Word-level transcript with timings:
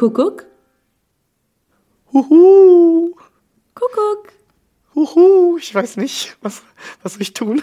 Kuckuck? 0.00 0.46
Huhu. 2.14 3.14
Kuckuck. 3.74 4.32
Huhu. 4.94 5.58
Ich 5.58 5.74
weiß 5.74 5.98
nicht, 5.98 6.38
was, 6.40 6.62
was 7.02 7.12
soll 7.12 7.20
ich 7.22 7.34
tun? 7.34 7.62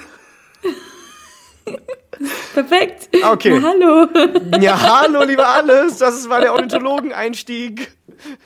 Perfekt. 2.54 3.10
Ah, 3.24 3.32
Okay. 3.32 3.60
Na, 3.60 3.70
hallo. 3.70 4.08
Ja, 4.62 4.80
hallo, 4.80 5.24
lieber 5.24 5.48
alles. 5.48 5.98
Das 5.98 6.30
war 6.30 6.40
der 6.40 6.54
Ornithologen-Einstieg. 6.54 7.92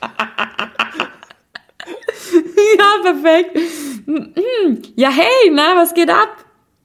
ja, 2.78 2.88
perfekt. 3.02 3.58
Mhm. 4.06 4.82
Ja, 4.96 5.10
hey, 5.10 5.50
na, 5.50 5.76
was 5.76 5.92
geht 5.92 6.08
ab? 6.08 6.42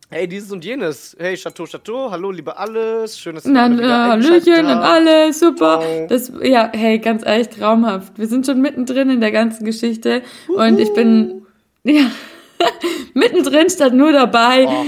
Hey, 0.10 0.26
dieses 0.28 0.52
und 0.54 0.64
jenes. 0.64 1.18
Hey, 1.20 1.36
Chateau, 1.36 1.66
Chateau. 1.66 2.10
Hallo, 2.12 2.32
lieber 2.32 2.58
alles. 2.58 3.20
Schön, 3.20 3.36
dass 3.36 3.46
ihr 3.46 3.52
Na, 3.52 3.70
wieder 3.70 3.84
äh, 3.84 4.10
Hallöchen 4.12 4.66
und 4.66 4.72
alles, 4.72 5.40
super. 5.40 5.84
Das, 6.08 6.32
ja, 6.42 6.72
hey, 6.74 7.00
ganz 7.00 7.26
ehrlich, 7.26 7.50
traumhaft. 7.50 8.18
Wir 8.18 8.28
sind 8.28 8.46
schon 8.46 8.62
mittendrin 8.62 9.10
in 9.10 9.20
der 9.20 9.34
ganzen 9.34 9.66
Geschichte 9.66 10.22
und 10.48 10.80
ich 10.80 10.94
bin, 10.94 11.46
ja, 11.84 12.10
mittendrin 13.14 13.70
statt 13.70 13.94
nur 13.94 14.14
dabei. 14.14 14.66
Oh 14.68 14.86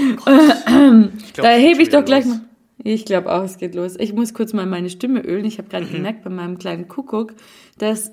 Ich 1.18 1.34
glaub, 1.34 1.44
da 1.44 1.50
hebe 1.52 1.82
ich 1.82 1.90
doch 1.90 2.04
gleich 2.04 2.24
los. 2.24 2.36
mal. 2.36 2.40
Ich 2.82 3.04
glaube 3.04 3.30
auch, 3.30 3.42
es 3.44 3.58
geht 3.58 3.74
los. 3.74 3.96
Ich 3.98 4.14
muss 4.14 4.32
kurz 4.32 4.54
mal 4.54 4.64
meine 4.64 4.88
Stimme 4.88 5.20
ölen. 5.20 5.44
Ich 5.44 5.58
habe 5.58 5.68
gerade 5.68 5.84
Mhm. 5.84 5.92
gemerkt 5.92 6.24
bei 6.24 6.30
meinem 6.30 6.56
kleinen 6.58 6.88
Kuckuck, 6.88 7.34
dass 7.76 8.12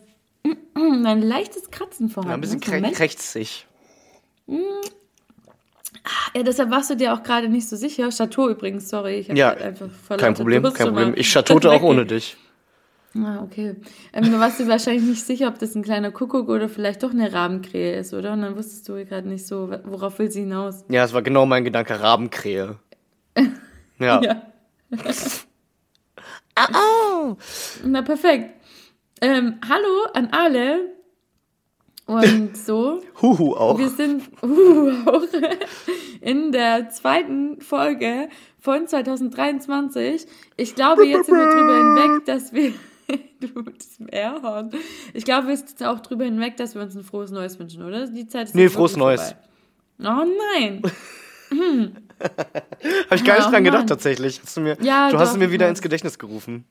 ein 0.73 1.21
leichtes 1.21 1.71
Kratzen 1.71 2.09
vorhanden 2.09 2.31
Ja, 2.31 2.35
ein 2.53 2.59
bisschen 2.59 2.83
ist. 2.83 2.97
krächzig. 2.97 3.65
Ja, 6.35 6.43
deshalb 6.43 6.71
warst 6.71 6.89
du 6.89 6.95
dir 6.95 7.13
auch 7.13 7.23
gerade 7.23 7.49
nicht 7.49 7.67
so 7.67 7.75
sicher. 7.75 8.09
Chateau 8.09 8.49
übrigens, 8.49 8.89
sorry. 8.89 9.19
Ich 9.19 9.27
Ja, 9.27 9.53
grad 9.53 9.61
einfach 9.61 9.87
Kein 10.17 10.33
Problem, 10.33 10.63
Durst 10.63 10.77
kein 10.77 10.87
Problem. 10.87 11.13
Ich 11.15 11.31
chatote 11.31 11.71
auch 11.71 11.81
ohne 11.81 12.05
dich. 12.05 12.37
Ah, 13.15 13.41
okay. 13.43 13.75
Ähm, 14.13 14.25
du 14.25 14.39
warst 14.39 14.59
dir 14.59 14.67
wahrscheinlich 14.67 15.03
nicht 15.03 15.25
sicher, 15.25 15.47
ob 15.47 15.57
das 15.59 15.75
ein 15.75 15.83
kleiner 15.83 16.11
Kuckuck 16.11 16.49
oder 16.49 16.69
vielleicht 16.69 17.03
doch 17.03 17.11
eine 17.11 17.33
Rabenkrähe 17.33 17.97
ist, 17.97 18.13
oder? 18.13 18.33
Und 18.33 18.41
dann 18.41 18.55
wusstest 18.55 18.87
du 18.89 19.03
gerade 19.05 19.27
nicht 19.27 19.47
so, 19.47 19.71
worauf 19.85 20.19
will 20.19 20.29
sie 20.29 20.41
hinaus? 20.41 20.83
Ja, 20.89 21.03
es 21.03 21.13
war 21.13 21.21
genau 21.21 21.45
mein 21.45 21.63
Gedanke. 21.63 21.99
Rabenkrähe. 21.99 22.77
Ja. 23.99 24.21
Ja. 24.21 24.43
Au. 26.55 27.35
Na, 27.83 28.03
perfekt. 28.03 28.51
Ähm, 29.21 29.59
hallo 29.67 30.11
an 30.13 30.29
alle. 30.31 30.96
Und 32.07 32.57
so. 32.65 33.01
Huhu 33.21 33.53
auch. 33.53 33.77
Wir 33.77 33.89
sind 33.89 34.23
uh, 34.41 34.91
auch 35.05 35.23
in 36.21 36.51
der 36.51 36.89
zweiten 36.89 37.61
Folge 37.61 38.29
von 38.59 38.87
2023. 38.87 40.25
Ich 40.55 40.73
glaube, 40.75 41.05
jetzt 41.05 41.27
sind 41.27 41.35
wir 41.37 41.45
drüber 41.45 41.77
hinweg, 42.05 42.25
dass 42.25 42.53
wir. 42.53 42.73
Du 43.39 43.61
das 43.61 43.99
Meerhorn. 43.99 44.71
Ich 45.13 45.23
glaube, 45.23 45.47
wir 45.47 45.55
sind 45.55 45.69
jetzt 45.69 45.83
auch 45.83 45.99
drüber 46.01 46.25
hinweg, 46.25 46.57
dass 46.57 46.73
wir 46.75 46.81
uns 46.81 46.93
ein 46.95 47.03
frohes 47.05 47.29
Neues 47.31 47.57
wünschen, 47.59 47.83
oder? 47.83 48.07
Die 48.07 48.27
Zeit 48.27 48.47
ist 48.47 48.55
Nee, 48.55 48.67
frohes 48.67 48.97
Neues. 48.97 49.35
vorbei. 49.99 50.25
Oh 50.25 50.25
nein. 50.59 50.81
Habe 51.49 53.15
ich 53.15 53.23
gar 53.23 53.35
nicht 53.35 53.47
Oh, 53.47 53.51
dran 53.51 53.63
gedacht, 53.63 53.81
Mann. 53.81 53.87
tatsächlich. 53.87 54.41
Hast 54.43 54.57
du 54.57 54.61
mir, 54.61 54.75
Ja, 54.81 55.09
du 55.09 55.17
hast 55.19 55.27
doch, 55.29 55.33
es 55.35 55.37
mir 55.37 55.51
wieder 55.51 55.69
ins. 55.69 55.81
Gedächtnis 55.81 56.17
gerufen. 56.19 56.65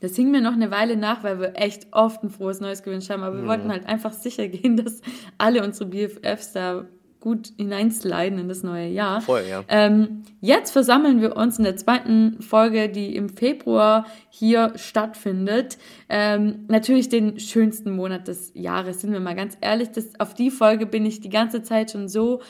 Das 0.00 0.14
hing 0.14 0.30
mir 0.30 0.40
noch 0.40 0.52
eine 0.52 0.70
Weile 0.70 0.96
nach, 0.96 1.24
weil 1.24 1.40
wir 1.40 1.52
echt 1.56 1.88
oft 1.92 2.22
ein 2.22 2.30
frohes 2.30 2.60
Neues 2.60 2.82
gewünscht 2.82 3.10
haben. 3.10 3.22
Aber 3.22 3.36
wir 3.36 3.46
wollten 3.46 3.70
halt 3.70 3.86
einfach 3.86 4.12
sicher 4.12 4.48
gehen, 4.48 4.76
dass 4.84 5.00
alle 5.38 5.64
unsere 5.64 5.90
BFFs 5.90 6.52
da 6.52 6.86
gut 7.20 7.52
hineinsliden 7.56 8.38
in 8.38 8.48
das 8.48 8.62
neue 8.62 8.88
Jahr. 8.88 9.20
Voll, 9.20 9.42
ja. 9.48 9.64
Ähm, 9.68 10.22
jetzt 10.40 10.70
versammeln 10.70 11.20
wir 11.20 11.36
uns 11.36 11.58
in 11.58 11.64
der 11.64 11.76
zweiten 11.76 12.40
Folge, 12.40 12.88
die 12.88 13.16
im 13.16 13.28
Februar 13.28 14.06
hier 14.30 14.72
stattfindet. 14.76 15.78
Ähm, 16.08 16.64
natürlich 16.68 17.08
den 17.08 17.40
schönsten 17.40 17.90
Monat 17.90 18.28
des 18.28 18.52
Jahres, 18.54 19.00
sind 19.00 19.12
wir 19.12 19.20
mal 19.20 19.34
ganz 19.34 19.58
ehrlich. 19.60 19.90
Das, 19.90 20.18
auf 20.20 20.34
die 20.34 20.50
Folge 20.50 20.86
bin 20.86 21.04
ich 21.04 21.20
die 21.20 21.30
ganze 21.30 21.62
Zeit 21.62 21.90
schon 21.90 22.08
so 22.08 22.40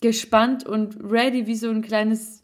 gespannt 0.00 0.66
und 0.66 0.96
ready 1.02 1.46
wie 1.46 1.56
so 1.56 1.68
ein 1.68 1.82
kleines 1.82 2.37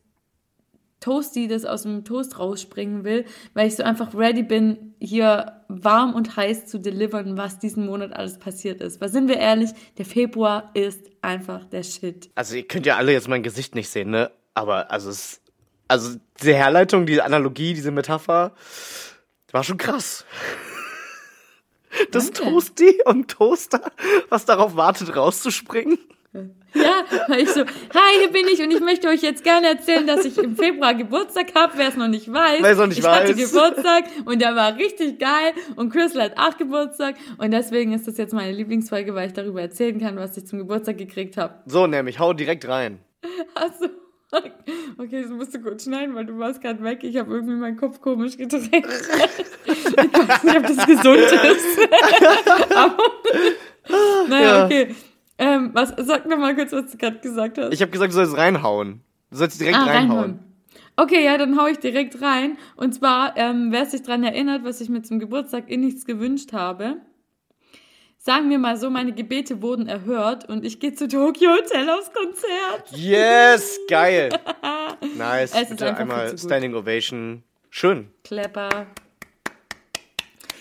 Toasty, 1.04 1.48
das 1.48 1.66
aus 1.66 1.82
dem 1.82 2.04
Toast 2.04 2.38
rausspringen 2.38 3.04
will, 3.04 3.26
weil 3.52 3.68
ich 3.68 3.76
so 3.76 3.82
einfach 3.82 4.14
ready 4.14 4.42
bin, 4.42 4.94
hier 4.98 5.60
warm 5.68 6.14
und 6.14 6.34
heiß 6.36 6.64
zu 6.64 6.78
delivern, 6.78 7.36
was 7.36 7.58
diesen 7.58 7.84
Monat 7.84 8.14
alles 8.14 8.38
passiert 8.38 8.80
ist. 8.80 9.02
Weil 9.02 9.10
sind 9.10 9.28
wir 9.28 9.36
ehrlich, 9.36 9.70
der 9.98 10.06
Februar 10.06 10.70
ist 10.72 11.10
einfach 11.20 11.66
der 11.66 11.82
Shit. 11.82 12.30
Also, 12.34 12.56
ihr 12.56 12.66
könnt 12.66 12.86
ja 12.86 12.96
alle 12.96 13.12
jetzt 13.12 13.28
mein 13.28 13.42
Gesicht 13.42 13.74
nicht 13.74 13.90
sehen, 13.90 14.10
ne? 14.10 14.30
Aber, 14.54 14.90
also, 14.90 15.10
es, 15.10 15.42
also, 15.88 16.16
diese 16.40 16.54
Herleitung, 16.54 17.04
diese 17.04 17.24
Analogie, 17.24 17.74
diese 17.74 17.90
Metapher, 17.90 18.52
war 19.52 19.62
schon 19.62 19.76
krass. 19.76 20.24
Das 22.10 22.32
Danke. 22.32 22.50
Toasty 22.50 23.02
und 23.04 23.30
Toaster, 23.30 23.92
was 24.28 24.44
darauf 24.44 24.74
wartet, 24.74 25.14
rauszuspringen. 25.14 25.96
Ja, 26.74 27.04
weil 27.28 27.42
ich 27.42 27.50
so, 27.50 27.60
hi, 27.60 28.18
hier 28.18 28.32
bin 28.32 28.46
ich 28.52 28.60
und 28.60 28.72
ich 28.72 28.80
möchte 28.80 29.06
euch 29.08 29.22
jetzt 29.22 29.44
gerne 29.44 29.68
erzählen, 29.68 30.04
dass 30.06 30.24
ich 30.24 30.36
im 30.38 30.56
Februar 30.56 30.92
Geburtstag 30.94 31.54
habe, 31.54 31.74
wer 31.76 31.88
es 31.88 31.96
noch 31.96 32.08
nicht 32.08 32.32
weiß. 32.32 32.62
Wer 32.62 32.70
es 32.72 32.78
noch 32.78 32.88
nicht 32.88 32.98
ich 32.98 33.06
hatte 33.06 33.36
weiß. 33.38 33.52
Geburtstag 33.52 34.04
und 34.24 34.42
der 34.42 34.56
war 34.56 34.76
richtig 34.76 35.20
geil 35.20 35.52
und 35.76 35.90
Crystal 35.90 36.22
hat 36.22 36.36
auch 36.36 36.56
Geburtstag 36.58 37.14
und 37.38 37.52
deswegen 37.52 37.92
ist 37.92 38.08
das 38.08 38.16
jetzt 38.18 38.34
meine 38.34 38.50
Lieblingsfolge, 38.50 39.14
weil 39.14 39.28
ich 39.28 39.32
darüber 39.32 39.60
erzählen 39.60 40.00
kann, 40.00 40.16
was 40.16 40.36
ich 40.36 40.46
zum 40.46 40.58
Geburtstag 40.58 40.98
gekriegt 40.98 41.36
habe. 41.36 41.54
So, 41.66 41.86
nämlich, 41.86 42.18
hau 42.18 42.32
direkt 42.32 42.66
rein. 42.66 42.98
Achso. 43.54 43.86
Okay, 44.98 45.22
das 45.22 45.30
musst 45.30 45.54
du 45.54 45.60
gut 45.60 45.80
schneiden, 45.80 46.16
weil 46.16 46.26
du 46.26 46.36
warst 46.40 46.60
gerade 46.60 46.82
weg. 46.82 47.04
Ich 47.04 47.16
habe 47.16 47.32
irgendwie 47.32 47.54
meinen 47.54 47.76
Kopf 47.76 48.00
komisch 48.00 48.36
gedreht. 48.36 48.64
ich 49.64 49.96
weiß 49.96 50.42
nicht, 50.42 50.56
ob 50.56 50.66
das 50.66 50.86
gesund 50.86 51.18
ist. 51.18 51.88
Aber, 52.76 52.96
naja, 54.28 54.58
Ja. 54.58 54.64
okay. 54.66 54.94
Ähm, 55.38 55.70
was, 55.72 55.92
sag 55.98 56.26
noch 56.26 56.38
mal 56.38 56.54
kurz, 56.54 56.72
was 56.72 56.92
du 56.92 56.96
gerade 56.98 57.18
gesagt 57.18 57.58
hast. 57.58 57.72
Ich 57.72 57.80
habe 57.80 57.90
gesagt, 57.90 58.12
du 58.12 58.16
sollst 58.16 58.36
reinhauen. 58.36 59.00
Du 59.30 59.36
sollst 59.36 59.60
direkt 59.60 59.76
Ah, 59.78 59.84
reinhauen. 59.84 60.38
Okay, 60.96 61.24
ja, 61.24 61.36
dann 61.38 61.58
hau 61.60 61.66
ich 61.66 61.78
direkt 61.78 62.22
rein. 62.22 62.56
Und 62.76 62.94
zwar, 62.94 63.36
ähm, 63.36 63.68
wer 63.72 63.84
sich 63.86 64.02
dran 64.02 64.22
erinnert, 64.22 64.62
was 64.64 64.80
ich 64.80 64.88
mir 64.88 65.02
zum 65.02 65.18
Geburtstag 65.18 65.68
in 65.68 65.80
nichts 65.80 66.04
gewünscht 66.04 66.52
habe. 66.52 66.98
Sagen 68.16 68.48
wir 68.48 68.58
mal 68.58 68.76
so, 68.78 68.88
meine 68.90 69.12
Gebete 69.12 69.60
wurden 69.60 69.86
erhört 69.86 70.48
und 70.48 70.64
ich 70.64 70.80
gehe 70.80 70.94
zu 70.94 71.08
Tokyo 71.08 71.50
Hotel 71.50 71.90
aufs 71.90 72.10
Konzert. 72.12 72.90
Yes, 72.92 73.78
geil. 73.88 74.30
Nice. 75.18 75.52
Es 75.54 75.68
Bitte 75.68 75.94
einmal. 75.96 76.38
Standing 76.38 76.74
Ovation. 76.74 77.42
Schön. 77.68 78.08
Klepper. 78.22 78.86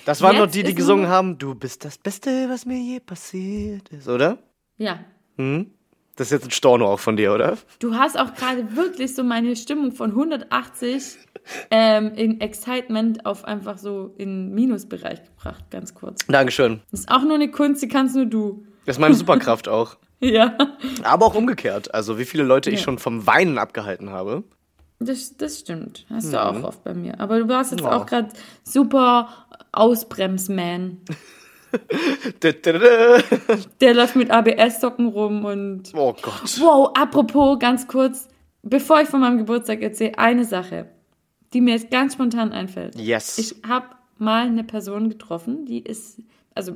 Das 0.06 0.22
waren 0.22 0.36
Jetzt 0.36 0.46
noch 0.46 0.52
die, 0.52 0.64
die 0.64 0.76
gesungen 0.76 1.08
haben, 1.08 1.38
du 1.38 1.56
bist 1.56 1.86
das 1.86 1.98
Beste, 1.98 2.50
was 2.50 2.66
mir 2.66 2.78
je 2.78 3.00
passiert 3.00 3.88
ist, 3.90 4.10
oder? 4.10 4.38
Ja. 4.84 5.00
Hm? 5.38 5.72
Das 6.16 6.28
ist 6.28 6.32
jetzt 6.32 6.46
ein 6.46 6.52
Storno 6.52 6.86
auch 6.92 7.00
von 7.00 7.16
dir, 7.18 7.34
oder? 7.34 7.58
Du 7.80 7.96
hast 7.96 8.20
auch 8.20 8.36
gerade 8.36 8.76
wirklich 8.76 9.16
so 9.16 9.24
meine 9.24 9.56
Stimmung 9.56 9.92
von 9.94 10.12
180 10.12 11.18
ähm, 11.72 12.14
in 12.16 12.40
Excitement 12.40 13.26
auf 13.26 13.46
einfach 13.46 13.78
so 13.80 14.14
in 14.18 14.54
Minusbereich 14.54 15.24
gebracht, 15.24 15.64
ganz 15.72 15.96
kurz. 15.96 16.26
Dankeschön. 16.28 16.82
Das 16.92 17.00
ist 17.02 17.10
auch 17.12 17.24
nur 17.24 17.34
eine 17.36 17.50
Kunst, 17.50 17.82
die 17.82 17.88
kannst 17.88 18.16
nur 18.16 18.26
du. 18.28 18.64
Das 18.86 18.98
ist 18.98 19.00
meine 19.00 19.16
Superkraft 19.16 19.68
auch. 19.68 19.98
Ja. 20.20 20.58
Aber 21.04 21.26
auch 21.26 21.36
umgekehrt. 21.36 21.94
Also 21.94 22.18
wie 22.18 22.24
viele 22.24 22.44
Leute 22.44 22.70
ich 22.70 22.80
Ja. 22.80 22.84
schon 22.86 22.98
vom 22.98 23.28
Weinen 23.28 23.58
abgehalten 23.58 24.10
habe. 24.12 24.44
Das, 25.00 25.36
das 25.36 25.60
stimmt. 25.60 26.06
Hast 26.10 26.32
du 26.32 26.42
auch 26.42 26.64
oft 26.64 26.82
bei 26.86 26.94
mir. 26.94 27.20
Aber 27.20 27.40
du 27.40 27.50
warst 27.50 27.72
jetzt 27.72 27.82
Mhm. 27.82 27.88
Ja. 27.88 27.98
auch 27.98 28.06
gerade 28.06 28.30
super 28.64 29.28
Ausbremsman. 29.74 31.00
Der 33.82 33.94
läuft 33.94 34.16
mit 34.16 34.32
ABS-Socken 34.32 35.08
rum 35.08 35.46
und. 35.46 35.92
Oh 35.96 36.16
Gott. 36.22 36.60
Wow, 36.60 36.92
apropos, 36.96 37.60
ganz 37.60 37.88
kurz, 37.88 38.28
bevor 38.62 39.02
ich 39.02 39.08
von 39.08 39.22
meinem 39.22 39.38
Geburtstag 39.38 39.82
erzähle, 39.82 40.18
eine 40.18 40.46
Sache, 40.46 40.88
die 41.54 41.62
mir 41.62 41.76
jetzt 41.76 41.92
ganz 41.92 42.14
spontan 42.14 42.52
einfällt. 42.52 42.96
Yes. 43.00 43.38
Ich 43.38 43.56
habe 43.68 43.88
mal 44.18 44.48
eine 44.48 44.64
Person 44.64 45.10
getroffen, 45.10 45.66
die 45.66 45.80
ist, 45.80 46.22
also, 46.56 46.76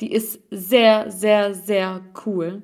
die 0.00 0.12
ist 0.12 0.40
sehr, 0.50 1.10
sehr, 1.10 1.54
sehr 1.54 2.00
cool. 2.26 2.62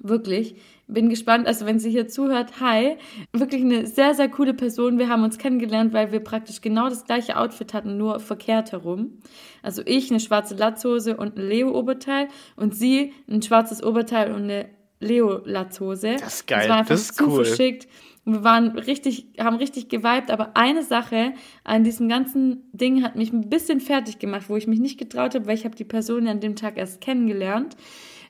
Wirklich. 0.00 0.56
Bin 0.86 1.08
gespannt, 1.08 1.46
also 1.46 1.64
wenn 1.64 1.78
sie 1.78 1.90
hier 1.90 2.08
zuhört, 2.08 2.60
hi. 2.60 2.96
Wirklich 3.32 3.62
eine 3.62 3.86
sehr, 3.86 4.14
sehr 4.14 4.28
coole 4.28 4.52
Person. 4.52 4.98
Wir 4.98 5.08
haben 5.08 5.24
uns 5.24 5.38
kennengelernt, 5.38 5.94
weil 5.94 6.12
wir 6.12 6.20
praktisch 6.20 6.60
genau 6.60 6.88
das 6.88 7.04
gleiche 7.04 7.38
Outfit 7.38 7.72
hatten, 7.72 7.96
nur 7.96 8.20
verkehrt 8.20 8.72
herum. 8.72 9.18
Also 9.64 9.82
ich 9.84 10.10
eine 10.10 10.20
schwarze 10.20 10.54
Latzhose 10.54 11.16
und 11.16 11.36
ein 11.36 11.48
Leo-Oberteil 11.48 12.28
und 12.56 12.74
sie 12.74 13.12
ein 13.28 13.42
schwarzes 13.42 13.82
Oberteil 13.82 14.32
und 14.32 14.44
eine 14.44 14.68
Leo-Latzhose. 15.00 16.16
Das 16.20 16.34
ist 16.34 16.46
geil. 16.46 16.60
Das 16.60 16.68
war 16.68 16.76
einfach 16.76 16.94
Das 16.94 17.00
ist 17.02 17.16
zu 17.16 17.26
cool. 17.26 17.44
verschickt. 17.44 17.88
Und 18.24 18.34
wir 18.34 18.44
waren 18.44 18.68
richtig, 18.78 19.26
haben 19.38 19.56
richtig 19.56 19.88
geweibt, 19.88 20.30
aber 20.30 20.56
eine 20.56 20.82
Sache 20.82 21.34
an 21.62 21.84
diesem 21.84 22.08
ganzen 22.08 22.62
Ding 22.72 23.02
hat 23.02 23.16
mich 23.16 23.32
ein 23.32 23.50
bisschen 23.50 23.80
fertig 23.80 24.18
gemacht, 24.18 24.44
wo 24.48 24.56
ich 24.56 24.66
mich 24.66 24.80
nicht 24.80 24.98
getraut 24.98 25.34
habe, 25.34 25.46
weil 25.46 25.56
ich 25.56 25.64
habe 25.64 25.76
die 25.76 25.84
Person 25.84 26.24
ja 26.24 26.30
an 26.30 26.40
dem 26.40 26.56
Tag 26.56 26.78
erst 26.78 27.00
kennengelernt. 27.00 27.76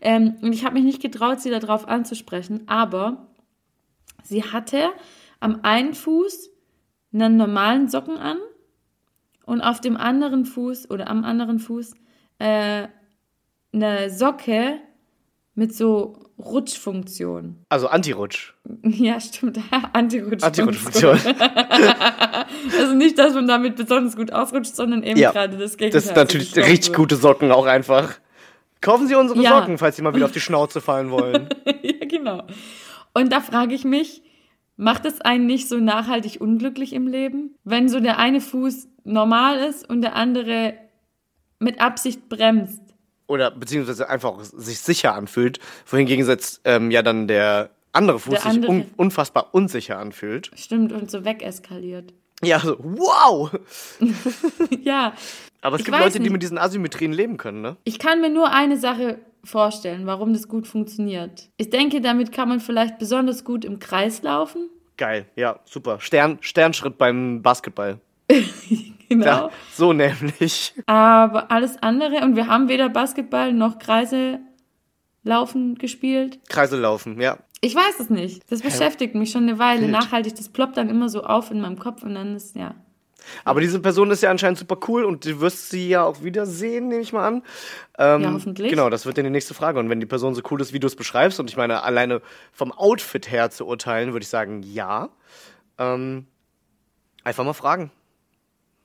Ähm, 0.00 0.34
und 0.42 0.52
ich 0.52 0.64
habe 0.64 0.74
mich 0.74 0.84
nicht 0.84 1.00
getraut, 1.00 1.40
sie 1.40 1.50
darauf 1.50 1.86
anzusprechen, 1.86 2.62
aber 2.66 3.28
sie 4.22 4.42
hatte 4.42 4.90
am 5.38 5.60
einen 5.62 5.94
Fuß 5.94 6.50
einen 7.12 7.36
normalen 7.36 7.88
Socken 7.88 8.16
an 8.16 8.38
und 9.46 9.60
auf 9.60 9.80
dem 9.80 9.96
anderen 9.96 10.44
Fuß 10.44 10.90
oder 10.90 11.08
am 11.08 11.24
anderen 11.24 11.58
Fuß 11.58 11.94
äh, 12.38 12.88
eine 13.72 14.10
Socke 14.10 14.78
mit 15.54 15.74
so 15.74 16.18
Rutschfunktion. 16.38 17.64
Also 17.68 17.88
Anti-Rutsch. 17.88 18.54
Ja, 18.82 19.20
stimmt. 19.20 19.58
Anti-Rutsch. 19.92 20.42
Anti-Rutschfunktion. 20.42 21.18
also 22.78 22.94
nicht, 22.94 23.18
dass 23.18 23.34
man 23.34 23.46
damit 23.46 23.76
besonders 23.76 24.16
gut 24.16 24.32
ausrutscht, 24.32 24.74
sondern 24.74 25.02
eben 25.02 25.18
Ja, 25.18 25.30
gerade 25.32 25.56
das 25.56 25.76
Gegenteil. 25.76 25.98
Das 26.00 26.06
sind 26.06 26.16
natürlich 26.16 26.56
richtig 26.56 26.88
wird. 26.88 26.96
gute 26.96 27.16
Socken 27.16 27.52
auch 27.52 27.66
einfach. 27.66 28.14
Kaufen 28.80 29.06
Sie 29.06 29.14
unsere 29.14 29.40
Ja. 29.40 29.60
Socken, 29.60 29.78
falls 29.78 29.96
Sie 29.96 30.02
mal 30.02 30.14
wieder 30.14 30.26
auf 30.26 30.32
die 30.32 30.40
Schnauze 30.40 30.80
fallen 30.80 31.10
wollen. 31.10 31.48
ja, 31.82 32.06
genau. 32.06 32.42
Und 33.14 33.32
da 33.32 33.40
frage 33.40 33.74
ich 33.74 33.84
mich, 33.84 34.22
macht 34.76 35.04
es 35.06 35.20
einen 35.20 35.46
nicht 35.46 35.68
so 35.68 35.78
nachhaltig 35.78 36.40
unglücklich 36.40 36.92
im 36.92 37.06
Leben, 37.06 37.54
wenn 37.64 37.88
so 37.88 38.00
der 38.00 38.18
eine 38.18 38.40
Fuß 38.40 38.88
normal 39.04 39.58
ist 39.58 39.88
und 39.88 40.02
der 40.02 40.16
andere 40.16 40.74
mit 41.58 41.80
Absicht 41.80 42.28
bremst? 42.28 42.80
Oder 43.26 43.50
beziehungsweise 43.50 44.08
einfach 44.10 44.40
sich 44.42 44.80
sicher 44.80 45.14
anfühlt, 45.14 45.58
wohingegen 45.86 46.26
jetzt 46.26 46.60
ähm, 46.64 46.90
ja 46.90 47.02
dann 47.02 47.26
der 47.28 47.70
andere 47.92 48.18
Fuß 48.18 48.32
Der 48.32 48.40
sich 48.40 48.50
andere. 48.50 48.70
un 48.72 48.84
unfassbar 48.96 49.48
unsicher 49.54 49.98
anfühlt. 49.98 50.50
Stimmt, 50.56 50.92
und 50.92 51.10
so 51.10 51.24
wegeskaliert. 51.24 52.12
Ja, 52.42 52.58
so, 52.60 52.76
wow! 52.80 53.50
ja, 54.82 55.14
Aber 55.62 55.76
es 55.76 55.80
Ich 55.80 55.86
gibt 55.86 55.98
Leute, 55.98 56.18
die 56.18 56.24
nicht. 56.24 56.32
mit 56.32 56.42
diesen 56.42 56.58
Asymmetrien 56.58 57.12
leben 57.12 57.36
können, 57.36 57.62
ne? 57.62 57.76
ich 57.84 57.98
kann 57.98 58.20
mir 58.20 58.28
nur 58.30 58.50
eine 58.52 58.76
Sache 58.76 59.18
vorstellen, 59.46 60.06
warum 60.06 60.32
das 60.32 60.48
gut 60.48 60.66
funktioniert. 60.66 61.50
Ich 61.56 61.70
denke, 61.70 62.00
damit 62.00 62.32
kann 62.32 62.48
man 62.48 62.60
vielleicht 62.60 62.98
besonders 62.98 63.44
gut 63.44 63.64
im 63.64 63.78
Kreis 63.78 64.22
laufen. 64.22 64.68
Geil, 64.96 65.26
ja, 65.36 65.58
super. 65.64 66.00
Stern, 66.00 66.38
Sternschritt 66.40 66.98
beim 66.98 67.42
Basketball. 67.42 68.00
Genau. 69.10 69.26
Ja, 69.26 69.50
so 69.72 69.92
nämlich. 69.92 70.74
Aber 70.86 71.50
alles 71.50 71.76
andere, 71.82 72.22
und 72.22 72.36
wir 72.36 72.46
haben 72.46 72.68
weder 72.68 72.88
Basketball 72.88 73.52
noch 73.52 73.78
Kreise 73.78 74.40
laufen 75.22 75.76
gespielt. 75.76 76.40
Kreise 76.48 76.80
laufen, 76.80 77.20
ja. 77.20 77.38
Ich 77.60 77.74
weiß 77.74 78.00
es 78.00 78.10
nicht. 78.10 78.50
Das 78.50 78.62
beschäftigt 78.62 79.14
mich 79.14 79.30
schon 79.30 79.44
eine 79.44 79.58
Weile. 79.58 79.88
Nachhaltig, 79.88 80.34
das 80.36 80.48
ploppt 80.48 80.76
dann 80.76 80.90
immer 80.90 81.08
so 81.08 81.22
auf 81.22 81.50
in 81.50 81.60
meinem 81.60 81.78
Kopf 81.78 82.02
und 82.02 82.14
dann 82.14 82.34
ist, 82.34 82.56
ja. 82.56 82.74
Aber 83.44 83.60
diese 83.60 83.80
Person 83.80 84.10
ist 84.10 84.22
ja 84.22 84.30
anscheinend 84.30 84.58
super 84.58 84.78
cool 84.88 85.04
und 85.04 85.24
du 85.24 85.40
wirst 85.40 85.70
sie 85.70 85.88
ja 85.88 86.04
auch 86.04 86.22
wiedersehen, 86.22 86.88
nehme 86.88 87.00
ich 87.02 87.12
mal 87.12 87.26
an. 87.26 87.42
Ähm, 87.98 88.22
Ja, 88.22 88.32
hoffentlich. 88.32 88.70
Genau, 88.70 88.90
das 88.90 89.06
wird 89.06 89.18
dann 89.18 89.24
die 89.24 89.30
nächste 89.30 89.54
Frage. 89.54 89.78
Und 89.78 89.88
wenn 89.90 90.00
die 90.00 90.06
Person 90.06 90.34
so 90.34 90.42
cool 90.50 90.60
ist, 90.60 90.72
wie 90.72 90.80
du 90.80 90.86
es 90.86 90.96
beschreibst, 90.96 91.40
und 91.40 91.50
ich 91.50 91.56
meine, 91.56 91.82
alleine 91.82 92.20
vom 92.52 92.72
Outfit 92.72 93.30
her 93.30 93.50
zu 93.50 93.66
urteilen, 93.66 94.12
würde 94.12 94.24
ich 94.24 94.28
sagen, 94.28 94.62
ja. 94.62 95.08
Ähm, 95.78 96.26
einfach 97.24 97.44
mal 97.44 97.52
fragen. 97.52 97.90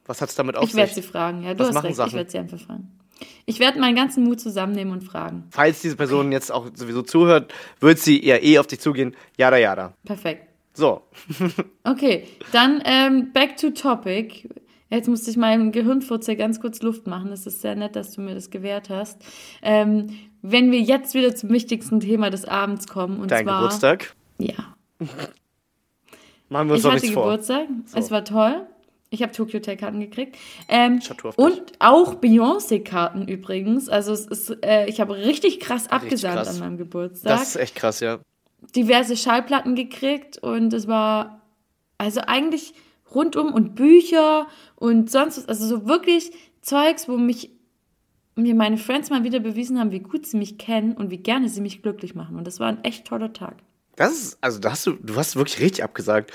Was 0.05 0.21
hat 0.21 0.29
es 0.29 0.35
damit 0.35 0.55
auf 0.55 0.63
Ich 0.67 0.75
werde 0.75 0.91
sich? 0.91 1.03
sie 1.05 1.11
fragen. 1.11 1.43
Ja, 1.43 1.53
du 1.53 1.59
Was 1.63 1.75
hast 1.75 1.83
recht. 1.83 1.95
Sachen? 1.95 2.07
Ich 2.09 2.15
werde 2.15 2.31
sie 2.31 2.37
einfach 2.39 2.59
fragen. 2.59 2.91
Ich 3.45 3.59
werde 3.59 3.79
meinen 3.79 3.95
ganzen 3.95 4.23
Mut 4.23 4.39
zusammennehmen 4.39 4.93
und 4.93 5.01
fragen. 5.03 5.43
Falls 5.51 5.81
diese 5.81 5.97
Person 5.97 6.31
jetzt 6.31 6.51
auch 6.51 6.67
sowieso 6.73 7.01
zuhört, 7.01 7.53
wird 7.79 7.99
sie 7.99 8.25
ja 8.25 8.37
eh 8.37 8.57
auf 8.59 8.67
dich 8.67 8.79
zugehen. 8.79 9.15
Jada, 9.37 9.57
jada. 9.57 9.93
Perfekt. 10.05 10.47
So, 10.79 11.01
Okay, 11.83 12.23
dann 12.53 12.81
ähm, 12.85 13.33
back 13.33 13.57
to 13.57 13.71
topic. 13.71 14.47
Jetzt 14.89 15.09
musste 15.09 15.29
ich 15.29 15.35
meinem 15.35 15.73
Gehirnfurzer 15.73 16.35
ganz 16.35 16.61
kurz 16.61 16.81
Luft 16.81 17.05
machen. 17.05 17.31
Das 17.31 17.45
ist 17.45 17.61
sehr 17.61 17.75
nett, 17.75 17.97
dass 17.97 18.13
du 18.13 18.21
mir 18.21 18.33
das 18.33 18.49
gewährt 18.49 18.89
hast. 18.89 19.21
Ähm, 19.61 20.07
wenn 20.41 20.71
wir 20.71 20.79
jetzt 20.79 21.13
wieder 21.15 21.35
zum 21.35 21.49
wichtigsten 21.49 21.99
Thema 21.99 22.29
des 22.29 22.45
Abends 22.45 22.87
kommen, 22.87 23.19
und 23.19 23.29
dein 23.29 23.43
zwar 23.45 23.61
Geburtstag. 23.61 24.15
ja, 24.37 24.53
Machen 26.47 26.69
wir 26.69 26.73
uns 26.73 26.79
ich 26.79 26.83
doch 26.83 26.91
hatte 26.91 27.01
nichts. 27.01 27.15
Geburtstag. 27.15 27.67
Es 27.93 28.09
war 28.09 28.23
toll. 28.23 28.65
Ich 29.11 29.21
habe 29.21 29.33
Tokyo 29.33 29.59
Hotel 29.59 29.75
Karten 29.75 29.99
gekriegt. 29.99 30.37
Ähm, 30.69 31.01
und 31.35 31.61
auch 31.79 32.15
Beyoncé 32.15 32.83
Karten 32.83 33.27
übrigens. 33.27 33.89
Also 33.89 34.13
es 34.13 34.27
ist, 34.27 34.63
äh, 34.63 34.85
ich 34.85 35.01
habe 35.01 35.15
richtig 35.15 35.59
krass 35.59 35.89
abgesandt 35.89 36.37
krass. 36.37 36.49
an 36.49 36.59
meinem 36.59 36.77
Geburtstag. 36.77 37.37
Das 37.37 37.49
ist 37.49 37.55
echt 37.57 37.75
krass, 37.75 37.99
ja. 37.99 38.19
Diverse 38.75 39.17
Schallplatten 39.17 39.75
gekriegt 39.75 40.37
und 40.37 40.73
es 40.73 40.87
war 40.87 41.41
also 41.97 42.21
eigentlich 42.21 42.73
rundum 43.13 43.53
und 43.53 43.75
Bücher 43.75 44.47
und 44.75 45.09
sonst 45.09 45.37
was, 45.37 45.47
also 45.47 45.67
so 45.67 45.87
wirklich 45.87 46.31
Zeugs, 46.61 47.07
wo 47.07 47.17
mich 47.17 47.51
mir 48.35 48.55
meine 48.55 48.77
Friends 48.77 49.09
mal 49.09 49.23
wieder 49.23 49.39
bewiesen 49.39 49.79
haben, 49.79 49.91
wie 49.91 49.99
gut 49.99 50.25
sie 50.25 50.37
mich 50.37 50.57
kennen 50.57 50.93
und 50.93 51.09
wie 51.09 51.17
gerne 51.17 51.49
sie 51.49 51.61
mich 51.61 51.81
glücklich 51.81 52.15
machen 52.15 52.37
und 52.37 52.45
das 52.45 52.59
war 52.59 52.67
ein 52.67 52.83
echt 52.83 53.05
toller 53.05 53.33
Tag. 53.33 53.55
Das 53.95 54.11
ist, 54.13 54.37
also 54.41 54.59
da 54.59 54.71
hast 54.71 54.87
du, 54.87 54.93
du 54.93 55.15
hast 55.15 55.35
wirklich 55.35 55.59
richtig 55.59 55.83
abgesagt. 55.83 56.31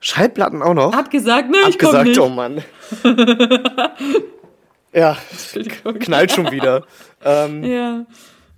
Schallplatten 0.00 0.62
auch 0.62 0.74
noch? 0.74 0.92
Abgesagt, 0.94 1.50
ne, 1.50 1.56
ich 1.68 1.78
komm 1.78 1.94
abgesagt, 1.94 2.08
nicht. 2.08 2.20
oh 2.20 2.28
Mann. 2.28 2.62
ja, 4.92 5.16
knallt 6.00 6.32
schon 6.32 6.50
wieder. 6.50 6.84
Ähm, 7.22 7.62
Ja. 7.64 8.06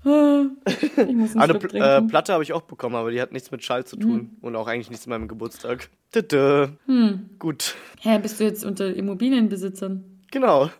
Ah, 0.04 0.44
Ich 0.66 0.96
muss 0.96 1.32
einen 1.32 1.40
eine 1.40 1.52
Schluck 1.52 1.60
Pl 1.60 1.68
trinken. 1.68 1.88
äh, 1.88 2.02
Platte 2.02 2.32
habe 2.32 2.42
ich 2.42 2.52
auch 2.52 2.62
bekommen, 2.62 2.96
aber 2.96 3.10
die 3.10 3.20
hat 3.20 3.32
nichts 3.32 3.50
mit 3.50 3.62
Schall 3.64 3.84
zu 3.84 3.96
tun 3.96 4.36
und 4.40 4.56
auch 4.56 4.66
eigentlich 4.66 4.90
nichts 4.90 5.06
mit 5.06 5.10
meinem 5.18 5.28
Geburtstag. 5.28 5.88
Tütü. 6.12 6.68
Gut, 7.38 7.74
Hä, 8.00 8.18
bist 8.18 8.40
du 8.40 8.44
jetzt 8.44 8.64
unter 8.64 8.92
Immobilienbesitzern? 8.94 10.04
genau. 10.30 10.70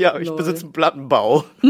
Ja, 0.00 0.16
ich 0.16 0.28
Lol. 0.28 0.36
besitze 0.36 0.62
einen 0.62 0.72
Plattenbau. 0.72 1.42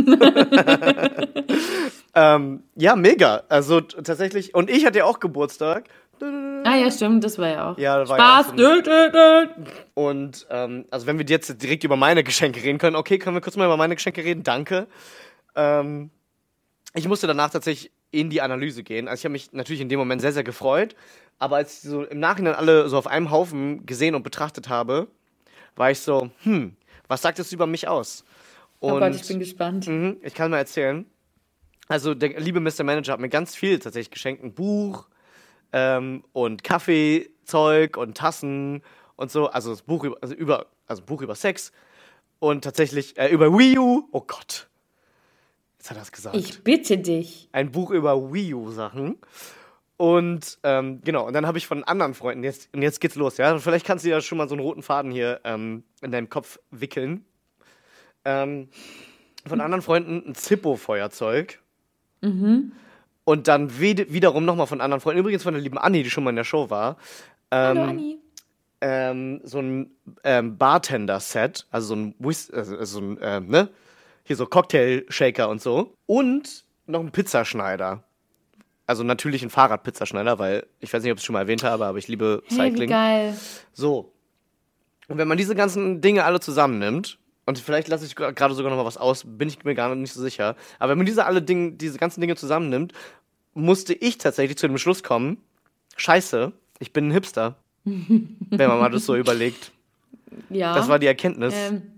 ähm, 2.15 2.63
ja, 2.77 2.97
mega. 2.97 3.43
Also 3.49 3.81
tatsächlich. 3.81 4.55
Und 4.55 4.71
ich 4.71 4.85
hatte 4.85 4.99
ja 4.99 5.05
auch 5.05 5.19
Geburtstag. 5.21 5.85
Ah 6.21 6.75
ja, 6.77 6.91
stimmt, 6.91 7.23
das 7.23 7.39
war 7.39 7.49
ja 7.49 7.71
auch. 7.73 7.79
Ja, 7.79 7.99
da 8.05 8.09
war 8.09 8.19
ja 8.19 8.41
auch 8.41 8.45
Spaß. 8.49 8.55
so. 9.95 10.03
Und 10.03 10.47
ähm, 10.51 10.85
also 10.91 11.07
wenn 11.07 11.19
wir 11.19 11.25
jetzt 11.27 11.63
direkt 11.63 11.85
über 11.85 11.97
meine 11.97 12.25
Geschenke 12.25 12.63
reden 12.63 12.79
können, 12.79 12.97
okay, 12.97 13.19
können 13.19 13.37
wir 13.37 13.41
kurz 13.41 13.57
mal 13.57 13.67
über 13.67 13.77
meine 13.77 13.95
Geschenke 13.95 14.25
reden? 14.25 14.43
Danke. 14.43 14.89
Ähm, 15.55 16.11
ich 16.99 17.09
musste 17.09 17.27
danach 17.27 17.50
tatsächlich 17.50 17.90
in 18.11 18.31
die 18.31 18.40
Analyse 18.40 18.83
gehen. 18.83 19.09
Also 19.09 19.21
ich 19.21 19.25
habe 19.25 19.33
mich 19.33 19.52
natürlich 19.52 19.81
in 19.81 19.88
dem 19.88 19.99
Moment 19.99 20.21
sehr, 20.21 20.33
sehr 20.33 20.45
gefreut. 20.45 20.97
Aber 21.38 21.57
als 21.57 21.85
ich 21.85 21.90
so 21.90 22.05
im 22.05 22.21
Nachhinein 22.21 22.55
alle 22.55 22.88
so 22.88 22.99
auf 22.99 23.07
einem 23.07 23.31
Haufen 23.31 23.87
gesehen 23.87 24.14
und 24.14 24.23
betrachtet 24.23 24.69
habe, 24.69 25.09
war 25.76 25.90
ich 25.90 26.00
so, 26.00 26.31
hm, 26.43 26.76
was 27.07 27.23
sagt 27.23 27.38
das 27.38 27.52
über 27.52 27.67
mich 27.67 27.87
aus? 27.88 28.25
Und 28.81 28.93
Oh 28.95 28.99
Gott, 28.99 29.14
ich 29.14 29.26
bin 29.26 29.38
gespannt. 29.38 29.87
Mhm, 29.87 30.19
ich 30.23 30.35
kann 30.35 30.50
mal 30.50 30.59
erzählen. 30.59 31.07
Also 31.88 32.14
der 32.14 32.38
liebe 32.40 32.61
Mr. 32.61 32.85
Manager 32.85 33.12
hat 33.12 33.21
mir 33.21 33.28
ganz 33.28 33.55
viel 33.55 33.78
tatsächlich 33.78 34.11
geschenkt. 34.11 34.43
Ein 34.43 34.52
Buch 34.52 35.09
ähm, 35.73 36.25
und 36.33 36.64
Kaffeezeug 36.64 37.97
und 37.97 38.17
Tassen 38.17 38.83
und 39.17 39.31
so. 39.31 39.49
Also 39.49 39.71
das 39.71 39.83
Buch 39.83 40.05
über, 40.05 40.17
also 40.21 40.35
über, 40.35 40.67
also 40.87 41.02
ein 41.02 41.07
Buch 41.07 41.23
über 41.23 41.35
Sex 41.35 41.73
und 42.40 42.62
tatsächlich 42.62 43.17
äh, 43.19 43.28
über 43.28 43.52
Wii 43.52 43.78
U. 43.78 44.09
Oh 44.12 44.21
Gott. 44.21 44.69
Jetzt 45.88 45.90
hat 45.90 45.97
er 45.97 46.02
es 46.02 46.12
gesagt. 46.12 46.37
Ich 46.37 46.62
bitte 46.64 46.99
dich. 46.99 47.49
Ein 47.52 47.73
Buch 47.73 47.90
über 47.90 48.30
Wii 48.30 48.52
U 48.52 48.71
Sachen. 48.71 49.16
Und 49.97 50.59
ähm, 50.62 51.00
genau, 51.02 51.26
und 51.26 51.33
dann 51.33 51.47
habe 51.47 51.57
ich 51.57 51.66
von 51.66 51.83
anderen 51.83 52.12
Freunden, 52.12 52.45
jetzt, 52.45 52.68
und 52.75 52.83
jetzt 52.83 53.00
geht's 53.00 53.14
los, 53.14 53.38
ja. 53.38 53.59
Vielleicht 53.59 53.87
kannst 53.87 54.04
du 54.04 54.11
ja 54.11 54.21
schon 54.21 54.37
mal 54.37 54.49
so 54.49 54.54
einen 54.54 54.62
roten 54.62 54.83
Faden 54.83 55.11
hier 55.11 55.40
ähm, 55.45 55.85
in 56.02 56.12
deinem 56.12 56.28
Kopf 56.28 56.59
wickeln. 56.71 57.25
Ähm, 58.26 58.68
von 59.47 59.62
anderen 59.62 59.80
Freunden 59.80 60.23
ein 60.28 60.35
Zippo-Feuerzeug. 60.35 61.59
Und 63.25 63.49
dann 63.49 63.78
wiederum 63.80 64.45
nochmal 64.45 64.66
von 64.66 64.83
anderen 64.83 65.00
Freunden, 65.00 65.21
übrigens 65.21 65.42
von 65.42 65.54
der 65.54 65.62
lieben 65.62 65.78
Anni, 65.78 66.02
die 66.02 66.11
schon 66.11 66.23
mal 66.23 66.30
in 66.30 66.37
der 66.37 66.45
Show 66.45 66.68
war, 66.68 66.99
Hallo 67.50 67.80
ähm, 67.80 67.88
Anni. 67.88 68.18
ähm, 68.83 69.40
so 69.42 69.61
ein 69.61 69.90
ähm, 70.23 70.59
Bartender-Set, 70.59 71.66
also 71.71 71.88
so 71.88 71.97
ein, 71.97 72.14
Whis 72.18 72.50
also, 72.50 72.76
also 72.76 73.00
so 73.00 73.07
ein 73.07 73.18
ähm, 73.23 73.49
ne? 73.49 73.71
Hier 74.28 74.37
so 74.37 74.44
Cocktail-Shaker 74.44 75.49
und 75.49 75.62
so. 75.62 75.94
Und 76.04 76.64
noch 76.87 77.00
ein 77.00 77.12
Pizzaschneider. 77.12 78.04
Also 78.87 79.02
natürlich 79.02 79.42
ein 79.42 79.49
Fahrradpizzaschneider, 79.49 80.38
weil 80.38 80.66
ich 80.80 80.92
weiß 80.92 81.02
nicht, 81.02 81.11
ob 81.12 81.16
ich 81.16 81.23
es 81.23 81.25
schon 81.25 81.32
mal 81.32 81.40
erwähnt 81.40 81.62
habe, 81.62 81.87
aber 81.87 81.97
ich 81.97 82.08
liebe 82.08 82.42
Hey, 82.47 82.50
wie 82.50 82.54
Cycling. 82.54 82.90
geil. 82.90 83.35
So. 83.73 84.12
Und 85.08 85.16
wenn 85.16 85.28
man 85.28 85.38
diese 85.38 85.54
ganzen 85.54 86.02
Dinge 86.02 86.25
alle 86.25 86.40
zusammennimmt, 86.40 87.18
und 87.47 87.58
vielleicht 87.58 87.88
lasse 87.88 88.04
ich 88.04 88.16
gerade 88.16 88.52
sogar 88.52 88.70
noch 88.70 88.76
mal 88.76 88.85
was 88.85 88.99
aus, 88.99 89.25
bin 89.26 89.49
ich 89.49 89.64
mir 89.64 89.75
gar 89.75 89.94
nicht 89.94 90.12
so 90.12 90.20
sicher. 90.20 90.56
Aber 90.78 90.90
wenn 90.90 90.99
man 90.99 91.06
diese 91.06 91.25
alle 91.25 91.40
Dinge, 91.40 91.73
diese 91.73 91.97
ganzen 91.97 92.20
Dinge 92.20 92.37
zusammennimmt, 92.37 92.92
musste 93.54 93.94
ich 93.94 94.18
tatsächlich 94.18 94.58
zu 94.58 94.68
dem 94.68 94.76
Schluss 94.76 95.02
kommen, 95.02 95.38
scheiße, 95.97 96.52
ich 96.80 96.92
bin 96.92 97.08
ein 97.08 97.12
Hipster. 97.12 97.56
wenn 97.85 98.68
man 98.68 98.78
mal 98.78 98.90
das 98.90 99.06
so 99.06 99.16
überlegt. 99.16 99.73
Ja. 100.50 100.75
Das 100.75 100.88
war 100.88 100.99
die 100.99 101.06
Erkenntnis. 101.06 101.54
Ähm, 101.56 101.98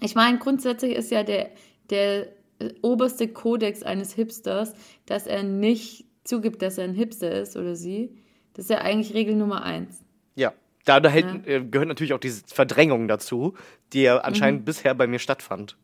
ich 0.00 0.14
meine, 0.14 0.38
grundsätzlich 0.38 0.94
ist 0.94 1.10
ja 1.10 1.22
der, 1.22 1.50
der 1.90 2.28
äh, 2.58 2.72
oberste 2.82 3.28
Kodex 3.28 3.82
eines 3.82 4.12
Hipsters, 4.14 4.74
dass 5.06 5.26
er 5.26 5.42
nicht 5.42 6.06
zugibt, 6.24 6.62
dass 6.62 6.78
er 6.78 6.84
ein 6.84 6.94
Hipster 6.94 7.32
ist 7.32 7.56
oder 7.56 7.76
sie. 7.76 8.16
Das 8.54 8.66
ist 8.66 8.70
ja 8.70 8.78
eigentlich 8.78 9.14
Regel 9.14 9.36
Nummer 9.36 9.62
eins. 9.62 10.04
ja. 10.34 10.52
Da, 10.86 10.98
da 10.98 11.10
hält, 11.10 11.46
äh, 11.46 11.62
gehört 11.62 11.88
natürlich 11.88 12.14
auch 12.14 12.18
diese 12.18 12.42
Verdrängung 12.46 13.06
dazu, 13.06 13.54
die 13.92 14.02
ja 14.02 14.18
anscheinend 14.18 14.64
bisher 14.64 14.94
bei 14.94 15.06
mir 15.06 15.18
stattfand. 15.18 15.76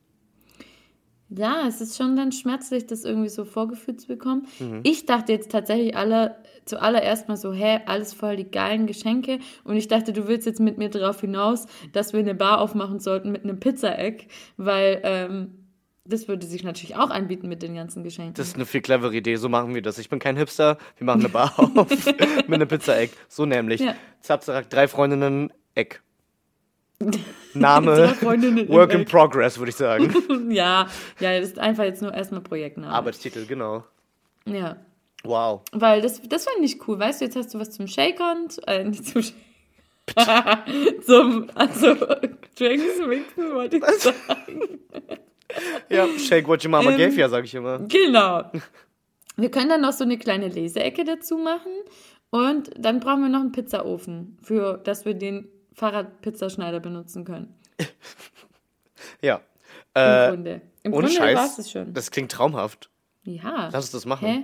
Ja, 1.29 1.67
es 1.67 1.81
ist 1.81 1.97
schon 1.97 2.15
dann 2.17 2.31
schmerzlich, 2.31 2.87
das 2.87 3.05
irgendwie 3.05 3.29
so 3.29 3.45
vorgeführt 3.45 4.01
zu 4.01 4.07
bekommen. 4.07 4.47
Mhm. 4.61 4.81
Ich 4.85 5.07
dachte 5.07 5.33
jetzt 5.33 5.51
tatsächlich 5.51 5.97
alle, 5.97 6.37
zuallererst 6.67 7.29
mal 7.29 7.37
so, 7.37 7.53
hä, 7.53 7.81
alles 7.87 8.15
voll 8.15 8.37
die 8.37 8.51
geilen 8.51 8.87
Geschenke. 8.87 9.41
Und 9.65 9.77
ich 9.77 9.89
dachte, 9.89 10.13
du 10.13 10.29
willst 10.29 10.47
jetzt 10.47 10.61
mit 10.61 10.79
mir 10.79 10.89
darauf 10.89 11.21
hinaus, 11.21 11.67
dass 11.93 12.13
wir 12.13 12.21
eine 12.21 12.35
Bar 12.35 12.61
aufmachen 12.61 13.01
sollten 13.01 13.33
mit 13.33 13.43
einem 13.43 13.59
Pizzaeck, 13.59 14.29
weil 14.57 15.01
ähm, 15.03 15.67
das 16.05 16.29
würde 16.29 16.47
sich 16.47 16.63
natürlich 16.63 16.95
auch 16.95 17.11
anbieten 17.11 17.49
mit 17.49 17.63
den 17.63 17.75
ganzen 17.75 18.05
Geschenken. 18.05 18.35
Das 18.35 18.49
ist 18.49 18.57
eine 18.57 18.67
viel 18.67 18.81
clevere 18.81 19.15
Idee. 19.15 19.37
So 19.37 19.49
machen 19.49 19.75
wir 19.75 19.83
das. 19.83 19.99
Ich 19.99 20.09
bin 20.09 20.21
kein 20.21 20.37
Hipster. 20.37 20.79
Wir 20.97 21.05
machen 21.05 21.21
eine 21.21 21.29
Bar 21.29 21.55
auf 21.59 21.91
mit 22.47 22.55
einem 22.55 22.69
Pizza-Eck. 22.69 23.11
So 23.29 23.47
nämlich. 23.47 23.81
Ja. 23.81 23.95
Zapzarak, 24.21 24.71
drei 24.71 24.87
Freundinnen, 24.87 25.53
Eck. 25.75 26.03
Name, 27.55 28.15
Work 28.69 28.95
in. 28.95 29.05
Progress, 29.05 29.59
würde 29.59 29.71
ich 29.71 29.77
sagen. 29.77 30.15
ja, 30.51 30.87
ja, 31.21 31.41
das 31.41 31.51
ist 31.51 31.59
einfach 31.59 31.85
jetzt 31.85 32.03
nur 32.03 32.13
erstmal 32.13 32.41
Projektname. 32.41 32.93
Arbeitstitel, 32.93 33.47
genau. 33.47 33.85
ja. 34.47 34.77
Wow. 35.25 35.63
Weil 35.73 36.03
das, 36.03 36.23
das 36.23 36.45
fand 36.45 36.65
ich 36.65 36.87
cool. 36.87 36.99
Weißt 36.99 37.21
du, 37.21 37.25
jetzt 37.25 37.37
hast 37.37 37.53
du 37.53 37.59
was 37.59 37.71
zum 37.71 37.87
Shakern, 37.87 38.49
äh, 38.67 38.85
nicht 38.85 39.07
zum 39.07 39.23
Shakern. 39.23 39.35
zum, 41.05 41.51
also, 41.55 41.95
Drinks 42.57 42.99
mixen 43.07 43.55
wollte 43.55 43.79
ich 43.79 43.85
sagen. 43.85 44.81
Ja, 45.89 46.07
shake 46.19 46.47
what 46.47 46.65
your 46.65 46.71
mama 46.71 46.91
Ähm, 46.91 46.97
gave 46.97 47.17
ya, 47.17 47.29
sag 47.29 47.45
ich 47.45 47.55
immer. 47.55 47.79
Genau. 47.81 48.45
Wir 49.37 49.51
können 49.51 49.69
dann 49.69 49.81
noch 49.81 49.93
so 49.93 50.05
eine 50.05 50.19
kleine 50.19 50.49
Leseecke 50.49 51.05
dazu 51.05 51.39
machen 51.39 51.73
und 52.31 52.71
dann 52.79 53.01
brauchen 53.01 53.23
wir 53.23 53.29
noch 53.29 53.41
einen 53.41 53.53
Pizzaofen, 53.53 54.39
für 54.43 54.79
dass 54.79 55.05
wir 55.05 55.15
den 55.15 55.49
Fahrradpizzaschneider 55.77 56.81
benutzen 56.81 57.25
können. 57.25 57.55
Ja. 59.23 59.37
Im 59.95 60.03
Äh, 60.03 60.29
Grunde. 60.31 60.61
Im 60.83 60.93
ohne 60.93 61.07
Grunde 61.07 61.07
es 61.09 61.15
Scheiß, 61.17 61.57
das 61.57 61.71
schon. 61.71 61.95
das 61.95 62.11
klingt 62.11 62.33
traumhaft. 62.33 62.91
ja. 63.25 63.69
Lass 63.73 63.85
uns 63.87 63.91
das 63.93 64.07
machen. 64.07 64.27
Hä? 64.27 64.43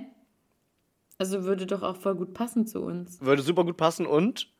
Also 1.19 1.43
würde 1.43 1.65
doch 1.65 1.83
auch 1.83 1.95
voll 1.97 2.15
gut 2.15 2.33
passen 2.33 2.65
zu 2.65 2.81
uns. 2.81 3.21
Würde 3.21 3.41
super 3.43 3.63
gut 3.63 3.77
passen 3.77 4.05
und 4.07 4.51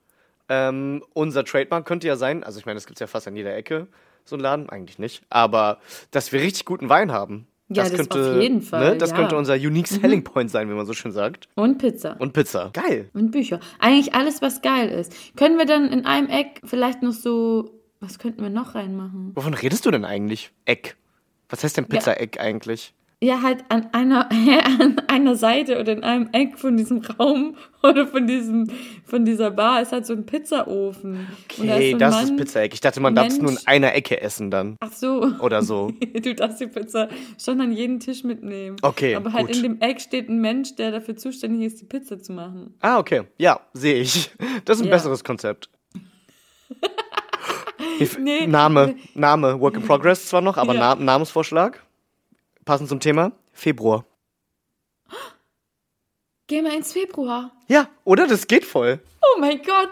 ähm, 0.50 1.04
unser 1.14 1.44
Trademark 1.46 1.86
könnte 1.86 2.08
ja 2.08 2.16
sein, 2.16 2.44
also 2.44 2.60
ich 2.60 2.66
meine, 2.66 2.76
das 2.78 2.86
gibt 2.86 2.98
es 2.98 3.00
ja 3.02 3.08
fast 3.08 3.28
an 3.28 3.36
jeder 3.36 3.56
Ecke, 3.56 3.88
so 4.26 4.36
ein 4.36 4.40
Laden, 4.40 4.70
eigentlich 4.70 5.00
nicht, 5.00 5.24
aber 5.30 5.80
dass 6.12 6.32
wir 6.32 6.42
richtig 6.42 6.66
guten 6.66 6.90
Wein 6.90 7.12
haben. 7.12 7.48
Ja, 7.76 7.90
das 7.90 8.12
auf 8.12 8.42
jeden 8.42 8.62
Fall, 8.62 8.92
Ne, 8.92 8.98
das 8.98 9.12
ja. 9.12 9.16
könnte 9.16 9.36
unser 9.38 9.56
Unique 9.56 9.88
Selling 9.88 10.24
Point 10.24 10.50
sein, 10.52 10.70
wie 10.70 10.74
man 10.74 10.86
so 10.86 10.94
schön 10.94 11.12
sagt. 11.12 11.48
Und 11.56 11.78
Pizza. 11.78 12.16
Und 12.20 12.34
Pizza. 12.34 12.72
Geil. 12.74 13.10
Und 13.14 13.32
Bücher. 13.32 13.60
Eigentlich 13.80 14.14
alles, 14.14 14.42
was 14.42 14.62
geil 14.62 14.90
ist. 14.90 15.14
Können 15.36 15.58
wir 15.58 15.66
dann 15.66 15.88
in 15.92 16.06
einem 16.06 16.30
Eck 16.30 16.62
vielleicht 16.64 17.02
noch 17.02 17.14
so. 17.14 17.80
Was 18.00 18.20
könnten 18.20 18.42
wir 18.42 18.50
noch 18.50 18.76
reinmachen? 18.76 19.32
Wovon 19.34 19.54
redest 19.54 19.86
du 19.86 19.92
denn 19.92 20.04
eigentlich? 20.04 20.52
Eck. 20.66 20.98
Was 21.50 21.64
heißt 21.64 21.78
denn 21.78 21.86
Pizza-Eck 21.86 22.40
eigentlich? 22.40 22.94
Ja, 23.22 23.42
halt 23.42 23.64
an 23.70 23.88
einer, 23.94 24.30
an 24.80 25.02
einer 25.08 25.36
Seite 25.36 25.80
oder 25.80 25.94
in 25.94 26.04
einem 26.04 26.28
Eck 26.34 26.58
von 26.60 26.76
diesem 26.76 26.98
Raum 27.00 27.56
oder 27.84 28.06
von, 28.06 28.28
diesem, 28.28 28.68
von 29.06 29.24
dieser 29.24 29.50
Bar 29.52 29.82
ist 29.82 29.94
halt 29.94 30.06
so 30.06 30.12
ein 30.14 30.26
Pizzaofen. 30.26 31.28
Okay, 31.50 31.92
so 31.92 31.96
ein 31.96 32.00
das 32.00 32.16
Mann- 32.16 32.24
ist 32.26 32.36
Pizza-Eck. 32.38 32.74
Ich 32.74 32.82
dachte, 32.82 33.00
man 33.00 33.16
darf 33.16 33.28
es 33.28 33.40
nur 33.40 33.52
in 33.52 33.60
einer 33.66 33.94
Ecke 33.96 34.20
essen 34.22 34.52
dann. 34.52 34.76
Ach 34.82 34.92
so. 34.92 35.22
Oder 35.40 35.62
so. 35.64 35.94
Du 36.22 36.36
darfst 36.36 36.60
die 36.60 36.68
Pizza 36.68 37.08
schon 37.42 37.62
an 37.62 37.72
jeden 37.72 38.00
Tisch 38.02 38.24
mitnehmen. 38.26 38.76
Okay, 38.82 39.16
Aber 39.16 39.32
halt 39.34 39.48
gut. 39.48 39.56
in 39.56 39.64
dem 39.64 39.82
Eck 39.82 40.02
steht 40.02 40.28
ein 40.30 40.40
Mensch, 40.42 40.76
der 40.76 40.92
dafür 40.92 41.16
zuständig 41.16 41.66
ist, 41.68 41.82
die 41.82 41.86
Pizza 41.86 42.20
zu 42.20 42.34
machen. 42.34 42.74
Ah, 42.82 43.00
okay. 43.00 43.24
Ja, 43.38 43.60
sehe 43.74 43.96
ich. 44.02 44.32
Das 44.66 44.78
ist 44.78 44.84
ein 44.84 44.88
Ja. 44.90 44.96
besseres 44.96 45.24
Konzept. 45.24 45.70
Nee. 48.20 48.48
Name, 48.48 48.96
Name, 49.14 49.60
Work 49.62 49.76
in 49.76 49.84
Progress 49.84 50.28
zwar 50.28 50.42
noch, 50.42 50.58
aber 50.58 50.74
Ja. 50.74 50.96
Na 50.96 51.04
Namensvorschlag. 51.04 51.82
Passend 52.66 52.90
zum 52.90 53.00
Thema. 53.00 53.32
Februar. 53.52 54.06
Geh 56.48 56.62
mal 56.62 56.74
ins 56.76 56.92
Februar. 56.94 57.52
Ja, 57.68 57.88
oder? 58.04 58.28
Das 58.28 58.48
geht 58.48 58.66
voll. 58.66 59.00
Oh 59.22 59.40
mein 59.40 59.58
Gott. 59.60 59.92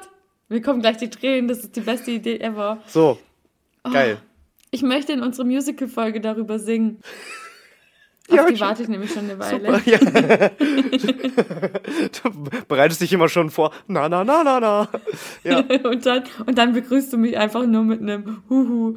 Mir 0.49 0.61
kommen 0.61 0.81
gleich 0.81 0.97
die 0.97 1.09
Tränen. 1.09 1.47
Das 1.47 1.59
ist 1.59 1.75
die 1.75 1.81
beste 1.81 2.11
Idee 2.11 2.39
ever. 2.39 2.79
So. 2.87 3.17
Oh. 3.85 3.91
Geil. 3.91 4.17
Ich 4.69 4.81
möchte 4.83 5.13
in 5.13 5.21
unserer 5.21 5.45
Musical-Folge 5.45 6.21
darüber 6.21 6.59
singen. 6.59 6.99
Ja, 8.29 8.43
Auf 8.43 8.49
die 8.49 8.57
schon. 8.57 8.67
warte 8.67 8.83
ich 8.83 8.89
nämlich 8.89 9.11
schon 9.11 9.23
eine 9.29 9.39
Weile. 9.39 9.79
Super, 9.79 9.89
ja. 9.89 9.97
du 12.23 12.31
bereitest 12.67 13.01
dich 13.01 13.11
immer 13.11 13.27
schon 13.27 13.49
vor. 13.49 13.73
Na, 13.87 14.07
na, 14.07 14.23
na, 14.23 14.43
na, 14.43 14.59
na. 14.59 14.87
Ja, 15.43 15.59
und, 15.89 16.05
dann, 16.05 16.23
und 16.45 16.57
dann 16.57 16.73
begrüßt 16.73 17.11
du 17.11 17.17
mich 17.17 17.37
einfach 17.37 17.65
nur 17.65 17.83
mit 17.83 18.01
einem 18.01 18.43
Huhu. 18.49 18.95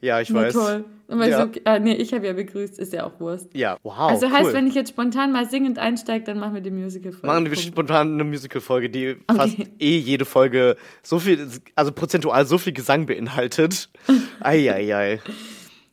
ja 0.00 0.20
ich 0.20 0.30
Na 0.30 0.42
weiß. 0.42 0.52
toll. 0.52 0.84
Ja. 1.20 1.46
so, 1.46 1.60
ah, 1.64 1.78
nee, 1.78 1.94
ich 1.94 2.12
habe 2.14 2.26
ja 2.26 2.32
begrüßt, 2.32 2.78
ist 2.78 2.92
ja 2.92 3.04
auch 3.04 3.20
Wurst. 3.20 3.48
Ja, 3.54 3.76
wow. 3.82 4.10
also 4.10 4.26
cool. 4.26 4.32
heißt, 4.32 4.52
wenn 4.52 4.66
ich 4.66 4.74
jetzt 4.74 4.90
spontan 4.90 5.32
mal 5.32 5.48
singend 5.48 5.78
einsteige, 5.78 6.24
dann 6.24 6.38
machen 6.38 6.54
wir 6.54 6.60
die 6.60 6.70
Musical-Folge. 6.70 7.26
Machen 7.26 7.50
wir 7.50 7.56
spontan 7.56 8.14
eine 8.14 8.24
Musical-Folge, 8.24 8.90
die 8.90 9.16
fast 9.34 9.58
eh 9.78 9.98
jede 9.98 10.24
Folge 10.24 10.76
so 11.02 11.18
viel, 11.18 11.48
also 11.74 11.92
prozentual 11.92 12.46
so 12.46 12.58
viel 12.58 12.72
Gesang 12.72 13.06
beinhaltet. 13.06 13.90
Eieiei. 14.40 15.20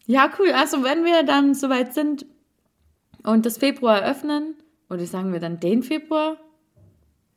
Ja, 0.06 0.32
cool. 0.40 0.52
Also 0.52 0.84
wenn 0.84 1.06
wir 1.06 1.24
dann 1.24 1.54
soweit 1.54 1.94
sind 1.94 2.26
und 3.24 3.46
das 3.46 3.58
Februar 3.58 4.02
eröffnen, 4.02 4.56
oder 4.90 5.06
sagen 5.06 5.34
wir 5.34 5.40
dann 5.40 5.60
den 5.60 5.84
Februar? 5.84 6.38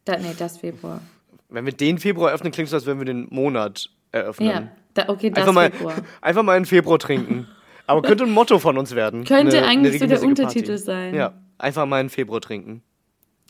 Da, 0.04 0.16
nee, 0.16 0.34
das 0.38 0.58
Februar. 0.58 1.02
Wenn 1.48 1.66
wir 1.66 1.72
den 1.72 1.98
Februar 1.98 2.32
öffnen, 2.32 2.50
klingt 2.50 2.68
es, 2.68 2.74
als 2.74 2.86
wenn 2.86 2.98
wir 2.98 3.04
den 3.04 3.28
Monat 3.30 3.90
eröffnen. 4.10 4.48
Ja, 4.48 4.68
da, 4.94 5.08
okay, 5.08 5.30
das 5.30 5.40
einfach, 5.40 5.52
mal, 5.52 5.70
Februar. 5.70 5.96
einfach 6.20 6.42
mal 6.42 6.56
in 6.56 6.64
Februar 6.64 6.98
trinken. 6.98 7.46
Aber 7.86 8.02
könnte 8.02 8.24
ein 8.24 8.30
Motto 8.30 8.58
von 8.58 8.78
uns 8.78 8.94
werden. 8.94 9.24
Könnte 9.24 9.58
Eine- 9.58 9.66
eine 9.66 9.78
eigentlich 9.88 9.98
so 10.00 10.06
der 10.06 10.22
Untertitel 10.22 10.66
Party. 10.68 10.82
sein. 10.82 11.14
Ja, 11.14 11.34
einfach 11.58 11.84
mal 11.86 12.00
in 12.00 12.08
Februar 12.10 12.40
trinken. 12.40 12.82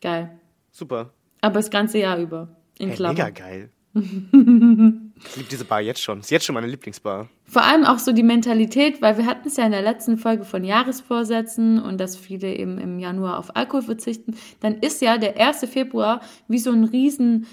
Geil. 0.01 0.31
Super. 0.71 1.11
Aber 1.41 1.55
das 1.55 1.71
ganze 1.71 1.99
Jahr 1.99 2.19
über. 2.19 2.49
In 2.79 2.89
Hey, 2.89 2.97
Klammern. 2.97 3.17
mega 3.17 3.31
geil. 3.31 3.71
ich 3.95 5.37
liebe 5.37 5.49
diese 5.51 5.67
Bar 5.67 5.83
jetzt 5.83 6.01
schon. 6.03 6.21
Ist 6.21 6.31
jetzt 6.31 6.47
schon 6.47 6.55
meine 6.55 6.67
Lieblingsbar. 6.67 7.29
Vor 7.45 7.63
allem 7.63 7.85
auch 7.85 7.99
so 7.99 8.13
die 8.13 8.23
Mentalität, 8.23 9.03
weil 9.03 9.19
wir 9.19 9.27
hatten 9.27 9.47
es 9.49 9.57
ja 9.59 9.67
in 9.67 9.73
der 9.73 9.83
letzten 9.83 10.17
Folge 10.17 10.45
von 10.45 10.65
Jahresvorsätzen 10.65 11.79
und 11.81 11.99
dass 12.01 12.17
viele 12.17 12.55
eben 12.57 12.79
im 12.79 12.99
Januar 12.99 13.39
auf 13.39 13.55
Alkohol 13.55 13.83
verzichten. 13.83 14.35
Dann 14.61 14.77
ist 14.79 15.03
ja 15.03 15.19
der 15.19 15.37
1. 15.39 15.67
Februar 15.67 16.23
wie 16.49 16.59
so 16.59 16.71
ein 16.73 16.85
riesen 16.85 17.47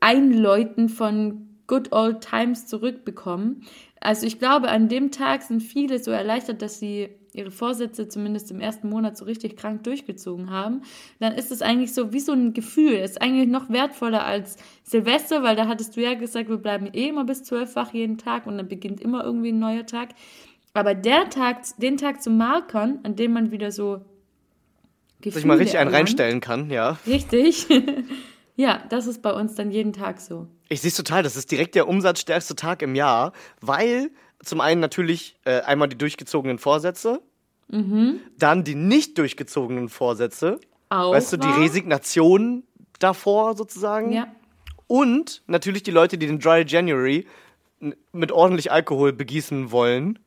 Einläuten 0.00 0.88
von 0.88 1.46
Good 1.66 1.92
Old 1.92 2.20
Times 2.20 2.66
zurückbekommen. 2.66 3.62
Also 4.00 4.26
ich 4.26 4.38
glaube, 4.38 4.68
an 4.68 4.88
dem 4.88 5.10
Tag 5.10 5.42
sind 5.42 5.60
viele 5.60 5.98
so 5.98 6.10
erleichtert, 6.10 6.62
dass 6.62 6.78
sie 6.78 7.08
ihre 7.32 7.50
Vorsätze 7.50 8.08
zumindest 8.08 8.50
im 8.50 8.60
ersten 8.60 8.88
Monat 8.88 9.16
so 9.16 9.24
richtig 9.24 9.56
krank 9.56 9.84
durchgezogen 9.84 10.50
haben. 10.50 10.82
Dann 11.20 11.34
ist 11.34 11.52
es 11.52 11.62
eigentlich 11.62 11.94
so 11.94 12.12
wie 12.12 12.20
so 12.20 12.32
ein 12.32 12.52
Gefühl. 12.52 12.92
Ist 12.94 13.20
eigentlich 13.20 13.48
noch 13.48 13.70
wertvoller 13.70 14.24
als 14.24 14.56
Silvester, 14.82 15.42
weil 15.42 15.56
da 15.56 15.66
hattest 15.66 15.96
du 15.96 16.02
ja 16.02 16.14
gesagt, 16.14 16.48
wir 16.48 16.56
bleiben 16.56 16.88
eh 16.92 17.08
immer 17.08 17.24
bis 17.24 17.44
zwölf 17.44 17.76
wach 17.76 17.92
jeden 17.92 18.18
Tag 18.18 18.46
und 18.46 18.56
dann 18.56 18.68
beginnt 18.68 19.00
immer 19.00 19.24
irgendwie 19.24 19.52
ein 19.52 19.58
neuer 19.58 19.86
Tag. 19.86 20.10
Aber 20.74 20.94
der 20.94 21.28
Tag, 21.30 21.62
den 21.78 21.96
Tag 21.96 22.22
zu 22.22 22.30
markern, 22.30 23.00
an 23.02 23.16
dem 23.16 23.32
man 23.32 23.50
wieder 23.50 23.72
so 23.72 24.00
Gefühle 25.20 25.32
Dass 25.32 25.36
ich 25.40 25.46
mal 25.46 25.56
richtig 25.58 25.78
einen 25.78 25.94
reinstellen 25.94 26.40
kann, 26.40 26.70
ja. 26.70 26.98
Richtig. 27.06 27.66
ja, 28.56 28.82
das 28.88 29.08
ist 29.08 29.20
bei 29.20 29.32
uns 29.32 29.56
dann 29.56 29.72
jeden 29.72 29.92
Tag 29.92 30.20
so. 30.20 30.46
Ich 30.68 30.80
sehe 30.82 30.92
total, 30.92 31.22
das 31.22 31.36
ist 31.36 31.50
direkt 31.50 31.74
der 31.74 31.88
umsatzstärkste 31.88 32.54
Tag 32.56 32.82
im 32.82 32.94
Jahr, 32.94 33.32
weil 33.60 34.10
zum 34.42 34.60
einen 34.60 34.80
natürlich 34.80 35.36
äh, 35.44 35.60
einmal 35.60 35.88
die 35.88 35.98
durchgezogenen 35.98 36.58
Vorsätze, 36.58 37.20
Mhm. 37.70 38.20
dann 38.38 38.64
die 38.64 38.74
nicht 38.74 39.18
durchgezogenen 39.18 39.90
Vorsätze, 39.90 40.58
Auch 40.88 41.12
weißt 41.12 41.34
du, 41.34 41.36
die 41.36 41.46
wahr? 41.48 41.60
Resignation 41.60 42.62
davor 42.98 43.56
sozusagen. 43.56 44.10
Ja. 44.10 44.26
Und 44.86 45.42
natürlich 45.48 45.82
die 45.82 45.90
Leute, 45.90 46.16
die 46.16 46.26
den 46.26 46.38
Dry 46.38 46.64
January 46.66 47.26
mit 48.12 48.32
ordentlich 48.32 48.72
Alkohol 48.72 49.12
begießen 49.12 49.70
wollen. 49.70 50.18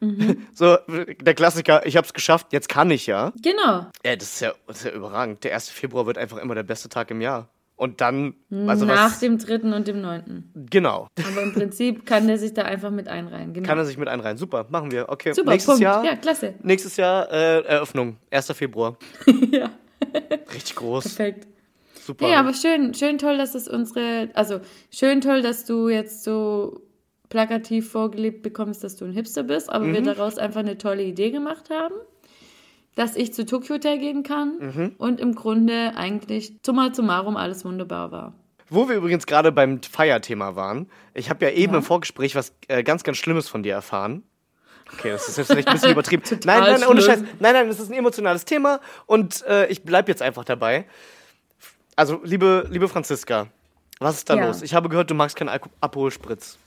Mhm. 0.00 0.46
So, 0.52 0.76
der 0.86 1.32
Klassiker, 1.34 1.86
ich 1.86 1.96
hab's 1.96 2.12
geschafft, 2.12 2.52
jetzt 2.52 2.68
kann 2.68 2.90
ich 2.90 3.06
ja. 3.06 3.32
Genau. 3.42 3.86
Ja, 4.04 4.14
das 4.16 4.34
ist 4.34 4.40
ja, 4.40 4.52
das 4.66 4.78
ist 4.78 4.84
ja 4.84 4.90
überragend. 4.92 5.42
Der 5.44 5.54
1. 5.54 5.70
Februar 5.70 6.04
wird 6.04 6.18
einfach 6.18 6.36
immer 6.36 6.54
der 6.54 6.64
beste 6.64 6.90
Tag 6.90 7.10
im 7.10 7.22
Jahr. 7.22 7.48
Und 7.76 8.00
dann, 8.00 8.34
also 8.68 8.84
Nach 8.86 9.06
was, 9.06 9.18
dem 9.18 9.36
dritten 9.38 9.72
und 9.72 9.88
dem 9.88 10.00
neunten. 10.00 10.52
genau, 10.70 11.08
Aber 11.28 11.42
im 11.42 11.52
Prinzip 11.52 12.06
kann 12.06 12.28
der 12.28 12.38
sich 12.38 12.54
da 12.54 12.62
einfach 12.62 12.90
mit 12.90 13.08
einreihen. 13.08 13.52
Genau. 13.52 13.66
kann 13.66 13.78
er 13.78 13.84
sich 13.84 13.98
mit 13.98 14.06
einreihen. 14.08 14.36
Super, 14.38 14.66
machen 14.70 14.92
wir. 14.92 15.08
Okay, 15.08 15.32
Super, 15.32 15.50
nächstes 15.50 15.72
Punkt. 15.74 15.82
Jahr, 15.82 16.04
Ja, 16.04 16.14
klasse. 16.14 16.54
nächstes 16.62 16.96
Jahr 16.96 17.30
äh, 17.32 17.62
Eröffnung, 17.62 18.16
1. 18.30 18.52
Februar. 18.52 18.96
ja, 19.50 19.70
Richtig 20.54 20.76
groß, 20.76 21.02
perfekt. 21.16 21.48
super. 22.00 22.28
Ja, 22.28 22.38
aber 22.40 22.54
schön, 22.54 22.94
schön 22.94 23.18
toll, 23.18 23.38
dass 23.38 23.56
es 23.56 23.66
unsere, 23.66 24.28
also 24.34 24.60
schön 24.92 25.20
toll, 25.20 25.42
dass 25.42 25.64
du 25.64 25.88
jetzt 25.88 26.22
so 26.22 26.80
plakativ 27.28 27.90
vorgelebt 27.90 28.42
bekommst, 28.42 28.84
dass 28.84 28.94
du 28.94 29.04
ein 29.06 29.12
Hipster 29.12 29.42
bist, 29.42 29.68
aber 29.68 29.92
wir 29.92 30.02
daraus 30.02 30.38
einfach 30.38 30.60
eine 30.60 30.78
tolle 30.78 31.02
Idee 31.02 31.30
gemacht 31.32 31.70
haben, 31.70 31.94
dass 32.94 33.16
ich 33.16 33.34
zu 33.34 33.44
Tokyo 33.44 33.74
Hotel 33.76 33.98
gehen 33.98 34.22
kann 34.22 34.94
und 34.98 35.20
im 35.20 35.34
Grunde 35.34 35.92
eigentlich 35.96 36.54
summa 36.64 36.92
summarum 36.94 37.36
alles 37.36 37.64
wunderbar 37.64 38.10
war. 38.12 38.32
Wo 38.70 38.88
wir 38.88 38.96
übrigens 38.96 39.26
gerade 39.26 39.52
beim 39.52 39.82
Feierthema 39.82 40.56
waren, 40.56 40.88
ich 41.12 41.28
habe 41.30 41.44
ja 41.44 41.50
eben 41.52 41.72
Ja. 41.72 41.78
im 41.78 41.84
Vorgespräch 41.84 42.34
was 42.34 42.52
äh, 42.68 42.82
ganz, 42.82 43.04
ganz 43.04 43.18
Schlimmes 43.18 43.48
von 43.48 43.62
dir 43.62 43.74
erfahren. 43.74 44.22
Okay, 44.92 45.10
das 45.10 45.28
ist 45.28 45.38
jetzt 45.38 45.48
vielleicht 45.48 45.68
ein 45.68 45.74
bisschen 45.74 45.90
übertrieben. 45.92 46.22
nein, 46.44 46.60
nein, 46.62 46.84
ohne 46.84 47.02
Scheiß. 47.02 47.20
Nein, 47.40 47.52
nein, 47.54 47.68
das 47.68 47.80
ist 47.80 47.90
ein 47.90 47.94
emotionales 47.94 48.44
Thema 48.44 48.80
und 49.06 49.42
äh, 49.46 49.66
ich 49.66 49.82
bleib 49.82 50.08
jetzt 50.08 50.22
einfach 50.22 50.44
dabei. 50.44 50.86
Also, 51.96 52.20
liebe, 52.24 52.66
liebe 52.70 52.88
Franziska, 52.88 53.46
was 54.00 54.16
ist 54.16 54.30
da 54.30 54.36
Ja. 54.36 54.46
los? 54.46 54.62
Ich 54.62 54.74
habe 54.74 54.88
gehört, 54.88 55.10
du 55.10 55.14
magst 55.14 55.36
keinen 55.36 55.48
Alko- 55.48 55.70
Aperol 55.80 56.10
Spritz. 56.10 56.58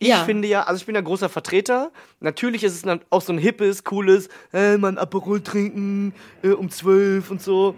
Ich 0.00 0.08
Ja. 0.08 0.24
finde 0.24 0.48
ja, 0.48 0.62
also 0.62 0.80
ich 0.80 0.86
bin 0.86 0.94
ja 0.94 1.02
großer 1.02 1.28
Vertreter. 1.28 1.92
Natürlich 2.20 2.64
ist 2.64 2.84
es 2.84 2.98
auch 3.10 3.20
so 3.20 3.32
ein 3.34 3.38
hippes, 3.38 3.84
cooles, 3.84 4.28
äh, 4.52 4.78
mal 4.78 4.88
ein 4.88 4.98
Aperol 4.98 5.42
trinken 5.42 6.14
äh, 6.42 6.48
um 6.48 6.70
zwölf 6.70 7.30
und 7.30 7.42
so. 7.42 7.74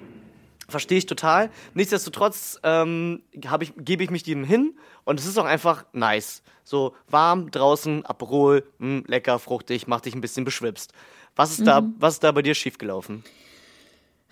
Verstehe 0.68 0.98
ich 0.98 1.06
total. 1.06 1.50
Nichtsdestotrotz 1.74 2.60
ähm, 2.62 3.22
ich, 3.32 3.72
gebe 3.76 4.04
ich 4.04 4.10
mich 4.10 4.22
dem 4.22 4.44
hin 4.44 4.78
und 5.04 5.18
es 5.18 5.26
ist 5.26 5.36
auch 5.36 5.44
einfach 5.44 5.84
nice. 5.92 6.42
So 6.62 6.94
warm 7.08 7.50
draußen, 7.50 8.06
Aperol, 8.06 8.64
mh, 8.78 9.02
lecker, 9.08 9.40
fruchtig, 9.40 9.88
macht 9.88 10.06
dich 10.06 10.14
ein 10.14 10.20
bisschen 10.20 10.44
beschwipst. 10.44 10.92
Was 11.34 11.50
ist, 11.50 11.66
da, 11.66 11.82
was 11.98 12.14
ist 12.14 12.24
da 12.24 12.30
bei 12.30 12.42
dir 12.42 12.54
schiefgelaufen? 12.54 13.24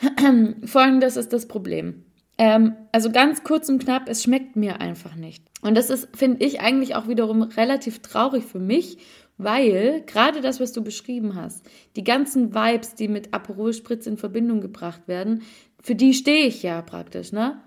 Folgendes 0.64 1.16
ist 1.16 1.32
das 1.32 1.48
Problem. 1.48 2.04
Ähm, 2.40 2.74
also 2.90 3.12
ganz 3.12 3.44
kurz 3.44 3.68
und 3.68 3.84
knapp, 3.84 4.08
es 4.08 4.22
schmeckt 4.22 4.56
mir 4.56 4.80
einfach 4.80 5.14
nicht. 5.14 5.44
Und 5.60 5.76
das 5.76 5.90
ist, 5.90 6.08
finde 6.16 6.42
ich, 6.42 6.62
eigentlich 6.62 6.94
auch 6.94 7.06
wiederum 7.06 7.42
relativ 7.42 8.00
traurig 8.00 8.46
für 8.46 8.58
mich, 8.58 8.96
weil 9.36 10.02
gerade 10.06 10.40
das, 10.40 10.58
was 10.58 10.72
du 10.72 10.82
beschrieben 10.82 11.34
hast, 11.34 11.68
die 11.96 12.02
ganzen 12.02 12.54
Vibes, 12.54 12.94
die 12.94 13.08
mit 13.08 13.34
Aperol 13.34 13.74
Spritz 13.74 14.06
in 14.06 14.16
Verbindung 14.16 14.62
gebracht 14.62 15.06
werden, 15.06 15.42
für 15.82 15.94
die 15.94 16.14
stehe 16.14 16.46
ich 16.46 16.62
ja 16.62 16.80
praktisch, 16.80 17.30
ne? 17.30 17.60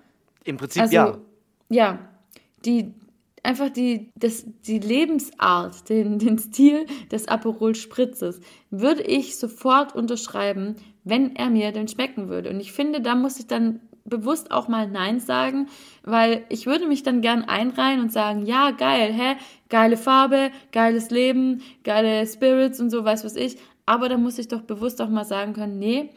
Im 0.44 0.58
Prinzip 0.58 0.82
Also, 0.82 0.96
ja. 0.96 1.20
ja, 1.70 2.00
die, 2.66 2.96
einfach 3.44 3.70
die, 3.70 4.10
das, 4.16 4.44
die 4.66 4.80
Lebensart, 4.80 5.88
den, 5.88 6.18
den 6.18 6.40
Stil 6.40 6.88
des 7.12 7.28
Aperol 7.28 7.76
Spritzes 7.76 8.40
würde 8.72 9.04
ich 9.04 9.38
sofort 9.38 9.94
unterschreiben, 9.94 10.78
wenn 11.04 11.36
er 11.36 11.52
mir 11.52 11.72
denn 11.72 11.88
schmecken 11.88 12.28
würde. 12.28 12.50
Und 12.50 12.60
ich 12.60 12.72
finde, 12.72 13.02
da 13.02 13.14
muss 13.14 13.38
ich 13.38 13.46
dann 13.46 13.80
bewusst 14.06 14.52
auch 14.52 14.68
mal 14.68 14.88
Nein 14.90 15.20
sagen, 15.20 15.68
weil 16.04 16.46
ich 16.50 16.66
würde 16.66 16.88
mich 16.88 17.04
dann 17.04 17.22
gern 17.22 17.44
einreihen 17.44 18.02
und 18.02 18.12
sagen, 18.12 18.46
ja, 18.46 18.72
geil, 18.72 19.14
hä, 19.14 19.36
geile 19.70 19.98
Farbe, 19.98 20.52
geiles 20.72 21.10
Leben, 21.10 21.62
geile 21.84 22.26
Spirits 22.28 22.80
und 22.80 22.90
so, 22.90 23.06
weiß 23.06 23.24
was 23.24 23.36
ich. 23.36 23.58
Aber 23.86 24.10
da 24.10 24.18
muss 24.18 24.38
ich 24.40 24.48
doch 24.48 24.62
bewusst 24.62 25.02
auch 25.02 25.10
mal 25.10 25.26
sagen 25.26 25.54
können, 25.54 25.80
nee, 25.80 26.10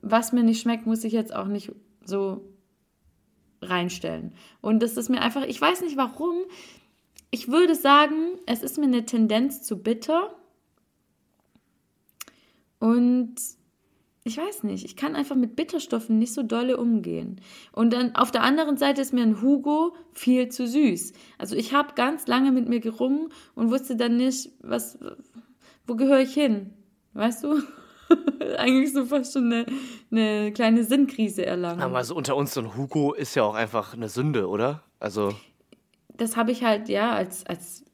was 0.00 0.32
mir 0.32 0.42
nicht 0.42 0.60
schmeckt, 0.60 0.86
muss 0.86 1.04
ich 1.04 1.12
jetzt 1.12 1.34
auch 1.34 1.46
nicht 1.46 1.72
so 2.04 2.42
reinstellen. 3.60 4.32
Und 4.60 4.82
das 4.82 4.96
ist 4.96 5.08
mir 5.08 5.20
einfach, 5.20 5.44
ich 5.44 5.60
weiß 5.60 5.82
nicht 5.82 5.96
warum, 5.96 6.34
ich 7.30 7.48
würde 7.48 7.74
sagen, 7.74 8.38
es 8.46 8.62
ist 8.62 8.78
mir 8.78 8.86
eine 8.86 9.06
Tendenz 9.06 9.62
zu 9.62 9.82
bitter. 9.82 10.34
Und 12.78 13.36
ich 14.24 14.36
weiß 14.36 14.62
nicht, 14.62 14.84
ich 14.84 14.94
kann 14.96 15.16
einfach 15.16 15.34
mit 15.36 15.56
Bitterstoffen 15.56 16.18
nicht 16.18 16.32
so 16.32 16.42
dolle 16.42 16.76
umgehen. 16.76 17.40
Und 17.72 17.92
dann 17.92 18.14
auf 18.14 18.30
der 18.30 18.42
anderen 18.42 18.76
Seite 18.76 19.00
ist 19.02 19.12
mir 19.12 19.22
ein 19.22 19.42
Hugo 19.42 19.94
viel 20.12 20.48
zu 20.48 20.66
süß. 20.68 21.12
Also 21.38 21.56
ich 21.56 21.74
habe 21.74 21.94
ganz 21.94 22.26
lange 22.28 22.52
mit 22.52 22.68
mir 22.68 22.78
gerungen 22.80 23.30
und 23.56 23.70
wusste 23.70 23.96
dann 23.96 24.16
nicht, 24.16 24.50
was, 24.60 24.98
wo 25.86 25.96
gehöre 25.96 26.20
ich 26.20 26.34
hin? 26.34 26.70
Weißt 27.14 27.42
du? 27.44 27.60
Eigentlich 28.58 28.92
so 28.92 29.06
fast 29.06 29.32
schon 29.32 29.52
eine, 29.52 29.66
eine 30.10 30.52
kleine 30.52 30.84
Sinnkrise 30.84 31.44
erlangen. 31.44 31.80
Aber 31.82 31.96
also 31.98 32.14
unter 32.14 32.36
uns 32.36 32.54
so 32.54 32.60
ein 32.60 32.76
Hugo 32.76 33.14
ist 33.14 33.34
ja 33.34 33.42
auch 33.42 33.54
einfach 33.54 33.94
eine 33.94 34.08
Sünde, 34.08 34.48
oder? 34.48 34.82
Also, 35.00 35.34
das 36.16 36.36
habe 36.36 36.52
ich 36.52 36.62
halt, 36.62 36.88
ja, 36.88 37.12
als, 37.12 37.44
als 37.46 37.84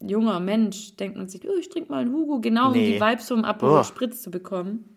junger 0.00 0.40
Mensch 0.40 0.96
denkt 0.96 1.16
man 1.18 1.28
sich, 1.28 1.42
oh, 1.48 1.56
ich 1.58 1.68
trinke 1.68 1.90
mal 1.90 2.02
einen 2.02 2.12
Hugo, 2.14 2.40
genau 2.40 2.68
um 2.68 2.72
Nee. 2.72 2.94
die 2.94 3.00
Vibes 3.00 3.28
vom 3.28 3.44
Aperol 3.44 3.80
Oh. 3.80 3.82
Spritz 3.82 4.22
zu 4.22 4.30
bekommen. 4.30 4.93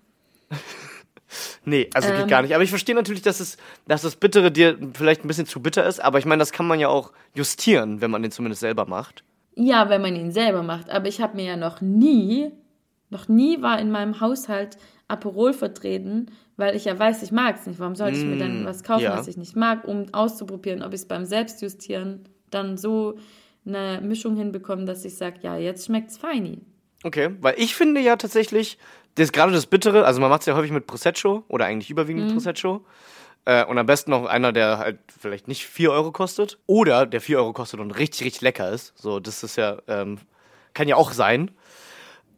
nee, 1.65 1.89
also 1.93 2.09
geht 2.09 2.21
Ähm. 2.21 2.27
gar 2.27 2.41
nicht. 2.41 2.53
Aber 2.53 2.63
ich 2.63 2.69
verstehe 2.69 2.95
natürlich, 2.95 3.21
dass 3.21 3.39
es, 3.39 3.57
dass 3.87 4.01
das 4.01 4.15
Bittere 4.15 4.51
dir 4.51 4.77
vielleicht 4.93 5.23
ein 5.23 5.27
bisschen 5.27 5.45
zu 5.45 5.61
bitter 5.61 5.85
ist, 5.85 5.99
aber 5.99 6.19
ich 6.19 6.25
meine, 6.25 6.39
das 6.39 6.51
kann 6.51 6.67
man 6.67 6.79
ja 6.79 6.87
auch 6.87 7.11
justieren, 7.33 8.01
wenn 8.01 8.11
man 8.11 8.21
den 8.21 8.31
zumindest 8.31 8.61
selber 8.61 8.85
macht. 8.85 9.23
Ja, 9.55 9.89
wenn 9.89 10.01
man 10.01 10.15
ihn 10.15 10.31
selber 10.31 10.63
macht. 10.63 10.89
Aber 10.89 11.07
ich 11.07 11.19
habe 11.21 11.35
mir 11.35 11.45
ja 11.45 11.57
noch 11.57 11.81
nie, 11.81 12.51
noch 13.09 13.27
nie 13.27 13.61
war 13.61 13.79
in 13.79 13.91
meinem 13.91 14.21
Haushalt 14.21 14.77
Aperol 15.07 15.53
vertreten, 15.53 16.27
weil 16.57 16.75
ich 16.75 16.85
ja 16.85 16.97
weiß, 16.97 17.23
ich 17.23 17.31
mag 17.31 17.55
es 17.55 17.65
nicht. 17.65 17.79
Warum 17.79 17.95
sollte 17.95 18.17
ich 18.17 18.25
mir 18.25 18.37
dann 18.37 18.65
was 18.65 18.83
kaufen, 18.83 19.03
Mm, 19.03 19.05
ja. 19.05 19.17
was 19.17 19.27
ich 19.27 19.37
nicht 19.37 19.55
mag, 19.55 19.85
um 19.87 20.13
auszuprobieren, 20.13 20.83
ob 20.83 20.89
ich 20.93 21.01
es 21.01 21.07
beim 21.07 21.25
Selbstjustieren 21.25 22.27
dann 22.49 22.77
so 22.77 23.17
eine 23.65 23.99
Mischung 24.01 24.35
hinbekomme, 24.35 24.85
dass 24.85 25.05
ich 25.05 25.15
sage, 25.15 25.39
ja, 25.41 25.57
jetzt 25.57 25.85
schmeckt's 25.85 26.17
feini. 26.17 26.59
Okay, 27.03 27.29
weil 27.41 27.55
ich 27.57 27.75
finde 27.75 28.01
ja 28.01 28.15
tatsächlich, 28.15 28.77
das 29.17 29.31
gerade 29.31 29.51
das 29.51 29.65
Bittere, 29.65 30.05
also 30.05 30.21
man 30.21 30.29
macht 30.29 30.41
es 30.41 30.45
ja 30.47 30.55
häufig 30.55 30.71
mit 30.71 30.87
Prosecco 30.87 31.43
oder 31.47 31.65
eigentlich 31.65 31.89
überwiegend 31.89 32.23
Mhm. 32.23 32.27
mit 32.27 32.35
Prosecco. 32.35 32.85
Äh, 33.45 33.63
und 33.65 33.77
am 33.77 33.85
besten 33.85 34.11
noch 34.11 34.25
einer, 34.25 34.51
der 34.51 34.77
halt 34.77 34.99
vielleicht 35.19 35.47
nicht 35.47 35.65
4 35.65 35.91
Euro 35.91 36.11
kostet. 36.11 36.59
Oder 36.67 37.05
der 37.05 37.21
4 37.21 37.37
Euro 37.39 37.53
kostet 37.53 37.79
und 37.79 37.91
richtig, 37.91 38.25
richtig 38.25 38.41
lecker 38.41 38.69
ist. 38.69 38.93
So, 38.97 39.19
das 39.19 39.43
ist 39.43 39.55
ja, 39.55 39.77
ähm, 39.87 40.17
kann 40.73 40.87
ja 40.87 40.95
auch 40.97 41.11
sein. 41.13 41.51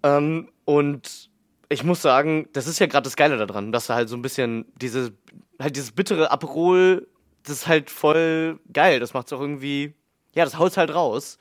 Ähm, 0.03 0.49
und 0.65 1.29
ich 1.69 1.83
muss 1.83 2.01
sagen, 2.01 2.47
das 2.53 2.67
ist 2.67 2.79
ja 2.79 2.85
gerade 2.87 3.03
das 3.03 3.15
Geile 3.15 3.37
daran, 3.37 3.71
dass 3.71 3.87
da 3.87 3.95
halt 3.95 4.09
so 4.09 4.15
ein 4.15 4.21
bisschen 4.21 4.65
diese, 4.79 5.13
halt 5.59 5.75
dieses 5.75 5.91
bittere 5.91 6.31
Aperol, 6.31 7.07
das 7.43 7.57
ist 7.57 7.67
halt 7.67 7.89
voll 7.89 8.59
geil. 8.71 8.99
Das 8.99 9.13
macht's 9.13 9.33
auch 9.33 9.41
irgendwie, 9.41 9.93
ja, 10.35 10.45
das 10.45 10.57
haut's 10.57 10.77
halt 10.77 10.93
raus. 10.93 11.37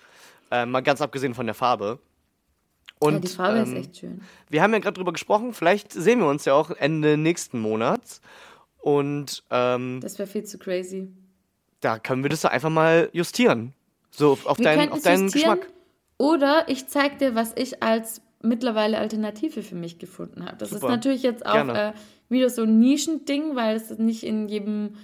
Äh, 0.51 0.65
mal 0.67 0.81
ganz 0.81 1.01
abgesehen 1.03 1.35
von 1.35 1.47
der 1.47 1.55
Farbe. 1.55 1.99
Und, 3.01 3.15
ja, 3.15 3.21
die 3.21 3.29
Farbe 3.29 3.59
ist 3.61 3.69
ähm, 3.71 3.77
echt 3.77 3.97
schön. 3.97 4.21
wir 4.49 4.63
haben 4.63 4.73
ja 4.73 4.79
gerade 4.81 4.95
drüber 4.95 5.13
gesprochen, 5.13 5.53
vielleicht 5.55 5.93
sehen 5.93 6.19
wir 6.21 6.27
uns 6.27 6.45
ja 6.45 6.55
auch 6.55 6.71
Ende 6.71 7.17
nächsten 7.17 7.61
Monats. 7.61 8.21
Und 8.79 9.45
ähm, 9.51 10.01
Das 10.03 10.19
wäre 10.19 10.29
viel 10.29 10.45
zu 10.45 10.59
crazy. 10.59 11.09
da 11.81 11.99
können 11.99 12.23
wir 12.23 12.31
das 12.31 12.43
doch 12.43 12.51
einfach 12.51 12.71
mal 12.71 13.09
justieren. 13.13 13.75
So 14.11 14.33
auf, 14.45 14.59
Wir 14.59 14.65
deinen, 14.65 14.79
könnten 14.81 14.95
auf 14.95 15.03
deinen 15.03 15.31
Geschmack. 15.31 15.69
Oder 16.17 16.65
ich 16.69 16.89
zeig 16.89 17.19
dir, 17.19 17.35
was 17.35 17.53
ich 17.57 17.83
als 17.83 18.23
mittlerweile 18.43 18.99
Alternative 18.99 19.63
für 19.63 19.75
mich 19.75 19.99
gefunden 19.99 20.45
habe. 20.45 20.57
Das 20.57 20.71
Super. 20.71 20.87
ist 20.87 20.91
natürlich 20.91 21.23
jetzt 21.23 21.47
auch 21.47 21.69
äh, 21.69 21.93
wieder 22.29 22.51
so 22.51 22.63
ein 22.63 22.79
Nischending, 22.79 23.55
weil 23.57 23.77
es 23.77 23.91
nicht 23.99 24.25
in 24.25 24.49
jedem 24.49 24.95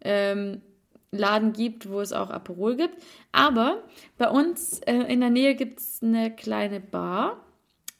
ähm, 0.00 0.62
Laden 1.10 1.52
gibt, 1.52 1.88
wo 1.88 2.00
es 2.00 2.12
auch 2.12 2.30
Aperol 2.30 2.76
gibt. 2.76 2.96
Aber 3.32 3.82
bei 4.18 4.28
uns 4.28 4.80
äh, 4.80 4.94
in 4.94 5.20
der 5.20 5.30
Nähe 5.30 5.54
gibt 5.54 5.80
es 5.80 6.02
eine 6.02 6.34
kleine 6.34 6.80
Bar. 6.80 7.43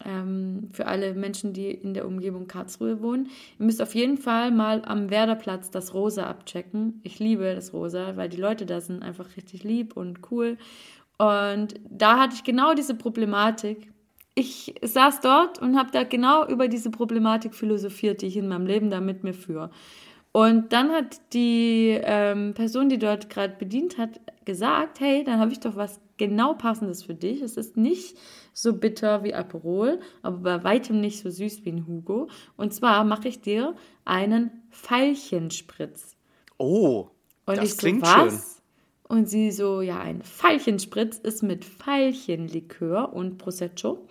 Ähm, 0.05 0.69
für 0.73 0.87
alle 0.87 1.15
Menschen, 1.15 1.55
die 1.55 1.71
in 1.71 1.95
der 1.95 2.07
Umgebung 2.07 2.47
Karlsruhe 2.47 3.01
wohnen. 3.01 3.29
Ihr 3.59 3.65
müsst 3.65 3.81
auf 3.81 3.95
jeden 3.95 4.19
Fall 4.19 4.51
mal 4.51 4.83
am 4.85 5.11
Werderplatz 5.11 5.71
das 5.71 5.95
Rosa 5.95 6.27
abchecken. 6.27 7.01
Ich 7.05 7.19
liebe 7.19 7.55
das 7.55 7.73
Rosa, 7.73 8.17
weil 8.17 8.29
die 8.29 8.37
Leute 8.37 8.67
da 8.67 8.81
sind 8.81 9.03
einfach 9.03 9.37
richtig 9.37 9.65
lieb 9.65 9.97
und 9.97 10.31
cool. 10.31 10.59
Und 11.17 11.75
da 11.89 12.19
hatte 12.19 12.35
ich 12.35 12.45
genau 12.45 12.75
diese 12.75 12.95
Problematik. 12.95 13.91
Ich 14.35 14.75
saß 14.83 15.21
dort 15.21 15.61
und 15.61 15.79
habe 15.79 15.91
da 15.93 16.03
genau 16.03 16.47
über 16.47 16.67
diese 16.69 16.91
Problematik 16.91 17.55
philosophiert, 17.55 18.21
die 18.21 18.27
ich 18.27 18.37
in 18.37 18.49
meinem 18.49 18.67
Leben 18.67 18.91
da 18.91 19.01
mit 19.01 19.23
mir 19.23 19.35
führe. 19.35 19.71
Und 20.37 20.73
dann 20.73 20.91
hat 20.91 21.21
die 21.33 21.97
ähm, 22.03 22.55
Person, 22.55 22.89
die 22.89 22.99
dort 22.99 23.31
gerade 23.31 23.55
bedient 23.57 23.99
hat, 23.99 24.19
gesagt, 24.45 24.99
hey, 24.99 25.23
dann 25.23 25.39
habe 25.39 25.53
ich 25.53 25.61
doch 25.61 25.77
was 25.77 26.01
genau 26.17 26.55
passendes 26.55 27.05
für 27.05 27.15
dich. 27.15 27.41
Es 27.41 27.57
ist 27.57 27.77
nicht 27.77 28.19
so 28.53 28.73
bitter 28.73 29.23
wie 29.23 29.33
Aperol, 29.33 30.01
aber 30.23 30.39
bei 30.39 30.65
weitem 30.65 31.01
nicht 31.01 31.21
so 31.21 31.31
süß 31.31 31.65
wie 31.65 31.71
ein 31.71 31.87
Hugo. 31.87 32.27
Und 32.57 32.75
zwar 32.75 33.05
mache 33.05 33.29
ich 33.29 33.43
dir 33.43 33.77
einen 34.05 34.51
Veilchenspritz. 34.71 36.17
Oh, 36.59 37.11
Und 37.47 37.59
das 37.59 37.67
ich 37.67 37.71
so, 37.75 37.79
klingt 37.79 38.03
was? 38.03 38.33
schön. 38.33 38.41
Und 39.07 39.29
sie 39.29 39.53
so, 39.53 39.83
ja, 39.83 40.01
ein 40.01 40.21
Veilchenspritz 40.25 41.19
ist 41.19 41.45
mit 41.45 41.65
Veilchenlikör 41.65 43.13
und 43.13 43.39
Prosecco. 43.39 44.05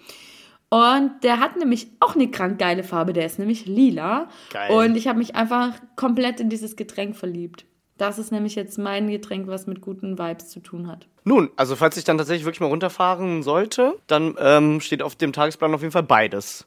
Und 0.73 1.23
der 1.23 1.39
hat 1.39 1.55
nämlich 1.55 1.85
auch 1.99 2.15
eine 2.15 2.31
krank 2.31 2.57
geile 2.57 2.83
Farbe, 2.83 3.13
der 3.13 3.27
ist 3.27 3.37
nämlich 3.37 3.67
lila. 3.67 4.27
Geil. 4.51 4.71
Und 4.71 4.95
ich 4.95 5.07
habe 5.07 5.19
mich 5.19 5.35
einfach 5.35 5.75
komplett 5.95 6.39
in 6.39 6.49
dieses 6.49 6.75
Getränk 6.75 7.15
verliebt. 7.15 7.65
Das 7.99 8.17
ist 8.17 8.31
nämlich 8.31 8.55
jetzt 8.55 8.79
mein 8.79 9.07
Getränk, 9.07 9.45
was 9.45 9.67
mit 9.67 9.81
guten 9.81 10.17
Vibes 10.17 10.49
zu 10.49 10.61
tun 10.61 10.87
hat. 10.87 11.07
Nun, 11.25 11.51
also 11.57 11.75
falls 11.75 11.95
ich 11.97 12.05
dann 12.05 12.17
tatsächlich 12.17 12.45
wirklich 12.45 12.61
mal 12.61 12.69
runterfahren 12.69 13.43
sollte, 13.43 13.93
dann 14.07 14.33
ähm, 14.39 14.81
steht 14.81 15.03
auf 15.03 15.15
dem 15.15 15.31
Tagesplan 15.31 15.75
auf 15.75 15.81
jeden 15.81 15.91
Fall 15.91 16.01
beides. 16.01 16.65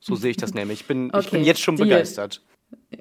So 0.00 0.16
sehe 0.16 0.32
ich 0.32 0.36
das 0.36 0.52
nämlich. 0.54 0.82
Ich 0.82 0.86
bin, 0.86 1.06
ich 1.06 1.14
Okay, 1.14 1.36
bin 1.36 1.44
jetzt 1.44 1.62
schon 1.62 1.76
Deal. 1.76 1.88
begeistert. 1.88 2.42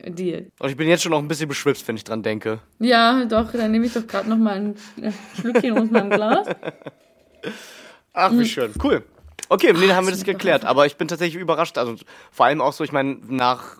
Deal. 0.07 0.47
Und 0.59 0.69
ich 0.69 0.77
bin 0.77 0.87
jetzt 0.87 1.03
schon 1.03 1.11
auch 1.11 1.19
ein 1.19 1.27
bisschen 1.27 1.49
beschwipst, 1.49 1.85
wenn 1.89 1.97
ich 1.97 2.05
dran 2.05 2.23
denke. 2.23 2.59
Ja, 2.79 3.25
doch, 3.25 3.51
dann 3.51 3.71
nehme 3.71 3.87
ich 3.87 3.93
doch 3.93 4.07
gerade 4.07 4.29
noch 4.29 4.37
mal 4.37 4.53
ein 4.55 4.75
äh, 5.01 5.11
Schlückchen 5.37 5.77
aus 5.77 5.91
meinem 5.91 6.11
Glas. 6.11 6.47
Ach, 8.13 8.31
wie 8.31 8.45
schön. 8.45 8.71
Cool. 8.81 9.03
Okay, 9.49 9.73
nee, 9.73 9.87
dann 9.87 9.95
haben 9.95 10.07
wir 10.07 10.11
das 10.11 10.23
geklärt. 10.23 10.65
Aber 10.65 10.85
ich 10.85 10.95
bin 10.97 11.07
tatsächlich 11.07 11.39
überrascht. 11.41 11.77
Also 11.77 11.95
vor 12.31 12.45
allem 12.47 12.61
auch 12.61 12.73
so, 12.73 12.83
ich 12.83 12.91
meine, 12.91 13.17
nach, 13.27 13.77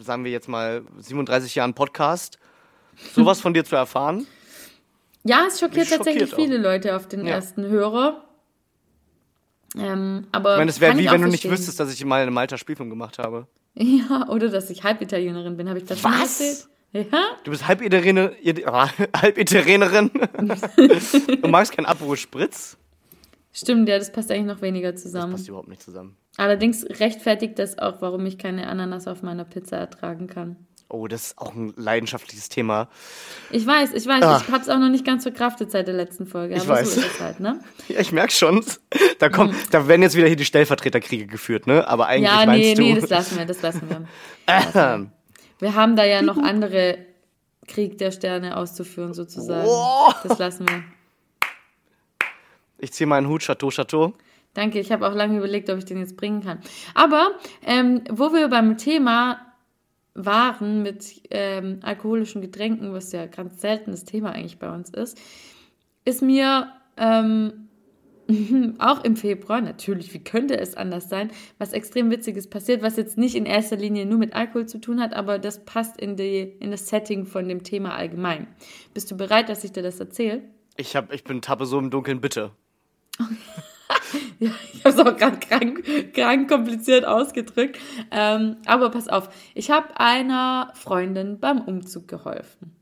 sagen 0.00 0.24
wir 0.24 0.30
jetzt 0.32 0.48
mal, 0.48 0.82
37 0.98 1.54
Jahren 1.54 1.74
Podcast, 1.74 2.38
sowas 3.14 3.40
von 3.40 3.54
dir 3.54 3.64
zu 3.64 3.76
erfahren. 3.76 4.26
Ja, 5.24 5.46
es 5.48 5.58
schockiert 5.58 5.88
tatsächlich 5.88 6.32
auch. 6.32 6.36
viele 6.36 6.58
Leute 6.58 6.96
auf 6.96 7.08
den 7.08 7.24
Ja. 7.26 7.34
ersten 7.34 7.64
Hörer. 7.66 8.24
Ähm, 9.76 10.26
aber 10.32 10.52
Ich 10.52 10.58
meine, 10.58 10.70
es 10.70 10.80
wäre 10.80 10.96
wie 10.98 11.10
wenn 11.10 11.22
du 11.22 11.28
nicht 11.28 11.48
wüsstest, 11.50 11.80
dass 11.80 11.92
ich 11.92 12.04
mal 12.04 12.22
einen 12.22 12.32
Malta 12.34 12.58
Spielfilm 12.58 12.90
gemacht 12.90 13.18
habe. 13.18 13.46
Ja, 13.74 14.28
oder 14.28 14.48
dass 14.50 14.70
ich 14.70 14.84
Halbitalienerin 14.84 15.56
bin. 15.56 15.68
Habe 15.68 15.78
ich 15.78 15.84
das 15.86 16.04
Was? 16.04 16.40
erzählt? 16.40 16.68
Ja? 17.10 17.22
Du 17.42 17.50
bist 17.50 17.66
Halbitaliener, 17.66 18.30
Halbitalienerin 19.16 20.10
und 21.42 21.50
magst 21.50 21.72
kein 21.72 21.86
Aperol 21.86 22.16
Spritz? 22.16 22.76
Stimmt, 23.56 23.88
ja, 23.88 23.98
das 23.98 24.10
passt 24.12 24.30
eigentlich 24.30 24.46
noch 24.56 24.60
weniger 24.62 24.92
Das 24.92 25.02
zusammen. 25.02 25.32
passt 25.32 25.48
überhaupt 25.48 25.68
nicht 25.68 25.82
zusammen. 25.82 26.16
Allerdings 26.36 26.84
rechtfertigt 26.98 27.58
das 27.58 27.78
auch, 27.78 28.02
warum 28.02 28.26
ich 28.26 28.36
keine 28.36 28.66
Ananas 28.66 29.06
auf 29.06 29.22
meiner 29.22 29.44
Pizza 29.44 29.76
ertragen 29.78 30.26
kann. 30.26 30.56
Oh, 30.90 31.06
das 31.08 31.28
ist 31.28 31.38
auch 31.38 31.54
ein 31.54 31.72
leidenschaftliches 31.76 32.48
Thema. 32.50 32.88
Ich 33.50 33.66
weiß, 33.66 33.94
ich 33.94 34.06
weiß, 34.06 34.22
Ah. 34.22 34.42
ich 34.44 34.52
habe 34.52 34.62
es 34.62 34.68
auch 34.68 34.78
noch 34.78 34.90
nicht 34.90 35.04
ganz 35.06 35.22
verkraftet 35.22 35.70
seit 35.70 35.86
der 35.86 35.94
letzten 35.94 36.26
Folge. 36.26 36.54
Ich 36.56 36.62
aber 36.62 36.74
weiß. 36.74 36.94
so 36.96 37.02
halt, 37.20 37.40
ne? 37.40 37.60
Ja, 37.88 38.00
ich 38.00 38.12
merk 38.12 38.32
schon. 38.32 38.62
Da 39.18 39.28
kommt, 39.30 39.52
Mhm. 39.52 39.58
da 39.70 39.88
werden 39.88 40.02
jetzt 40.02 40.14
wieder 40.16 40.26
hier 40.26 40.36
die 40.36 40.44
Stellvertreterkriege 40.44 41.26
geführt, 41.26 41.66
ne? 41.66 41.88
Aber 41.88 42.06
eigentlich 42.08 42.30
Ja, 42.30 42.44
meinst 42.44 42.58
nee, 42.68 42.74
du. 42.74 42.82
nee, 42.82 43.00
das 43.00 43.08
lassen 43.08 43.38
wir, 43.38 43.46
das 43.46 43.62
lassen 43.62 43.88
wir. 43.88 44.06
Wir 45.60 45.74
haben 45.74 45.94
da 45.96 46.04
ja 46.04 46.20
noch 46.20 46.36
andere 46.36 46.98
Krieg 47.66 47.96
der 47.98 48.10
Sterne 48.10 48.56
auszuführen, 48.56 49.14
sozusagen. 49.14 49.66
Oh. 49.66 50.12
Das 50.24 50.38
lassen 50.38 50.68
wir. 50.68 50.82
Ich 52.84 52.92
ziehe 52.92 53.06
meinen 53.06 53.28
Hut, 53.28 53.42
Chateau, 53.42 53.70
Chateau. 53.70 54.12
Danke, 54.52 54.78
ich 54.78 54.92
habe 54.92 55.08
auch 55.08 55.14
lange 55.14 55.38
überlegt, 55.38 55.68
ob 55.70 55.78
ich 55.78 55.84
den 55.84 55.98
jetzt 55.98 56.16
bringen 56.16 56.42
kann. 56.42 56.60
Aber 56.94 57.32
ähm, 57.66 58.02
wo 58.10 58.32
wir 58.32 58.48
beim 58.48 58.76
Thema 58.76 59.40
waren 60.14 60.82
mit 60.82 61.22
ähm, 61.30 61.80
alkoholischen 61.82 62.40
Getränken, 62.40 62.92
was 62.92 63.10
ja 63.10 63.26
ganz 63.26 63.60
seltenes 63.60 64.04
Thema 64.04 64.30
eigentlich 64.30 64.58
bei 64.58 64.72
uns 64.72 64.90
ist, 64.90 65.18
ist 66.04 66.22
mir 66.22 66.68
ähm, 66.96 67.68
auch 68.78 69.02
im 69.02 69.16
Februar, 69.16 69.60
natürlich, 69.60 70.14
wie 70.14 70.22
könnte 70.22 70.56
es 70.58 70.76
anders 70.76 71.08
sein, 71.08 71.30
was 71.58 71.72
extrem 71.72 72.10
Witziges 72.10 72.48
passiert, 72.48 72.82
was 72.82 72.96
jetzt 72.96 73.18
nicht 73.18 73.34
in 73.34 73.46
erster 73.46 73.76
Linie 73.76 74.06
nur 74.06 74.18
mit 74.18 74.34
Alkohol 74.34 74.66
zu 74.66 74.78
tun 74.78 75.00
hat, 75.00 75.14
aber 75.14 75.38
das 75.38 75.64
passt 75.64 76.00
in, 76.00 76.16
die, 76.16 76.40
in 76.60 76.70
das 76.70 76.88
Setting 76.88 77.26
von 77.26 77.48
dem 77.48 77.64
Thema 77.64 77.94
allgemein. 77.94 78.46
Bist 78.92 79.10
du 79.10 79.16
bereit, 79.16 79.48
dass 79.48 79.64
ich 79.64 79.72
dir 79.72 79.82
das 79.82 79.98
erzähle? 79.98 80.42
Ich, 80.76 80.94
hab, 80.94 81.12
ich 81.12 81.24
bin 81.24 81.42
tappe 81.42 81.66
so 81.66 81.78
im 81.78 81.90
Dunkeln, 81.90 82.20
bitte. 82.20 82.52
Ja, 84.38 84.50
ich 84.72 84.84
habe 84.84 84.94
es 84.94 84.98
auch 84.98 85.16
gerade 85.16 85.38
krank, 85.38 85.84
krank 86.12 86.48
kompliziert 86.48 87.04
ausgedrückt. 87.04 87.78
Ähm, 88.10 88.56
aber 88.66 88.90
pass 88.90 89.08
auf, 89.08 89.28
ich 89.54 89.70
habe 89.70 89.98
einer 89.98 90.72
Freundin 90.74 91.38
beim 91.38 91.60
Umzug 91.60 92.08
geholfen. 92.08 92.74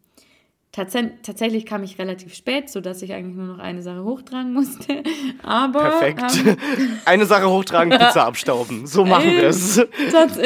Tats 0.73 0.97
tatsächlich 1.23 1.67
kam 1.67 1.83
ich 1.83 1.99
relativ 1.99 2.35
spät, 2.35 2.71
sodass 2.71 3.03
ich 3.03 3.13
eigentlich 3.13 3.37
nur 3.37 3.47
noch 3.47 3.59
eine 3.59 3.83
Sache 3.83 4.05
hochtragen 4.05 4.55
musste. 4.55 5.03
Aber 5.43 5.81
Perfekt. 5.81 6.47
Ähm, 6.47 6.57
Eine 7.05 7.27
Sache 7.27 7.49
hochtragen, 7.49 7.91
Pizza 7.91 8.25
abstauben. 8.25 8.87
So 8.87 9.05
machen 9.05 9.31
wir 9.31 9.49
es. 9.49 9.81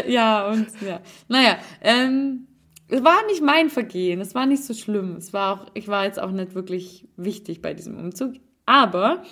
ja, 0.09 0.49
und 0.49 0.67
ja. 0.85 1.01
Naja, 1.29 1.59
ähm, 1.81 2.49
es 2.89 3.05
war 3.05 3.25
nicht 3.27 3.41
mein 3.41 3.71
Vergehen, 3.71 4.21
es 4.21 4.35
war 4.35 4.47
nicht 4.47 4.65
so 4.65 4.75
schlimm. 4.75 5.15
Es 5.17 5.33
war 5.33 5.61
auch, 5.61 5.67
ich 5.75 5.87
war 5.87 6.05
jetzt 6.05 6.21
auch 6.21 6.33
nicht 6.33 6.57
wirklich 6.57 7.07
wichtig 7.17 7.63
bei 7.63 7.73
diesem 7.73 7.97
Umzug. 7.97 8.35
Aber 8.65 9.23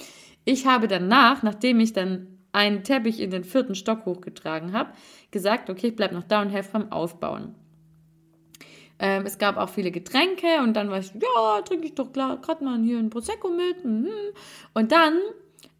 ich 0.44 0.66
habe 0.66 0.88
danach, 0.88 1.42
nachdem 1.42 1.80
ich 1.80 1.92
dann 1.92 2.26
einen 2.52 2.84
Teppich 2.84 3.20
in 3.20 3.30
den 3.30 3.44
vierten 3.44 3.74
Stock 3.74 4.06
hochgetragen 4.06 4.72
habe, 4.72 4.92
gesagt, 5.30 5.70
okay, 5.70 5.88
ich 5.88 5.96
bleib 5.96 6.12
noch 6.12 6.22
da 6.22 6.40
und 6.40 6.50
helfe 6.50 6.70
beim 6.72 6.92
Aufbauen. 6.92 7.54
Ähm, 8.98 9.24
es 9.26 9.38
gab 9.38 9.56
auch 9.56 9.70
viele 9.70 9.90
Getränke 9.90 10.62
und 10.62 10.74
dann 10.74 10.88
war 10.88 11.00
ich, 11.00 11.12
ja, 11.14 11.62
trinke 11.62 11.86
ich 11.86 11.94
doch 11.94 12.12
gerade 12.12 12.64
mal 12.64 12.80
hier 12.80 12.98
ein 12.98 13.10
Prosecco 13.10 13.48
mit. 13.48 13.84
Mhm. 13.84 14.08
Und 14.72 14.92
dann 14.92 15.18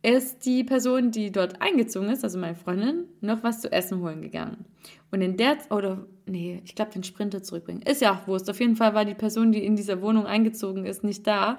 ist 0.03 0.45
die 0.45 0.65
Person, 0.65 1.13
die 1.13 1.31
dort 1.31 1.63
eingezogen 1.63 2.11
ist, 2.11 2.25
also 2.25 2.39
meine 2.39 2.57
Freundin, 2.57 3.05
noch 3.21 3.43
was 3.43 3.61
zu 3.61 3.73
essen 3.73 4.01
holen 4.01 4.21
gegangen. 4.21 4.67
Und 5.11 5.23
in 5.23 5.37
der, 5.37 5.57
oder, 5.71 6.05
nee, 6.27 6.61
ich 6.65 6.75
glaube, 6.75 6.91
den 6.91 7.05
Sprinter 7.05 7.43
zurückbringen. 7.43 7.83
Ist 7.83 8.03
ja 8.03 8.15
auch 8.15 8.27
Wurst. 8.27 8.51
Auf 8.51 8.61
jeden 8.61 8.77
Fall 8.77 8.95
war 8.95 9.05
die 9.05 9.15
Person, 9.15 9.53
die 9.53 9.65
in 9.65 9.77
dieser 9.77 10.03
Wohnung 10.03 10.27
eingezogen 10.27 10.85
ist, 10.85 11.05
nicht 11.05 11.27
da. 11.27 11.57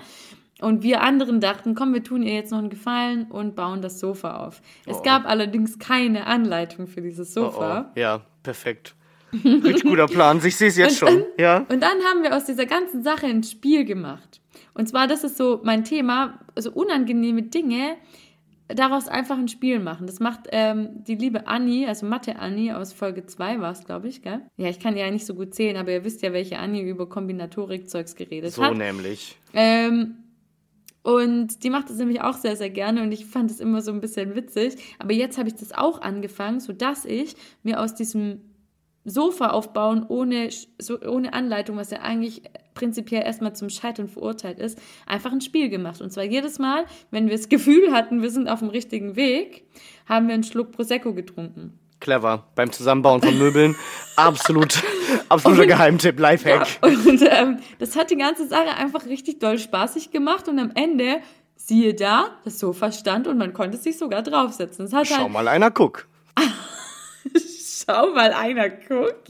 Und 0.61 0.83
wir 0.83 1.01
anderen 1.01 1.41
dachten, 1.41 1.75
komm, 1.75 1.93
wir 1.93 2.03
tun 2.03 2.23
ihr 2.23 2.33
jetzt 2.33 2.51
noch 2.51 2.59
einen 2.59 2.69
Gefallen 2.69 3.25
und 3.29 3.55
bauen 3.55 3.81
das 3.81 3.99
Sofa 3.99 4.37
auf. 4.45 4.61
Es 4.85 4.97
Oh. 4.97 5.01
gab 5.03 5.25
allerdings 5.25 5.79
keine 5.79 6.27
Anleitung 6.27 6.87
für 6.87 7.01
dieses 7.01 7.35
Oh, 7.37 7.45
Sofa. 7.51 7.91
oh. 7.93 7.99
Ja, 7.99 8.21
perfekt. 8.43 8.95
Richtig 9.43 9.83
guter 9.83 10.05
Plan. 10.07 10.39
Ich 10.45 10.55
sehe 10.55 10.69
es 10.69 10.77
jetzt 10.77 11.01
Und 11.01 11.09
schon. 11.09 11.19
dann- 11.19 11.27
Ja. 11.37 11.57
Und 11.67 11.81
dann 11.83 11.99
haben 12.09 12.23
wir 12.23 12.35
aus 12.37 12.45
dieser 12.45 12.65
ganzen 12.65 13.03
Sache 13.03 13.25
ein 13.25 13.43
Spiel 13.43 13.83
gemacht. 13.83 14.39
Und 14.73 14.87
zwar, 14.87 15.07
das 15.07 15.25
ist 15.25 15.35
so 15.35 15.59
mein 15.63 15.83
Thema, 15.83 16.39
also 16.55 16.71
unangenehme 16.71 17.43
Dinge, 17.43 17.97
daraus 18.69 19.09
einfach 19.09 19.37
ein 19.37 19.49
Spiel 19.49 19.79
machen. 19.79 20.07
Das 20.07 20.19
macht 20.21 20.47
ähm, 20.53 21.03
die 21.03 21.15
liebe 21.15 21.47
Anni, 21.47 21.85
also 21.85 22.05
Mathe 22.05 22.37
Anni 22.39 22.71
aus 22.71 22.93
Folge 22.93 23.25
2 23.25 23.59
war 23.59 23.73
es, 23.73 23.83
glaube 23.85 24.07
ich, 24.07 24.21
gell? 24.21 24.41
Ja, 24.57 24.69
ich 24.69 24.79
kann 24.79 24.95
ja 24.95 25.11
nicht 25.11 25.25
so 25.25 25.35
gut 25.35 25.53
zählen, 25.53 25.75
aber 25.75 25.91
ihr 25.91 26.03
wisst 26.05 26.21
ja, 26.21 26.31
welche 26.31 26.57
Anni 26.57 26.81
über 26.81 27.07
Kombinatorik-Zeugs 27.09 28.15
geredet 28.15 28.53
So 28.53 28.63
hat. 28.63 28.75
nämlich. 28.77 29.37
Ähm, 29.53 30.15
und 31.05 31.63
die 31.63 31.69
macht 31.69 31.91
das 31.91 31.97
nämlich 31.97 32.21
auch 32.21 32.33
sehr, 32.33 32.55
sehr 32.55 32.71
gerne 32.71 33.03
und 33.03 33.11
ich 33.11 33.27
fand 33.27 33.51
es 33.51 33.59
immer 33.59 33.79
so 33.81 33.91
ein 33.91 34.01
bisschen 34.01 34.33
witzig. 34.33 34.75
Aber 34.97 35.13
jetzt 35.13 35.37
habe 35.37 35.47
ich 35.47 35.53
das 35.53 35.71
auch 35.71 36.01
angefangen, 36.01 36.59
sodass 36.59 37.05
ich 37.05 37.35
mir 37.61 37.79
aus 37.79 37.93
diesem 37.93 38.41
Sofa 39.03 39.51
aufbauen 39.51 40.03
ohne, 40.09 40.49
so, 40.81 40.99
ohne 40.99 41.33
Anleitung, 41.33 41.77
was 41.77 41.91
ja 41.91 41.99
eigentlich 41.99 42.41
prinzipiell 42.73 43.21
erstmal 43.21 43.55
zum 43.55 43.69
Scheitern 43.69 44.07
verurteilt 44.07 44.57
ist, 44.57 44.81
einfach 45.05 45.31
ein 45.31 45.41
Spiel 45.41 45.69
gemacht. 45.69 46.01
Und 46.01 46.11
zwar 46.11 46.23
jedes 46.23 46.57
Mal, 46.57 46.85
wenn 47.11 47.27
wir 47.27 47.37
das 47.37 47.49
Gefühl 47.49 47.91
hatten, 47.91 48.23
wir 48.23 48.31
sind 48.31 48.49
auf 48.49 48.61
dem 48.61 48.69
richtigen 48.69 49.15
Weg, 49.15 49.67
haben 50.07 50.25
wir 50.25 50.33
einen 50.33 50.43
Schluck 50.43 50.71
Prosecco 50.71 51.13
getrunken. 51.13 51.77
Clever. 51.99 52.43
Beim 52.55 52.71
Zusammenbauen 52.71 53.21
von 53.21 53.37
Möbeln. 53.37 53.75
Absolut. 54.15 54.83
Absoluter 55.29 55.65
Geheimtipp. 55.65 56.19
Lifehack. 56.19 56.67
Und 56.81 57.21
ähm, 57.21 57.59
das 57.79 57.95
hat 57.95 58.11
die 58.11 58.17
ganze 58.17 58.47
Sache 58.47 58.75
einfach 58.77 59.05
richtig 59.05 59.39
doll 59.39 59.57
spaßig 59.57 60.11
gemacht 60.11 60.47
und 60.47 60.59
am 60.59 60.71
Ende, 60.75 61.21
siehe 61.55 61.93
da, 61.93 62.29
das 62.43 62.59
Sofa 62.59 62.91
stand 62.91 63.27
und 63.27 63.37
man 63.37 63.53
konnte 63.53 63.77
sich 63.77 63.97
sogar 63.97 64.21
draufsetzen. 64.21 64.87
Schau 64.89 65.03
halt, 65.17 65.31
mal 65.31 65.47
einer, 65.47 65.71
guck. 65.71 66.07
schau 67.85 68.11
mal, 68.13 68.33
einer 68.33 68.69
guckt. 68.69 69.29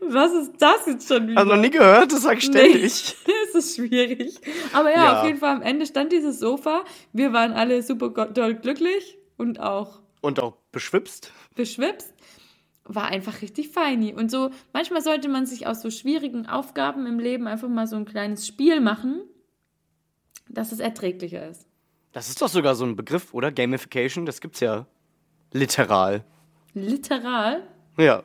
Was 0.00 0.32
ist 0.32 0.52
das 0.58 0.86
jetzt 0.86 1.08
schon 1.08 1.28
wieder? 1.28 1.42
Du 1.44 1.48
noch 1.50 1.56
nie 1.60 1.70
gehört? 1.70 2.12
Das 2.12 2.22
sag 2.22 2.38
ich 2.38 2.44
ständig. 2.44 3.16
Nee, 3.26 3.32
es 3.48 3.54
ist 3.54 3.76
schwierig. 3.76 4.38
Aber 4.72 4.90
ja, 4.90 5.04
Ja. 5.04 5.20
auf 5.20 5.26
jeden 5.26 5.38
Fall 5.38 5.56
am 5.56 5.62
Ende 5.62 5.86
stand 5.86 6.12
dieses 6.12 6.38
Sofa. 6.38 6.84
Wir 7.12 7.32
waren 7.32 7.52
alle 7.52 7.82
super 7.82 8.10
doll 8.10 8.54
glücklich 8.54 9.18
und 9.36 9.60
auch 9.60 10.00
Und 10.20 10.40
auch 10.40 10.56
beschwipst. 10.74 11.32
beschwipst. 11.54 12.12
War 12.84 13.06
einfach 13.06 13.40
richtig 13.40 13.70
feini. 13.70 14.12
Und 14.12 14.30
so, 14.30 14.50
manchmal 14.74 15.00
sollte 15.02 15.28
man 15.28 15.46
sich 15.46 15.66
aus 15.66 15.80
so 15.80 15.90
schwierigen 15.90 16.46
Aufgaben 16.46 17.06
im 17.06 17.18
Leben 17.18 17.46
einfach 17.46 17.68
mal 17.68 17.86
so 17.86 17.96
ein 17.96 18.04
kleines 18.04 18.46
Spiel 18.46 18.80
machen, 18.80 19.22
dass 20.50 20.70
es 20.70 20.80
erträglicher 20.80 21.48
ist. 21.48 21.66
Das 22.12 22.28
ist 22.28 22.42
doch 22.42 22.48
sogar 22.48 22.74
so 22.74 22.84
ein 22.84 22.94
Begriff, 22.94 23.32
oder? 23.32 23.50
Gamification, 23.50 24.26
das 24.26 24.40
gibt's 24.42 24.60
ja 24.60 24.86
literal. 25.52 26.24
Literal. 26.74 27.66
Ja. 27.96 28.22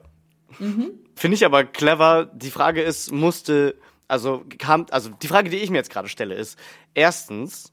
Mhm. 0.59 0.91
Finde 1.15 1.35
ich 1.35 1.45
aber 1.45 1.63
clever. 1.63 2.25
Die 2.33 2.51
Frage 2.51 2.81
ist, 2.81 3.11
musste, 3.11 3.75
also 4.07 4.43
kam, 4.57 4.87
also 4.91 5.09
die 5.09 5.27
Frage, 5.27 5.49
die 5.49 5.57
ich 5.57 5.69
mir 5.69 5.77
jetzt 5.77 5.91
gerade 5.91 6.09
stelle, 6.09 6.35
ist, 6.35 6.59
erstens, 6.93 7.71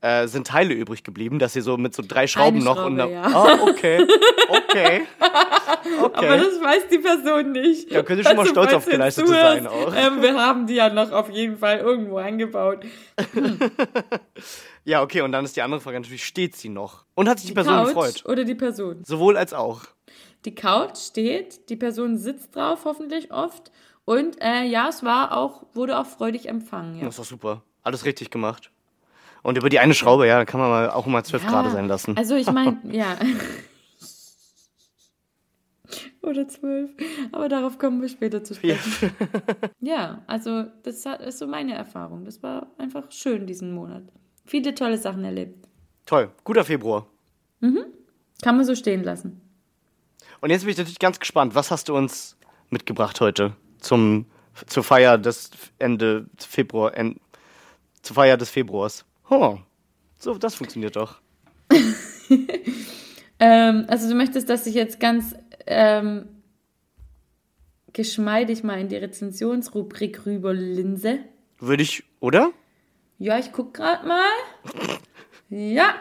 äh, 0.00 0.26
sind 0.28 0.46
Teile 0.46 0.74
übrig 0.74 1.02
geblieben, 1.02 1.38
dass 1.38 1.56
ihr 1.56 1.62
so 1.62 1.76
mit 1.76 1.94
so 1.94 2.02
drei 2.06 2.26
Schrauben 2.26 2.58
noch 2.58 2.76
Schraube, 2.76 3.02
und 3.02 3.10
ja. 3.10 3.22
Ah, 3.22 3.58
okay. 3.62 4.06
Okay. 4.48 5.02
Aber 5.20 6.06
Okay. 6.06 6.38
das 6.38 6.60
weiß 6.60 6.88
die 6.90 6.98
Person 6.98 7.52
nicht. 7.52 7.90
Ja, 7.90 8.02
könnte 8.02 8.24
schon 8.24 8.36
mal 8.36 8.46
stolz 8.46 8.72
auf 8.72 8.86
geleistet 8.86 9.26
sein 9.28 9.66
auch. 9.66 9.92
Ähm, 9.96 10.22
wir 10.22 10.34
haben 10.38 10.66
die 10.66 10.74
ja 10.74 10.88
noch 10.90 11.10
auf 11.12 11.30
jeden 11.30 11.56
Fall 11.56 11.78
irgendwo 11.78 12.18
eingebaut. 12.18 12.84
Ja, 14.84 15.02
okay, 15.02 15.20
und 15.20 15.32
dann 15.32 15.44
ist 15.44 15.54
die 15.54 15.60
andere 15.60 15.82
Frage 15.82 16.00
natürlich, 16.00 16.24
steht 16.24 16.56
sie 16.56 16.70
noch? 16.70 17.04
Und 17.14 17.28
hat 17.28 17.38
sich 17.38 17.48
die, 17.48 17.54
Person 17.54 17.74
Couch 17.74 17.86
gefreut? 17.88 18.24
oder 18.24 18.44
die 18.44 18.54
Person? 18.54 19.02
Sowohl 19.04 19.36
als 19.36 19.52
auch. 19.52 19.82
Die 20.46 20.54
Couch 20.54 20.96
steht, 20.96 21.68
die 21.68 21.76
Person 21.76 22.16
sitzt 22.16 22.56
drauf, 22.56 22.86
hoffentlich 22.86 23.30
oft. 23.30 23.70
Und 24.06 24.40
äh, 24.40 24.62
ja, 24.62 24.88
es 24.88 25.02
war 25.02 25.36
auch, 25.36 25.66
wurde 25.74 25.98
auch 25.98 26.06
freudig 26.06 26.48
empfangen. 26.48 27.00
Ja. 27.00 27.04
Das 27.04 27.14
ist 27.14 27.18
doch 27.18 27.24
super. 27.30 27.62
Alles 27.82 28.06
richtig 28.06 28.30
gemacht. 28.30 28.70
Und 29.42 29.56
über 29.58 29.68
die 29.68 29.78
eine 29.78 29.94
Schraube, 29.94 30.26
ja, 30.26 30.44
kann 30.44 30.60
man 30.60 30.70
mal 30.70 30.90
auch 30.90 31.06
mal 31.06 31.24
12 31.24 31.44
Ja, 31.44 31.50
Grad 31.50 31.72
sein 31.72 31.88
lassen. 31.88 32.16
Also 32.16 32.34
ich 32.34 32.50
meine, 32.50 32.78
ja. 32.90 33.16
Oder 36.22 36.46
zwölf. 36.48 36.90
Aber 37.32 37.48
darauf 37.48 37.78
kommen 37.78 38.02
wir 38.02 38.08
später 38.08 38.44
zu 38.44 38.54
sprechen. 38.54 39.12
Ja, 39.80 40.22
also 40.26 40.64
das 40.82 41.06
ist 41.06 41.38
so 41.38 41.46
meine 41.46 41.74
Erfahrung. 41.74 42.24
Das 42.24 42.42
war 42.42 42.66
einfach 42.76 43.10
schön 43.10 43.46
diesen 43.46 43.72
Monat. 43.72 44.02
Viele 44.44 44.74
tolle 44.74 44.98
Sachen 44.98 45.24
erlebt. 45.24 45.66
Toll, 46.04 46.30
guter 46.44 46.64
Februar. 46.64 47.06
Kann 47.60 48.56
man 48.56 48.64
so 48.64 48.74
stehen 48.74 49.02
lassen. 49.02 49.40
Und 50.40 50.50
jetzt 50.50 50.62
bin 50.62 50.70
ich 50.70 50.78
natürlich 50.78 50.98
ganz 50.98 51.18
gespannt, 51.18 51.54
was 51.54 51.70
hast 51.70 51.88
du 51.88 51.96
uns 51.96 52.36
mitgebracht 52.70 53.20
heute 53.20 53.56
zum, 53.80 54.26
zur 54.66 54.84
Feier 54.84 55.18
des 55.18 55.50
Ende 55.78 56.26
Februar, 56.38 56.96
en, 56.96 57.20
zur 58.02 58.14
Feier 58.14 58.36
des 58.36 58.50
Februars? 58.50 59.04
Oh, 59.30 59.58
so, 60.16 60.38
das 60.38 60.54
funktioniert 60.54 60.96
doch. 60.96 61.20
ähm, 63.38 63.84
also 63.88 64.08
du 64.08 64.14
möchtest, 64.14 64.48
dass 64.48 64.66
ich 64.66 64.74
jetzt 64.74 65.00
ganz 65.00 65.34
ähm, 65.66 66.28
geschmeidig 67.92 68.64
mal 68.64 68.80
in 68.80 68.88
die 68.88 68.96
Rezensionsrubrik 68.96 70.24
rüberlinse. 70.26 71.20
Würde 71.58 71.82
ich, 71.82 72.04
oder? 72.20 72.52
Ja, 73.18 73.38
ich 73.38 73.52
guck 73.52 73.74
gerade 73.74 74.06
mal. 74.06 74.28
Ja. 75.50 75.94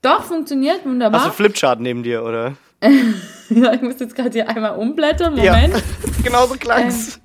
Doch, 0.00 0.24
funktioniert 0.24 0.84
wunderbar. 0.84 1.20
Hast 1.20 1.30
du 1.30 1.32
Flipchart 1.32 1.80
neben 1.80 2.02
dir, 2.02 2.22
oder? 2.24 2.56
ja, 3.50 3.72
ich 3.72 3.82
muss 3.82 4.00
jetzt 4.00 4.14
gerade 4.14 4.30
hier 4.30 4.48
einmal 4.48 4.76
umblättern. 4.76 5.34
Moment. 5.34 5.74
Ja, 6.02 6.22
genau 6.24 6.46
so 6.46 6.54
klang's. 6.54 7.16
Ähm, 7.16 7.22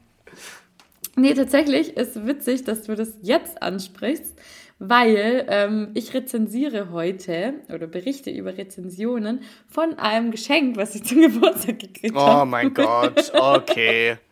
nee, 1.17 1.33
tatsächlich 1.33 1.97
ist 1.97 2.25
witzig, 2.25 2.63
dass 2.63 2.83
du 2.83 2.95
das 2.95 3.13
jetzt 3.21 3.61
ansprichst, 3.61 4.35
weil 4.79 5.45
ähm, 5.49 5.89
ich 5.95 6.13
rezensiere 6.13 6.91
heute 6.91 7.55
oder 7.73 7.87
berichte 7.87 8.29
über 8.29 8.57
Rezensionen 8.57 9.41
von 9.67 9.97
einem 9.99 10.31
Geschenk, 10.31 10.77
was 10.77 10.95
ich 10.95 11.03
zum 11.05 11.21
Geburtstag 11.21 11.79
gekriegt 11.79 12.15
Oh 12.15 12.19
habe. 12.21 12.49
mein 12.49 12.73
Gott, 12.73 13.31
okay. 13.33 14.17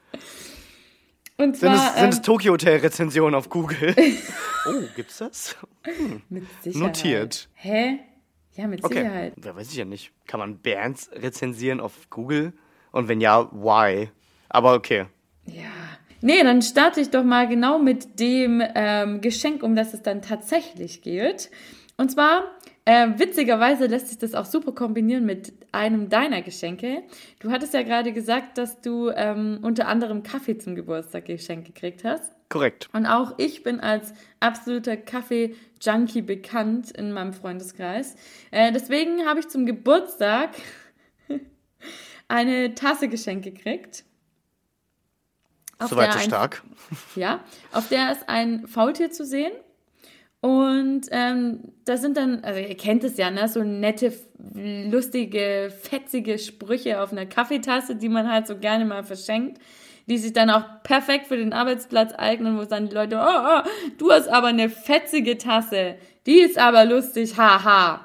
Und 1.38 1.58
Sind 1.58 1.76
zwar 1.76 1.90
es, 1.96 2.00
sind 2.00 2.10
es 2.12 2.18
ähm, 2.18 2.24
Tokyo 2.24 2.54
Hotel 2.54 2.78
Rezensionen 2.80 3.36
auf 3.36 3.50
Google? 3.50 3.94
oh, 4.70 4.84
gibt's 4.96 5.18
das? 5.18 5.58
mit 6.30 6.46
Sicherheit. 6.64 6.82
notiert. 6.88 7.50
Hä? 7.56 8.00
Ja, 8.54 8.68
mit 8.68 8.82
Okay. 8.86 9.00
Sicherheit. 9.00 9.34
Wer 9.36 9.54
weiß 9.58 9.70
ich 9.70 9.76
ja 9.76 9.84
nicht. 9.84 10.14
Kann 10.28 10.40
man 10.40 10.62
Bands 10.62 11.10
rezensieren 11.12 11.82
auf 11.82 12.10
Google? 12.10 12.54
Und 12.94 13.10
wenn 13.10 13.20
ja, 13.20 13.50
why? 13.52 14.10
Aber 14.48 14.76
okay. 14.76 15.08
Ja. 15.46 15.64
Nee, 16.26 16.42
dann 16.42 16.64
starte 16.64 17.02
ich 17.02 17.12
doch 17.12 17.24
mal 17.24 17.48
genau 17.48 17.78
mit 17.78 18.20
dem 18.20 18.60
ähm, 18.74 19.22
Geschenk, 19.22 19.62
um 19.62 19.76
das 19.76 19.94
es 19.94 20.02
dann 20.02 20.24
tatsächlich 20.24 21.04
geht. 21.04 21.52
Und 21.98 22.10
zwar, 22.10 22.50
äh, 22.84 23.10
witzigerweise 23.18 23.86
lässt 23.86 24.08
sich 24.08 24.18
das 24.18 24.34
auch 24.34 24.46
super 24.46 24.72
kombinieren 24.72 25.28
mit 25.28 25.54
einem 25.72 26.10
deiner 26.10 26.42
Geschenke. 26.42 27.04
Du 27.40 27.52
hattest 27.52 27.76
ja 27.76 27.84
gerade 27.84 28.12
gesagt, 28.12 28.58
dass 28.58 28.82
du 28.82 29.12
ähm, 29.12 29.60
unter 29.62 29.88
anderem 29.88 30.24
Kaffee 30.24 30.58
zum 30.58 30.74
Geburtstag 30.74 31.26
geschenkt 31.26 31.68
gekriegt 31.68 32.04
hast. 32.04 32.34
Korrekt. 32.50 32.90
Und 32.92 33.06
auch 33.06 33.36
ich 33.38 33.62
bin 33.62 33.80
als 33.80 34.12
absoluter 34.40 34.98
Kaffee-Junkie 34.98 36.24
bekannt 36.24 36.90
in 36.90 37.12
meinem 37.12 37.34
Freundeskreis. 37.34 38.16
Äh, 38.50 38.72
deswegen 38.72 39.28
habe 39.28 39.42
ich 39.42 39.48
zum 39.48 39.68
Geburtstag 39.68 40.56
eine 42.28 42.74
Tasse 42.74 43.10
geschenkt 43.10 43.46
gekriegt. 43.46 44.06
Auf 45.80 45.90
Soweit 45.90 46.14
so 46.14 46.20
ein- 46.20 46.26
stark. 46.26 46.64
Ja, 47.16 47.40
auf 47.72 47.88
der 47.90 48.12
ist 48.12 48.28
ein 48.30 48.68
Faultier 48.68 49.12
zu 49.12 49.26
sehen. 49.26 49.52
Und 50.42 51.08
ähm, 51.10 51.74
da 51.86 51.98
sind 51.98 52.18
dann, 52.18 52.44
also 52.44 52.60
ihr 52.60 52.78
kennt 52.78 53.04
es 53.04 53.18
ja, 53.18 53.32
ne, 53.32 53.48
so 53.48 53.64
nette, 53.64 54.14
lustige, 54.54 55.72
fetzige 55.82 56.38
Sprüche 56.38 57.02
auf 57.02 57.12
einer 57.12 57.26
Kaffeetasse, 57.26 57.96
die 57.96 58.10
man 58.10 58.32
halt 58.32 58.46
so 58.48 58.58
gerne 58.58 58.86
mal 58.86 59.04
verschenkt, 59.04 59.60
die 60.08 60.18
sich 60.20 60.34
dann 60.34 60.52
auch 60.52 60.84
perfekt 60.84 61.28
für 61.28 61.38
den 61.38 61.52
Arbeitsplatz 61.52 62.14
eignen, 62.16 62.60
wo 62.60 62.64
dann 62.66 62.90
die 62.90 62.94
Leute, 62.96 63.18
oh, 63.18 63.28
oh, 63.66 63.70
du 63.98 64.12
hast 64.12 64.28
aber 64.28 64.48
eine 64.48 64.70
fetzige 64.70 65.38
Tasse, 65.40 65.96
die 66.28 66.40
ist 66.42 66.60
aber 66.60 66.86
lustig, 66.86 67.36
haha. 67.38 68.02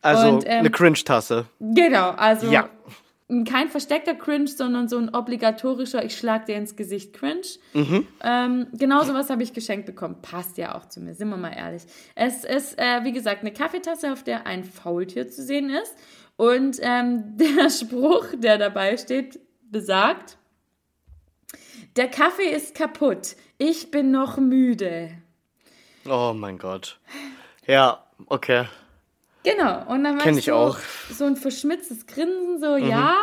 Also 0.00 0.28
Und, 0.28 0.44
ähm, 0.46 0.60
eine 0.60 0.70
Cringe-Tasse. 0.70 1.46
Genau, 1.60 2.10
also 2.12 2.50
Ja. 2.50 2.70
Kein 3.44 3.68
versteckter 3.68 4.14
Cringe, 4.14 4.46
sondern 4.46 4.88
so 4.88 4.98
ein 4.98 5.12
obligatorischer, 5.12 6.04
ich 6.04 6.16
schlag 6.16 6.46
dir 6.46 6.56
ins 6.56 6.76
Gesicht 6.76 7.12
Cringe. 7.12 7.46
Mhm. 7.74 8.06
Ähm, 8.22 8.66
genau 8.72 9.02
sowas 9.02 9.30
habe 9.30 9.42
ich 9.42 9.52
geschenkt 9.52 9.86
bekommen. 9.86 10.22
Passt 10.22 10.58
ja 10.58 10.76
auch 10.76 10.86
zu 10.88 11.00
mir, 11.00 11.14
sind 11.14 11.30
wir 11.30 11.36
mal 11.36 11.52
ehrlich. 11.52 11.82
Es 12.14 12.44
ist, 12.44 12.78
äh, 12.78 13.02
wie 13.02 13.12
gesagt, 13.12 13.40
eine 13.40 13.52
Kaffeetasse, 13.52 14.12
auf 14.12 14.22
der 14.22 14.46
ein 14.46 14.62
Faultier 14.62 15.28
zu 15.28 15.42
sehen 15.42 15.70
ist. 15.70 15.96
Und 16.36 16.78
ähm, 16.82 17.36
der 17.36 17.68
Spruch, 17.70 18.26
der 18.36 18.58
dabei 18.58 18.96
steht, 18.96 19.40
besagt, 19.70 20.38
der 21.96 22.08
Kaffee 22.08 22.50
ist 22.50 22.76
kaputt, 22.76 23.34
ich 23.58 23.90
bin 23.90 24.12
noch 24.12 24.36
müde. 24.36 25.10
Oh 26.08 26.32
mein 26.36 26.58
Gott. 26.58 27.00
Ja, 27.66 28.04
okay. 28.26 28.66
Genau, 29.48 29.86
und 29.92 30.02
dann 30.02 30.18
Kenn 30.18 30.30
weißt 30.34 30.38
ich 30.40 30.44
du, 30.46 30.54
auch. 30.54 30.76
so 31.10 31.24
ein 31.24 31.36
verschmitztes 31.36 32.06
Grinsen, 32.06 32.58
so, 32.58 32.76
Mhm. 32.76 32.88
ja, 32.90 33.14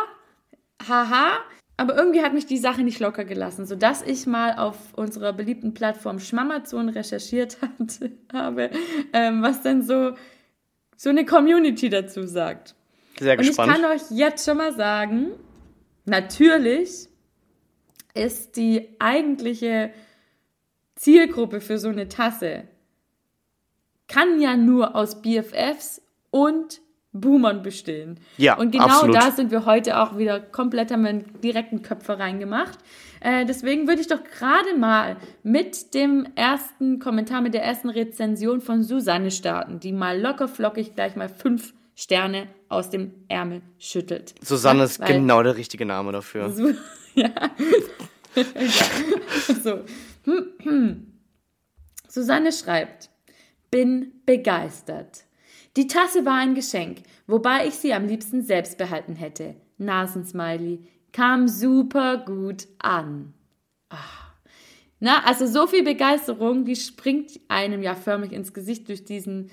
haha. 0.88 1.38
Aber 1.76 1.96
irgendwie 1.96 2.22
hat 2.22 2.32
mich 2.32 2.46
die 2.46 2.56
Sache 2.56 2.82
nicht 2.82 3.00
locker 3.00 3.24
gelassen, 3.24 3.66
sodass 3.66 4.00
ich 4.02 4.26
mal 4.26 4.56
auf 4.58 4.76
unserer 4.94 5.32
beliebten 5.32 5.74
Plattform 5.74 6.20
Schmamazon 6.20 6.88
recherchiert 6.88 7.58
hat, 7.62 8.10
habe, 8.32 8.70
ähm, 9.12 9.42
was 9.42 9.62
denn 9.62 9.82
so, 9.82 10.12
so 10.96 11.10
eine 11.10 11.24
Community 11.26 11.88
dazu 11.90 12.26
sagt. 12.26 12.74
Sehr 13.18 13.34
Und 13.34 13.40
ich 13.42 13.48
gespannt. 13.48 13.72
kann 13.72 13.84
euch 13.86 14.02
jetzt 14.10 14.44
schon 14.46 14.56
mal 14.56 14.72
sagen, 14.72 15.32
natürlich 16.04 17.08
ist 18.14 18.56
die 18.56 18.94
eigentliche 19.00 19.92
Zielgruppe 20.94 21.60
für 21.60 21.78
so 21.78 21.88
eine 21.88 22.08
Tasse 22.08 22.64
kann 24.06 24.40
ja 24.40 24.56
nur 24.56 24.94
aus 24.94 25.22
BFFs 25.22 26.00
und 26.34 26.80
Boomern 27.12 27.62
bestehen. 27.62 28.18
Ja, 28.38 28.56
Und 28.56 28.72
genau 28.72 28.86
absolut. 28.86 29.14
da 29.14 29.30
sind 29.30 29.52
wir 29.52 29.66
heute 29.66 30.00
auch 30.00 30.18
wieder 30.18 30.40
komplett, 30.40 30.90
haben 30.90 31.04
wir 31.04 31.10
einen 31.10 31.40
direkten 31.40 31.82
Köpfer 31.82 32.18
reingemacht. 32.18 32.76
Äh, 33.20 33.46
deswegen 33.46 33.86
würde 33.86 34.00
ich 34.00 34.08
doch 34.08 34.24
gerade 34.24 34.76
mal 34.76 35.16
mit 35.44 35.94
dem 35.94 36.26
ersten 36.34 36.98
Kommentar, 36.98 37.40
mit 37.40 37.54
der 37.54 37.62
ersten 37.62 37.88
Rezension 37.88 38.60
von 38.60 38.82
Susanne 38.82 39.30
starten, 39.30 39.78
die 39.78 39.92
mal 39.92 40.20
locker 40.20 40.48
flockig 40.48 40.96
gleich 40.96 41.14
mal 41.14 41.28
fünf 41.28 41.72
Sterne 41.94 42.48
aus 42.68 42.90
dem 42.90 43.12
Ärmel 43.28 43.62
schüttelt. 43.78 44.34
Susanne 44.42 44.80
Ja, 44.80 44.84
ist 44.86 45.06
genau 45.06 45.40
der 45.44 45.56
richtige 45.56 45.86
Name 45.86 46.10
dafür. 46.10 46.50
so, 46.50 46.70
ja. 47.14 47.30
ja. 48.34 49.54
So. 49.62 49.84
Susanne 52.08 52.50
schreibt, 52.50 53.10
bin 53.70 54.10
begeistert. 54.26 55.23
Die 55.76 55.88
Tasse 55.88 56.24
war 56.24 56.38
ein 56.38 56.54
Geschenk, 56.54 56.98
wobei 57.26 57.66
ich 57.66 57.74
sie 57.74 57.92
am 57.94 58.06
liebsten 58.06 58.42
selbst 58.42 58.78
behalten 58.78 59.16
hätte. 59.16 59.56
Nasensmiley 59.78 60.86
kam 61.12 61.48
super 61.48 62.18
gut 62.18 62.68
an. 62.78 63.34
Ah. 63.90 63.96
Na, 65.00 65.24
also 65.26 65.46
so 65.46 65.66
viel 65.66 65.82
Begeisterung, 65.82 66.64
die 66.64 66.76
springt 66.76 67.32
einem 67.48 67.82
ja 67.82 67.94
förmlich 67.94 68.32
ins 68.32 68.54
Gesicht 68.54 68.88
durch 68.88 69.04
diesen, 69.04 69.50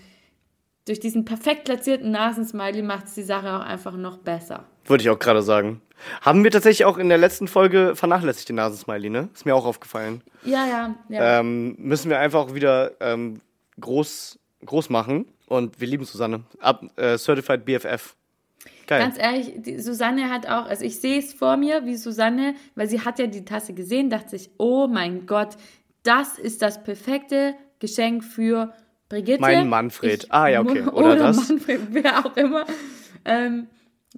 durch 0.86 1.00
diesen 1.00 1.26
perfekt 1.26 1.66
platzierten 1.66 2.12
Nasensmiley 2.12 2.84
macht 2.84 3.08
es 3.08 3.16
die 3.16 3.24
Sache 3.24 3.54
auch 3.56 3.66
einfach 3.66 3.98
noch 3.98 4.18
besser. 4.18 4.66
Würde 4.86 5.02
ich 5.02 5.10
auch 5.10 5.20
gerade 5.20 5.42
sagen. 5.42 5.82
Haben 6.22 6.44
wir 6.44 6.52
tatsächlich 6.52 6.86
auch 6.86 6.98
in 6.98 7.10
der 7.10 7.18
letzten 7.18 7.48
Folge 7.48 7.96
vernachlässigt, 7.96 8.50
den 8.50 8.56
Nasensmiley, 8.56 9.10
ne? 9.10 9.30
Ist 9.34 9.46
mir 9.46 9.56
auch 9.56 9.66
aufgefallen. 9.66 10.22
Ja, 10.44 10.66
ja, 10.68 10.96
ja. 11.10 11.40
Ähm, 11.40 11.76
müssen 11.78 12.10
wir 12.10 12.20
einfach 12.20 12.54
wieder 12.54 12.94
ähm, 13.00 13.42
groß, 13.80 14.40
groß 14.66 14.90
machen. 14.90 15.26
Und 15.52 15.82
wir 15.82 15.88
lieben 15.90 16.06
Susanne. 16.06 16.46
Ab, 16.62 16.82
äh, 16.96 17.18
Certified 17.18 17.66
BFF. 17.66 18.16
Geil. 18.88 19.02
Ganz 19.02 19.18
ehrlich, 19.18 19.52
die 19.58 19.80
Susanne 19.80 20.30
hat 20.30 20.48
auch, 20.48 20.66
also 20.66 20.86
ich 20.86 21.02
sehe 21.02 21.20
es 21.20 21.34
vor 21.34 21.58
mir, 21.58 21.86
wie 21.86 21.98
Susanne, 21.98 22.56
weil 22.76 22.88
sie 22.88 23.02
hat 23.02 23.20
ja 23.20 23.28
die 23.28 23.44
Tasse 23.44 23.74
gesehen, 23.74 24.10
dachte 24.10 24.30
sich, 24.30 24.50
oh 24.58 24.88
mein 24.88 25.26
Gott, 25.26 25.58
das 26.04 26.40
ist 26.40 26.62
das 26.62 26.82
perfekte 26.86 27.54
Geschenk 27.80 28.24
für 28.24 28.74
Brigitte. 29.10 29.42
Mein 29.42 29.68
Manfred. 29.68 30.28
Ah, 30.30 30.48
ja, 30.48 30.62
okay. 30.62 30.82
Oder, 30.88 30.94
Oder 30.94 31.16
das. 31.18 31.50
Manfred, 31.50 31.82
wer 31.90 32.26
auch 32.26 32.38
immer. 32.38 32.66
Ähm, 33.26 33.68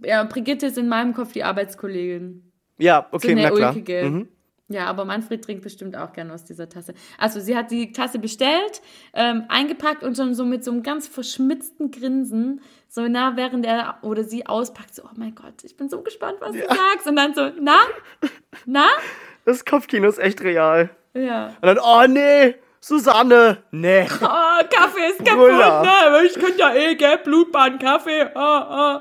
ja, 0.03 0.23
Brigitte 0.25 0.67
ist 0.67 0.77
in 0.77 0.87
meinem 0.87 1.15
Kopf 1.15 1.33
die 1.33 1.43
Arbeitskollegin. 1.43 2.43
ja, 2.77 3.07
okay, 3.11 3.35
so 3.35 3.41
na 3.41 3.49
klar. 3.49 3.73
Mhm. 3.73 4.27
Ja, 4.69 4.85
aber 4.85 5.03
Manfred 5.03 5.43
trinkt 5.43 5.61
bestimmt 5.61 5.95
auch 5.95 6.13
gerne 6.13 6.33
aus 6.33 6.45
dieser 6.45 6.69
Tasse. 6.69 6.93
Also 7.17 7.39
sie 7.39 7.55
hat 7.55 7.69
die 7.69 7.91
Tasse 7.91 8.17
bestellt, 8.17 8.81
ähm, 9.13 9.43
eingepackt 9.49 10.03
und 10.03 10.15
schon 10.15 10.33
so 10.33 10.45
mit 10.45 10.63
so 10.63 10.71
einem 10.71 10.83
ganz 10.83 11.07
verschmitzten 11.07 11.91
Grinsen, 11.91 12.61
so 12.87 13.07
nah 13.07 13.35
während 13.35 13.65
er 13.65 13.97
oder 14.03 14.23
sie 14.23 14.45
auspackt, 14.45 14.95
so, 14.95 15.03
oh 15.03 15.13
mein 15.15 15.35
Gott, 15.35 15.63
ich 15.63 15.75
bin 15.75 15.89
so 15.89 16.01
gespannt, 16.01 16.37
was 16.39 16.53
du 16.53 16.59
sagst. 16.65 17.07
Und 17.07 17.17
dann 17.17 17.33
so, 17.33 17.51
na? 17.59 17.77
Na? 18.65 18.87
Das 19.45 19.65
Kopfkino 19.65 20.07
ist 20.07 20.19
echt 20.19 20.41
real. 20.41 20.89
Ja. 21.13 21.47
Und 21.61 21.67
dann, 21.67 21.79
oh 21.79 22.05
nee, 22.07 22.55
Susanne. 22.79 23.63
Nee. 23.71 24.07
Oh, 24.21 24.65
Kaffee 24.69 25.09
ist 25.09 25.25
kaputt, 25.25 25.51
ne? 25.51 26.25
Ich 26.25 26.33
könnte 26.33 26.59
ja 26.59 26.73
eh, 26.73 26.95
gell, 26.95 27.17
Blutbahn, 27.17 27.79
Kaffee. 27.79 28.29
Oh, 28.33 28.61
oh. 28.69 28.99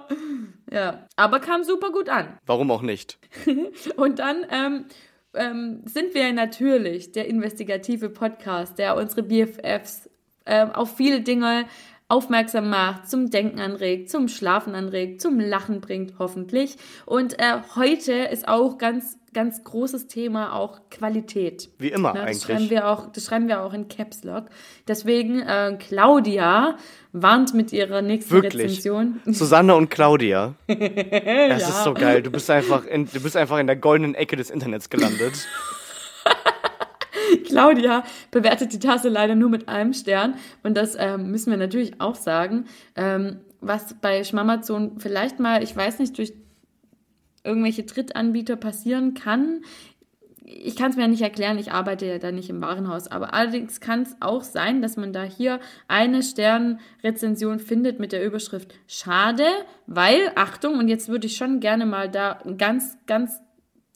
Ja, 0.72 1.07
aber 1.16 1.40
kam 1.40 1.64
super 1.64 1.90
gut 1.90 2.09
an. 2.09 2.38
Warum 2.46 2.70
auch 2.70 2.83
nicht? 2.83 3.18
Und 3.96 4.18
dann 4.18 4.46
ähm, 4.51 4.87
ähm, 5.35 5.83
sind 5.85 6.14
wir 6.14 6.33
natürlich 6.33 7.12
der 7.12 7.29
investigative 7.29 8.09
Podcast, 8.11 8.79
der 8.79 8.97
unsere 8.97 9.23
BFFs 9.23 10.09
ähm, 10.47 10.71
auf 10.73 10.97
viele 10.97 11.21
Dinge 11.21 11.66
aufmerksam 12.09 12.68
macht, 12.68 13.09
zum 13.09 13.31
Denken 13.31 13.59
anregt, 13.59 14.11
zum 14.11 14.29
Schlafen 14.29 14.75
anregt, 14.75 15.23
zum 15.23 15.40
Lachen 15.40 15.81
bringt, 15.81 16.18
hoffentlich. 16.18 16.77
Und 17.07 17.38
äh, 17.38 17.61
heute 17.75 18.12
ist 18.12 18.47
auch 18.47 18.77
ganz 18.77 19.18
ganz 19.35 19.64
großes 19.64 20.07
Thema 20.09 20.55
auch 20.55 20.81
Qualität. 20.90 21.71
Wie 21.79 21.88
immer 21.88 22.12
Ne, 22.12 22.21
das 22.21 22.27
eigentlich. 22.29 22.42
schreiben 22.42 22.71
wir 22.71 22.88
auch, 22.88 23.11
das 23.12 23.25
schreiben 23.25 23.49
wir 23.49 23.62
auch 23.62 23.73
in 23.73 23.88
Caps 23.88 24.25
Lock. 24.25 24.47
Deswegen 24.88 25.40
äh, 25.40 25.77
Claudia 25.79 26.77
warnt 27.12 27.55
mit 27.55 27.73
ihrer 27.73 28.03
nächsten 28.03 28.33
Wirklich. 28.35 28.64
Rezension. 28.64 29.21
Susanne 29.27 29.75
und 29.75 29.90
Claudia. 29.90 30.55
Das 30.68 31.62
Ja. 31.62 31.68
ist 31.68 31.85
so 31.85 31.95
geil. 31.95 32.23
Du 32.23 32.31
bist 32.31 32.49
einfach 32.51 32.85
in, 32.87 33.07
du 33.12 33.21
bist 33.21 33.37
einfach 33.37 33.59
in 33.59 33.66
der 33.66 33.77
goldenen 33.77 34.14
Ecke 34.14 34.37
des 34.37 34.51
Internets 34.51 34.88
gelandet. 34.90 35.47
Claudia 37.47 38.05
bewertet 38.31 38.73
die 38.73 38.79
Tasse 38.79 39.09
leider 39.09 39.35
nur 39.35 39.49
mit 39.51 39.68
einem 39.68 39.92
Stern. 39.92 40.35
Und 40.62 40.77
das 40.77 40.97
ähm, 40.99 41.31
müssen 41.31 41.51
wir 41.51 41.57
natürlich 41.57 42.01
auch 42.01 42.14
sagen. 42.14 42.66
Ähm, 42.97 43.40
was 43.61 43.95
bei 44.01 44.25
Schmamazon 44.25 44.99
vielleicht 44.99 45.38
mal, 45.38 45.62
ich 45.62 45.77
weiß 45.77 45.99
nicht, 46.01 46.18
durch 46.18 46.33
irgendwelche 47.45 47.85
Drittanbieter 47.85 48.57
passieren 48.57 49.15
kann. 49.15 49.63
Ich 50.45 50.77
kann 50.77 50.91
es 50.91 50.97
mir 50.97 51.03
ja 51.03 51.09
nicht 51.09 51.23
erklären, 51.23 51.59
ich 51.59 51.73
arbeite 51.73 52.07
ja 52.07 52.19
da 52.19 52.33
nicht 52.33 52.51
im 52.51 52.61
Warenhaus. 52.61 53.09
Aber 53.09 53.33
allerdings 53.33 53.81
kann 53.81 54.03
es 54.03 54.17
auch 54.21 54.43
sein, 54.43 54.83
dass 54.83 54.97
man 54.97 55.13
da 55.13 55.23
hier 55.23 55.61
eine 55.89 56.23
Sternrezension 56.23 57.59
findet 57.59 58.01
mit 58.01 58.13
der 58.13 58.25
Überschrift 58.25 58.75
Schade, 58.87 59.47
weil, 59.87 60.33
Achtung, 60.35 60.79
und 60.79 60.89
jetzt 60.89 61.09
würde 61.09 61.27
ich 61.27 61.37
schon 61.37 61.61
gerne 61.61 61.87
mal 61.87 62.11
da 62.11 62.33
ein 62.45 62.59
ganz, 62.59 62.97
ganz 63.07 63.41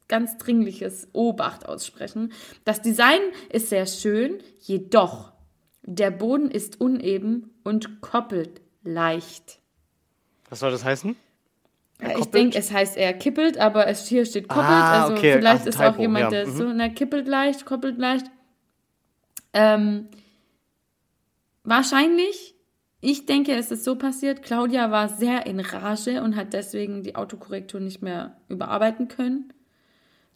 ganz 0.09 0.39
dringliches 0.39 1.09
Obacht 1.13 1.67
aussprechen. 1.67 2.33
Das 2.65 2.83
Design 2.83 3.21
ist 3.51 3.71
sehr 3.71 3.87
schön, 3.87 4.39
jedoch 4.61 5.33
der 5.83 6.11
Boden 6.11 6.51
ist 6.51 6.81
uneben 6.81 7.51
und 7.65 8.01
koppelt 8.01 8.61
leicht. 8.83 9.61
Was 10.49 10.61
soll 10.61 10.71
das 10.71 10.85
heißen? 10.85 11.17
Ja, 12.03 12.19
ich 12.19 12.27
denke, 12.27 12.59
es 12.59 12.71
heißt 12.71 12.97
eher 12.97 13.15
kippelt, 13.15 13.57
aber 13.59 13.87
es 13.87 14.07
hier 14.07 14.27
steht 14.27 14.49
koppelt. 14.49 14.69
Ah, 14.69 15.03
also 15.05 15.15
okay. 15.15 15.33
vielleicht 15.39 15.63
Ach, 15.63 15.67
ist 15.67 15.81
auch 15.81 15.91
Typo, 15.93 16.03
jemand, 16.03 16.25
ja. 16.25 16.31
der 16.31 16.47
Mhm. 16.47 16.57
so, 16.57 16.65
na, 16.73 16.89
kippelt 16.89 17.27
leicht, 17.27 17.65
koppelt 17.65 17.99
leicht. 17.99 18.27
Ähm, 19.55 20.09
wahrscheinlich, 21.65 22.55
ich 23.01 23.25
denke, 23.27 23.53
es 23.55 23.71
ist 23.71 23.85
so 23.85 23.97
passiert, 23.97 24.43
Claudia 24.43 24.91
war 24.91 25.09
sehr 25.09 25.47
in 25.47 25.61
Rage 25.61 26.23
und 26.23 26.37
hat 26.37 26.53
deswegen 26.53 27.03
die 27.03 27.17
Autokorrektur 27.17 27.81
nicht 27.81 28.03
mehr 28.03 28.37
überarbeiten 28.49 29.09
können. 29.09 29.53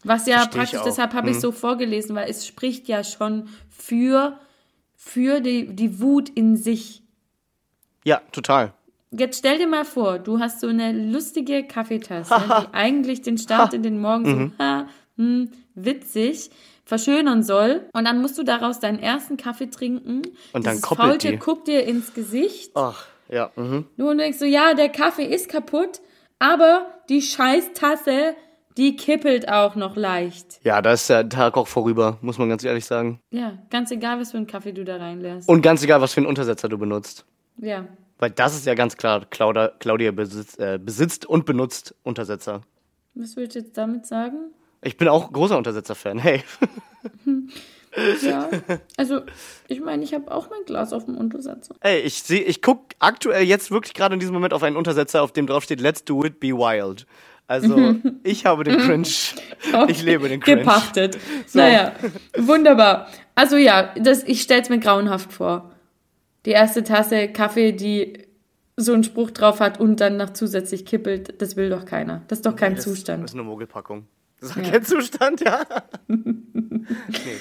Was 0.03 0.27
ja 0.27 0.39
Versteh 0.39 0.59
praktisch, 0.59 0.81
auch. 0.81 0.85
deshalb 0.85 1.13
habe 1.13 1.29
ich 1.31 1.37
Mhm. 1.37 1.41
so 1.41 1.53
vorgelesen, 1.53 2.17
weil 2.17 2.31
es 2.31 2.47
spricht 2.47 2.89
ja 2.89 3.05
schon 3.05 3.49
für, 3.69 4.39
für 4.97 5.41
die, 5.41 5.75
die 5.77 6.01
Wut 6.01 6.31
in 6.31 6.57
sich. 6.57 7.03
Ja, 8.05 8.23
total. 8.33 8.73
Jetzt 9.13 9.39
stell 9.39 9.59
dir 9.59 9.67
mal 9.67 9.85
vor, 9.85 10.19
du 10.19 10.39
hast 10.39 10.61
so 10.61 10.69
eine 10.69 10.93
lustige 10.93 11.65
Kaffeetasse, 11.65 12.35
die 12.63 12.75
eigentlich 12.75 13.23
den 13.23 13.39
Start 13.39 13.75
in 13.75 13.83
den 13.83 14.01
Morgen 14.01 14.23
Mhm. 14.25 14.53
so 14.59 14.65
ha, 14.65 14.87
hm, 15.17 15.51
witzig 15.75 16.51
verschönern 16.85 17.43
soll. 17.43 17.83
Und 17.93 18.05
dann 18.05 18.21
musst 18.21 18.37
du 18.39 18.43
daraus 18.43 18.81
deinen 18.81 18.99
ersten 18.99 19.37
Kaffee 19.37 19.69
trinken. 19.71 20.23
Und 20.53 20.67
dann 20.67 20.81
koppelt 20.81 21.09
Faultier 21.09 21.31
die. 21.33 21.37
guckt 21.39 21.69
dir 21.69 21.85
ins 21.85 22.15
Gesicht. 22.15 22.73
Ach, 22.75 23.07
ja. 23.29 23.51
Mhm. 23.57 23.87
Du 23.97 24.13
denkst 24.15 24.39
so, 24.39 24.45
ja, 24.45 24.75
der 24.75 24.89
Kaffee 24.89 25.25
ist 25.25 25.49
kaputt, 25.49 26.01
aber 26.39 26.87
die 27.09 27.23
Scheißtasse, 27.23 28.35
die 28.77 28.97
kippelt 28.97 29.49
auch 29.49 29.75
noch 29.77 29.97
leicht. 29.97 30.61
Ja, 30.65 30.81
da 30.83 30.93
ist 30.93 31.09
der 31.11 31.29
Tag 31.29 31.57
auch 31.57 31.67
vorüber, 31.69 32.19
muss 32.23 32.39
man 32.39 32.49
ganz 32.49 32.65
ehrlich 32.65 32.85
sagen. 32.87 33.21
Ja, 33.31 33.59
ganz 33.71 33.91
egal, 33.91 34.19
was 34.21 34.31
für 34.31 34.37
einen 34.39 34.47
Kaffee 34.47 34.73
du 34.73 34.85
da 34.85 34.97
reinlässt. 34.97 35.49
Und 35.49 35.63
ganz 35.63 35.83
egal, 35.83 36.01
was 36.01 36.15
für 36.15 36.19
einen 36.21 36.27
Untersetzer 36.27 36.69
du 36.69 36.79
benutzt. 36.79 37.25
Ja. 37.59 37.85
Weil 38.21 38.31
das 38.31 38.55
ist 38.55 38.67
ja 38.67 38.75
ganz 38.75 38.97
klar, 38.97 39.27
Claudia, 39.29 39.73
Claudia 39.79 40.13
besitzt, 40.13 40.61
äh, 40.61 40.79
besitzt 40.79 41.27
und 41.27 41.47
benutzt 41.47 41.95
Untersetzer. 42.03 42.61
Was 43.15 43.35
willst 43.35 43.57
du 43.57 43.61
jetzt 43.61 43.77
damit 43.77 44.07
sagen? 44.07 44.53
Ich 44.83 44.97
bin 44.97 45.09
auch 45.09 45.33
großer 45.33 45.59
Untersetzer-Fan. 45.59 46.19
Hey. 46.19 46.43
Ja, 48.23 48.49
also 48.97 49.23
ich 49.67 49.81
meine, 49.81 50.05
ich 50.05 50.15
habe 50.15 50.31
auch 50.31 50.49
mein 50.49 50.65
Glas 50.65 50.93
auf 50.93 51.07
dem 51.07 51.17
Untersetzer. 51.17 51.75
Ey, 51.81 51.99
ich 51.99 52.23
sehe, 52.23 52.41
ich 52.43 52.63
guck 52.63 52.85
aktuell 53.01 53.43
jetzt 53.43 53.73
wirklich 53.73 53.95
gerade 53.95 54.15
in 54.15 54.21
diesem 54.21 54.33
Moment 54.33 54.55
auf 54.55 54.63
einen 54.63 54.77
Untersetzer, 54.77 55.23
auf 55.23 55.33
dem 55.33 55.49
drauf 55.49 55.65
steht 55.65 55.81
Let's 55.81 56.05
do 56.05 56.25
it, 56.25 56.39
be 56.39 56.51
wild. 56.51 57.05
Also, 57.49 57.97
ich 58.23 58.47
habe 58.47 58.63
den 58.63 58.79
Cringe. 58.79 59.09
Ich 59.89 60.03
lebe 60.05 60.29
den 60.29 60.39
Cringe. 60.39 60.59
Gepachtet. 60.59 61.19
Naja, 61.53 61.95
wunderbar. 62.39 63.09
Also 63.35 63.57
ja, 63.57 63.93
das, 63.97 64.23
ich 64.23 64.43
stell's 64.43 64.69
mir 64.69 64.79
grauenhaft 64.79 65.33
vor. 65.33 65.70
Die 66.47 66.51
erste 66.51 66.83
Tasse 66.85 67.29
Kaffee, 67.29 67.73
die 67.73 68.27
so 68.77 68.95
einen 68.95 69.05
Spruch 69.05 69.31
drauf 69.31 69.61
hat 69.61 69.79
und 69.79 70.01
dann 70.01 70.17
noch 70.17 70.31
zusätzlich 70.31 70.87
kippelt, 70.87 71.41
das 71.43 71.57
will 71.57 71.69
doch 71.71 71.85
keiner. 71.85 72.23
Das 72.29 72.39
ist 72.39 72.47
doch 72.47 72.57
kein 72.57 72.77
Das 72.77 72.85
Zustand. 72.85 73.25
ist 73.25 73.35
eine 73.35 73.43
Mogelpackung. 73.43 74.07
Das 74.41 74.51
ist 74.51 74.57
Ja. 74.57 74.71
kein 74.71 74.83
Zustand, 74.85 75.41
ja. 75.43 75.61
nee, 76.09 76.17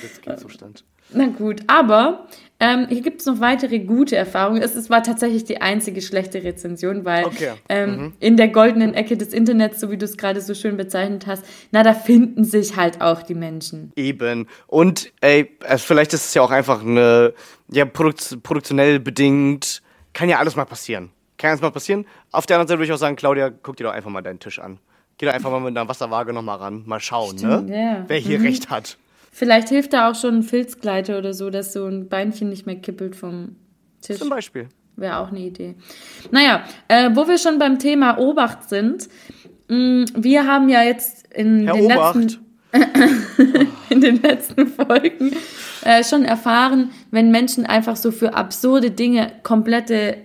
das 0.01 0.11
ist 0.11 0.21
kein 0.21 0.37
Zustand. 0.37 0.83
Na 1.13 1.27
gut, 1.27 1.61
aber 1.67 2.27
ähm, 2.59 2.87
hier 2.89 3.01
gibt 3.01 3.21
es 3.21 3.25
noch 3.25 3.39
weitere 3.39 3.79
gute 3.79 4.15
Erfahrungen. 4.15 4.61
Es, 4.61 4.75
es 4.75 4.89
war 4.89 5.01
tatsächlich 5.03 5.45
die 5.45 5.61
einzige 5.61 6.01
schlechte 6.01 6.43
Rezension, 6.43 7.05
weil 7.05 7.25
Okay. 7.25 7.51
ähm, 7.69 8.13
in 8.19 8.35
der 8.37 8.49
goldenen 8.49 8.93
Ecke 8.93 9.15
des 9.15 9.33
Internets, 9.33 9.79
so 9.79 9.89
wie 9.91 9.97
du 9.97 10.05
es 10.05 10.17
gerade 10.17 10.41
so 10.41 10.53
schön 10.53 10.75
bezeichnet 10.77 11.25
hast, 11.27 11.45
na, 11.71 11.83
da 11.83 11.93
finden 11.93 12.43
sich 12.43 12.75
halt 12.75 13.01
auch 13.01 13.21
die 13.21 13.35
Menschen. 13.35 13.91
Eben. 13.95 14.47
Und 14.67 15.11
ey, 15.21 15.49
also 15.65 15.85
vielleicht 15.85 16.13
ist 16.13 16.25
es 16.27 16.33
ja 16.33 16.41
auch 16.41 16.51
einfach 16.51 16.81
eine, 16.81 17.33
ja, 17.71 17.85
produkt 17.85 18.43
produktionell 18.43 18.99
bedingt, 18.99 19.81
kann 20.13 20.27
ja 20.27 20.39
alles 20.39 20.55
mal 20.55 20.65
passieren. 20.65 21.11
Kann 21.37 21.51
alles 21.51 21.61
mal 21.61 21.71
passieren. 21.71 22.05
Auf 22.31 22.45
der 22.45 22.57
anderen 22.57 22.67
Seite 22.67 22.79
würde 22.79 22.87
ich 22.87 22.93
auch 22.93 22.97
sagen, 22.97 23.15
Claudia, 23.15 23.49
guck 23.49 23.77
dir 23.77 23.85
doch 23.85 23.93
einfach 23.93 24.09
mal 24.09 24.21
deinen 24.21 24.39
Tisch 24.39 24.59
an. 24.59 24.79
Geh 25.17 25.25
doch 25.25 25.33
einfach 25.33 25.49
mal 25.51 25.59
mit 25.61 25.77
einer 25.77 25.87
Wasserwaage 25.87 26.33
nochmal 26.33 26.57
ran. 26.57 26.83
Mal 26.85 26.99
schauen, 26.99 27.37
Stimmt, 27.37 27.69
ne? 27.69 27.77
ja. 27.81 28.03
Wer 28.07 28.17
hier 28.17 28.41
recht 28.41 28.69
hat. 28.69 28.97
Vielleicht 29.31 29.69
hilft 29.69 29.93
da 29.93 30.09
auch 30.09 30.15
schon 30.15 30.37
ein 30.37 30.43
Filzgleiter 30.43 31.17
oder 31.17 31.33
so, 31.33 31.49
dass 31.49 31.73
so 31.73 31.85
ein 31.85 32.09
Beinchen 32.09 32.49
nicht 32.49 32.65
mehr 32.65 32.75
kippelt 32.75 33.15
vom 33.15 33.55
Tisch. 34.01 34.17
Zum 34.17 34.29
Beispiel. 34.29 34.67
Wäre 34.95 35.17
auch 35.17 35.29
eine 35.29 35.39
Idee. 35.39 35.75
Naja, 36.31 36.63
äh, 36.87 37.11
wo 37.13 37.27
wir 37.27 37.37
schon 37.37 37.57
beim 37.57 37.79
Thema 37.79 38.17
Obacht 38.17 38.67
sind, 38.69 39.07
mh, 39.69 40.05
wir 40.15 40.45
haben 40.45 40.67
ja 40.69 40.83
jetzt 40.83 41.31
in 41.33 41.65
Herr 41.65 41.73
den 41.75 41.85
Obacht. 41.85 42.15
letzten 42.15 42.45
in 43.89 44.01
den 44.01 44.21
letzten 44.21 44.67
Folgen 44.67 45.35
äh, 45.83 46.03
schon 46.03 46.23
erfahren, 46.23 46.91
wenn 47.09 47.31
Menschen 47.31 47.65
einfach 47.65 47.95
so 47.95 48.11
für 48.11 48.35
absurde 48.35 48.91
Dinge 48.91 49.31
komplette 49.41 50.17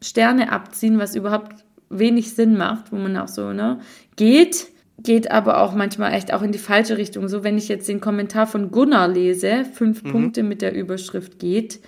Sterne 0.00 0.50
abziehen, 0.50 0.98
was 0.98 1.14
überhaupt 1.14 1.64
wenig 1.90 2.34
Sinn 2.34 2.56
macht, 2.56 2.90
wo 2.92 2.96
man 2.96 3.16
auch 3.18 3.28
so, 3.28 3.52
ne, 3.52 3.80
geht, 4.16 4.68
geht 5.02 5.30
aber 5.30 5.60
auch 5.62 5.74
manchmal 5.74 6.12
echt 6.14 6.32
auch 6.32 6.42
in 6.42 6.52
die 6.52 6.58
falsche 6.58 6.96
Richtung. 6.96 7.28
So, 7.28 7.44
wenn 7.44 7.58
ich 7.58 7.68
jetzt 7.68 7.88
den 7.88 8.00
Kommentar 8.00 8.46
von 8.46 8.70
Gunnar 8.70 9.08
lese, 9.08 9.64
fünf 9.64 10.02
Punkte 10.04 10.42
mit 10.42 10.62
der 10.62 10.74
Überschrift 10.74 11.38
geht, 11.38 11.80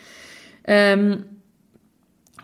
ähm, 0.64 1.24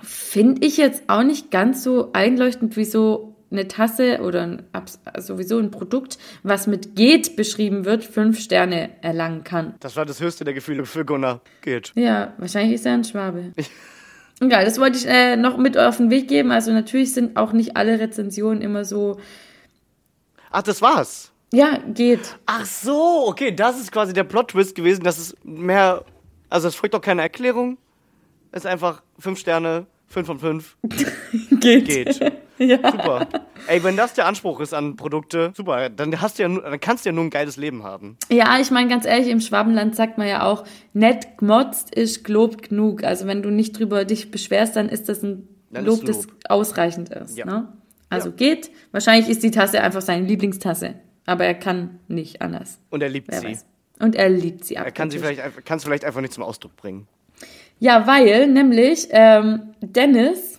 finde 0.03 0.67
ich 0.67 0.77
jetzt 0.77 1.05
auch 1.09 1.23
nicht 1.23 1.51
ganz 1.51 1.83
so 1.83 2.11
einleuchtend, 2.13 2.77
wieso 2.77 3.37
eine 3.51 3.67
Tasse 3.67 4.21
oder 4.23 4.43
ein, 4.43 4.63
sowieso 5.19 5.59
ein 5.59 5.71
Produkt, 5.71 6.19
was 6.43 6.67
mit 6.67 6.95
geht 6.97 7.37
beschrieben 7.37 7.85
wird, 7.85 8.05
fünf 8.05 8.39
Sterne 8.39 8.91
erlangen 9.01 9.45
kann. 9.45 9.75
Das 9.81 9.97
war 9.97 10.05
das 10.05 10.21
höchste 10.21 10.45
der 10.45 10.55
Gefühle 10.55 10.85
für 10.85 11.05
Gunnar. 11.05 11.41
Geht. 11.63 11.93
Ja, 11.95 12.35
wahrscheinlich 12.39 12.75
ist 12.75 12.87
er 12.87 12.95
ein 12.95 13.05
Schwabe. 13.05 13.53
Egal, 14.41 14.65
das 14.65 14.79
wollte 14.79 14.99
ich 14.99 15.07
äh, 15.07 15.37
noch 15.37 15.57
mit 15.57 15.77
auf 15.77 15.97
den 15.97 16.11
Weg 16.11 16.29
geben. 16.29 16.53
Also 16.53 16.73
natürlich 16.73 17.13
sind 17.13 17.37
auch 17.37 17.53
nicht 17.53 17.77
alle 17.77 17.99
Rezensionen 17.99 18.63
immer 18.63 18.85
so, 18.85 19.19
Ach, 20.51 20.63
das 20.63 20.81
war's. 20.83 21.33
ja, 21.53 21.79
geht. 21.95 22.39
Ach 22.47 22.65
so, 22.65 23.25
okay, 23.27 23.53
das 23.55 23.79
ist 23.81 23.93
quasi 23.93 24.13
der 24.13 24.25
Plot-Twist 24.25 24.75
gewesen, 24.75 25.03
dass 25.05 25.19
es 25.19 25.35
mehr, 25.45 26.05
also 26.51 26.69
es 26.69 26.75
folgt 26.75 26.95
doch 26.95 27.01
keine 27.01 27.23
Erklärung. 27.23 27.79
Es 28.53 28.65
ist 28.65 28.67
einfach 28.71 29.03
fünf 29.19 29.39
Sterne, 29.39 29.87
fünf 30.07 30.27
von 30.27 30.39
fünf, 30.39 30.77
Geht. 31.61 31.85
geht. 31.87 32.21
ja. 32.59 32.77
Super. 32.91 33.27
Ey, 33.67 33.83
wenn 33.85 33.97
das 33.97 34.15
der 34.15 34.27
Anspruch 34.27 34.61
ist 34.61 34.73
an 34.73 34.97
Produkte, 34.97 35.53
super, 35.55 35.91
dann 35.91 36.21
hast 36.21 36.39
du 36.39 36.43
ja, 36.45 36.49
dann 36.49 36.81
kannst 36.81 37.05
du 37.05 37.11
ja 37.11 37.15
nur 37.15 37.25
ein 37.25 37.31
geiles 37.31 37.57
Leben 37.57 37.83
haben. 37.83 38.17
ja, 38.31 38.59
ich 38.59 38.71
meine 38.71 38.89
ganz 38.89 39.05
ehrlich, 39.05 39.29
im 39.29 39.41
Schwabenland 39.41 39.95
sagt 39.97 40.17
man 40.19 40.27
ja 40.27 40.45
auch, 40.45 40.65
nett 40.95 41.37
gmotzt 41.39 41.95
ist 41.95 42.25
gelobt 42.25 42.69
genug. 42.71 43.05
Also 43.05 43.27
wenn 43.27 43.43
du 43.43 43.51
nicht 43.51 43.79
drüber 43.79 44.05
dich 44.07 44.31
beschwerst, 44.31 44.77
dann 44.77 44.89
ist 44.89 45.09
das 45.11 45.23
ein 45.23 45.47
Dann 45.71 45.85
Lob, 45.85 46.01
ein 46.01 46.07
das 46.07 46.25
Lob. 46.25 46.35
ausreichend 46.49 47.11
ist. 47.11 47.37
Ja. 47.37 47.45
Ne? 47.45 47.73
Also 48.11 48.29
Ja. 48.31 48.35
geht. 48.37 48.71
Wahrscheinlich 48.93 49.29
ist 49.29 49.43
die 49.43 49.51
Tasse 49.51 49.81
einfach 49.83 50.01
seine 50.03 50.27
Lieblingstasse. 50.27 50.95
Aber 51.27 51.45
er 51.45 51.55
kann 51.55 52.01
nicht 52.09 52.41
anders. 52.41 52.79
Und 52.91 53.03
er 53.03 53.09
liebt 53.11 53.29
Wer 53.31 53.41
sie. 53.41 53.47
weiß. 53.49 53.67
Und 54.01 54.15
er 54.15 54.29
liebt 54.31 54.65
sie 54.65 54.77
Er 54.77 54.91
kann 54.93 55.11
sie 55.11 55.19
vielleicht, 55.19 55.41
einfach- 55.41 55.65
kann 55.65 55.79
es 55.79 55.85
vielleicht 55.85 56.05
einfach 56.05 56.21
nicht 56.21 56.33
zum 56.33 56.43
Ausdruck 56.45 56.75
bringen. 56.77 57.07
Ja, 57.81 58.07
weil 58.07 58.47
nämlich 58.49 59.09
ähm, 59.11 59.75
Dennis, 59.81 60.59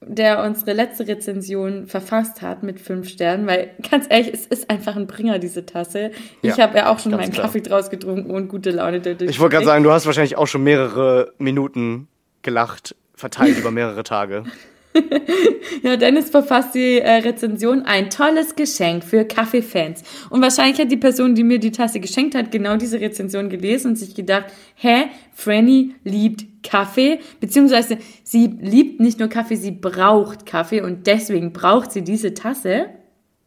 der 0.00 0.42
unsere 0.42 0.72
letzte 0.72 1.06
Rezension 1.06 1.86
verfasst 1.86 2.40
hat 2.40 2.62
mit 2.62 2.80
fünf 2.80 3.08
Sternen, 3.08 3.46
weil 3.46 3.70
ganz 3.90 4.06
ehrlich, 4.08 4.32
es 4.32 4.46
ist 4.46 4.70
einfach 4.70 4.96
ein 4.96 5.06
Bringer, 5.06 5.38
diese 5.38 5.66
Tasse. 5.66 6.10
Ich 6.40 6.56
Ja, 6.56 6.64
habe 6.66 6.78
ja 6.78 6.90
auch 6.90 6.98
schon 6.98 7.12
meinen 7.12 7.30
klar. 7.30 7.46
Kaffee 7.46 7.60
draus 7.60 7.90
getrunken 7.90 8.30
und 8.30 8.48
gute 8.48 8.70
Laune 8.70 9.00
dadurch. 9.00 9.30
Ich 9.30 9.40
wollte 9.40 9.54
gerade 9.56 9.66
sagen, 9.66 9.84
du 9.84 9.92
hast 9.92 10.06
wahrscheinlich 10.06 10.36
auch 10.38 10.46
schon 10.46 10.64
mehrere 10.64 11.34
Minuten 11.38 12.08
gelacht, 12.42 12.96
verteilt 13.14 13.58
über 13.58 13.70
mehrere 13.70 14.02
Tage. 14.02 14.44
ja, 15.82 15.96
Dennis 15.96 16.30
verfasst 16.30 16.74
die 16.74 16.98
äh, 16.98 17.10
Rezension 17.16 17.82
ein 17.82 18.10
tolles 18.10 18.56
Geschenk 18.56 19.04
für 19.04 19.24
Kaffeefans. 19.24 20.02
Und 20.30 20.42
wahrscheinlich 20.42 20.80
hat 20.80 20.90
die 20.90 20.96
Person, 20.96 21.34
die 21.34 21.44
mir 21.44 21.58
die 21.58 21.70
Tasse 21.70 22.00
geschenkt 22.00 22.34
hat, 22.34 22.50
genau 22.50 22.76
diese 22.76 23.00
Rezension 23.00 23.48
gelesen 23.48 23.92
und 23.92 23.96
sich 23.96 24.14
gedacht, 24.14 24.46
hä, 24.74 25.04
Franny 25.32 25.94
liebt 26.04 26.62
Kaffee, 26.62 27.20
beziehungsweise 27.40 27.98
sie 28.24 28.46
liebt 28.46 29.00
nicht 29.00 29.18
nur 29.18 29.28
Kaffee, 29.28 29.56
sie 29.56 29.70
braucht 29.70 30.44
Kaffee 30.44 30.80
und 30.80 31.06
deswegen 31.06 31.52
braucht 31.52 31.92
sie 31.92 32.02
diese 32.02 32.34
Tasse. 32.34 32.86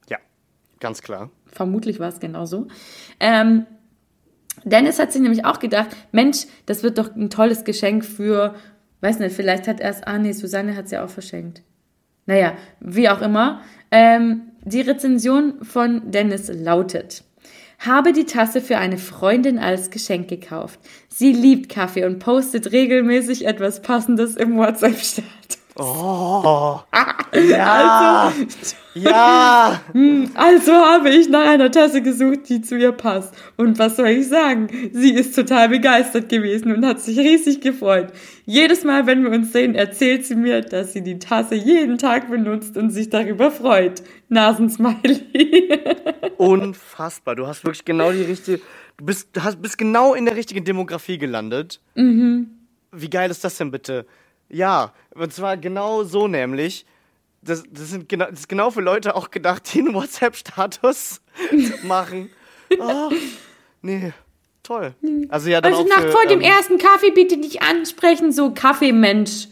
Ja, 0.09 0.17
ganz 0.79 1.01
klar. 1.01 1.29
Vermutlich 1.47 1.99
war 1.99 2.09
es 2.09 2.19
genauso. 2.19 2.67
Ähm, 3.19 3.65
Dennis 4.63 4.99
hat 4.99 5.11
sich 5.11 5.21
nämlich 5.21 5.45
auch 5.45 5.59
gedacht, 5.59 5.89
Mensch, 6.11 6.45
das 6.65 6.83
wird 6.83 6.97
doch 6.97 7.15
ein 7.15 7.29
tolles 7.29 7.63
Geschenk 7.63 8.05
für 8.05 8.55
Weiß 9.03 9.19
nicht, 9.19 9.35
vielleicht 9.35 9.67
hat 9.67 9.81
erst, 9.81 10.07
ah 10.07 10.17
nee, 10.17 10.31
Susanne 10.31 10.77
hat 10.77 10.85
es 10.85 10.91
ja 10.91 11.03
auch 11.03 11.09
verschenkt. 11.09 11.61
Naja, 12.25 12.53
wie 12.79 13.09
auch 13.09 13.21
immer. 13.21 13.61
Ähm, 13.91 14.43
die 14.63 14.79
Rezension 14.79 15.61
von 15.61 16.09
Dennis 16.09 16.47
lautet. 16.47 17.25
Habe 17.79 18.13
die 18.13 18.23
Tasse 18.23 18.61
für 18.61 18.77
eine 18.77 18.97
Freundin 18.97 19.59
als 19.59 19.89
Geschenk 19.89 20.29
gekauft. 20.29 20.79
Sie 21.09 21.33
liebt 21.33 21.67
Kaffee 21.67 22.05
und 22.05 22.19
postet 22.19 22.71
regelmäßig 22.71 23.45
etwas 23.45 23.81
Passendes 23.81 24.37
im 24.37 24.55
WhatsApp-Status. 24.55 25.62
Oh, 25.75 26.79
ja, 27.33 28.27
also, 28.27 28.75
ja. 28.93 29.81
Hm, 29.91 30.29
also 30.35 30.71
habe 30.71 31.09
ich 31.09 31.27
nach 31.29 31.47
einer 31.47 31.71
Tasse 31.71 32.03
gesucht, 32.03 32.47
die 32.47 32.61
zu 32.61 32.77
ihr 32.77 32.91
passt. 32.91 33.33
Und 33.57 33.79
was 33.79 33.95
soll 33.95 34.09
ich 34.09 34.27
sagen? 34.27 34.67
Sie 34.91 35.13
ist 35.13 35.35
total 35.35 35.69
begeistert 35.69 36.29
gewesen 36.29 36.75
und 36.75 36.85
hat 36.85 37.01
sich 37.01 37.17
riesig 37.17 37.61
gefreut. 37.61 38.13
Jedes 38.45 38.83
Mal, 38.83 39.07
wenn 39.07 39.23
wir 39.23 39.31
uns 39.31 39.51
sehen, 39.51 39.73
erzählt 39.73 40.27
sie 40.27 40.35
mir, 40.35 40.61
dass 40.61 40.93
sie 40.93 41.01
die 41.01 41.17
Tasse 41.17 41.55
jeden 41.55 41.97
Tag 41.97 42.29
benutzt 42.29 42.77
und 42.77 42.91
sich 42.91 43.09
darüber 43.09 43.49
freut. 43.49 44.03
Nasensmiley. 44.29 45.79
Unfassbar. 46.37 47.35
Du 47.35 47.47
hast 47.47 47.63
wirklich 47.63 47.83
genau 47.83 48.11
die 48.11 48.21
richtige, 48.21 48.61
du 48.97 49.05
bist, 49.05 49.29
hast, 49.39 49.59
bist 49.59 49.79
genau 49.79 50.13
in 50.13 50.25
der 50.25 50.35
richtigen 50.35 50.65
Demografie 50.65 51.17
gelandet. 51.17 51.81
Mhm. 51.95 52.47
Wie 52.91 53.09
geil 53.09 53.31
ist 53.31 53.43
das 53.43 53.57
denn 53.57 53.71
bitte? 53.71 54.05
Ja, 54.53 54.93
und 55.15 55.33
zwar 55.33 55.57
genau 55.57 56.03
so 56.03 56.27
nämlich. 56.27 56.85
Das, 57.41 57.63
das, 57.69 57.89
sind 57.89 58.07
genau, 58.07 58.25
das 58.29 58.41
ist 58.41 58.49
genau 58.49 58.71
für 58.71 58.81
Leute 58.81 59.15
auch 59.15 59.31
gedacht, 59.31 59.73
die 59.73 59.79
einen 59.79 59.93
WhatsApp-Status 59.93 61.21
machen. 61.83 62.29
Oh, 62.79 63.11
nee, 63.81 64.13
toll. 64.61 64.93
Also 65.27 65.49
ja, 65.49 65.59
dann 65.59 65.73
also 65.73 65.83
auch 65.83 65.89
nach 65.89 66.03
für, 66.03 66.11
vor 66.11 66.25
dem 66.27 66.39
ähm, 66.39 66.47
ersten 66.47 66.77
Kaffee 66.77 67.11
bitte 67.11 67.37
dich 67.37 67.61
ansprechen, 67.61 68.31
so 68.31 68.53
Kaffeemensch. 68.53 69.47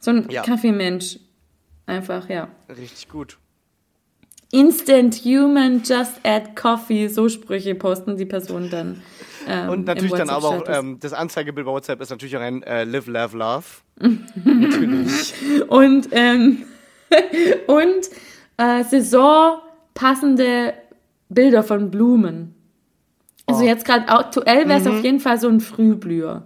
So 0.00 0.10
ein 0.10 0.28
Ja. 0.30 0.42
Kaffeemensch. 0.42 1.20
Einfach, 1.86 2.28
ja. 2.28 2.48
Richtig 2.68 3.08
gut. 3.08 3.38
Instant 4.50 5.14
Human, 5.24 5.82
just 5.84 6.14
add 6.24 6.54
coffee. 6.54 7.08
So 7.08 7.28
Sprüche 7.28 7.74
posten 7.74 8.16
die 8.16 8.26
Personen 8.26 8.70
dann. 8.70 9.02
Ähm, 9.46 9.68
Und 9.70 9.86
natürlich 9.86 10.12
dann 10.12 10.30
aber 10.30 10.48
auch, 10.48 10.64
ähm, 10.68 10.98
das 11.00 11.12
Anzeigebild 11.12 11.66
bei 11.66 11.72
WhatsApp 11.72 12.00
ist 12.00 12.10
natürlich 12.10 12.36
auch 12.36 12.40
ein 12.40 12.62
äh, 12.64 12.84
Live, 12.84 13.06
Love, 13.06 13.36
Love. 13.36 13.64
natürlich. 14.44 15.34
Und, 15.68 16.08
ähm, 16.12 16.64
und 17.66 18.08
äh, 18.56 18.84
saisonpassende 18.84 20.74
Bilder 21.28 21.62
von 21.62 21.90
Blumen. 21.90 22.54
Also 23.46 23.62
Oh. 23.62 23.66
jetzt 23.66 23.84
gerade 23.84 24.08
aktuell 24.08 24.68
wäre 24.68 24.80
es 24.80 24.84
Mhm. 24.86 24.90
auf 24.98 25.04
jeden 25.04 25.20
Fall 25.20 25.38
so 25.38 25.48
ein 25.48 25.60
Frühblüher. 25.60 26.42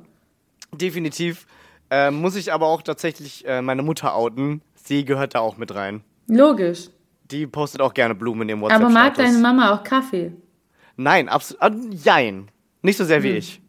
Definitiv. 0.75 1.47
Ähm, 1.91 2.21
muss 2.21 2.37
ich 2.37 2.53
aber 2.53 2.67
auch 2.67 2.83
tatsächlich 2.83 3.47
äh, 3.49 3.63
meine 3.63 3.83
Mutter 3.83 4.15
outen. 4.15 4.63
Sie 4.75 5.05
gehört 5.05 5.35
da 5.35 5.41
auch 5.41 5.57
mit 5.57 5.75
rein. 5.75 6.03
Logisch. 6.29 6.89
Die 7.31 7.47
postet 7.47 7.81
auch 7.81 7.95
gerne 7.95 8.15
Blumen 8.15 8.43
in 8.43 8.49
ihrem 8.51 8.61
WhatsApp. 8.61 8.81
Aber 8.83 8.91
mag 8.91 9.15
deine 9.15 9.39
Mama 9.39 9.75
auch 9.75 9.83
Kaffee? 9.83 10.33
Nein, 10.97 11.29
absolut. 11.29 11.63
Äh, 11.63 11.95
jein. 11.95 12.49
Nicht 12.83 12.97
so 12.97 13.05
Hm. 13.05 13.09
sehr 13.09 13.22
wie 13.22 13.31
ich. 13.33 13.61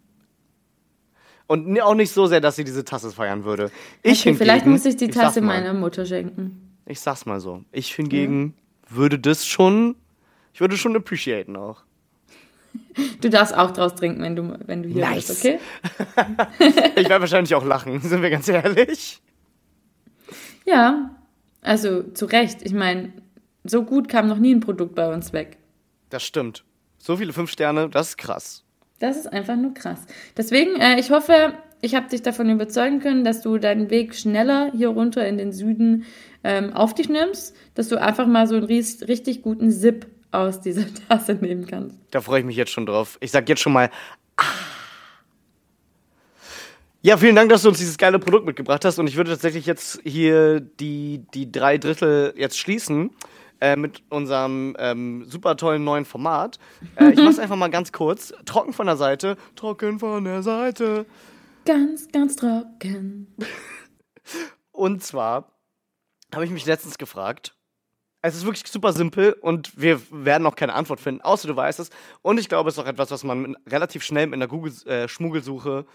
Und 1.48 1.80
auch 1.82 1.96
nicht 1.96 2.12
so 2.12 2.28
sehr, 2.28 2.40
dass 2.40 2.56
sie 2.56 2.64
diese 2.64 2.86
Tasse 2.86 3.12
feiern 3.12 3.44
würde. 3.44 3.72
Ich 4.04 4.22
okay, 4.22 4.30
hingegen, 4.30 4.38
vielleicht 4.38 4.66
muss 4.66 4.86
ich 4.86 4.96
die 4.96 5.06
ich 5.06 5.12
Tasse 5.12 5.42
mal, 5.42 5.60
meiner 5.60 5.74
Mutter 5.74 6.06
schenken. 6.06 6.78
Ich 6.86 7.02
sag's 7.02 7.26
mal 7.26 7.42
so. 7.42 7.64
Ich 7.74 7.94
hingegen 7.94 8.54
würde 8.90 9.20
das 9.20 9.46
schon. 9.46 9.96
Ich 10.54 10.62
würde 10.62 10.78
schon 10.78 10.96
appreciaten 10.96 11.56
auch. 11.58 11.84
Du 13.20 13.30
darfst 13.30 13.54
auch 13.54 13.72
draus 13.72 13.96
trinken, 13.96 14.22
wenn 14.22 14.36
du, 14.38 14.58
wenn 14.66 14.84
du 14.84 14.88
hier 14.90 15.06
Nice. 15.06 15.28
bist, 15.28 15.46
okay? 15.46 15.60
Ich 16.96 17.10
werde 17.10 17.20
wahrscheinlich 17.22 17.54
auch 17.56 17.66
lachen, 17.66 18.00
sind 18.02 18.22
wir 18.22 18.30
ganz 18.30 18.48
ehrlich. 18.48 19.22
Ja, 20.66 21.16
also 21.62 22.04
zu 22.04 22.26
Recht. 22.28 22.62
Ich 22.64 22.74
meine, 22.74 23.12
so 23.66 23.84
gut 23.84 24.08
kam 24.08 24.28
noch 24.28 24.38
nie 24.38 24.54
ein 24.56 24.62
Produkt 24.62 24.96
bei 24.96 25.14
uns 25.14 25.34
weg. 25.34 25.58
Das 26.10 26.24
stimmt. 26.24 26.64
So 26.98 27.18
viele 27.18 27.34
fünf 27.34 27.52
Sterne, 27.52 27.90
das 27.90 28.10
ist 28.10 28.18
krass. 28.18 28.64
Das 29.02 29.18
ist 29.18 29.26
einfach 29.26 29.56
nur 29.56 29.74
krass. 29.74 30.00
Deswegen, 30.38 30.80
äh, 30.80 31.00
ich 31.00 31.10
hoffe, 31.10 31.56
ich 31.82 31.96
habe 31.96 32.08
dich 32.08 32.22
davon 32.22 32.52
überzeugen 32.52 33.00
können, 33.00 33.24
dass 33.24 33.42
du 33.42 33.58
deinen 33.58 33.90
Weg 33.90 34.14
schneller 34.14 34.72
hier 34.78 34.90
runter 34.90 35.28
in 35.28 35.40
den 35.40 35.52
Süden 35.52 36.06
ähm, 36.44 36.72
auf 36.74 36.94
dich 36.94 37.10
nimmst, 37.10 37.56
dass 37.74 37.90
du 37.90 38.00
einfach 38.00 38.28
mal 38.28 38.46
so 38.46 38.56
einen 38.56 38.66
richtig 38.66 39.42
guten 39.42 39.72
Sip 39.72 40.06
aus 40.30 40.62
dieser 40.62 40.86
Tasse 41.10 41.34
nehmen 41.34 41.66
kannst. 41.66 41.98
Da 42.12 42.22
freue 42.22 42.42
ich 42.42 42.46
mich 42.46 42.56
jetzt 42.56 42.72
schon 42.72 42.86
drauf. 42.86 43.18
Ich 43.22 43.32
sag 43.32 43.50
jetzt 43.50 43.62
schon 43.62 43.74
mal. 43.74 43.90
Ah. 44.38 44.44
Ja, 47.02 47.18
vielen 47.18 47.36
Dank, 47.36 47.50
dass 47.50 47.64
du 47.64 47.70
uns 47.70 47.80
dieses 47.80 47.98
geile 47.98 48.20
Produkt 48.20 48.46
mitgebracht 48.46 48.86
hast. 48.86 49.00
Und 49.00 49.08
ich 49.08 49.16
würde 49.16 49.32
tatsächlich 49.32 49.66
jetzt 49.66 50.00
hier 50.04 50.60
die, 50.60 51.26
die 51.34 51.52
drei 51.52 51.80
Drittel 51.80 52.36
jetzt 52.38 52.60
schließen 52.60 53.10
äh, 53.62 53.76
mit 53.76 54.04
unserem 54.10 54.76
ähm, 54.80 55.24
super 55.26 55.56
tollen 55.56 55.84
neuen 55.84 56.04
Format. 56.06 56.60
Äh, 56.96 57.12
ich 57.12 57.20
mach's 57.20 57.40
einfach 57.40 57.56
mal 57.56 57.70
ganz 57.70 57.92
kurz. 57.92 58.34
Trocken 58.46 58.74
von 58.74 58.88
der 58.88 58.98
Seite, 58.98 59.38
trocken 59.56 60.00
von 60.00 60.26
der 60.26 60.44
Seite. 60.44 61.06
Ganz, 61.66 62.08
ganz 62.12 62.36
trocken. 62.36 63.28
Und 64.72 65.04
zwar 65.04 65.52
habe 66.34 66.44
ich 66.44 66.52
mich 66.52 66.66
letztens 66.66 66.98
gefragt. 66.98 67.56
Es 68.24 68.36
ist 68.36 68.46
wirklich 68.46 68.72
super 68.72 68.94
simpel 68.94 69.34
und 69.42 69.82
wir 69.82 70.00
werden 70.12 70.46
auch 70.46 70.56
keine 70.56 70.74
Antwort 70.76 71.00
finden, 71.00 71.22
außer 71.22 71.48
du 71.48 71.56
weißt 71.56 71.80
es. 71.80 71.90
Und 72.22 72.40
ich 72.40 72.50
glaube, 72.50 72.70
es 72.70 72.78
ist 72.78 72.84
auch 72.84 72.88
etwas, 72.88 73.10
was 73.10 73.24
man 73.24 73.58
relativ 73.68 74.04
schnell 74.04 74.28
mit 74.28 74.36
einer 74.36 74.48
Google-Schmuggelsuche 74.48 75.86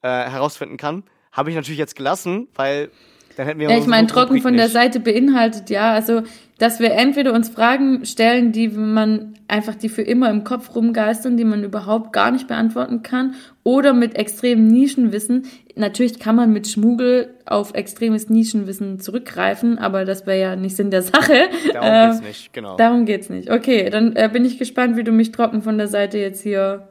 äh, 0.00 0.08
herausfinden 0.08 0.78
kann. 0.78 1.04
Habe 1.30 1.50
ich 1.50 1.56
natürlich 1.56 1.78
jetzt 1.78 1.94
gelassen, 1.94 2.48
weil 2.54 2.90
dann 3.36 3.46
hätten 3.46 3.60
wir 3.60 3.68
Ja, 3.68 3.76
ich 3.76 3.86
meine, 3.86 4.06
trocken 4.06 4.28
Rubrik 4.28 4.42
von 4.42 4.54
der 4.54 4.64
nicht. 4.64 4.72
Seite 4.72 4.98
beinhaltet 4.98 5.68
ja, 5.68 5.92
also, 5.92 6.22
dass 6.58 6.78
wir 6.78 6.92
entweder 6.92 7.32
uns 7.32 7.48
Fragen 7.48 8.04
stellen, 8.04 8.52
die 8.52 8.68
man 8.68 9.34
einfach, 9.48 9.74
die 9.74 9.88
für 9.88 10.02
immer 10.02 10.30
im 10.30 10.44
Kopf 10.44 10.74
rumgeistern, 10.74 11.36
die 11.36 11.44
man 11.44 11.64
überhaupt 11.64 12.12
gar 12.12 12.30
nicht 12.30 12.46
beantworten 12.46 13.02
kann, 13.02 13.34
oder 13.64 13.92
mit 13.92 14.14
extremem 14.16 14.66
Nischenwissen. 14.68 15.46
Natürlich 15.74 16.20
kann 16.20 16.36
man 16.36 16.52
mit 16.52 16.68
Schmuggel 16.68 17.34
auf 17.44 17.74
extremes 17.74 18.28
Nischenwissen 18.30 19.00
zurückgreifen, 19.00 19.78
aber 19.78 20.04
das 20.04 20.26
wäre 20.26 20.40
ja 20.40 20.56
nicht 20.56 20.76
Sinn 20.76 20.90
der 20.90 21.02
Sache. 21.02 21.48
Darum 21.72 21.88
Äh, 21.88 22.06
geht's 22.10 22.22
nicht, 22.22 22.52
genau. 22.52 22.76
Darum 22.76 23.04
geht's 23.04 23.28
nicht. 23.30 23.50
Okay, 23.50 23.90
dann 23.90 24.14
äh, 24.14 24.30
bin 24.32 24.44
ich 24.44 24.58
gespannt, 24.58 24.96
wie 24.96 25.04
du 25.04 25.10
mich 25.12 25.32
trocken 25.32 25.62
von 25.62 25.76
der 25.76 25.88
Seite 25.88 26.18
jetzt 26.18 26.42
hier 26.42 26.88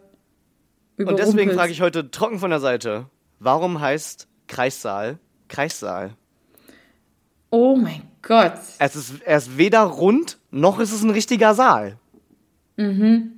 Und 0.98 1.08
deswegen 1.08 1.52
überrumpelst. 1.52 1.58
frage 1.58 1.72
ich 1.72 1.82
heute 1.82 2.12
trocken 2.12 2.40
von 2.40 2.50
der 2.50 2.60
Seite, 2.60 3.06
warum 3.40 3.80
heißt 3.80 4.28
Kreissaal 4.48 5.20
Kreissaal? 5.48 6.12
Oh 7.54 7.76
mein 7.76 8.02
Gott. 8.24 8.54
Es 8.80 8.96
ist, 8.96 9.22
er 9.24 9.38
ist 9.38 9.60
weder 9.60 9.84
rund, 9.84 10.40
noch 10.50 10.80
ist 10.80 10.92
es 10.92 11.04
ein 11.04 11.12
richtiger 11.12 11.54
Saal. 11.54 11.98
Mhm. 12.78 13.34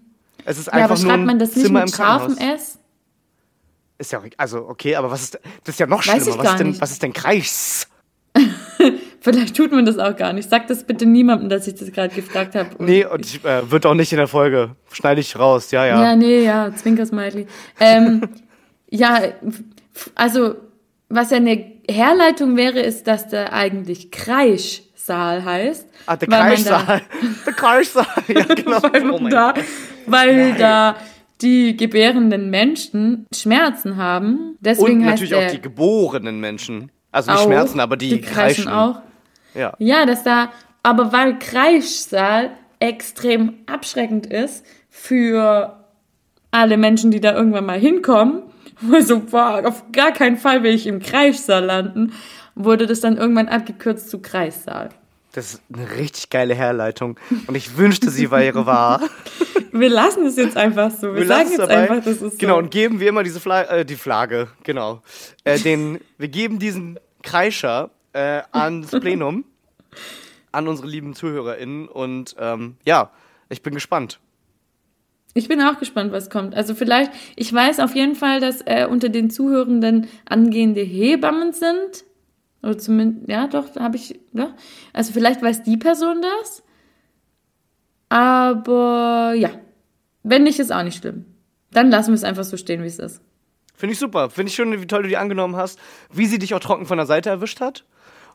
Es 0.45 0.57
ist 0.57 0.67
Ja, 0.67 0.73
einfach 0.73 0.91
aber 0.91 0.99
nur 1.01 1.05
schreibt 1.09 1.19
ein 1.19 1.25
man 1.25 1.37
das 1.39 1.53
nicht 1.53 1.65
Zimmer 1.65 1.81
mit 1.81 1.89
im 1.89 1.95
Krankenhaus. 1.95 2.37
scharfem 2.39 2.55
S? 2.55 2.79
Ist 3.97 4.11
ja 4.13 4.21
also 4.37 4.69
okay, 4.69 4.95
aber 4.95 5.11
was 5.11 5.21
ist, 5.21 5.33
das 5.65 5.75
ist 5.75 5.79
ja 5.79 5.85
noch 5.87 6.01
schlimmer. 6.01 6.37
Was 6.37 6.51
ist, 6.51 6.59
denn, 6.59 6.67
nicht. 6.67 6.81
was 6.81 6.91
ist 6.91 7.03
denn 7.03 7.11
Kreis? 7.11 7.87
Vielleicht 9.19 9.57
tut 9.57 9.73
man 9.73 9.85
das 9.85 9.97
auch 9.97 10.15
gar 10.15 10.31
nicht. 10.31 10.49
Sag 10.49 10.67
das 10.67 10.85
bitte 10.85 11.05
niemandem, 11.05 11.49
dass 11.49 11.67
ich 11.67 11.75
das 11.75 11.91
gerade 11.91 12.15
gefragt 12.15 12.55
habe. 12.55 12.69
Nee, 12.79 13.03
und 13.05 13.25
ich, 13.25 13.43
äh, 13.43 13.69
wird 13.69 13.85
auch 13.85 13.95
nicht 13.95 14.13
in 14.13 14.17
der 14.17 14.27
Folge. 14.29 14.77
Schneide 14.93 15.19
ich 15.19 15.37
raus, 15.37 15.71
ja, 15.71 15.85
ja. 15.85 16.01
Ja, 16.01 16.15
nee, 16.15 16.41
ja, 16.45 16.73
Zwinkersmiley. 16.73 17.47
Ähm, 17.81 18.21
ja, 18.89 19.19
also, 20.13 20.55
was 21.09 21.31
ja 21.31 21.37
eine 21.37 21.63
Herleitung 21.89 22.57
wäre, 22.57 22.79
ist, 22.79 23.07
dass 23.07 23.27
der 23.27 23.53
eigentlich 23.53 24.11
Kreischsaal 24.11 25.43
heißt. 25.45 25.87
ah, 26.07 26.15
der 26.15 26.27
Kreissaal. 26.27 27.01
Der 27.45 27.53
Kreissaal, 27.53 28.05
ja, 28.27 28.43
genau. 28.55 28.79
Da, 28.79 28.91
weil 28.91 29.11
Oh 29.11 29.29
da, 29.29 29.53
weil 30.07 30.49
Nein. 30.49 30.59
da 30.59 30.95
die 31.41 31.75
gebärenden 31.77 32.49
Menschen 32.49 33.27
Schmerzen 33.33 33.97
haben. 33.97 34.57
Deswegen 34.61 34.99
Und 34.99 35.05
heißt 35.05 35.21
natürlich 35.21 35.29
der 35.29 35.47
auch 35.47 35.51
die 35.51 35.61
geborenen 35.61 36.39
Menschen. 36.39 36.91
Also 37.11 37.31
nicht 37.31 37.41
auch, 37.41 37.45
Schmerzen, 37.45 37.79
aber 37.79 37.97
die, 37.97 38.09
die 38.09 38.21
kreischen 38.21 38.67
auch. 38.67 39.01
Ja. 39.53 39.73
Ja, 39.79 40.05
dass 40.05 40.23
da, 40.23 40.51
aber 40.83 41.13
weil 41.13 41.39
Kreischsaal 41.39 42.51
extrem 42.79 43.53
abschreckend 43.67 44.25
ist 44.27 44.65
für 44.89 45.77
alle 46.51 46.77
Menschen, 46.77 47.11
die 47.11 47.19
da 47.21 47.33
irgendwann 47.33 47.65
mal 47.65 47.79
hinkommen, 47.79 48.43
wo 48.81 48.99
so, 49.01 49.19
boah, 49.19 49.61
auf 49.65 49.83
gar 49.91 50.11
keinen 50.11 50.37
Fall 50.37 50.63
will 50.63 50.73
ich 50.73 50.87
im 50.87 50.99
Kreischsaal 50.99 51.63
landen, 51.65 52.13
wurde 52.55 52.85
das 52.87 53.01
dann 53.01 53.17
irgendwann 53.17 53.47
abgekürzt 53.47 54.09
zu 54.09 54.19
Kreissaal. 54.21 54.89
Das 55.33 55.55
ist 55.55 55.61
eine 55.73 55.91
richtig 55.97 56.29
geile 56.29 56.55
Herleitung. 56.55 57.19
Und 57.47 57.55
ich 57.55 57.75
wünschte, 57.77 58.09
sie 58.09 58.31
wäre 58.31 58.65
wahr. 58.65 59.01
Wir 59.73 59.89
lassen 59.89 60.25
es 60.25 60.37
jetzt 60.37 60.55
einfach 60.55 60.89
so. 60.89 61.07
Wir, 61.13 61.15
Wir 61.21 61.27
sagen 61.27 61.49
lassen 61.49 61.51
es 61.51 61.57
jetzt 61.57 61.69
dabei. 61.69 61.81
einfach, 61.91 62.03
das 62.05 62.21
ist 62.21 62.39
Genau, 62.39 62.53
so. 62.53 62.59
und 62.59 62.71
geben 62.71 63.01
wie 63.01 63.07
immer 63.07 63.23
diese 63.23 63.41
Flagge, 63.41 63.69
äh, 63.69 63.85
die 63.85 63.97
Flagge, 63.97 64.47
genau. 64.63 65.01
Äh, 65.43 65.59
den, 65.59 65.99
wir 66.17 66.29
geben 66.29 66.59
diesen 66.59 66.97
Kreischer 67.23 67.89
äh, 68.13 68.43
ans 68.53 68.91
Plenum, 69.01 69.43
an 70.53 70.69
unsere 70.69 70.87
lieben 70.87 71.13
ZuhörerInnen. 71.13 71.89
Und 71.89 72.37
ähm, 72.39 72.77
ja, 72.85 73.09
ich 73.49 73.61
bin 73.61 73.73
gespannt. 73.73 74.19
Ich 75.37 75.49
bin 75.49 75.61
auch 75.61 75.79
gespannt, 75.79 76.13
was 76.13 76.29
kommt. 76.29 76.55
Also 76.55 76.75
vielleicht, 76.75 77.11
ich 77.35 77.51
weiß 77.53 77.81
auf 77.81 77.93
jeden 77.93 78.15
Fall, 78.15 78.39
dass 78.39 78.61
äh, 78.61 78.87
unter 78.89 79.09
den 79.09 79.29
Zuhörenden 79.29 80.07
angehende 80.23 80.79
Hebammen 80.79 81.51
sind. 81.51 82.05
Oder 82.63 82.77
zumindest, 82.77 83.29
ja, 83.29 83.45
doch, 83.47 83.67
da 83.67 83.81
habe 83.81 83.97
ich, 83.97 84.17
ja. 84.31 84.55
Also 84.93 85.11
vielleicht 85.11 85.41
weiß 85.41 85.63
die 85.63 85.75
Person 85.75 86.21
das. 86.21 86.63
Aber 88.07 89.33
ja, 89.35 89.49
wenn 90.23 90.43
nicht, 90.43 90.57
ist 90.59 90.71
auch 90.71 90.83
nicht 90.83 90.99
schlimm. 90.99 91.25
Dann 91.71 91.91
lassen 91.91 92.11
wir 92.11 92.15
es 92.15 92.23
einfach 92.23 92.45
so 92.45 92.55
stehen, 92.55 92.81
wie 92.81 92.87
es 92.87 92.99
ist. 92.99 93.21
Finde 93.75 93.91
ich 93.91 93.99
super. 93.99 94.29
Finde 94.29 94.49
ich 94.49 94.55
schön, 94.55 94.81
wie 94.81 94.87
toll 94.87 95.03
du 95.03 95.09
die 95.09 95.17
angenommen 95.17 95.57
hast. 95.57 95.77
Wie 96.13 96.27
sie 96.27 96.39
dich 96.39 96.53
auch 96.53 96.61
trocken 96.61 96.85
von 96.85 96.97
der 96.97 97.07
Seite 97.07 97.29
erwischt 97.29 97.59
hat. 97.59 97.83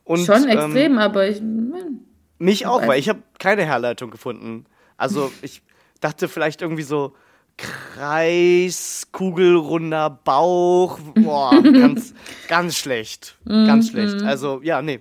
Und, 0.05 0.27
Schon 0.27 0.43
ähm, 0.43 0.51
extrem, 0.51 0.99
aber 0.99 1.27
ich. 1.27 1.41
mein, 1.41 2.01
Mich 2.39 2.67
auch, 2.67 2.87
weil 2.87 3.01
ich 3.01 3.09
habe 3.09 3.23
keine 3.39 3.65
Herleitung 3.65 4.11
gefunden. 4.11 4.67
Also 4.99 5.33
ich 5.41 5.63
dachte 6.01 6.29
vielleicht 6.29 6.63
irgendwie 6.63 6.83
so 6.83 7.15
Kreis, 7.57 9.09
kugelrunder 9.13 10.11
Bauch. 10.25 10.99
Boah, 11.15 11.63
ganz, 11.63 12.15
ganz 12.49 12.77
schlecht. 12.79 13.37
Ganz 13.47 13.87
Mhm. 13.87 13.91
schlecht. 13.91 14.23
Also 14.23 14.61
ja, 14.63 14.81
nee. 14.83 15.01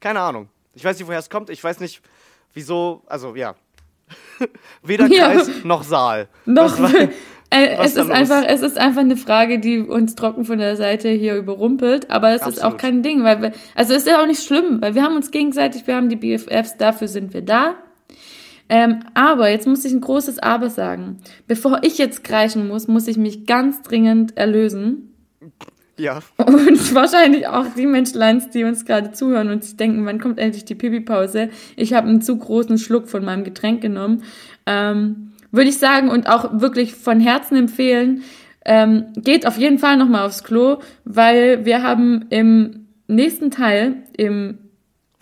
Keine 0.00 0.20
Ahnung. 0.20 0.48
Ich 0.74 0.84
weiß 0.84 0.98
nicht, 0.98 1.06
woher 1.06 1.18
es 1.20 1.30
kommt. 1.30 1.48
Ich 1.50 1.62
weiß 1.62 1.78
nicht, 1.80 2.02
wieso. 2.54 3.02
Also 3.06 3.36
ja. 3.36 3.54
Weder 4.82 5.06
Ja. 5.06 5.32
Kreis 5.32 5.50
noch 5.64 5.84
Saal. 5.84 6.28
Noch, 6.44 6.78
war- 6.80 6.90
äh, 7.50 7.76
es, 7.84 7.96
ist 7.96 8.10
einfach, 8.10 8.42
es 8.46 8.62
ist 8.62 8.78
einfach 8.78 9.02
eine 9.02 9.16
Frage, 9.16 9.60
die 9.60 9.78
uns 9.80 10.14
trocken 10.16 10.44
von 10.44 10.58
der 10.58 10.76
Seite 10.76 11.08
hier 11.10 11.36
überrumpelt, 11.36 12.10
aber 12.10 12.30
es 12.30 12.42
ist 12.42 12.58
auch 12.60 12.72
Absolut. 12.74 12.78
kein 12.78 13.02
Ding, 13.02 13.22
weil 13.24 13.40
wir, 13.42 13.52
also 13.74 13.92
es 13.94 14.00
ist 14.02 14.08
ja 14.08 14.20
auch 14.20 14.26
nicht 14.26 14.42
schlimm, 14.42 14.82
weil 14.82 14.94
wir 14.94 15.02
haben 15.02 15.14
uns 15.16 15.30
gegenseitig, 15.30 15.86
wir 15.86 15.94
haben 15.96 16.08
die 16.08 16.16
BFFs, 16.16 16.76
dafür 16.78 17.08
sind 17.08 17.32
wir 17.32 17.42
da. 17.42 17.76
Ähm, 18.68 19.00
aber 19.14 19.50
jetzt 19.50 19.66
muss 19.66 19.84
ich 19.84 19.92
ein 19.92 20.00
großes 20.00 20.38
Aber 20.38 20.70
sagen. 20.70 21.18
Bevor 21.46 21.80
ich 21.82 21.98
jetzt 21.98 22.24
kreischen 22.24 22.68
muss, 22.68 22.88
muss 22.88 23.08
ich 23.08 23.16
mich 23.16 23.46
ganz 23.46 23.82
dringend 23.82 24.36
erlösen. 24.36 25.12
Ja. 25.98 26.20
Und 26.38 26.94
wahrscheinlich 26.94 27.46
auch 27.46 27.66
die 27.76 27.86
Menschleins, 27.86 28.50
die 28.50 28.64
uns 28.64 28.84
gerade 28.84 29.12
zuhören 29.12 29.50
und 29.50 29.62
sich 29.64 29.76
denken, 29.76 30.06
wann 30.06 30.20
kommt 30.20 30.38
endlich 30.38 30.64
die 30.64 30.74
Pipi-Pause? 30.74 31.50
Ich 31.76 31.92
habe 31.92 32.08
einen 32.08 32.22
zu 32.22 32.36
großen 32.36 32.78
Schluck 32.78 33.08
von 33.08 33.24
meinem 33.24 33.44
Getränk 33.44 33.82
genommen. 33.82 34.22
Ähm, 34.66 35.32
Würde 35.50 35.68
ich 35.68 35.78
sagen 35.78 36.08
und 36.08 36.28
auch 36.28 36.60
wirklich 36.60 36.94
von 36.94 37.20
Herzen 37.20 37.56
empfehlen, 37.56 38.22
ähm, 38.64 39.06
geht 39.16 39.46
auf 39.46 39.58
jeden 39.58 39.78
Fall 39.78 39.96
nochmal 39.96 40.26
aufs 40.26 40.44
Klo, 40.44 40.78
weil 41.04 41.64
wir 41.64 41.82
haben 41.82 42.26
im 42.30 42.86
nächsten 43.08 43.50
Teil, 43.50 43.96
im 44.16 44.58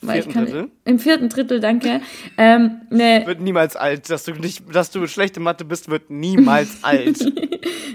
weil 0.03 0.23
Vierten 0.23 0.33
kann, 0.33 0.45
Drittel? 0.45 0.71
im 0.85 0.99
vierten 0.99 1.29
Drittel, 1.29 1.61
danke, 1.61 2.01
ähm, 2.39 2.83
ne, 2.91 3.23
Wird 3.27 3.41
niemals 3.41 3.77
alt. 3.77 4.09
Dass 4.11 4.25
du 4.25 4.33
nicht, 4.33 4.65
dass 4.75 4.91
du 4.91 5.07
schlechte 5.07 5.41
Mathe 5.41 5.65
bist, 5.65 5.91
wird 5.91 6.11
niemals 6.11 6.79
alt. 6.83 7.19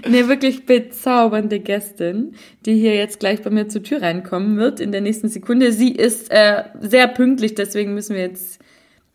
eine 0.04 0.28
wirklich 0.28 0.66
bezaubernde 0.66 1.58
Gästin, 1.58 2.34
die 2.64 2.74
hier 2.74 2.94
jetzt 2.94 3.18
gleich 3.18 3.42
bei 3.42 3.50
mir 3.50 3.68
zur 3.68 3.82
Tür 3.82 4.02
reinkommen 4.02 4.56
wird 4.56 4.80
in 4.80 4.92
der 4.92 5.00
nächsten 5.00 5.28
Sekunde. 5.28 5.72
Sie 5.72 5.90
ist 5.90 6.30
äh, 6.30 6.64
sehr 6.80 7.08
pünktlich, 7.08 7.54
deswegen 7.54 7.94
müssen 7.94 8.14
wir 8.14 8.22
jetzt 8.22 8.60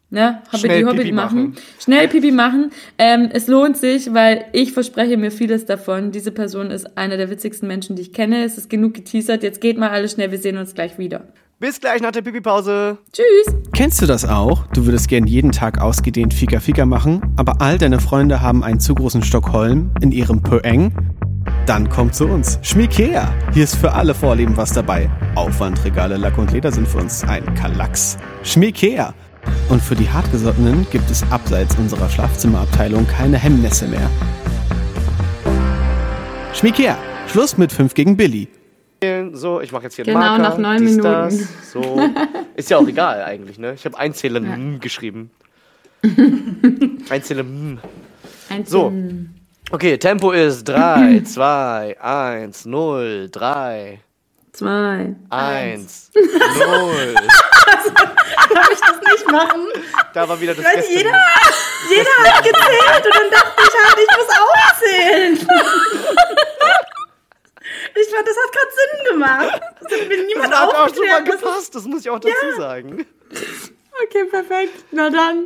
ne, 0.10 0.42
Schnell 0.54 0.82
Hobbit 0.82 0.88
Hobbit 0.88 1.02
Pipi 1.04 1.12
machen. 1.14 1.38
machen. 1.38 1.58
Schnell 1.80 2.08
Pipi 2.10 2.32
machen. 2.32 2.72
Ähm, 2.98 3.30
es 3.32 3.48
lohnt 3.48 3.78
sich, 3.78 4.14
weil 4.14 4.46
ich 4.52 4.74
verspreche 4.74 5.18
mir 5.18 5.32
vieles 5.32 5.66
davon. 5.66 6.12
Diese 6.12 6.32
Person 6.32 6.70
ist 6.70 6.98
einer 6.98 7.18
der 7.18 7.30
witzigsten 7.30 7.68
Menschen, 7.68 7.96
die 7.96 8.04
ich 8.04 8.14
kenne. 8.14 8.44
Es 8.44 8.58
ist 8.58 8.70
genug 8.70 8.94
geteasert. 8.94 9.44
Jetzt 9.44 9.62
geht 9.62 9.78
mal 9.78 9.90
alles 9.90 10.12
schnell. 10.12 10.32
Wir 10.32 10.40
sehen 10.40 10.58
uns 10.58 10.76
gleich 10.76 10.98
wieder. 10.98 11.24
Bis 11.62 11.80
gleich 11.80 12.02
nach 12.02 12.12
der 12.12 12.24
Pipi-Pause. 12.24 12.98
Tschüss. 13.14 13.56
Kennst 13.72 14.02
du 14.02 14.08
das 14.08 14.26
auch? 14.26 14.66
Du 14.74 14.88
würdest 14.88 15.08
gern 15.08 15.28
jeden 15.28 15.52
Tag 15.52 15.80
ausgedehnt 15.80 16.34
Fika 16.34 16.60
Fika 16.60 16.88
machen, 16.88 17.22
aber 17.36 17.62
all 17.62 17.78
deine 17.78 18.00
Freunde 18.00 18.42
haben 18.42 18.64
einen 18.64 18.80
zu 18.80 18.96
großen 18.96 19.22
Stockholm 19.22 19.92
in 20.02 20.12
ihrem 20.12 20.42
Pöeng? 20.42 20.92
Dann 21.68 21.88
komm 21.88 22.12
zu 22.12 22.26
uns. 22.26 22.58
Schmiekea. 22.64 23.32
Hier 23.54 23.64
ist 23.64 23.76
für 23.76 23.94
alle 23.94 24.16
Vorlieben 24.16 24.58
was 24.58 24.74
dabei. 24.74 25.08
Aufwandregale, 25.36 26.18
Lack 26.18 26.40
und 26.40 26.52
Leder 26.52 26.72
sind 26.72 26.88
für 26.88 26.98
uns 26.98 27.24
ein 27.26 27.54
Kalacks. 27.54 28.18
Schmiekea. 28.42 29.14
Und 29.70 29.84
für 29.84 29.94
die 29.94 30.10
Hartgesottenen 30.10 30.88
gibt 30.90 31.12
es 31.12 31.24
abseits 31.30 31.76
unserer 31.76 32.10
Schlafzimmerabteilung 32.10 33.06
keine 33.06 33.38
Hemmnisse 33.38 33.88
mehr. 33.88 34.10
Schmiekea. 36.54 36.98
Schluss 37.28 37.60
mit 37.60 37.72
5 37.72 37.94
gegen 37.94 38.18
Billy. 38.18 38.48
So, 39.34 39.62
ich 39.62 39.72
mache 39.72 39.84
jetzt 39.84 39.96
hier 39.96 40.06
Genau, 40.06 40.20
Marker. 40.20 40.44
nach 40.44 40.58
neun 40.60 40.78
dies, 40.78 40.92
Minuten. 40.98 41.04
Das, 41.12 41.72
so. 41.72 42.00
Ist 42.56 42.70
ja 42.70 42.78
auch 42.78 42.88
egal 42.88 43.24
eigentlich, 43.24 43.58
ne? 43.58 43.74
Ich 43.74 43.84
habe 43.86 43.98
Einzählen 43.98 44.46
Ja. 44.74 44.80
geschrieben. 44.80 45.32
Einzählen. 47.10 47.80
Ein 48.50 48.66
So. 48.66 48.94
Okay, 49.72 49.98
Tempo 49.98 50.32
ist 50.32 50.66
3, 50.66 51.22
2, 51.26 52.00
1, 52.00 52.66
0, 52.66 53.30
3, 53.32 54.00
Zwei. 54.52 55.16
1, 55.30 56.12
0. 56.14 57.16
Darf 58.54 58.70
ich 58.72 58.80
das 58.82 59.00
nicht 59.14 59.32
machen? 59.32 59.62
Da 60.14 60.30
war 60.30 60.40
wieder 60.40 60.54
das 60.54 60.64
Weil 60.64 60.76
Gäste. 60.76 60.92
jeder, 60.94 61.16
jeder 61.90 62.10
hat 62.36 62.44
gezählt 62.44 63.06
und 63.06 63.16
dann 63.16 63.32
dachte 63.32 63.62
ich 63.64 63.74
halt, 63.84 63.98
ich 63.98 64.18
muss 64.18 64.30
auch 64.38 64.78
zählen. 64.80 65.48
Ich 67.96 68.14
fand, 68.14 68.28
das 68.28 68.36
hat 68.38 68.52
gerade 68.52 68.72
Sinn 68.76 69.14
gemacht. 69.14 69.62
Das 69.82 69.92
hat 70.00 70.08
mir 70.08 70.18
Das 70.18 70.26
niemand 70.28 70.56
hat 70.56 70.76
auch 70.76 70.90
super 70.90 71.22
gepasst, 71.22 71.76
das 71.76 71.86
muss 71.86 72.02
ich 72.02 72.10
auch 72.10 72.20
dazu 72.20 72.36
sagen. 72.58 73.06
Okay, 74.06 74.26
perfekt. 74.30 74.86
Na 74.92 75.10
dann. 75.10 75.46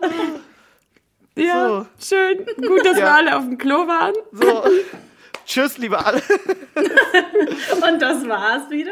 Ja, 1.36 1.86
schön. 2.01 2.45
Gut, 2.61 2.86
dass 2.86 2.95
wir 2.95 3.03
Ja. 3.03 3.15
alle 3.15 3.36
auf 3.38 3.43
dem 3.43 3.57
Klo 3.57 3.88
waren. 3.88 4.13
So. 4.32 4.63
Tschüss, 5.45 5.78
liebe 5.78 6.03
alle. 6.03 6.21
Und 6.76 8.01
das 8.01 8.28
war's 8.28 8.69
wieder. 8.69 8.91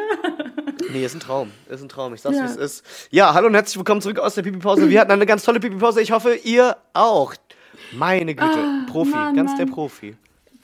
Nee, 0.92 1.06
ist 1.06 1.16
ein 1.16 1.20
Traum. 1.20 1.52
Ist 1.70 1.82
ein 1.82 1.90
Traum. 1.90 2.14
Ich 2.14 2.22
sag's, 2.22 2.36
Ja. 2.36 2.44
wie 2.44 2.48
es 2.48 2.56
ist. 2.58 2.86
Ja, 3.10 3.34
hallo 3.34 3.48
und 3.48 3.54
herzlich 3.56 3.78
willkommen 3.78 4.02
zurück 4.02 4.20
aus 4.20 4.36
der 4.36 4.44
Pipi-Pause. 4.44 4.90
Wir 4.90 5.00
hatten 5.02 5.12
eine 5.12 5.26
ganz 5.26 5.44
tolle 5.44 5.60
Pipi-Pause. 5.60 6.02
Ich 6.02 6.12
hoffe, 6.12 6.36
ihr 6.36 6.78
auch. 6.94 7.34
Meine 7.94 8.36
Güte. 8.36 8.52
Ah, 8.58 8.86
Profi. 8.88 9.10
Mann, 9.12 9.36
ganz 9.36 9.52
Mann. 9.52 9.60
der 9.60 9.74
Profi. 9.74 10.16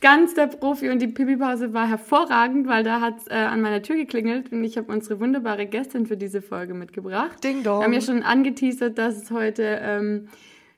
Ganz 0.01 0.33
der 0.33 0.47
Profi 0.47 0.89
und 0.89 0.99
die 0.99 1.07
Pipi-Pause 1.07 1.73
war 1.73 1.87
hervorragend, 1.87 2.67
weil 2.67 2.83
da 2.83 3.01
hat 3.01 3.27
äh, 3.27 3.33
an 3.33 3.61
meiner 3.61 3.81
Tür 3.81 3.97
geklingelt 3.97 4.51
und 4.51 4.63
ich 4.63 4.77
habe 4.77 4.91
unsere 4.91 5.19
wunderbare 5.19 5.65
Gästin 5.65 6.05
für 6.05 6.15
diese 6.15 6.41
Folge 6.41 6.73
mitgebracht. 6.73 7.43
Ding 7.43 7.63
dong. 7.63 7.79
Wir 7.79 7.85
haben 7.85 7.93
ja 7.93 8.01
schon 8.01 8.23
angeteasert, 8.23 8.97
dass 8.97 9.21
es 9.21 9.31
heute 9.31 9.79
ähm, 9.81 10.29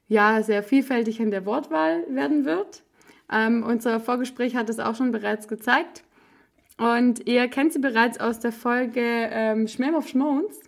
ja 0.07 0.41
sehr 0.41 0.63
vielfältig 0.63 1.19
in 1.19 1.29
der 1.29 1.45
Wortwahl 1.45 2.03
werden 2.09 2.45
wird. 2.45 2.83
Ähm, 3.31 3.63
unser 3.63 3.99
Vorgespräch 3.99 4.55
hat 4.55 4.69
es 4.69 4.79
auch 4.79 4.95
schon 4.95 5.11
bereits 5.11 5.47
gezeigt. 5.47 6.03
Und 6.77 7.27
ihr 7.27 7.47
kennt 7.47 7.73
sie 7.73 7.79
bereits 7.79 8.19
aus 8.19 8.39
der 8.39 8.51
Folge 8.51 9.01
ähm, 9.03 9.67
Schmäm 9.67 9.93
auf 9.93 10.07
Schmons. 10.07 10.59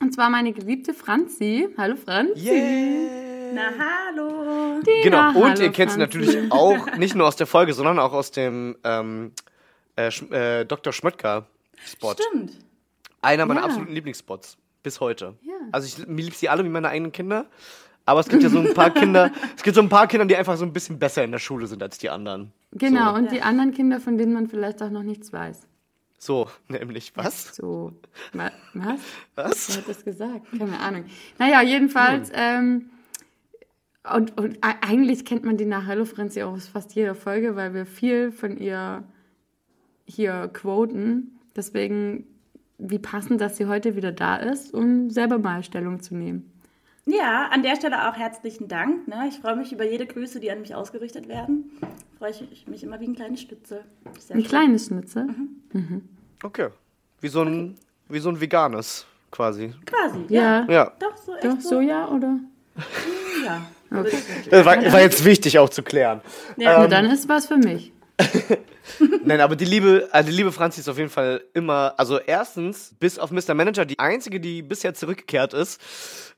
Und 0.00 0.14
zwar 0.14 0.30
meine 0.30 0.52
geliebte 0.52 0.94
Franzi. 0.94 1.68
Hallo 1.76 1.96
Franzi. 1.96 2.48
Yeah. 2.48 3.37
Na, 3.54 3.70
hallo. 3.78 4.80
Genau, 5.02 5.28
und 5.28 5.34
hallo, 5.50 5.60
ihr 5.62 5.72
kennt 5.72 5.92
sie 5.92 5.98
natürlich 5.98 6.36
auch 6.52 6.96
nicht 6.96 7.14
nur 7.14 7.26
aus 7.26 7.36
der 7.36 7.46
Folge, 7.46 7.72
sondern 7.74 7.98
auch 7.98 8.12
aus 8.12 8.30
dem 8.30 8.76
ähm, 8.84 9.32
äh, 9.96 10.10
Sch 10.10 10.22
äh, 10.30 10.64
Dr. 10.64 10.92
Schmöttger-Spot. 10.92 12.14
Stimmt. 12.14 12.52
Einer 13.22 13.46
meiner 13.46 13.60
Ja. 13.60 13.66
absoluten 13.66 13.92
Lieblingsspots. 13.92 14.56
Bis 14.82 15.00
heute. 15.00 15.34
Ja. 15.42 15.54
Also 15.72 15.86
ich 15.86 16.06
mir 16.06 16.22
lieb 16.22 16.34
sie 16.34 16.48
alle 16.48 16.64
wie 16.64 16.68
meine 16.68 16.88
eigenen 16.88 17.12
Kinder. 17.12 17.46
Aber 18.06 18.20
es 18.20 18.28
gibt 18.28 18.42
ja 18.42 18.48
so 18.48 18.58
ein 18.60 18.72
paar 18.72 18.90
Kinder, 18.90 19.30
es 19.56 19.62
gibt 19.62 19.74
so 19.74 19.82
ein 19.82 19.88
paar 19.90 20.06
Kinder, 20.06 20.24
die 20.24 20.34
einfach 20.36 20.56
so 20.56 20.64
ein 20.64 20.72
bisschen 20.72 20.98
besser 20.98 21.24
in 21.24 21.32
der 21.32 21.38
Schule 21.40 21.66
sind 21.66 21.82
als 21.82 21.98
die 21.98 22.08
anderen. 22.08 22.52
Genau, 22.72 23.10
So, 23.10 23.16
und 23.16 23.30
die 23.32 23.42
anderen 23.42 23.72
Kinder, 23.74 24.00
von 24.00 24.16
denen 24.16 24.32
man 24.32 24.46
vielleicht 24.48 24.82
auch 24.82 24.88
noch 24.90 25.02
nichts 25.02 25.30
weiß. 25.32 25.66
so 26.18 26.48
nämlich. 26.68 27.12
Was? 27.16 27.54
So, 27.56 27.92
wa- 28.32 28.50
was? 28.72 29.00
Was? 29.34 29.68
Wer 29.68 29.76
hat 29.78 29.88
das 29.88 30.04
gesagt? 30.04 30.46
Keine 30.56 30.78
Ahnung. 30.80 31.04
Naja, 31.38 31.60
jedenfalls, 31.60 32.30
ähm, 32.32 32.88
und, 34.14 34.38
und 34.38 34.58
eigentlich 34.62 35.24
kennt 35.24 35.44
man 35.44 35.56
die 35.56 35.64
nach 35.64 35.86
Hello 35.86 36.04
Frenzy 36.04 36.42
auch 36.42 36.52
aus 36.52 36.66
fast 36.68 36.94
jeder 36.94 37.14
Folge, 37.14 37.56
weil 37.56 37.74
wir 37.74 37.86
viel 37.86 38.32
von 38.32 38.56
ihr 38.58 39.04
hier 40.06 40.48
quoten. 40.52 41.38
Deswegen, 41.56 42.26
wie 42.78 42.98
passend, 42.98 43.40
dass 43.40 43.56
sie 43.56 43.66
heute 43.66 43.96
wieder 43.96 44.12
da 44.12 44.36
ist, 44.36 44.72
um 44.72 45.10
selber 45.10 45.38
mal 45.38 45.62
Stellung 45.62 46.00
zu 46.00 46.14
nehmen. 46.14 46.52
Ja, 47.06 47.48
an 47.48 47.62
der 47.62 47.76
Stelle 47.76 48.08
auch 48.08 48.16
herzlichen 48.16 48.68
Dank. 48.68 49.08
Ne? 49.08 49.26
Ich 49.28 49.38
freue 49.38 49.56
mich 49.56 49.72
über 49.72 49.84
jede 49.84 50.06
Grüße, 50.06 50.40
die 50.40 50.50
an 50.50 50.60
mich 50.60 50.74
ausgerichtet 50.74 51.26
werden. 51.26 51.70
Freue 52.18 52.30
ich 52.30 52.66
mich 52.66 52.82
immer 52.82 53.00
wie 53.00 53.08
ein 53.08 53.14
kleines 53.14 53.40
Stütze. 53.40 53.84
Sehr 54.18 54.36
Ein 54.36 54.42
schön. 54.42 54.48
kleines 54.48 54.86
Schnitzel. 54.86 55.26
Okay. 56.42 56.68
Wie 57.20 57.28
so 57.28 57.42
ein 57.42 57.76
wie 58.08 58.18
so 58.20 58.30
ein 58.30 58.40
veganes, 58.40 59.06
quasi. 59.30 59.74
Quasi. 59.84 60.24
Ja. 60.28 60.64
Ja. 60.70 60.92
Doch, 60.98 61.16
so 61.16 61.34
echt 61.34 61.44
Doch, 61.44 61.60
so. 61.60 61.68
Soja 61.68 62.08
oder? 62.08 62.40
Ja. 63.44 63.66
Das 63.90 64.64
war, 64.66 64.76
war 64.92 65.00
jetzt 65.00 65.24
wichtig 65.24 65.58
auch 65.58 65.68
zu 65.68 65.82
klären. 65.82 66.20
Ja. 66.56 66.78
Na, 66.80 66.86
dann 66.88 67.06
ist 67.06 67.28
was 67.28 67.46
für 67.46 67.56
mich. 67.56 67.92
Nein, 69.24 69.40
aber 69.40 69.54
die 69.56 69.64
liebe, 69.64 70.08
also 70.12 70.30
die 70.30 70.36
liebe 70.36 70.50
Franzi 70.52 70.80
ist 70.80 70.88
auf 70.88 70.98
jeden 70.98 71.10
Fall 71.10 71.42
immer, 71.54 71.94
also 71.96 72.18
erstens, 72.18 72.94
bis 72.98 73.18
auf 73.18 73.30
Mr. 73.30 73.54
Manager, 73.54 73.84
die 73.84 73.98
einzige, 73.98 74.40
die 74.40 74.62
bisher 74.62 74.94
zurückgekehrt 74.94 75.52
ist, 75.54 75.80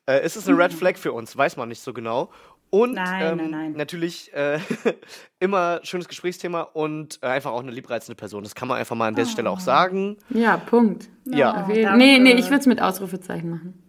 äh, 0.07 0.25
ist 0.25 0.37
es 0.37 0.47
eine 0.49 0.59
Red 0.59 0.73
Flag 0.81 0.97
für 0.97 1.13
uns, 1.13 1.37
weiß 1.37 1.57
man 1.57 1.69
nicht 1.69 1.83
so 1.83 1.93
genau. 1.93 2.31
Und 2.73 2.95
Nein, 2.95 3.33
ähm, 3.33 3.37
nein, 3.39 3.51
nein. 3.51 3.73
natürlich 3.73 4.33
äh, 4.33 4.59
immer 5.41 5.81
schönes 5.83 6.07
Gesprächsthema 6.07 6.63
und 6.63 7.19
äh, 7.21 7.27
einfach 7.27 7.51
auch 7.51 7.61
eine 7.63 7.73
liebreizende 7.73 8.15
Person. 8.15 8.45
Das 8.45 8.55
kann 8.55 8.69
man 8.69 8.79
einfach 8.79 8.95
mal 8.95 9.09
an 9.09 9.17
der 9.17 9.25
Stelle 9.27 9.51
auch 9.51 9.59
sagen. 9.59 10.19
Ja, 10.29 10.57
Punkt. 10.57 11.09
Ja, 11.25 11.63
Auf 11.65 11.69
jeden- 11.69 11.83
danke. 11.83 11.99
nee, 11.99 12.19
nee, 12.19 12.35
ich 12.35 12.47
würde 12.47 12.59
es 12.59 12.67
mit 12.67 12.81
Ausrufezeichen 12.81 13.51
machen. 13.51 13.80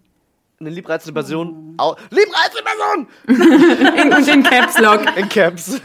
Eine 0.61 0.69
liebreizende 0.69 1.13
Person. 1.13 1.73
Au 1.77 1.95
liebreizende 2.09 2.63
Person! 2.63 4.17
Und 4.17 4.27
den 4.27 4.43
Caps 4.43 4.79
Lock. 4.79 5.01
In 5.17 5.27
Caps. 5.29 5.81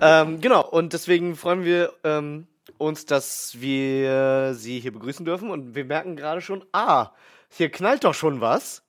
ähm, 0.00 0.40
genau, 0.40 0.68
und 0.68 0.92
deswegen 0.92 1.36
freuen 1.36 1.64
wir 1.64 1.92
ähm, 2.04 2.46
uns, 2.78 3.06
dass 3.06 3.56
wir 3.60 4.54
Sie 4.54 4.80
hier 4.80 4.92
begrüßen 4.92 5.24
dürfen. 5.24 5.50
Und 5.50 5.74
wir 5.74 5.84
merken 5.84 6.16
gerade 6.16 6.40
schon, 6.40 6.64
ah, 6.72 7.10
hier 7.48 7.70
knallt 7.70 8.04
doch 8.04 8.14
schon 8.14 8.40
was. 8.40 8.82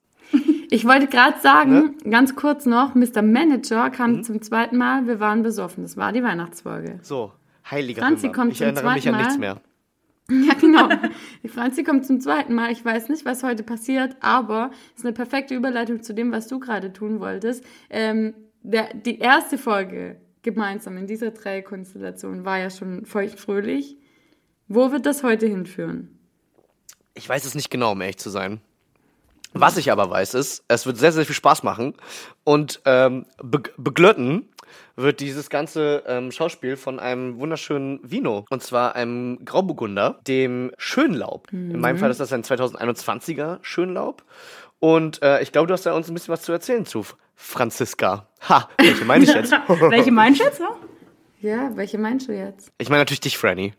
Ich 0.70 0.86
wollte 0.86 1.06
gerade 1.06 1.38
sagen, 1.40 1.94
Ne? 2.04 2.10
ganz 2.10 2.34
kurz 2.34 2.64
noch, 2.64 2.94
Mr. 2.94 3.20
Manager 3.22 3.90
kam 3.90 4.12
Mhm. 4.16 4.24
zum 4.24 4.42
zweiten 4.42 4.78
Mal, 4.78 5.06
wir 5.06 5.20
waren 5.20 5.42
besoffen. 5.42 5.82
Das 5.84 5.96
war 5.96 6.12
die 6.12 6.22
Weihnachtsfolge. 6.22 6.98
So, 7.02 7.32
heiliger 7.70 8.00
Franzi 8.02 8.22
Himmel. 8.22 8.34
kommt 8.36 8.52
Ich 8.52 8.58
zum 8.58 8.66
erinnere 8.68 8.94
mich 8.94 9.06
an 9.08 9.14
zweiten 9.14 9.16
nichts 9.18 9.34
Mal. 9.34 9.40
mehr. 9.40 9.56
Ja, 10.46 10.54
genau. 10.54 10.88
Die 11.42 11.48
Franzi 11.48 11.84
kommt 11.84 12.06
zum 12.06 12.20
zweiten 12.20 12.54
Mal. 12.54 12.72
Ich 12.72 12.84
weiß 12.84 13.08
nicht, 13.08 13.24
was 13.24 13.42
heute 13.42 13.62
passiert, 13.62 14.16
aber 14.20 14.70
es 14.92 15.00
ist 15.00 15.06
eine 15.06 15.14
perfekte 15.14 15.54
Überleitung 15.54 16.02
zu 16.02 16.14
dem, 16.14 16.32
was 16.32 16.48
du 16.48 16.58
gerade 16.58 16.92
tun 16.92 17.20
wolltest. 17.20 17.64
Ähm, 17.90 18.34
der, 18.62 18.94
die 18.94 19.18
erste 19.18 19.58
Folge 19.58 20.20
gemeinsam 20.42 20.96
in 20.96 21.06
dieser 21.06 21.30
Dreierkonstellation 21.30 22.44
war 22.44 22.58
ja 22.58 22.70
schon 22.70 23.04
feuchtfröhlich. 23.04 23.96
Wo 24.68 24.90
wird 24.90 25.06
das 25.06 25.22
heute 25.22 25.46
hinführen? 25.46 26.18
Ich 27.14 27.28
weiß 27.28 27.44
es 27.44 27.54
nicht 27.54 27.70
genau, 27.70 27.92
um 27.92 28.00
ehrlich 28.00 28.18
zu 28.18 28.30
sein. 28.30 28.60
Was 29.54 29.76
ich 29.76 29.92
aber 29.92 30.08
weiß, 30.08 30.34
ist, 30.34 30.64
es 30.68 30.86
wird 30.86 30.96
sehr, 30.96 31.12
sehr 31.12 31.26
viel 31.26 31.34
Spaß 31.34 31.62
machen. 31.62 31.94
Und 32.42 32.80
ähm, 32.86 33.26
be 33.42 33.62
beglötten 33.76 34.48
wird 34.96 35.20
dieses 35.20 35.50
ganze 35.50 36.02
ähm, 36.06 36.32
Schauspiel 36.32 36.76
von 36.76 37.00
einem 37.00 37.38
wunderschönen 37.38 38.00
Vino. 38.02 38.44
Und 38.50 38.62
zwar 38.62 38.94
einem 38.94 39.44
Grauburgunder, 39.44 40.20
dem 40.26 40.72
Schönlaub. 40.78 41.48
In 41.52 41.80
meinem 41.80 41.98
Fall 41.98 42.10
ist 42.10 42.20
das 42.20 42.32
ein 42.32 42.42
2021er 42.42 43.58
Schönlaub. 43.62 44.24
Und 44.78 45.22
äh, 45.22 45.42
ich 45.42 45.52
glaube, 45.52 45.68
du 45.68 45.74
hast 45.74 45.86
da 45.86 45.92
uns 45.94 46.08
ein 46.08 46.14
bisschen 46.14 46.32
was 46.32 46.42
zu 46.42 46.52
erzählen 46.52 46.84
zu 46.84 47.04
Franziska. 47.36 48.26
Ha, 48.48 48.68
welche 48.78 49.04
meine 49.04 49.24
ich 49.24 49.32
jetzt? 49.32 49.52
Welche 49.68 50.10
meinst 50.10 50.40
du 50.40 50.44
jetzt? 50.44 50.60
Ja, 51.40 51.70
welche 51.74 51.98
meinst 51.98 52.28
du 52.28 52.32
jetzt? 52.32 52.70
Ich 52.78 52.88
meine 52.88 53.00
natürlich 53.00 53.20
dich, 53.20 53.36
Franny. 53.36 53.74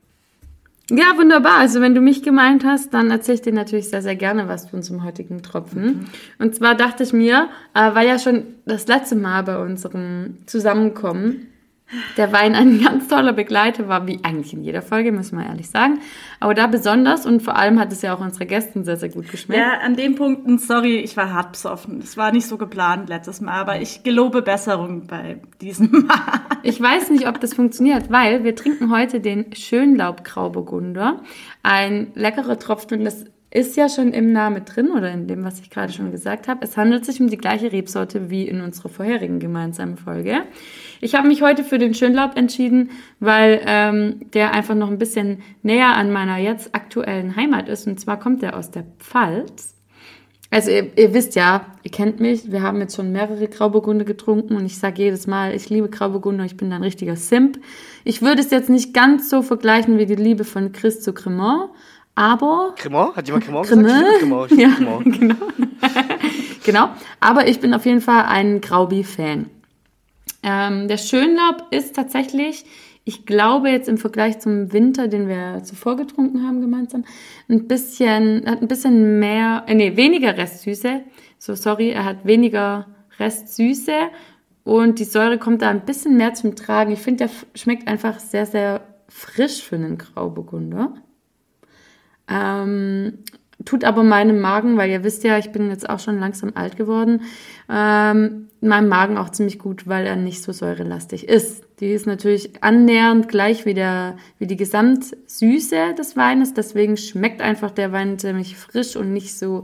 Ja, 0.89 1.17
wunderbar. 1.17 1.59
Also 1.59 1.79
wenn 1.79 1.95
du 1.95 2.01
mich 2.01 2.23
gemeint 2.23 2.65
hast, 2.65 2.93
dann 2.93 3.09
erzähle 3.09 3.35
ich 3.35 3.41
dir 3.41 3.53
natürlich 3.53 3.89
sehr, 3.89 4.01
sehr 4.01 4.15
gerne 4.15 4.49
was 4.49 4.69
zu 4.69 4.75
unserem 4.75 5.03
heutigen 5.03 5.41
Tropfen. 5.41 6.07
Und 6.39 6.55
zwar 6.55 6.75
dachte 6.75 7.03
ich 7.03 7.13
mir, 7.13 7.47
äh, 7.73 7.95
war 7.95 8.03
ja 8.03 8.19
schon 8.19 8.43
das 8.65 8.87
letzte 8.87 9.15
Mal 9.15 9.43
bei 9.43 9.57
unserem 9.57 10.39
Zusammenkommen, 10.45 11.47
der 12.17 12.31
Wein 12.31 12.55
ein 12.55 12.81
ganz 12.81 13.07
toller 13.07 13.33
Begleiter 13.33 13.87
war, 13.87 14.07
wie 14.07 14.19
eigentlich 14.23 14.53
in 14.53 14.63
jeder 14.63 14.81
Folge, 14.81 15.11
müssen 15.11 15.37
wir 15.37 15.45
ehrlich 15.45 15.69
sagen. 15.69 15.99
Aber 16.39 16.53
da 16.53 16.67
besonders 16.67 17.25
und 17.25 17.41
vor 17.41 17.55
allem 17.55 17.79
hat 17.79 17.91
es 17.91 18.01
ja 18.01 18.13
auch 18.15 18.19
unsere 18.19 18.45
Gästen 18.45 18.83
sehr, 18.83 18.97
sehr 18.97 19.09
gut 19.09 19.29
geschmeckt. 19.29 19.59
Ja, 19.59 19.79
an 19.79 19.95
den 19.95 20.15
Punkten, 20.15 20.57
sorry, 20.57 20.97
ich 20.97 21.15
war 21.17 21.31
hart 21.31 21.53
besoffen. 21.53 21.99
Es 21.99 22.17
war 22.17 22.31
nicht 22.31 22.47
so 22.47 22.57
geplant 22.57 23.09
letztes 23.09 23.41
Mal, 23.41 23.53
aber 23.53 23.81
ich 23.81 24.03
gelobe 24.03 24.41
Besserung 24.41 25.07
bei 25.07 25.41
diesem 25.61 25.91
Mal. 26.07 26.41
Ich 26.63 26.81
weiß 26.81 27.09
nicht, 27.09 27.27
ob 27.27 27.39
das 27.39 27.53
funktioniert, 27.53 28.09
weil 28.09 28.43
wir 28.43 28.55
trinken 28.55 28.91
heute 28.91 29.19
den 29.19 29.53
Schönlaub-Grauburgunder. 29.53 31.21
Ein 31.61 32.11
leckerer 32.15 32.59
Tropfen 32.59 32.99
und 32.99 33.05
das 33.05 33.25
ist 33.53 33.77
ja 33.77 33.87
schon 33.87 34.13
im 34.13 34.31
Namen 34.33 34.65
drin 34.65 34.89
oder 34.89 35.11
in 35.11 35.27
dem, 35.27 35.43
was 35.43 35.59
ich 35.59 35.69
gerade 35.69 35.93
schon 35.93 36.11
gesagt 36.11 36.47
habe. 36.47 36.61
Es 36.63 36.75
handelt 36.75 37.05
sich 37.05 37.21
um 37.21 37.29
die 37.29 37.37
gleiche 37.37 37.71
Rebsorte 37.71 38.31
wie 38.31 38.47
in 38.47 38.61
unserer 38.61 38.89
vorherigen 38.89 39.39
gemeinsamen 39.39 39.95
Folge. 39.95 40.41
Ich 41.03 41.15
habe 41.15 41.27
mich 41.27 41.41
heute 41.41 41.65
für 41.65 41.77
den 41.77 41.93
Schönlaub 41.93 42.37
entschieden, 42.37 42.91
weil 43.19 43.61
ähm, 43.65 44.21
der 44.33 44.53
einfach 44.53 44.73
noch 44.73 44.89
ein 44.89 44.97
bisschen 44.97 45.41
näher 45.61 45.97
an 45.97 46.13
meiner 46.13 46.37
jetzt 46.37 46.73
aktuellen 46.73 47.35
Heimat 47.35 47.67
ist. 47.67 47.85
Und 47.87 47.99
zwar 47.99 48.17
kommt 48.17 48.41
er 48.41 48.55
aus 48.57 48.71
der 48.71 48.85
Pfalz. 48.99 49.75
Also 50.49 50.71
ihr, 50.71 50.97
ihr 50.97 51.13
wisst 51.13 51.35
ja, 51.35 51.65
ihr 51.83 51.91
kennt 51.91 52.21
mich, 52.21 52.53
wir 52.53 52.61
haben 52.61 52.79
jetzt 52.79 52.95
schon 52.95 53.11
mehrere 53.11 53.49
Grauburgunder 53.49 54.05
getrunken 54.05 54.55
und 54.55 54.65
ich 54.65 54.77
sage 54.77 55.01
jedes 55.01 55.27
Mal, 55.27 55.53
ich 55.53 55.69
liebe 55.69 55.89
Grauburgunder, 55.89 56.45
ich 56.45 56.55
bin 56.55 56.71
ein 56.71 56.83
richtiger 56.83 57.17
Simp. 57.17 57.59
Ich 58.05 58.21
würde 58.21 58.41
es 58.41 58.51
jetzt 58.51 58.69
nicht 58.69 58.93
ganz 58.93 59.29
so 59.29 59.41
vergleichen 59.41 59.97
wie 59.97 60.05
die 60.05 60.15
Liebe 60.15 60.45
von 60.45 60.71
Chris 60.71 61.01
zu 61.01 61.11
Cremant, 61.11 61.71
aber 62.15 62.75
Cremant? 62.77 63.15
Hat 63.15 63.27
jemand 63.27 63.45
Cremant 63.45 63.67
gesagt? 63.67 63.89
Ich 63.89 64.21
liebe 64.21 64.47
Cremant. 64.47 64.51
Ja, 64.51 64.69
Cremant. 64.69 65.19
genau. 65.19 65.35
genau. 66.63 66.89
Aber 67.19 67.47
ich 67.47 67.59
bin 67.59 67.73
auf 67.73 67.85
jeden 67.85 68.01
Fall 68.01 68.23
ein 68.25 68.61
Graubi-Fan. 68.61 69.49
Ähm, 70.43 70.87
der 70.87 70.97
Schönlaub 70.97 71.67
ist 71.71 71.95
tatsächlich, 71.95 72.65
ich 73.05 73.25
glaube 73.25 73.69
jetzt 73.69 73.89
im 73.89 73.97
Vergleich 73.97 74.39
zum 74.39 74.71
Winter, 74.73 75.07
den 75.07 75.27
wir 75.27 75.63
zuvor 75.63 75.95
getrunken 75.95 76.45
haben 76.45 76.61
gemeinsam, 76.61 77.05
ein 77.49 77.67
bisschen, 77.67 78.45
hat 78.45 78.61
ein 78.61 78.67
bisschen 78.67 79.19
mehr, 79.19 79.63
äh, 79.67 79.75
nee, 79.75 79.95
weniger 79.95 80.37
Restsüße. 80.37 81.01
So, 81.37 81.55
sorry, 81.55 81.89
er 81.91 82.05
hat 82.05 82.25
weniger 82.25 82.87
Restsüße 83.19 83.93
und 84.63 84.99
die 84.99 85.05
Säure 85.05 85.37
kommt 85.37 85.61
da 85.61 85.69
ein 85.69 85.85
bisschen 85.85 86.17
mehr 86.17 86.33
zum 86.33 86.55
Tragen. 86.55 86.91
Ich 86.91 86.99
finde, 86.99 87.25
der 87.25 87.33
schmeckt 87.55 87.87
einfach 87.87 88.19
sehr, 88.19 88.45
sehr 88.45 88.81
frisch 89.09 89.61
für 89.61 89.75
einen 89.75 89.97
Grauburgunder. 89.97 90.93
Ähm, 92.29 93.19
tut 93.65 93.83
aber 93.83 94.03
meinem 94.03 94.39
Magen, 94.39 94.77
weil 94.77 94.89
ihr 94.89 95.03
wisst 95.03 95.23
ja, 95.23 95.37
ich 95.37 95.51
bin 95.51 95.69
jetzt 95.69 95.89
auch 95.89 95.99
schon 95.99 96.19
langsam 96.19 96.51
alt 96.55 96.77
geworden, 96.77 97.21
ähm, 97.69 98.49
meinem 98.61 98.89
Magen 98.89 99.17
auch 99.17 99.29
ziemlich 99.29 99.59
gut, 99.59 99.87
weil 99.87 100.05
er 100.05 100.15
nicht 100.15 100.41
so 100.41 100.51
säurelastig 100.51 101.27
ist. 101.27 101.63
Die 101.79 101.91
ist 101.91 102.07
natürlich 102.07 102.63
annähernd 102.63 103.27
gleich 103.27 103.65
wie, 103.65 103.73
der, 103.73 104.17
wie 104.39 104.47
die 104.47 104.57
Gesamtsüße 104.57 105.95
des 105.97 106.15
Weines, 106.15 106.53
deswegen 106.53 106.97
schmeckt 106.97 107.41
einfach 107.41 107.71
der 107.71 107.91
Wein 107.91 108.19
ziemlich 108.19 108.57
frisch 108.57 108.95
und 108.95 109.11
nicht 109.11 109.37
so 109.37 109.63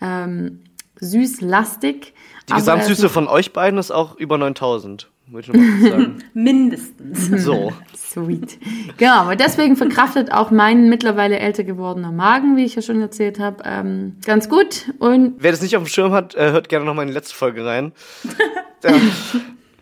ähm, 0.00 0.60
süßlastig. 1.00 2.14
Die 2.48 2.52
Gesamtsüße 2.52 3.08
von 3.08 3.28
euch 3.28 3.52
beiden 3.52 3.78
ist 3.78 3.90
auch 3.90 4.16
über 4.16 4.38
9000. 4.38 5.10
Würde 5.28 5.40
ich 5.40 5.48
noch 5.48 5.60
mal 5.60 5.90
sagen. 5.90 6.18
Mindestens. 6.34 7.44
So. 7.44 7.72
Sweet. 7.96 8.58
Genau, 8.96 9.14
aber 9.22 9.36
deswegen 9.36 9.76
verkraftet 9.76 10.30
auch 10.32 10.50
mein 10.50 10.88
mittlerweile 10.88 11.38
älter 11.38 11.64
gewordener 11.64 12.12
Magen, 12.12 12.56
wie 12.56 12.64
ich 12.64 12.76
ja 12.76 12.82
schon 12.82 13.00
erzählt 13.00 13.38
habe, 13.40 13.62
ähm, 13.64 14.16
ganz 14.24 14.48
gut. 14.48 14.92
Und 14.98 15.34
Wer 15.38 15.50
das 15.50 15.62
nicht 15.62 15.76
auf 15.76 15.82
dem 15.82 15.88
Schirm 15.88 16.12
hat, 16.12 16.34
äh, 16.36 16.52
hört 16.52 16.68
gerne 16.68 16.84
noch 16.84 16.94
mal 16.94 17.02
in 17.02 17.08
die 17.08 17.14
letzte 17.14 17.34
Folge 17.34 17.64
rein. 17.66 17.92
ja, 18.84 18.92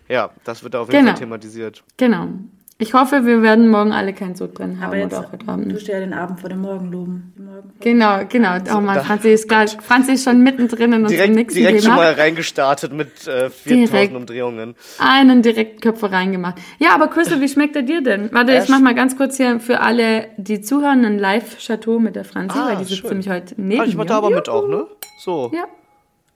ja, 0.08 0.30
das 0.44 0.62
wird 0.62 0.74
da 0.74 0.80
auf 0.80 0.88
jeden 0.88 1.00
Genau. 1.00 1.12
Fall 1.12 1.20
thematisiert. 1.20 1.84
genau. 1.96 2.28
Ich 2.76 2.92
hoffe, 2.92 3.24
wir 3.24 3.40
werden 3.40 3.68
morgen 3.68 3.92
alle 3.92 4.12
kein 4.12 4.34
Sodbrennen 4.34 4.80
haben 4.80 4.88
Aber 4.88 4.96
jetzt, 4.96 5.12
oder 5.12 5.20
auch 5.28 5.32
heute 5.32 5.44
du 5.46 5.52
Abend. 5.52 5.86
ja 5.86 6.00
den 6.00 6.12
Abend 6.12 6.40
vor 6.40 6.48
dem 6.50 6.60
Morgen 6.60 6.90
loben. 6.90 7.32
Morgen 7.36 7.62
vor- 7.70 7.72
Genau, 7.78 8.18
genau. 8.28 8.56
Oh 8.76 8.80
Mann, 8.80 9.00
Franzi 9.04 9.30
ist, 9.30 9.48
grad, 9.48 9.78
Franzi 9.80 10.14
ist 10.14 10.24
schon 10.24 10.40
mittendrin 10.42 10.92
in 10.92 11.02
unserem 11.04 11.08
Direkt, 11.16 11.34
nächsten 11.36 11.58
direkt 11.60 11.82
schon 11.84 11.92
Thema. 11.92 12.02
mal 12.02 12.12
reingestartet 12.14 12.92
mit 12.92 13.28
äh, 13.28 13.48
4000 13.48 13.92
Direkt. 13.92 14.14
Umdrehungen. 14.16 14.74
einen 14.98 15.42
direkten 15.42 15.80
Köpfer 15.80 16.10
reingemacht. 16.10 16.56
Ja, 16.80 16.94
aber 16.96 17.06
Crystal, 17.06 17.40
wie 17.40 17.48
schmeckt 17.48 17.76
er 17.76 17.82
dir 17.82 18.02
denn? 18.02 18.30
Warte, 18.32 18.52
ich 18.60 18.68
mach 18.68 18.80
mal 18.80 18.94
ganz 18.96 19.16
kurz 19.16 19.36
hier 19.36 19.60
für 19.60 19.78
alle, 19.80 20.26
die 20.36 20.60
zuhören, 20.60 21.04
ein 21.04 21.18
Live-Chateau 21.20 22.00
mit 22.00 22.16
der 22.16 22.24
Franzi, 22.24 22.58
Ah, 22.58 22.70
weil 22.70 22.76
die 22.78 22.84
sitzt 22.84 23.02
schön. 23.02 23.10
nämlich 23.10 23.28
heute 23.30 23.54
neben 23.56 23.82
Ah, 23.82 23.84
ich 23.84 23.94
mach 23.96 24.06
da 24.06 24.16
aber 24.18 24.30
mit 24.30 24.48
auch, 24.48 24.66
ne? 24.66 24.88
So. 25.20 25.52
Ja. 25.54 25.64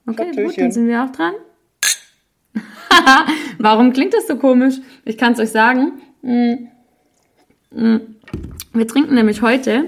Okay, 0.06 0.30
gut, 0.44 0.56
dann 0.56 0.70
sind 0.70 0.86
wir 0.86 1.02
auch 1.02 1.10
dran. 1.10 1.32
Warum 3.58 3.92
klingt 3.92 4.14
das 4.14 4.28
so 4.28 4.36
komisch? 4.36 4.76
Ich 5.04 5.18
kann 5.18 5.32
es 5.32 5.40
euch 5.40 5.50
sagen. 5.50 6.00
Mm, 6.22 6.68
mm. 7.70 8.00
Wir 8.72 8.86
trinken 8.86 9.14
nämlich 9.14 9.42
heute, 9.42 9.84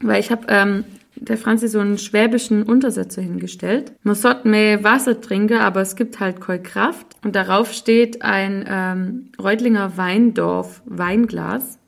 weil 0.00 0.20
ich 0.20 0.30
habe 0.30 0.46
ähm, 0.48 0.84
der 1.16 1.38
Franzi 1.38 1.68
so 1.68 1.80
einen 1.80 1.98
schwäbischen 1.98 2.62
Untersetzer 2.62 3.22
hingestellt. 3.22 3.92
Man 4.02 4.14
sollte 4.14 4.48
mehr 4.48 4.84
Wasser 4.84 5.20
trinken, 5.20 5.58
aber 5.58 5.80
es 5.80 5.96
gibt 5.96 6.20
halt 6.20 6.40
keine 6.40 6.62
Kraft. 6.62 7.06
Und 7.24 7.34
darauf 7.34 7.72
steht 7.72 8.22
ein 8.22 8.64
ähm, 8.68 9.32
Reutlinger 9.42 9.96
Weindorf 9.96 10.82
Weinglas. 10.84 11.78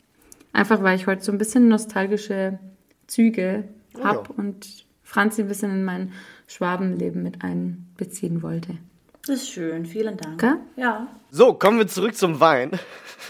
Einfach 0.53 0.83
weil 0.83 0.97
ich 0.97 1.07
heute 1.07 1.23
so 1.23 1.31
ein 1.31 1.39
bisschen 1.39 1.69
nostalgische 1.69 2.59
Züge 3.07 3.65
Oh 4.01 4.05
hab 4.05 4.29
ja. 4.29 4.35
und 4.37 4.67
Franzi 5.03 5.43
ein 5.43 5.49
bisschen 5.49 5.71
in 5.71 5.85
mein 5.85 6.13
Schwabenleben 6.47 7.23
mit 7.23 7.43
einbeziehen 7.43 8.43
wollte. 8.43 8.77
Das 9.27 9.43
ist 9.43 9.51
schön, 9.51 9.85
vielen 9.87 10.17
Dank. 10.17 10.43
Okay. 10.43 10.55
Ja. 10.77 11.09
So, 11.31 11.55
kommen 11.55 11.79
wir 11.79 11.87
zurück 11.87 12.15
zum 12.15 12.41
Wein. 12.41 12.71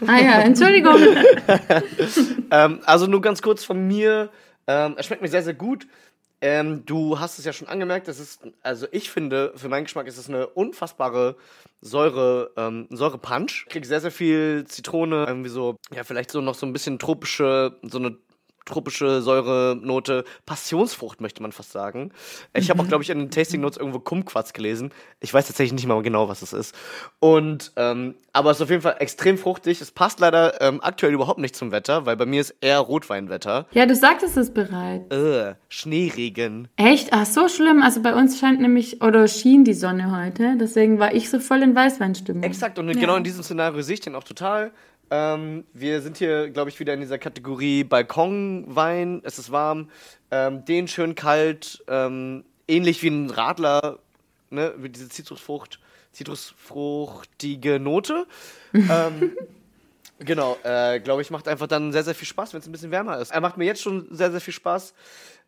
Ah 0.06 0.18
ja, 0.18 0.40
Entschuldigung. 0.40 0.96
Ähm, 2.50 2.80
also 2.86 3.06
nur 3.06 3.20
ganz 3.20 3.42
kurz 3.42 3.62
von 3.62 3.86
mir. 3.86 4.30
Ähm, 4.66 4.94
es 4.96 5.04
schmeckt 5.04 5.20
mir 5.20 5.28
sehr, 5.28 5.42
sehr 5.42 5.52
gut. 5.52 5.86
Ähm, 6.40 6.84
du 6.86 7.18
hast 7.18 7.38
es 7.38 7.44
ja 7.44 7.52
schon 7.52 7.68
angemerkt, 7.68 8.06
das 8.06 8.20
ist, 8.20 8.40
also 8.62 8.86
ich 8.92 9.10
finde, 9.10 9.52
für 9.56 9.68
meinen 9.68 9.84
Geschmack 9.84 10.06
ist 10.06 10.18
es 10.18 10.28
eine 10.28 10.46
unfassbare 10.46 11.36
Säure, 11.80 12.52
ähm, 12.56 12.86
Säure-Punch. 12.90 13.64
Ich 13.66 13.72
krieg 13.72 13.84
sehr, 13.84 14.00
sehr 14.00 14.12
viel 14.12 14.64
Zitrone, 14.66 15.26
irgendwie 15.26 15.50
so, 15.50 15.76
ja, 15.94 16.04
vielleicht 16.04 16.30
so 16.30 16.40
noch 16.40 16.54
so 16.54 16.64
ein 16.64 16.72
bisschen 16.72 16.98
tropische, 16.98 17.76
so 17.82 17.98
eine 17.98 18.16
tropische 18.68 19.22
Säurenote, 19.22 20.24
Passionsfrucht 20.46 21.20
möchte 21.20 21.42
man 21.42 21.52
fast 21.52 21.72
sagen. 21.72 22.12
Ich 22.54 22.70
habe 22.70 22.82
auch, 22.82 22.88
glaube 22.88 23.02
ich, 23.02 23.10
in 23.10 23.18
den 23.18 23.30
Tasting 23.30 23.60
Notes 23.60 23.78
irgendwo 23.78 23.98
Kumquats 23.98 24.52
gelesen. 24.52 24.92
Ich 25.20 25.34
weiß 25.34 25.46
tatsächlich 25.46 25.72
nicht 25.72 25.86
mal 25.86 26.00
genau, 26.02 26.28
was 26.28 26.42
es 26.42 26.52
ist. 26.52 26.74
Und, 27.18 27.72
ähm, 27.76 28.14
aber 28.32 28.50
es 28.50 28.58
ist 28.58 28.62
auf 28.62 28.70
jeden 28.70 28.82
Fall 28.82 28.96
extrem 29.00 29.38
fruchtig. 29.38 29.80
Es 29.80 29.90
passt 29.90 30.20
leider 30.20 30.60
ähm, 30.60 30.80
aktuell 30.82 31.12
überhaupt 31.12 31.40
nicht 31.40 31.56
zum 31.56 31.72
Wetter, 31.72 32.06
weil 32.06 32.16
bei 32.16 32.26
mir 32.26 32.40
ist 32.40 32.54
eher 32.60 32.78
Rotweinwetter. 32.78 33.66
Ja, 33.72 33.86
du 33.86 33.96
sagtest 33.96 34.36
es 34.36 34.52
bereits. 34.52 35.12
Äh, 35.14 35.54
Schneeregen. 35.68 36.68
Echt? 36.76 37.08
Ach, 37.12 37.26
so 37.26 37.48
schlimm. 37.48 37.82
Also 37.82 38.02
bei 38.02 38.14
uns 38.14 38.38
scheint 38.38 38.60
nämlich, 38.60 39.02
oder 39.02 39.26
schien 39.26 39.64
die 39.64 39.74
Sonne 39.74 40.16
heute. 40.16 40.56
Deswegen 40.60 40.98
war 40.98 41.14
ich 41.14 41.30
so 41.30 41.40
voll 41.40 41.62
in 41.62 41.74
Weißweinstimmung. 41.74 42.42
Exakt, 42.42 42.78
und 42.78 42.88
genau 42.92 43.16
in 43.16 43.24
diesem 43.24 43.42
Szenario 43.42 43.82
sehe 43.82 43.94
ich 43.94 44.00
den 44.00 44.14
auch 44.14 44.24
total. 44.24 44.72
Ähm, 45.10 45.64
wir 45.72 46.02
sind 46.02 46.18
hier, 46.18 46.50
glaube 46.50 46.70
ich, 46.70 46.78
wieder 46.80 46.94
in 46.94 47.00
dieser 47.00 47.18
Kategorie 47.18 47.84
Balkonwein. 47.84 49.22
Es 49.24 49.38
ist 49.38 49.50
warm. 49.50 49.90
Ähm, 50.30 50.64
den 50.64 50.88
schön 50.88 51.14
kalt. 51.14 51.82
Ähm, 51.88 52.44
ähnlich 52.66 53.02
wie 53.02 53.08
ein 53.08 53.30
Radler. 53.30 53.98
Ne? 54.50 54.74
Mit 54.78 54.96
diese 54.96 55.08
Zitrusfrucht, 55.08 55.80
zitrusfruchtige 56.12 57.80
Note. 57.80 58.26
ähm, 58.74 59.36
genau, 60.18 60.56
äh, 60.62 61.00
glaube 61.00 61.22
ich, 61.22 61.30
macht 61.30 61.48
einfach 61.48 61.66
dann 61.66 61.92
sehr, 61.92 62.04
sehr 62.04 62.14
viel 62.14 62.28
Spaß, 62.28 62.52
wenn 62.52 62.60
es 62.60 62.66
ein 62.66 62.72
bisschen 62.72 62.90
wärmer 62.90 63.18
ist. 63.18 63.30
Er 63.30 63.40
macht 63.40 63.56
mir 63.56 63.64
jetzt 63.64 63.82
schon 63.82 64.06
sehr, 64.10 64.30
sehr 64.30 64.40
viel 64.40 64.54
Spaß. 64.54 64.94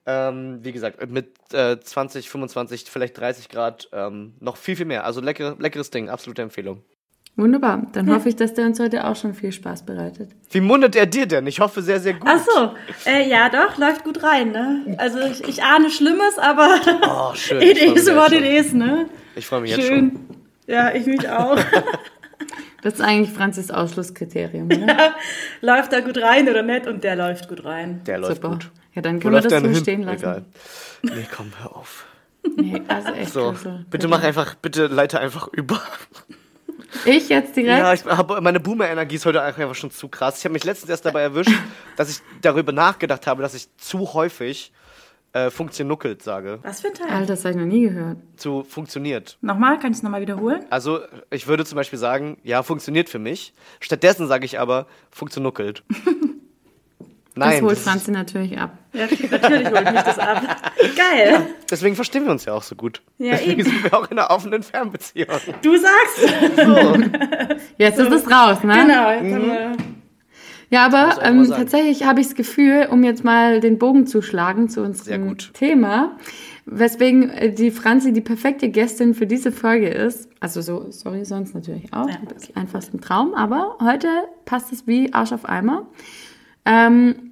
Ähm, 0.06 0.60
wie 0.62 0.72
gesagt, 0.72 1.10
mit 1.10 1.34
äh, 1.52 1.78
20, 1.78 2.30
25, 2.30 2.84
vielleicht 2.90 3.18
30 3.18 3.50
Grad 3.50 3.90
ähm, 3.92 4.34
noch 4.40 4.56
viel, 4.56 4.76
viel 4.76 4.86
mehr. 4.86 5.04
Also 5.04 5.20
lecker, 5.20 5.56
leckeres 5.58 5.90
Ding, 5.90 6.08
absolute 6.08 6.40
Empfehlung. 6.40 6.82
Wunderbar. 7.36 7.86
Dann 7.92 8.10
hoffe 8.12 8.28
ich, 8.28 8.36
dass 8.36 8.52
der 8.54 8.66
uns 8.66 8.78
heute 8.80 9.06
auch 9.06 9.16
schon 9.16 9.32
viel 9.34 9.52
Spaß 9.52 9.86
bereitet. 9.86 10.30
Wie 10.50 10.60
mundet 10.60 10.94
er 10.94 11.06
dir 11.06 11.26
denn? 11.26 11.46
Ich 11.46 11.60
hoffe 11.60 11.80
sehr, 11.80 11.98
sehr 12.00 12.14
gut. 12.14 12.28
Ach 12.30 12.38
so, 12.44 12.74
äh, 13.10 13.28
ja 13.28 13.48
doch, 13.48 13.78
läuft 13.78 14.04
gut 14.04 14.22
rein, 14.22 14.52
ne? 14.52 14.94
Also 14.98 15.20
ich, 15.20 15.42
ich 15.48 15.62
ahne 15.62 15.90
Schlimmes, 15.90 16.38
aber 16.38 16.68
Oh, 17.08 17.34
schön. 17.34 17.62
it 17.62 17.78
is 17.78 18.06
what 18.14 18.32
it 18.32 18.44
is, 18.44 18.72
ne? 18.74 19.06
Ich 19.36 19.46
freue 19.46 19.62
mich 19.62 19.70
jetzt 19.70 19.86
schon. 19.86 19.96
Schön. 19.96 20.20
Ja, 20.66 20.94
ich 20.94 21.06
mich 21.06 21.28
auch. 21.28 21.58
Das 22.82 22.94
ist 22.94 23.02
eigentlich 23.02 23.30
Franzis 23.36 23.70
Ausschlusskriterium, 23.70 24.64
oder? 24.64 25.14
läuft 25.60 25.92
da 25.92 26.00
gut 26.00 26.16
rein 26.16 26.48
oder 26.48 26.62
nicht? 26.62 26.86
Und 26.86 27.04
der 27.04 27.14
läuft 27.14 27.46
gut 27.46 27.62
rein. 27.66 28.00
Der 28.06 28.16
läuft 28.16 28.36
Super. 28.36 28.48
gut. 28.48 28.70
Ja, 28.94 29.02
dann 29.02 29.16
Wo 29.16 29.20
können 29.20 29.34
wir 29.34 29.42
läuft 29.42 29.52
das 29.52 29.62
so 29.76 29.80
stehen 29.82 30.02
lassen. 30.04 30.16
Egal. 30.18 30.44
Nee, 31.02 31.26
komm, 31.36 31.52
hör 31.60 31.76
auf. 31.76 32.06
Nee, 32.56 32.80
also 32.88 33.12
echt 33.12 33.34
So, 33.34 33.50
klasse. 33.50 33.84
bitte 33.90 34.08
mach 34.08 34.22
einfach, 34.22 34.54
bitte 34.54 34.86
leite 34.86 35.20
einfach 35.20 35.48
über. 35.52 35.82
Ich 37.04 37.28
jetzt 37.28 37.56
direkt? 37.56 37.78
Ja, 37.78 37.92
ich 37.92 38.04
hab, 38.04 38.40
meine 38.42 38.60
Boomer-Energie 38.60 39.16
ist 39.16 39.26
heute 39.26 39.42
einfach 39.42 39.74
schon 39.74 39.90
zu 39.90 40.08
krass. 40.08 40.38
Ich 40.38 40.44
habe 40.44 40.52
mich 40.52 40.64
letztens 40.64 40.90
erst 40.90 41.04
dabei 41.04 41.22
erwischt, 41.22 41.52
dass 41.96 42.10
ich 42.10 42.18
darüber 42.42 42.72
nachgedacht 42.72 43.26
habe, 43.26 43.42
dass 43.42 43.54
ich 43.54 43.68
zu 43.76 44.12
häufig 44.14 44.72
äh, 45.32 45.50
funktionuckelt 45.50 46.22
sage. 46.22 46.58
Was 46.62 46.80
für 46.80 46.88
ein 46.88 46.94
Teil? 46.94 47.08
Alter, 47.08 47.26
das 47.26 47.44
habe 47.44 47.50
ich 47.50 47.56
noch 47.56 47.66
nie 47.66 47.82
gehört. 47.82 48.18
Zu 48.36 48.64
funktioniert. 48.64 49.38
Nochmal, 49.40 49.78
kann 49.78 49.92
ich 49.92 49.98
es 49.98 50.02
nochmal 50.02 50.20
wiederholen? 50.20 50.64
Also, 50.70 51.00
ich 51.30 51.46
würde 51.46 51.64
zum 51.64 51.76
Beispiel 51.76 51.98
sagen, 51.98 52.36
ja, 52.42 52.62
funktioniert 52.62 53.08
für 53.08 53.20
mich. 53.20 53.52
Stattdessen 53.78 54.26
sage 54.26 54.44
ich 54.44 54.58
aber, 54.58 54.86
funktionuckelt. 55.10 55.84
Nein. 57.40 57.50
das 57.52 57.62
holt 57.62 57.72
ist- 57.72 57.84
Franzi 57.84 58.10
natürlich 58.10 58.58
ab. 58.58 58.78
Ja, 58.92 59.02
natürlich 59.02 59.70
holt 59.70 59.92
mich 59.92 60.02
das 60.02 60.18
ab. 60.18 60.42
Geil. 60.96 61.46
Deswegen 61.70 61.94
verstehen 61.96 62.24
wir 62.24 62.32
uns 62.32 62.44
ja 62.44 62.52
auch 62.54 62.62
so 62.62 62.74
gut. 62.76 63.02
Ja, 63.18 63.32
Deswegen 63.32 63.60
eben. 63.60 63.70
sind 63.70 63.84
wir 63.84 63.94
auch 63.98 64.10
in 64.10 64.18
einer 64.18 64.30
offenen 64.30 64.62
Fernbeziehung. 64.62 65.28
Du 65.62 65.76
sagst. 65.76 66.34
Jetzt 67.78 67.98
ist 67.98 68.12
es 68.12 68.30
raus, 68.30 68.62
ne? 68.62 68.74
Genau. 68.74 69.10
Jetzt 69.10 69.34
haben 69.34 69.46
wir 69.46 69.72
Ja, 70.70 70.86
aber 70.86 71.22
ähm, 71.24 71.48
tatsächlich 71.48 72.04
habe 72.04 72.20
ich 72.20 72.26
das 72.28 72.34
Gefühl, 72.36 72.88
um 72.90 73.02
jetzt 73.04 73.24
mal 73.24 73.60
den 73.60 73.78
Bogen 73.78 74.06
zu 74.06 74.22
schlagen 74.22 74.68
zu 74.68 74.80
Sehr 74.80 74.84
unserem 74.88 75.28
gut. 75.28 75.50
Thema, 75.54 76.16
weswegen 76.66 77.30
äh, 77.30 77.52
die 77.52 77.70
Franzi 77.70 78.12
die 78.12 78.20
perfekte 78.20 78.68
Gästin 78.68 79.14
für 79.14 79.26
diese 79.26 79.50
Folge 79.52 79.88
ist. 79.88 80.28
Also 80.40 80.60
so, 80.62 80.86
sorry, 80.90 81.24
sonst 81.24 81.54
natürlich 81.54 81.92
auch. 81.92 82.08
Ja, 82.08 82.16
Das 82.32 82.44
ist 82.44 82.56
einfach 82.56 82.82
ein 82.92 83.00
Traum, 83.00 83.34
aber 83.34 83.76
heute 83.80 84.08
passt 84.44 84.72
es 84.72 84.86
wie 84.86 85.12
Arsch 85.12 85.32
auf 85.32 85.44
Eimer. 85.44 85.86
Ähm, 86.64 87.29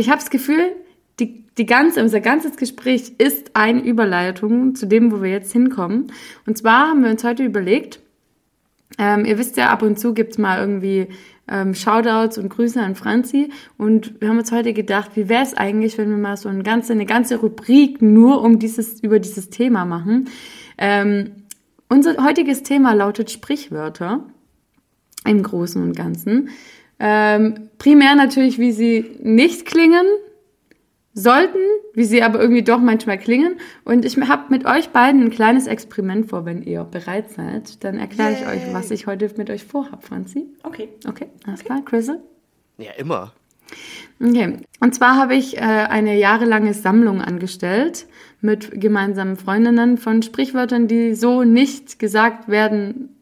ich 0.00 0.08
habe 0.08 0.18
das 0.18 0.30
Gefühl, 0.30 0.72
die, 1.20 1.44
die 1.58 1.66
ganze, 1.66 2.02
unser 2.02 2.20
ganzes 2.20 2.56
Gespräch 2.56 3.12
ist 3.18 3.50
eine 3.54 3.82
Überleitung 3.82 4.74
zu 4.74 4.86
dem, 4.86 5.12
wo 5.12 5.22
wir 5.22 5.30
jetzt 5.30 5.52
hinkommen. 5.52 6.12
Und 6.46 6.58
zwar 6.58 6.88
haben 6.88 7.04
wir 7.04 7.10
uns 7.10 7.22
heute 7.22 7.44
überlegt, 7.44 8.00
ähm, 8.98 9.24
ihr 9.24 9.38
wisst 9.38 9.56
ja, 9.56 9.68
ab 9.68 9.82
und 9.82 9.98
zu 9.98 10.14
gibt's 10.14 10.38
mal 10.38 10.58
irgendwie 10.58 11.08
ähm, 11.48 11.74
Shoutouts 11.74 12.38
und 12.38 12.48
Grüße 12.48 12.80
an 12.80 12.94
Franzi. 12.94 13.50
Und 13.76 14.20
wir 14.20 14.28
haben 14.28 14.38
uns 14.38 14.52
heute 14.52 14.72
gedacht, 14.72 15.12
wie 15.14 15.28
wäre 15.28 15.42
es 15.42 15.54
eigentlich, 15.54 15.98
wenn 15.98 16.10
wir 16.10 16.16
mal 16.16 16.36
so 16.36 16.48
eine 16.48 16.62
ganze, 16.62 16.92
eine 16.92 17.06
ganze 17.06 17.36
Rubrik 17.36 18.02
nur 18.02 18.42
um 18.42 18.58
dieses, 18.58 19.00
über 19.00 19.18
dieses 19.18 19.50
Thema 19.50 19.84
machen. 19.84 20.28
Ähm, 20.78 21.32
unser 21.88 22.24
heutiges 22.24 22.62
Thema 22.62 22.94
lautet 22.94 23.30
Sprichwörter 23.30 24.24
im 25.24 25.42
Großen 25.42 25.82
und 25.82 25.96
Ganzen. 25.96 26.50
Ähm, 27.00 27.70
primär 27.78 28.14
natürlich, 28.14 28.58
wie 28.58 28.72
sie 28.72 29.16
nicht 29.22 29.64
klingen 29.64 30.04
sollten, 31.14 31.58
wie 31.94 32.04
sie 32.04 32.22
aber 32.22 32.40
irgendwie 32.40 32.62
doch 32.62 32.78
manchmal 32.78 33.18
klingen. 33.18 33.56
Und 33.84 34.04
ich 34.04 34.16
habe 34.16 34.44
mit 34.50 34.66
euch 34.66 34.90
beiden 34.90 35.24
ein 35.24 35.30
kleines 35.30 35.66
Experiment 35.66 36.28
vor, 36.28 36.44
wenn 36.44 36.62
ihr 36.62 36.84
bereit 36.84 37.30
seid. 37.30 37.82
Dann 37.82 37.98
erkläre 37.98 38.32
ich 38.32 38.46
euch, 38.46 38.72
was 38.74 38.90
ich 38.90 39.06
heute 39.06 39.30
mit 39.36 39.50
euch 39.50 39.64
vorhab, 39.64 40.04
Franzi. 40.04 40.46
Okay. 40.62 40.90
Okay, 41.08 41.26
alles 41.46 41.64
klar, 41.64 41.82
Chrisel? 41.84 42.20
Ja, 42.78 42.92
immer. 42.92 43.32
Okay, 44.22 44.58
und 44.80 44.94
zwar 44.94 45.16
habe 45.16 45.34
ich 45.34 45.56
äh, 45.56 45.60
eine 45.60 46.18
jahrelange 46.18 46.74
Sammlung 46.74 47.22
angestellt 47.22 48.06
mit 48.40 48.80
gemeinsamen 48.80 49.36
Freundinnen 49.36 49.96
von 49.96 50.22
Sprichwörtern, 50.22 50.88
die 50.88 51.14
so 51.14 51.44
nicht 51.44 51.98
gesagt 51.98 52.48
werden 52.48 53.19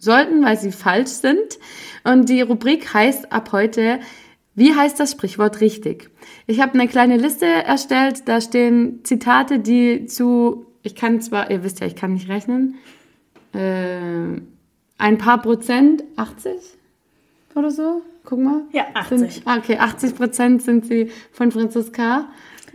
sollten, 0.00 0.44
weil 0.44 0.58
sie 0.58 0.72
falsch 0.72 1.10
sind. 1.10 1.58
Und 2.02 2.28
die 2.28 2.40
Rubrik 2.40 2.92
heißt 2.92 3.32
ab 3.32 3.52
heute, 3.52 4.00
wie 4.56 4.74
heißt 4.74 4.98
das 4.98 5.12
Sprichwort 5.12 5.60
richtig? 5.60 6.10
Ich 6.46 6.60
habe 6.60 6.74
eine 6.74 6.88
kleine 6.88 7.16
Liste 7.16 7.46
erstellt, 7.46 8.22
da 8.26 8.40
stehen 8.40 9.04
Zitate, 9.04 9.60
die 9.60 10.06
zu, 10.06 10.66
ich 10.82 10.96
kann 10.96 11.20
zwar, 11.20 11.50
ihr 11.50 11.62
wisst 11.62 11.80
ja, 11.80 11.86
ich 11.86 11.94
kann 11.94 12.14
nicht 12.14 12.28
rechnen, 12.28 12.76
äh, 13.54 14.40
ein 14.98 15.18
paar 15.18 15.40
Prozent, 15.40 16.02
80 16.16 16.52
oder 17.54 17.70
so, 17.70 18.02
guck 18.24 18.40
mal. 18.40 18.62
Ja, 18.72 18.86
80. 18.94 19.18
Sind, 19.18 19.42
ah, 19.46 19.58
okay, 19.58 19.78
80 19.78 20.14
Prozent 20.14 20.62
sind 20.62 20.86
sie 20.86 21.10
von 21.32 21.52
Franziska, 21.52 22.28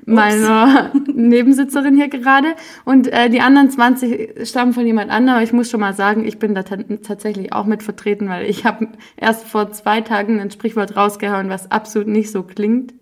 meiner 0.05 0.91
Nebensitzerin 1.13 1.95
hier 1.95 2.09
gerade. 2.09 2.55
Und 2.83 3.07
äh, 3.07 3.29
die 3.29 3.41
anderen 3.41 3.69
20 3.69 4.47
stammen 4.47 4.73
von 4.73 4.85
jemand 4.85 5.11
anderem. 5.11 5.43
Ich 5.43 5.53
muss 5.53 5.69
schon 5.69 5.79
mal 5.79 5.93
sagen, 5.93 6.25
ich 6.25 6.39
bin 6.39 6.55
da 6.55 6.63
ta- 6.63 6.77
tatsächlich 7.03 7.53
auch 7.53 7.65
mit 7.65 7.83
vertreten, 7.83 8.29
weil 8.29 8.49
ich 8.49 8.65
habe 8.65 8.87
erst 9.17 9.45
vor 9.45 9.71
zwei 9.71 10.01
Tagen 10.01 10.39
ein 10.39 10.51
Sprichwort 10.51 10.95
rausgehauen, 10.95 11.49
was 11.49 11.71
absolut 11.71 12.07
nicht 12.07 12.31
so 12.31 12.43
klingt. 12.43 12.93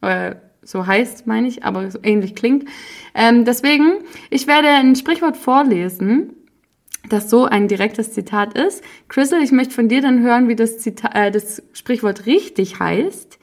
Äh, 0.00 0.36
so 0.62 0.86
heißt, 0.86 1.26
meine 1.26 1.46
ich, 1.48 1.64
aber 1.64 1.90
so 1.90 1.98
ähnlich 2.02 2.34
klingt. 2.34 2.68
Ähm, 3.14 3.44
deswegen, 3.44 3.98
ich 4.30 4.46
werde 4.46 4.68
ein 4.68 4.96
Sprichwort 4.96 5.36
vorlesen 5.36 6.30
das 7.08 7.28
so 7.28 7.44
ein 7.44 7.68
direktes 7.68 8.12
Zitat 8.12 8.56
ist. 8.56 8.82
Crystal, 9.08 9.42
ich 9.42 9.52
möchte 9.52 9.74
von 9.74 9.88
dir 9.88 10.00
dann 10.00 10.22
hören, 10.22 10.48
wie 10.48 10.56
das, 10.56 10.78
Zita 10.78 11.10
äh, 11.12 11.30
das 11.30 11.62
Sprichwort 11.72 12.26
richtig 12.26 12.78
heißt. 12.80 13.38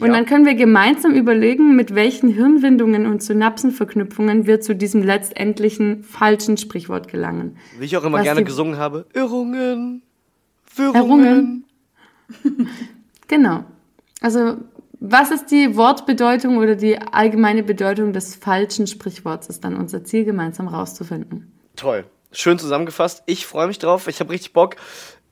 Und 0.00 0.06
Ja. 0.08 0.12
dann 0.14 0.26
können 0.26 0.46
wir 0.46 0.54
gemeinsam 0.54 1.12
überlegen, 1.12 1.76
mit 1.76 1.94
welchen 1.94 2.28
Hirnwindungen 2.30 3.06
und 3.06 3.22
Synapsenverknüpfungen 3.22 4.46
wir 4.46 4.60
zu 4.60 4.74
diesem 4.74 5.02
letztendlichen 5.02 6.02
falschen 6.02 6.56
Sprichwort 6.56 7.08
gelangen. 7.08 7.56
Wie 7.78 7.84
ich 7.84 7.96
auch 7.96 8.04
immer 8.04 8.18
Was 8.18 8.24
gerne 8.24 8.44
gesungen 8.44 8.78
habe. 8.78 9.06
Irrungen. 9.14 10.02
Wirrungen. 10.74 10.96
Irrungen. 10.96 11.64
Genau. 13.28 13.64
Also, 14.20 14.58
was 15.00 15.30
ist 15.30 15.46
die 15.50 15.74
Wortbedeutung 15.76 16.58
oder 16.58 16.76
die 16.76 16.98
allgemeine 16.98 17.62
Bedeutung 17.62 18.12
des 18.12 18.34
falschen 18.36 18.86
Sprichworts, 18.86 19.48
ist 19.48 19.64
dann 19.64 19.74
unser 19.76 20.04
Ziel, 20.04 20.24
gemeinsam 20.24 20.68
rauszufinden. 20.68 21.50
Toll. 21.76 22.04
Schön 22.30 22.58
zusammengefasst. 22.58 23.22
Ich 23.26 23.46
freue 23.46 23.66
mich 23.68 23.78
drauf. 23.78 24.06
Ich 24.08 24.20
habe 24.20 24.30
richtig 24.32 24.52
Bock. 24.52 24.76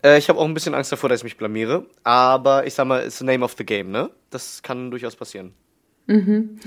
Äh, 0.03 0.19
ich 0.19 0.29
habe 0.29 0.39
auch 0.39 0.45
ein 0.45 0.55
bisschen 0.55 0.75
Angst 0.75 0.93
davor, 0.93 1.09
dass 1.09 1.21
ich 1.21 1.25
mich 1.25 1.37
blamiere. 1.37 1.87
Aber 2.05 2.67
ich 2.67 2.75
sag 2.75 2.87
mal, 2.87 3.03
it's 3.05 3.19
the 3.19 3.25
name 3.25 3.45
of 3.45 3.55
the 3.59 3.65
game, 3.65 3.91
ne? 3.91 4.11
Das 4.31 4.63
kann 4.63 4.91
durchaus 4.91 5.17
passieren. 5.17 5.53
Ja, 6.09 6.17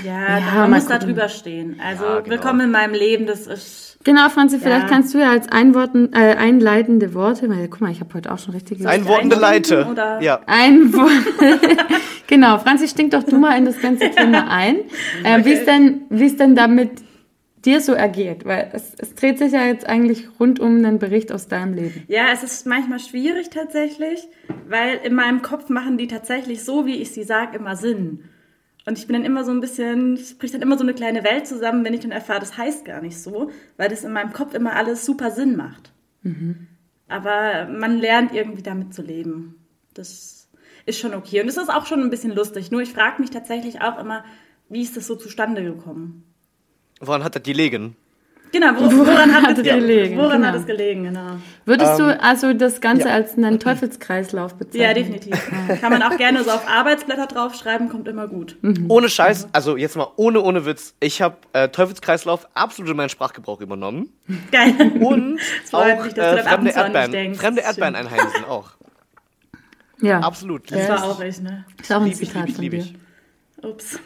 Ja, 0.06 0.40
man 0.56 0.72
muss 0.72 0.88
da 0.88 0.98
drüber 1.00 1.28
stehen. 1.28 1.78
Also 1.84 2.06
Ja, 2.06 2.20
genau. 2.22 2.30
willkommen 2.30 2.62
in 2.62 2.72
meinem 2.72 2.94
Leben, 2.94 3.26
das 3.26 3.46
ist. 3.46 3.98
Genau, 4.06 4.30
Franzi, 4.30 4.58
vielleicht 4.58 4.84
Ja. 4.84 4.88
kannst 4.90 5.14
du 5.14 5.18
ja 5.20 5.32
als 5.32 5.50
Einworten, 5.52 6.14
äh, 6.14 6.36
einleitende 6.36 7.14
Worte, 7.14 7.50
weil 7.50 7.68
guck 7.68 7.82
mal, 7.82 7.92
ich 7.92 8.00
habe 8.00 8.14
heute 8.14 8.32
auch 8.32 8.40
schon 8.40 8.54
richtig 8.54 8.86
Ein 8.88 9.06
Wortende 9.06 9.36
einlenken, 9.36 9.78
Leite. 9.80 9.88
oder? 9.92 10.22
Ja. 10.22 10.40
Ein 10.46 10.94
Wort. 10.94 11.12
genau, 12.28 12.58
Franzi, 12.60 12.88
stink 12.88 13.12
doch 13.12 13.24
du 13.24 13.38
mal 13.38 13.58
in 13.58 13.66
das 13.66 13.82
ganze 13.82 14.12
Thema 14.12 14.48
ein. 14.50 14.78
Äh, 15.26 15.44
Wie 15.44 15.52
es 15.54 15.66
denn, 15.66 16.02
wie 16.10 16.26
es 16.28 16.38
denn 16.38 16.56
damit 16.56 16.92
dir 17.66 17.82
so 17.82 17.94
ergeht, 17.94 18.46
weil 18.46 18.70
es, 18.74 18.94
es 18.98 19.16
dreht 19.16 19.40
sich 19.40 19.54
ja 19.54 19.66
jetzt 19.66 19.88
eigentlich 19.88 20.28
rund 20.40 20.60
um 20.60 20.78
einen 20.78 21.00
Bericht 21.00 21.32
aus 21.32 21.48
deinem 21.48 21.74
Leben. 21.74 22.04
Ja, 22.08 22.28
es 22.32 22.44
ist 22.44 22.66
manchmal 22.66 23.00
schwierig 23.00 23.50
tatsächlich, 23.50 24.28
weil 24.68 24.98
in 25.04 25.16
meinem 25.16 25.42
Kopf 25.42 25.70
machen 25.70 25.98
die 25.98 26.08
tatsächlich 26.08 26.64
so, 26.64 26.86
wie 26.86 27.02
ich 27.02 27.12
sie 27.12 27.24
sage, 27.24 27.58
immer 27.58 27.76
Sinn. 27.76 28.26
Und 28.86 28.98
ich 28.98 29.08
bin 29.08 29.14
dann 29.14 29.26
immer 29.26 29.46
so 29.46 29.52
ein 29.52 29.62
bisschen, 29.62 30.16
es 30.16 30.38
bricht 30.38 30.54
dann 30.54 30.62
immer 30.62 30.78
so 30.78 30.84
eine 30.84 30.94
kleine 30.94 31.24
Welt 31.24 31.48
zusammen, 31.48 31.86
wenn 31.86 31.94
ich 31.94 32.02
dann 32.02 32.12
erfahre, 32.12 32.42
das 32.42 32.58
heißt 32.58 32.84
gar 32.84 33.02
nicht 33.02 33.18
so, 33.18 33.50
weil 33.78 33.90
das 33.90 34.04
in 34.04 34.12
meinem 34.12 34.34
Kopf 34.34 34.54
immer 34.54 34.76
alles 34.76 35.06
super 35.06 35.32
Sinn 35.32 35.56
macht. 35.56 35.94
Aber 37.08 37.68
man 37.68 38.00
lernt 38.00 38.34
irgendwie 38.34 38.64
damit 38.64 38.94
zu 38.94 39.02
leben. 39.02 39.56
Das 39.94 40.50
ist 40.86 41.00
schon 41.00 41.14
okay. 41.14 41.42
Und 41.42 41.48
es 41.48 41.58
ist 41.58 41.70
auch 41.70 41.86
schon 41.86 42.02
ein 42.02 42.10
bisschen 42.10 42.36
lustig. 42.36 42.72
Nur 42.72 42.82
ich 42.82 42.92
frage 42.92 43.22
mich 43.22 43.30
tatsächlich 43.30 43.82
auch 43.82 44.00
immer, 44.00 44.26
wie 44.68 44.82
ist 44.82 44.98
das 44.98 45.08
so 45.08 45.16
zustande 45.16 45.64
gekommen? 45.64 46.24
Woran 47.00 47.24
hat 47.24 47.36
das 47.36 47.44
gelegen? 47.44 47.96
Genau, 48.54 48.68
wo, 48.76 48.98
woran, 48.98 49.34
hat 49.34 49.42
hat 49.42 49.52
es 49.54 49.58
es 49.58 49.64
ge 49.64 49.74
gelegen? 49.80 50.16
Woran 50.16 50.42
Genau. 50.42 50.54
hat 50.54 50.56
es 50.60 50.68
gelegen, 50.68 51.06
genau. 51.06 51.38
Würdest 51.66 52.00
du 52.00 52.22
also 52.22 52.54
das 52.54 52.82
Ganze 52.82 53.08
ja. 53.08 53.16
als 53.16 53.36
einen 53.36 53.60
Teufelskreislauf 53.60 54.54
bezeichnen? 54.54 54.82
Ja, 54.84 54.94
definitiv. 54.94 55.52
Kann 55.82 55.92
man 55.92 56.04
auch 56.04 56.16
gerne 56.18 56.44
so 56.44 56.52
auf 56.52 56.68
Arbeitsblätter 56.70 57.26
draufschreiben, 57.26 57.90
kommt 57.90 58.08
immer 58.08 58.28
gut. 58.28 58.56
Ohne 58.90 59.10
Scheiß, 59.10 59.48
also 59.54 59.76
jetzt 59.76 59.96
mal 59.96 60.08
ohne, 60.18 60.40
ohne 60.40 60.68
Witz. 60.68 60.94
Ich 61.00 61.24
habe 61.24 61.38
äh, 61.54 61.70
Teufelskreislauf 61.70 62.48
absolut 62.54 62.92
in 62.92 62.98
meinen 62.98 63.10
Sprachgebrauch 63.10 63.60
übernommen. 63.60 64.14
Geil. 64.52 64.76
Und 65.02 65.42
freut 65.66 65.98
auch 65.98 66.04
mich, 66.04 66.14
dass 66.14 66.30
du 66.30 66.34
äh, 66.34 66.44
das 66.44 66.48
fremde 66.54 66.72
Erdbeeren. 66.72 67.12
denkst. 67.12 67.40
Fremde 67.40 67.62
Das 67.62 67.70
Erdbeeren 67.72 67.96
einheimsen 67.96 68.46
auch. 68.46 68.74
Ja, 70.00 70.20
Absolut. 70.20 70.70
Das 70.72 70.78
Lieb 70.80 70.90
war 70.90 71.04
auch 71.06 71.20
ich, 71.22 71.42
ne? 71.42 71.66
ist 71.82 71.92
auch 71.92 72.02
ein 72.02 72.08
ich, 72.08 72.20
lieb 72.20 72.28
Zitat 72.30 72.50
ich, 72.50 72.56
von 72.56 72.62
lieb 72.64 72.72
dir. 72.74 72.80
ich. 72.82 72.96
Ups. 73.64 74.00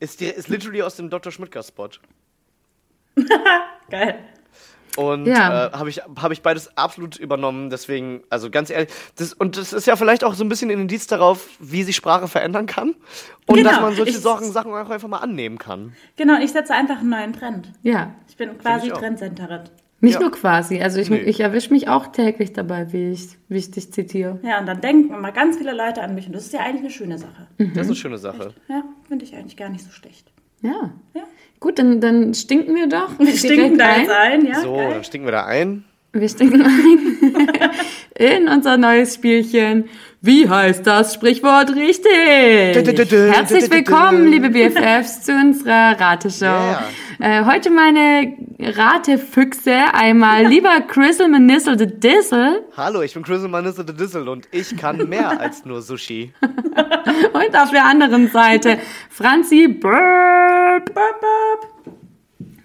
Ist, 0.00 0.20
die, 0.20 0.26
ist 0.26 0.48
literally 0.48 0.82
aus 0.82 0.96
dem 0.96 1.10
Dr. 1.10 1.30
Schmidtger-Spot. 1.30 1.90
Geil. 3.90 4.16
Und 4.96 5.26
Ja. 5.26 5.66
äh, 5.66 5.72
habe 5.72 5.88
ich, 5.90 6.02
hab 6.02 6.30
ich 6.30 6.40
beides 6.42 6.76
absolut 6.78 7.16
übernommen. 7.16 7.68
Deswegen, 7.68 8.22
also 8.30 8.48
ganz 8.48 8.70
ehrlich, 8.70 8.90
das, 9.16 9.32
und 9.32 9.56
das 9.56 9.72
ist 9.72 9.86
ja 9.86 9.96
vielleicht 9.96 10.22
auch 10.22 10.34
so 10.34 10.44
ein 10.44 10.48
bisschen 10.48 10.70
ein 10.70 10.78
Indiz 10.78 11.08
darauf, 11.08 11.48
wie 11.58 11.82
sich 11.82 11.96
Sprache 11.96 12.28
verändern 12.28 12.66
kann. 12.66 12.94
Und 13.46 13.56
Genau. 13.56 13.70
dass 13.70 13.80
man 13.80 13.94
solche 13.96 14.12
Ich- 14.12 14.18
Sachen, 14.20 14.52
Sachen 14.52 14.72
auch 14.72 14.88
einfach 14.90 15.08
mal 15.08 15.18
annehmen 15.18 15.58
kann. 15.58 15.94
Genau, 16.16 16.38
ich 16.40 16.52
setze 16.52 16.74
einfach 16.74 16.98
einen 17.00 17.08
neuen 17.10 17.32
Trend. 17.32 17.72
Ja, 17.82 18.14
Ich 18.28 18.36
bin 18.36 18.56
quasi. 18.58 18.88
Trendsetterin. 18.90 19.62
nicht 20.00 20.14
Ja. 20.14 20.20
nur 20.20 20.30
quasi. 20.32 20.80
Also 20.82 21.00
ich, 21.00 21.08
Nee. 21.10 21.16
ich 21.22 21.40
erwische 21.40 21.72
mich 21.72 21.88
auch 21.88 22.08
täglich 22.08 22.52
dabei, 22.52 22.92
wie 22.92 23.10
ich, 23.10 23.30
wie 23.48 23.56
ich 23.56 23.70
dich 23.72 23.90
zitiere. 23.92 24.38
Ja, 24.44 24.60
und 24.60 24.66
dann 24.66 24.80
denken 24.82 25.18
mal 25.20 25.32
ganz 25.32 25.56
viele 25.56 25.72
Leute 25.72 26.02
an 26.02 26.14
mich. 26.14 26.26
Und 26.26 26.34
das 26.34 26.44
ist 26.44 26.52
ja 26.52 26.60
eigentlich 26.60 26.82
eine 26.82 26.90
schöne 26.90 27.18
Sache. 27.18 27.48
Das 27.58 27.68
ist 27.68 27.86
eine 27.86 27.96
schöne 27.96 28.18
Sache. 28.18 28.52
Ja, 28.68 28.82
finde 29.08 29.24
ich 29.24 29.34
eigentlich 29.34 29.56
gar 29.56 29.70
nicht 29.70 29.82
so 29.84 29.90
schlecht. 29.90 30.30
Ja. 30.64 30.90
Ja. 31.12 31.22
Gut, 31.60 31.78
dann, 31.78 32.00
dann 32.00 32.32
stinken 32.32 32.74
wir 32.74 32.88
doch. 32.88 33.18
Wir 33.18 33.36
stinken 33.36 33.76
da 33.76 33.98
jetzt 33.98 34.10
ein, 34.10 34.46
ja? 34.46 34.60
So, 34.60 34.74
Geil. 34.74 34.94
dann 34.94 35.04
stinken 35.04 35.26
wir 35.26 35.32
da 35.32 35.44
ein. 35.44 35.84
Wir 36.12 36.28
stinken 36.28 36.62
ein 36.62 37.70
in 38.18 38.48
unser 38.48 38.78
neues 38.78 39.14
Spielchen. 39.14 39.84
Wie 40.22 40.48
heißt 40.48 40.86
das 40.86 41.14
Sprichwort 41.14 41.74
richtig? 41.74 42.06
Herzlich 42.14 43.70
willkommen, 43.70 44.28
liebe 44.28 44.48
BFFs, 44.48 45.22
zu 45.22 45.32
unserer 45.32 46.00
Rateshow. 46.00 46.46
Yeah. 46.46 46.88
Äh, 47.18 47.44
heute 47.44 47.70
meine 47.70 48.34
Ratefüchse. 48.60 49.74
Einmal 49.92 50.46
lieber 50.46 50.80
Chrisel 50.86 51.28
Manissel 51.28 51.76
de 51.76 51.86
Dissel 51.86 52.62
Hallo, 52.76 53.02
ich 53.02 53.14
bin 53.14 53.22
Chris 53.22 53.42
Manisse 53.42 53.84
de 53.84 53.94
Dissel 53.94 54.28
und 54.28 54.48
ich 54.52 54.76
kann 54.76 55.08
mehr 55.08 55.40
als 55.40 55.64
nur 55.64 55.82
Sushi. 55.82 56.32
und 57.32 57.56
auf 57.56 57.70
der 57.70 57.84
anderen 57.84 58.28
Seite 58.28 58.78
Franzi 59.10 59.68
Burp. 59.68 60.86
Bop, 60.94 61.20
bop. 61.20 61.94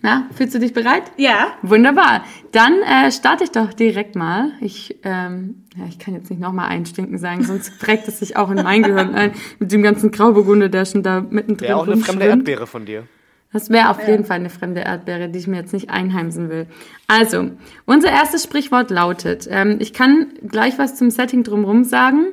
Na, 0.01 0.29
fühlst 0.33 0.55
du 0.55 0.59
dich 0.59 0.73
bereit? 0.73 1.03
Ja, 1.17 1.47
Wunderbar. 1.61 2.23
Dann 2.53 2.81
äh, 2.83 3.11
starte 3.11 3.43
ich 3.43 3.51
doch 3.51 3.73
direkt 3.73 4.15
mal. 4.15 4.51
Ich, 4.61 4.97
ähm, 5.03 5.65
ja, 5.75 5.83
ich 5.89 5.99
kann 5.99 6.13
jetzt 6.13 6.29
nicht 6.29 6.39
nochmal 6.39 6.69
einstinken 6.69 7.17
sagen, 7.17 7.43
sonst 7.43 7.79
prägt 7.79 8.07
es 8.07 8.19
sich 8.19 8.37
auch 8.37 8.49
in 8.49 8.63
mein 8.63 8.81
Gehirn 8.83 9.13
ein 9.13 9.33
mit 9.59 9.71
dem 9.73 9.83
ganzen 9.83 10.11
Grauburgunder, 10.11 10.69
der 10.69 10.85
schon 10.85 11.03
da 11.03 11.19
mittendrin 11.19 11.67
Wäre 11.67 11.77
auch 11.77 11.87
eine 11.87 11.97
fremde. 11.97 12.25
Erdbeere 12.27 12.65
von 12.65 12.85
dir. 12.85 13.03
Das 13.51 13.71
wäre 13.71 13.89
auf 13.89 14.07
jeden 14.07 14.25
Fall 14.25 14.37
eine 14.37 14.51
fremde 14.51 14.81
Erdbeere, 14.81 15.27
die 15.27 15.39
ich 15.39 15.47
mir 15.47 15.57
jetzt 15.57 15.73
nicht 15.73 15.89
einheimsen 15.89 16.49
will. 16.49 16.67
Also, 17.07 17.49
unser 17.85 18.11
erstes 18.11 18.43
Sprichwort 18.43 18.91
lautet, 18.91 19.47
ähm, 19.49 19.77
ich 19.79 19.91
kann 19.91 20.33
gleich 20.47 20.77
was 20.77 20.95
zum 20.95 21.09
Setting 21.09 21.43
drumherum 21.43 21.83
sagen. 21.83 22.27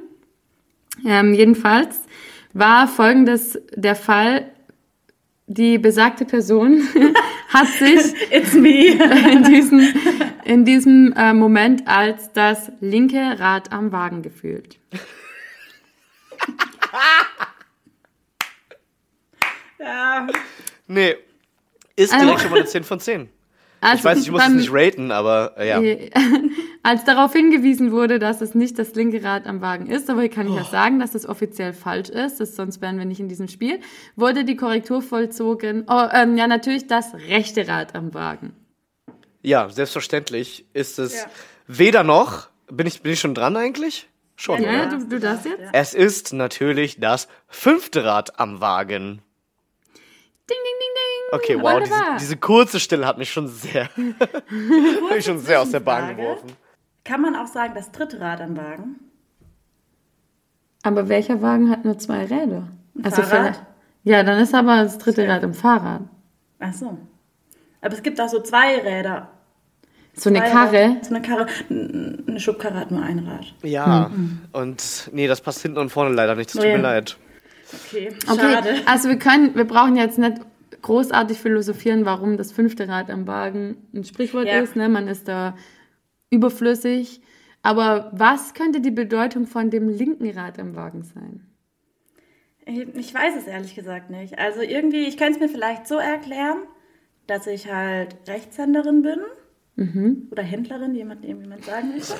Ähm, 1.06 1.32
jedenfalls 1.32 2.00
war 2.52 2.86
folgendes 2.86 3.58
der 3.74 3.94
Fall, 3.94 4.50
die 5.46 5.78
besagte 5.78 6.26
Person 6.26 6.82
hat 7.48 7.68
sich 7.68 8.14
in 8.30 9.42
diesem, 9.44 9.94
in 10.44 10.64
diesem 10.66 11.14
äh, 11.16 11.32
Moment 11.32 11.88
als 11.88 12.32
das 12.32 12.70
linke 12.80 13.38
Rad 13.38 13.72
am 13.72 13.90
Wagen 13.90 14.20
gefühlt. 14.20 14.78
ja. 19.78 20.26
Nee, 20.86 21.16
ist 21.96 22.12
Also- 22.12 22.24
direkt 22.26 22.42
schon 22.42 22.50
mal 22.50 22.58
eine 22.60 22.66
10 22.66 22.84
von 22.84 23.00
10. 23.00 23.28
Also 23.80 23.98
Ich 23.98 24.04
weiß, 24.04 24.18
ich 24.22 24.30
muss 24.30 24.42
es 24.42 24.48
nicht 24.54 24.72
raten, 24.72 25.10
aber 25.12 25.54
äh, 25.58 25.68
ja. 25.68 26.10
Als 26.82 27.04
darauf 27.04 27.32
hingewiesen 27.32 27.92
wurde, 27.92 28.18
dass 28.18 28.40
es 28.40 28.54
nicht 28.54 28.78
das 28.78 28.94
linke 28.94 29.22
Rad 29.22 29.46
am 29.46 29.60
Wagen 29.60 29.86
ist, 29.88 30.08
aber 30.08 30.20
hier 30.22 30.30
kann 30.30 30.46
ich 30.46 30.52
Oh. 30.52 30.56
ja 30.58 30.64
sagen, 30.64 30.98
dass 30.98 31.14
es 31.14 31.28
offiziell 31.28 31.72
falsch 31.72 32.08
ist, 32.08 32.40
das, 32.40 32.56
sonst 32.56 32.80
wären 32.80 32.96
wir 32.98 33.04
nicht 33.04 33.20
in 33.20 33.28
diesem 33.28 33.48
Spiel, 33.48 33.80
wurde 34.14 34.44
die 34.44 34.56
Korrektur 34.56 35.02
vollzogen. 35.02 35.84
Oh, 35.88 36.06
ähm, 36.12 36.36
ja, 36.38 36.46
natürlich 36.46 36.86
das 36.86 37.12
rechte 37.28 37.68
Rad 37.68 37.94
am 37.94 38.14
Wagen. 38.14 38.54
Ja, 39.42 39.68
selbstverständlich 39.68 40.64
ist 40.72 40.98
es 40.98 41.14
Ja. 41.14 41.26
weder 41.66 42.02
noch. 42.02 42.48
Bin 42.70 42.86
ich, 42.86 43.02
bin 43.02 43.12
ich 43.12 43.20
schon 43.20 43.34
dran 43.34 43.56
eigentlich? 43.56 44.08
Schon, 44.36 44.62
Ja, 44.62 44.86
oder? 44.86 44.98
du, 44.98 45.06
du 45.06 45.20
darfst 45.20 45.44
jetzt? 45.46 45.60
Es 45.72 45.94
ist 45.94 46.32
natürlich 46.32 46.98
das 46.98 47.28
fünfte 47.48 48.04
Rad 48.04 48.38
am 48.40 48.60
Wagen. 48.60 49.22
Ding, 50.48 50.56
ding, 50.64 50.78
ding, 50.80 50.94
ding. 50.94 51.38
Okay, 51.56 51.62
wow, 51.62 51.80
diese, 51.80 51.90
Wunderbar. 51.92 52.16
diese 52.18 52.36
kurze 52.36 52.78
Stille 52.80 53.06
hat 53.06 53.18
mich 53.18 53.30
schon 53.32 53.48
sehr, 53.48 53.88
mich 55.10 55.24
schon 55.24 55.38
sehr 55.40 55.60
aus 55.60 55.70
der 55.70 55.80
Bahn 55.80 56.16
geworfen. 56.16 56.52
Kann 57.04 57.20
man 57.20 57.34
auch 57.36 57.46
sagen, 57.48 57.72
das 57.74 57.90
dritte 57.92 58.20
Rad 58.20 58.40
am 58.40 58.56
Wagen? 58.56 58.96
Aber 60.82 61.08
welcher 61.08 61.42
Wagen 61.42 61.70
hat 61.70 61.84
nur 61.84 61.98
zwei 61.98 62.24
Räder? 62.24 62.68
Also 63.02 63.22
Fahrrad? 63.22 63.30
vielleicht- 63.56 63.62
Ja, 64.04 64.22
dann 64.22 64.38
ist 64.40 64.54
aber 64.54 64.82
das 64.84 64.98
dritte 64.98 65.26
Rad 65.28 65.42
im 65.42 65.54
Fahrrad. 65.54 66.02
Ach 66.60 66.72
so. 66.72 66.96
Aber 67.80 67.92
es 67.94 68.02
gibt 68.02 68.20
auch 68.20 68.28
so 68.28 68.40
zwei 68.40 68.78
Räder. 68.78 69.28
So 70.14 70.30
eine 70.30 70.40
Karre. 70.40 70.90
Rad- 70.96 71.04
So 71.04 71.14
eine 71.14 71.22
Karre. 71.26 71.46
Eine 71.68 72.38
Schubkarre 72.40 72.74
hat 72.80 72.90
nur 72.90 73.02
ein 73.02 73.18
Rad. 73.26 73.52
Ja, 73.62 74.10
und 74.52 75.10
nee, 75.12 75.26
das 75.26 75.40
passt 75.40 75.60
hinten 75.62 75.78
und 75.78 75.90
vorne 75.90 76.14
leider 76.14 76.34
nicht. 76.36 76.48
Das 76.50 76.54
tut 76.54 76.62
Nee. 76.62 76.76
mir 76.76 76.82
leid. 76.82 77.16
Okay, 77.84 78.08
Okay, 78.28 78.40
schade. 78.52 78.74
also 78.86 79.08
wir 79.08 79.18
können, 79.18 79.54
wir 79.54 79.64
brauchen 79.64 79.96
jetzt 79.96 80.18
nicht 80.18 80.38
großartig 80.82 81.38
philosophieren, 81.38 82.04
warum 82.04 82.36
das 82.36 82.52
fünfte 82.52 82.88
Rad 82.88 83.10
am 83.10 83.26
Wagen 83.26 83.76
ein 83.94 84.04
Sprichwort 84.04 84.46
Ja. 84.46 84.60
ist. 84.60 84.76
Ne? 84.76 84.88
Man 84.88 85.08
ist 85.08 85.28
da 85.28 85.56
überflüssig. 86.30 87.20
Aber 87.62 88.10
was 88.12 88.54
könnte 88.54 88.80
die 88.80 88.90
Bedeutung 88.92 89.46
von 89.46 89.70
dem 89.70 89.88
linken 89.88 90.30
Rad 90.30 90.58
am 90.60 90.76
Wagen 90.76 91.02
sein? 91.02 91.46
Ich 92.64 93.12
weiß 93.14 93.34
es 93.38 93.46
ehrlich 93.46 93.74
gesagt 93.74 94.10
nicht. 94.10 94.38
Also 94.38 94.60
irgendwie, 94.60 95.06
ich 95.06 95.16
könnte 95.16 95.34
es 95.34 95.40
mir 95.40 95.48
vielleicht 95.48 95.88
so 95.88 95.96
erklären, 95.96 96.58
dass 97.26 97.46
ich 97.46 97.72
halt 97.72 98.16
Rechtshänderin 98.28 99.02
bin. 99.02 99.18
Mhm. 99.76 100.28
Oder 100.30 100.42
Händlerin, 100.42 100.94
je 100.94 101.04
nachdem, 101.04 101.42
wie 101.42 101.46
man 101.46 101.58
es 101.58 101.66
sagen 101.66 101.90
möchte. 101.92 102.14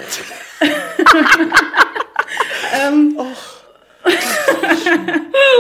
ähm, 2.88 3.18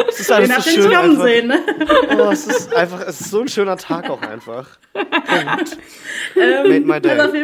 Es 0.08 0.20
ist 0.20 0.32
alles 0.32 0.48
den 0.48 0.60
so 0.62 0.70
schön 0.82 0.94
einfach. 0.94 1.24
sehen, 1.24 1.48
ne? 1.48 1.60
Oh, 2.18 2.30
es 2.30 2.46
ist 2.46 2.74
einfach, 2.74 3.06
es 3.06 3.20
ist 3.20 3.30
so 3.30 3.40
ein 3.40 3.48
schöner 3.48 3.76
Tag 3.76 4.08
auch 4.10 4.22
einfach. 4.22 4.78
Punkt. 4.92 5.78
Ähm, 6.36 6.68
Made 6.68 6.80
my 6.86 7.00
day. 7.00 7.18
also 7.18 7.36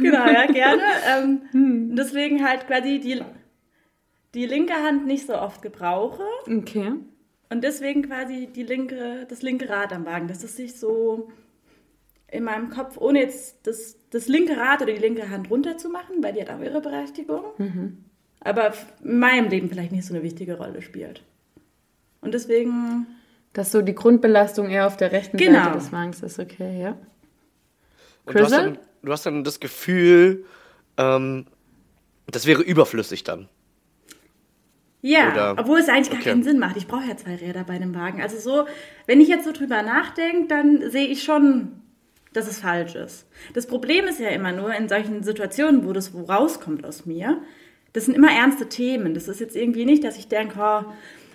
genau, 0.00 0.26
ja, 0.26 0.46
gerne. 0.46 0.82
Ähm, 1.08 1.94
deswegen 1.96 2.46
halt 2.46 2.66
quasi 2.66 3.00
die, 3.00 3.22
die 4.34 4.46
linke 4.46 4.74
Hand 4.74 5.06
nicht 5.06 5.26
so 5.26 5.34
oft 5.34 5.62
gebrauche. 5.62 6.22
Okay. 6.46 6.94
Und 7.50 7.64
deswegen 7.64 8.02
quasi 8.02 8.46
die 8.46 8.62
linke, 8.62 9.26
das 9.28 9.42
linke 9.42 9.68
Rad 9.68 9.92
am 9.92 10.06
Wagen, 10.06 10.28
dass 10.28 10.44
es 10.44 10.56
sich 10.56 10.78
so 10.78 11.28
in 12.28 12.44
meinem 12.44 12.70
Kopf, 12.70 12.96
ohne 12.96 13.20
jetzt 13.20 13.66
das, 13.66 13.96
das 14.10 14.28
linke 14.28 14.56
Rad 14.56 14.82
oder 14.82 14.92
die 14.92 15.00
linke 15.00 15.28
Hand 15.30 15.50
runterzumachen, 15.50 16.22
weil 16.22 16.32
die 16.32 16.40
hat 16.40 16.50
auch 16.50 16.60
ihre 16.60 16.80
Berechtigung, 16.80 17.44
aber 18.40 18.72
in 19.04 19.18
meinem 19.18 19.48
Leben 19.48 19.68
vielleicht 19.68 19.92
nicht 19.92 20.06
so 20.06 20.14
eine 20.14 20.22
wichtige 20.22 20.56
Rolle 20.56 20.82
spielt. 20.82 21.22
Und 22.20 22.34
deswegen 22.34 23.06
Dass 23.52 23.72
so 23.72 23.82
die 23.82 23.94
Grundbelastung 23.94 24.70
eher 24.70 24.86
auf 24.86 24.96
der 24.96 25.10
rechten 25.12 25.36
Genau. 25.36 25.64
Seite 25.64 25.78
des 25.78 25.90
Magens 25.92 26.22
ist, 26.22 26.38
okay, 26.38 26.80
ja. 26.82 26.96
Und 28.24 28.38
du 28.38 28.42
hast, 28.44 28.52
dann, 28.52 28.78
du 29.02 29.12
hast 29.12 29.26
dann 29.26 29.42
das 29.42 29.58
Gefühl, 29.58 30.44
ähm, 30.96 31.46
das 32.28 32.46
wäre 32.46 32.62
überflüssig 32.62 33.24
dann. 33.24 33.48
Ja, 35.02 35.32
Oder- 35.32 35.56
obwohl 35.58 35.78
es 35.80 35.88
eigentlich 35.88 36.10
gar 36.10 36.20
okay. 36.20 36.28
keinen 36.30 36.42
Sinn 36.42 36.58
macht. 36.58 36.76
Ich 36.76 36.86
brauche 36.86 37.08
ja 37.08 37.16
zwei 37.16 37.34
Räder 37.36 37.64
bei 37.64 37.72
einem 37.72 37.94
Wagen. 37.94 38.20
Also 38.20 38.36
so, 38.38 38.66
wenn 39.06 39.20
ich 39.20 39.28
jetzt 39.28 39.44
so 39.46 39.52
drüber 39.52 39.82
nachdenke, 39.82 40.46
dann 40.48 40.90
sehe 40.90 41.06
ich 41.06 41.22
schon, 41.24 41.72
dass 42.34 42.46
es 42.46 42.60
falsch 42.60 42.94
ist. 42.94 43.26
Das 43.54 43.66
Problem 43.66 44.04
ist 44.04 44.20
ja 44.20 44.28
immer 44.28 44.52
nur 44.52 44.74
in 44.74 44.88
solchen 44.88 45.22
Situationen, 45.22 45.86
wo 45.86 45.92
das 45.92 46.12
wo 46.12 46.22
rauskommt 46.22 46.84
aus 46.84 47.06
mir, 47.06 47.40
das 47.92 48.04
sind 48.06 48.14
immer 48.14 48.30
ernste 48.30 48.68
Themen. 48.68 49.14
Das 49.14 49.28
ist 49.28 49.40
jetzt 49.40 49.56
irgendwie 49.56 49.84
nicht, 49.84 50.04
dass 50.04 50.16
ich 50.16 50.28
denke, 50.28 50.54
oh, 50.60 50.84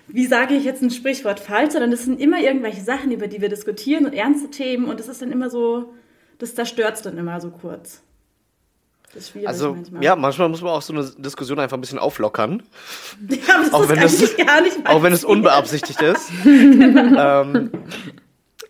wie 0.08 0.26
sage 0.28 0.54
ich 0.54 0.64
jetzt 0.64 0.82
ein 0.82 0.92
Sprichwort 0.92 1.40
falsch, 1.40 1.72
sondern 1.72 1.92
das 1.92 2.04
sind 2.06 2.20
immer 2.22 2.40
irgendwelche 2.40 2.82
Sachen, 2.82 3.12
über 3.12 3.28
die 3.28 3.42
wir 3.42 3.50
diskutieren 3.50 4.06
und 4.06 4.14
ernste 4.14 4.50
Themen 4.52 4.86
und 4.86 5.00
das 5.00 5.08
ist 5.08 5.22
dann 5.22 5.32
immer 5.32 5.50
so, 5.50 5.94
das 6.38 6.54
zerstört 6.56 7.04
dann 7.06 7.18
immer 7.18 7.42
so 7.42 7.50
kurz. 7.50 8.02
Das 9.14 9.24
ist 9.24 9.30
schwierig 9.32 9.48
Also, 9.48 9.74
manchmal. 9.74 10.04
ja, 10.04 10.16
manchmal 10.16 10.50
muss 10.50 10.62
man 10.62 10.72
auch 10.74 10.82
so 10.82 10.92
eine 10.94 11.06
Diskussion 11.18 11.58
einfach 11.60 11.78
ein 11.78 11.82
bisschen 11.82 12.00
auflockern. 12.00 12.62
Ja, 13.30 13.38
das 13.64 13.74
Auch 13.74 13.84
ist 13.84 13.90
wenn 13.90 14.00
das- 14.02 14.38
gar 14.38 14.62
nicht 14.62 14.78
Auch 14.86 15.02
wenn 15.04 15.14
es 15.14 15.24
unbeabsichtigt 15.24 16.02
ist. 16.02 16.30
ähm, 16.46 17.72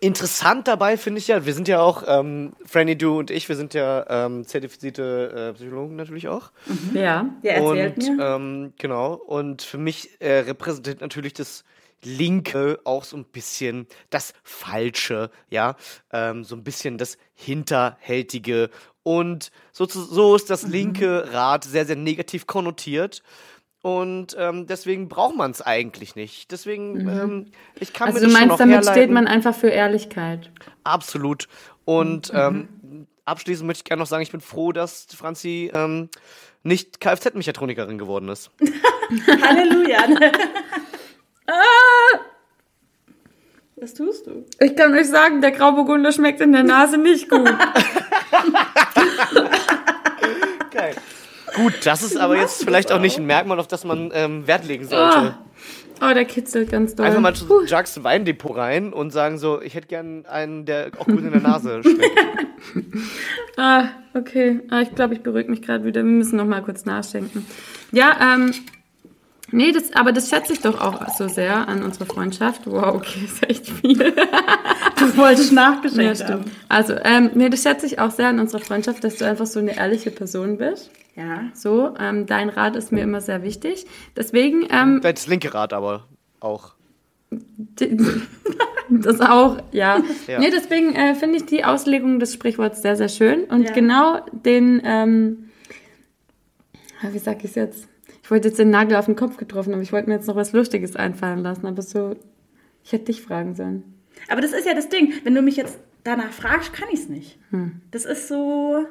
interessant 0.00 0.68
dabei 0.68 0.96
finde 0.96 1.18
ich 1.18 1.28
ja, 1.28 1.46
wir 1.46 1.54
sind 1.54 1.68
ja 1.68 1.80
auch, 1.80 2.02
ähm, 2.06 2.52
Franny, 2.64 2.96
du 2.96 3.18
und 3.18 3.30
ich, 3.30 3.48
wir 3.48 3.56
sind 3.56 3.74
ja 3.74 4.06
ähm, 4.26 4.46
zertifizierte 4.46 5.50
äh, 5.50 5.52
Psychologen 5.54 5.96
natürlich 5.96 6.28
auch. 6.28 6.50
Ja. 6.94 7.26
Ja, 7.42 7.52
erzählt 7.52 7.96
und 7.98 8.16
mir. 8.16 8.24
ähm, 8.24 8.72
genau, 8.78 9.14
und 9.14 9.62
für 9.62 9.78
mich 9.78 10.20
äh, 10.20 10.38
repräsentiert 10.40 11.00
natürlich 11.00 11.32
das 11.34 11.64
Linke 12.02 12.78
auch 12.84 13.04
so 13.04 13.16
ein 13.16 13.24
bisschen 13.24 13.86
das 14.10 14.34
Falsche, 14.44 15.30
ja, 15.50 15.76
ähm, 16.12 16.44
so 16.44 16.54
ein 16.54 16.62
bisschen 16.62 16.98
das 16.98 17.18
Hinterhältige. 17.34 18.70
Und 19.02 19.50
so, 19.72 19.86
so 19.86 20.34
ist 20.36 20.44
Mhm. 20.44 20.48
das 20.48 20.62
linke 20.64 21.32
Rad 21.32 21.64
sehr, 21.64 21.86
sehr 21.86 21.96
negativ 21.96 22.46
konnotiert. 22.46 23.22
Und 23.86 24.34
ähm, 24.36 24.66
deswegen 24.66 25.08
braucht 25.08 25.36
man 25.36 25.52
es 25.52 25.62
eigentlich 25.62 26.16
nicht. 26.16 26.50
Deswegen, 26.50 27.08
ähm, 27.08 27.46
ich 27.78 27.92
kann 27.92 28.08
Also 28.08 28.18
mir 28.18 28.26
du 28.26 28.32
das 28.32 28.32
schon 28.32 28.40
meinst, 28.48 28.54
auch 28.54 28.58
damit 28.58 28.82
steht 28.82 28.94
herleiten. 28.94 29.14
man 29.14 29.28
einfach 29.28 29.54
für 29.54 29.68
Ehrlichkeit. 29.68 30.50
Absolut. 30.82 31.46
Und 31.84 32.32
ähm, 32.34 33.06
abschließend 33.26 33.64
möchte 33.64 33.82
ich 33.82 33.84
gerne 33.84 34.00
noch 34.00 34.08
sagen, 34.08 34.24
ich 34.24 34.32
bin 34.32 34.40
froh, 34.40 34.72
dass 34.72 35.06
Franzi 35.16 35.70
ähm, 35.72 36.08
nicht 36.64 37.00
Kfz-Mechatronikerin 37.00 37.96
geworden 37.96 38.28
ist. 38.28 38.50
Halleluja. 39.40 40.00
Was 43.76 43.94
tust 43.94 44.26
du? 44.26 44.46
Ich 44.58 44.74
kann 44.74 44.94
euch 44.94 45.06
sagen, 45.06 45.40
der 45.40 45.52
Grauburgunder 45.52 46.10
schmeckt 46.10 46.40
in 46.40 46.50
der 46.50 46.64
Nase 46.64 46.98
nicht 46.98 47.30
gut. 47.30 47.44
Geil. 50.72 50.96
Gut, 51.56 51.74
das 51.84 52.02
ist 52.02 52.16
aber 52.16 52.36
jetzt 52.36 52.64
vielleicht 52.64 52.92
auch 52.92 53.00
nicht 53.00 53.18
ein 53.18 53.26
Merkmal, 53.26 53.58
auf 53.58 53.66
das 53.66 53.84
man 53.84 54.10
ähm, 54.14 54.46
Wert 54.46 54.66
legen 54.66 54.84
oh, 54.86 54.88
sollte. 54.88 55.38
oh, 56.02 56.14
der 56.14 56.24
kitzelt 56.24 56.70
ganz 56.70 56.94
doll. 56.94 57.06
Einfach 57.06 57.20
mal 57.20 57.34
zu 57.34 57.64
Jacques 57.66 58.04
Weindepot 58.04 58.56
rein 58.56 58.92
und 58.92 59.10
sagen 59.10 59.38
so, 59.38 59.60
ich 59.60 59.74
hätte 59.74 59.88
gern 59.88 60.26
einen, 60.26 60.66
der 60.66 60.90
auch 60.98 61.06
gut 61.06 61.20
in 61.20 61.32
der 61.32 61.40
Nase 61.40 61.80
schmeckt. 61.82 62.18
Ah, 63.56 63.88
okay. 64.14 64.60
Ah, 64.70 64.82
ich 64.82 64.94
glaube, 64.94 65.14
ich 65.14 65.22
beruhige 65.22 65.50
mich 65.50 65.62
gerade 65.62 65.84
wieder. 65.84 66.02
Wir 66.02 66.10
müssen 66.10 66.36
noch 66.36 66.44
mal 66.44 66.62
kurz 66.62 66.84
nachdenken. 66.84 67.46
Ja, 67.90 68.34
ähm, 68.34 68.52
nee, 69.50 69.72
das, 69.72 69.92
aber 69.94 70.12
das 70.12 70.28
schätze 70.28 70.52
ich 70.52 70.60
doch 70.60 70.80
auch 70.80 71.08
so 71.16 71.28
sehr 71.28 71.68
an 71.68 71.82
unserer 71.82 72.06
Freundschaft. 72.06 72.62
Wow, 72.66 72.96
okay, 72.96 73.24
ist 73.24 73.42
echt 73.48 73.68
viel. 73.70 74.14
Das 74.98 75.16
wollte 75.16 75.42
ich 75.42 75.52
nachgeschenkt 75.52 76.18
Ja, 76.20 76.24
stimmt. 76.26 76.50
Also, 76.68 76.94
ähm, 77.04 77.30
nee, 77.34 77.48
das 77.48 77.62
schätze 77.62 77.86
ich 77.86 77.98
auch 77.98 78.10
sehr 78.10 78.28
an 78.28 78.40
unserer 78.40 78.60
Freundschaft, 78.60 79.04
dass 79.04 79.16
du 79.16 79.26
einfach 79.26 79.46
so 79.46 79.58
eine 79.60 79.76
ehrliche 79.76 80.10
Person 80.10 80.58
bist. 80.58 80.90
Ja. 81.14 81.44
So, 81.54 81.94
ähm, 81.98 82.26
dein 82.26 82.48
Rat 82.48 82.76
ist 82.76 82.92
mir 82.92 83.02
immer 83.02 83.20
sehr 83.20 83.42
wichtig. 83.42 83.86
Deswegen, 84.16 84.66
ähm, 84.70 85.00
Das 85.02 85.26
linke 85.26 85.52
Rad 85.54 85.72
aber 85.72 86.06
auch. 86.40 86.74
das 88.90 89.20
auch, 89.20 89.58
ja. 89.72 90.02
Ja. 90.26 90.38
Nee, 90.38 90.50
deswegen 90.50 90.94
äh, 90.94 91.14
finde 91.14 91.36
ich 91.38 91.46
die 91.46 91.64
Auslegung 91.64 92.18
des 92.20 92.32
Sprichworts 92.34 92.82
sehr, 92.82 92.96
sehr 92.96 93.08
schön. 93.08 93.44
Und 93.44 93.62
Ja. 93.64 93.72
genau 93.72 94.20
den, 94.32 94.80
ähm, 94.84 95.50
ah, 97.02 97.08
wie 97.12 97.18
sag 97.18 97.44
ich 97.44 97.54
jetzt? 97.54 97.88
Ich 98.26 98.30
wollte 98.32 98.48
jetzt 98.48 98.58
den 98.58 98.70
Nagel 98.70 98.96
auf 98.96 99.04
den 99.06 99.14
Kopf 99.14 99.36
getroffen, 99.36 99.72
aber 99.72 99.82
ich 99.82 99.92
wollte 99.92 100.08
mir 100.08 100.16
jetzt 100.16 100.26
noch 100.26 100.34
was 100.34 100.52
Lustiges 100.52 100.96
einfallen 100.96 101.44
lassen. 101.44 101.64
Aber 101.64 101.80
so, 101.80 102.16
ich 102.82 102.90
hätte 102.90 103.04
dich 103.04 103.22
fragen 103.22 103.54
sollen. 103.54 103.84
Aber 104.26 104.40
das 104.40 104.52
ist 104.52 104.66
ja 104.66 104.74
das 104.74 104.88
Ding. 104.88 105.12
Wenn 105.22 105.32
du 105.32 105.42
mich 105.42 105.54
jetzt 105.54 105.78
danach 106.02 106.32
fragst, 106.32 106.72
kann 106.72 106.88
ich 106.90 106.98
es 106.98 107.08
nicht. 107.08 107.38
Das 107.92 108.04
ist 108.04 108.26
so. 108.26 108.84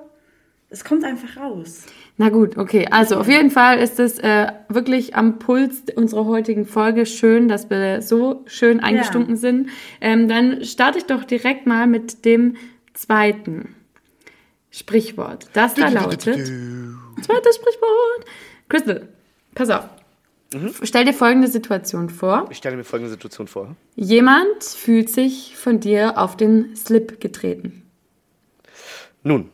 Es 0.70 0.86
kommt 0.86 1.04
einfach 1.04 1.36
raus. 1.36 1.84
Na 2.16 2.30
gut, 2.30 2.58
okay. 2.58 2.88
Also 2.90 3.18
auf 3.18 3.28
jeden 3.28 3.52
Fall 3.52 3.80
ist 3.80 4.00
es 4.00 4.20
äh, 4.20 4.54
wirklich 4.70 5.18
am 5.18 5.38
Puls 5.38 5.84
unserer 5.94 6.24
heutigen 6.28 6.64
Folge 6.66 7.06
schön, 7.06 7.50
dass 7.50 7.70
wir 7.70 8.02
so 8.02 8.46
schön 8.46 8.80
eingestunken 8.80 9.36
sind. 9.36 9.68
Ähm, 10.00 10.30
dann 10.30 10.64
starte 10.64 11.00
ich 11.00 11.08
doch 11.08 11.26
direkt 11.26 11.68
mal 11.68 11.88
mit 11.88 12.24
dem 12.24 12.56
zweiten 12.94 13.76
Sprichwort. 14.72 15.50
Das 15.52 15.74
da 15.74 15.90
lautet. 15.90 16.22
Zweites 16.22 17.56
Sprichwort. 17.58 18.26
Crystal, 18.70 19.10
pass 19.56 19.70
auf. 19.70 19.86
Stell 20.84 21.06
dir 21.06 21.14
folgende 21.14 21.48
Situation 21.48 22.10
vor. 22.10 22.48
Ich 22.52 22.58
stelle 22.58 22.78
mir 22.78 22.84
folgende 22.84 23.12
Situation 23.12 23.48
vor. 23.48 23.76
Jemand 23.96 24.64
fühlt 24.64 25.10
sich 25.10 25.58
von 25.58 25.80
dir 25.80 26.18
auf 26.18 26.38
den 26.38 26.76
Slip 26.76 27.20
getreten. 27.20 27.84
Nun. 29.24 29.50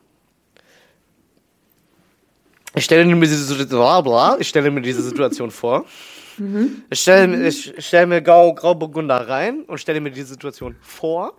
Ich 2.75 2.85
stelle 2.85 3.05
mir 3.05 3.19
diese 3.21 3.37
Situation, 3.43 4.39
ich 4.39 4.47
stelle 4.47 4.69
mir 4.71 4.81
diese 4.81 5.01
Situation 5.01 5.49
vor. 5.51 5.85
Ich 6.89 6.99
stelle, 6.99 7.27
mir- 7.27 7.47
ich 7.47 7.73
stelle 7.85 8.07
mir 8.07 8.21
Grau, 8.21 8.53
Grauburgunder 8.53 9.27
rein 9.27 9.63
und 9.63 9.77
stelle 9.79 9.99
mir 10.01 10.11
die 10.11 10.21
Situation 10.21 10.75
vor. 10.81 11.33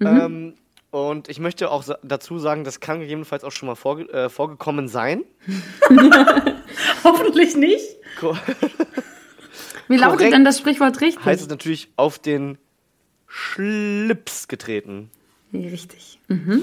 Ähm, 0.00 0.54
und 0.90 1.28
ich 1.28 1.38
möchte 1.38 1.70
auch 1.70 1.84
dazu 2.02 2.38
sagen, 2.38 2.64
das 2.64 2.80
kann 2.80 3.00
gegebenenfalls 3.00 3.44
auch 3.44 3.52
schon 3.52 3.68
mal 3.68 3.74
vorge 3.76 4.08
äh, 4.12 4.28
vorgekommen 4.28 4.88
sein. 4.88 5.24
Hoffentlich 7.04 7.56
nicht. 7.56 7.84
Ko 8.18 8.36
Wie 9.88 9.96
lautet 9.96 10.32
denn 10.32 10.44
das 10.44 10.58
Sprichwort 10.58 11.00
richtig? 11.00 11.24
heißt 11.24 11.42
es 11.42 11.48
natürlich 11.48 11.90
auf 11.96 12.18
den 12.18 12.58
Schlips 13.26 14.48
getreten. 14.48 15.10
Richtig. 15.52 16.20
Mhm. 16.28 16.62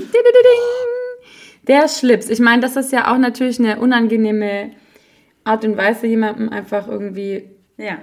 Der 1.67 1.87
Schlips. 1.89 2.29
Ich 2.29 2.39
meine, 2.39 2.61
das 2.61 2.77
ist 2.77 2.91
ja 2.93 3.13
auch 3.13 3.17
natürlich 3.17 3.59
eine 3.59 3.79
unangenehme 3.79 4.71
Art 5.43 5.65
und 5.65 5.75
Weise, 5.77 6.07
jemandem 6.07 6.49
einfach 6.49 6.87
irgendwie 6.87 7.49
Ja. 7.77 7.97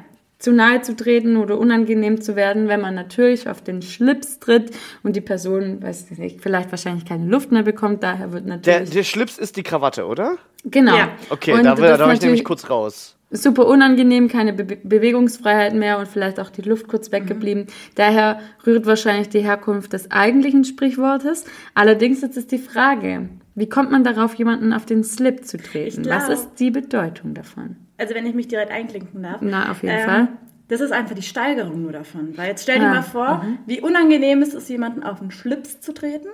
Zu 0.45 0.53
nahe 0.53 0.83
zu 0.83 0.95
treten 0.95 1.37
oder 1.37 1.59
unangenehm 1.59 2.21
zu 2.21 2.37
werden, 2.37 2.69
wenn 2.69 2.81
man 2.81 2.95
natürlich 2.95 3.49
auf 3.49 3.63
den 3.63 3.83
Schlips 3.83 4.39
tritt 4.39 4.71
und 5.03 5.17
die 5.17 5.21
Person, 5.21 5.83
weiß 5.83 6.11
ich 6.11 6.19
nicht, 6.19 6.41
vielleicht 6.43 6.71
wahrscheinlich 6.71 7.05
keine 7.07 7.27
Luft 7.27 7.51
mehr 7.51 7.63
bekommt. 7.63 8.03
Daher 8.03 8.33
wird 8.33 8.45
Der, 8.47 8.57
natürlich. 8.57 8.91
der 8.91 9.03
Schlips 9.05 9.39
ist 9.39 9.57
die 9.57 9.63
Krawatte, 9.63 10.07
oder? 10.07 10.37
genau. 10.65 10.97
Ja. 10.97 11.09
Okay, 11.31 11.53
Und 11.53 11.65
da, 11.65 11.75
da 11.75 11.83
war 11.83 11.93
ich 11.93 11.99
nämlich 11.99 12.21
natürlich- 12.21 12.45
kurz 12.45 12.71
raus. 12.71 13.17
super 13.31 13.67
unangenehm, 13.67 14.29
keine 14.29 14.53
Be 14.53 14.77
Bewegungsfreiheit 14.85 15.75
mehr 15.75 15.99
und 15.99 16.07
vielleicht 16.09 16.39
auch 16.39 16.51
die 16.51 16.63
Luft 16.63 16.87
kurz 16.89 17.11
weggeblieben. 17.11 17.67
Daher 17.97 18.39
rührt 18.67 18.87
wahrscheinlich 18.87 19.29
die 19.31 19.41
Herkunft 19.41 19.93
des 19.93 20.11
eigentlichen 20.11 20.65
Sprichwortes. 20.65 21.45
Allerdings 21.75 22.21
jetzt 22.21 22.37
ist 22.37 22.53
die 22.53 22.59
Frage, 22.59 23.29
wie 23.55 23.69
kommt 23.69 23.91
man 23.91 24.05
darauf, 24.05 24.35
jemanden 24.35 24.73
auf 24.73 24.85
den 24.87 25.03
Slip 25.05 25.45
zu 25.47 25.57
treten? 25.59 26.05
Was 26.07 26.29
ist 26.29 26.51
die 26.61 26.71
Bedeutung 26.71 27.35
davon? 27.35 27.77
Also 27.99 28.15
wenn 28.15 28.27
ich 28.27 28.35
mich 28.35 28.49
direkt 28.49 28.71
einklinken 28.73 29.23
darf. 29.23 29.41
Na, 29.41 29.71
auf 29.71 29.83
jeden 29.83 30.01
Fall. 30.01 30.29
Das 30.69 30.81
ist 30.81 30.93
einfach 30.93 31.15
die 31.15 31.23
Steigerung 31.23 31.83
nur 31.83 31.93
davon. 31.93 32.37
Weil 32.39 32.49
jetzt 32.49 32.63
stell 32.63 32.79
dir 32.79 32.87
Ah, 32.87 32.95
mal 32.95 33.03
vor, 33.03 33.45
wie 33.67 33.81
unangenehm 33.83 34.41
es 34.41 34.55
ist, 34.55 34.69
jemanden 34.71 35.03
auf 35.03 35.19
den 35.21 35.31
Schlips 35.31 35.81
zu 35.81 35.93
treten. 35.93 36.29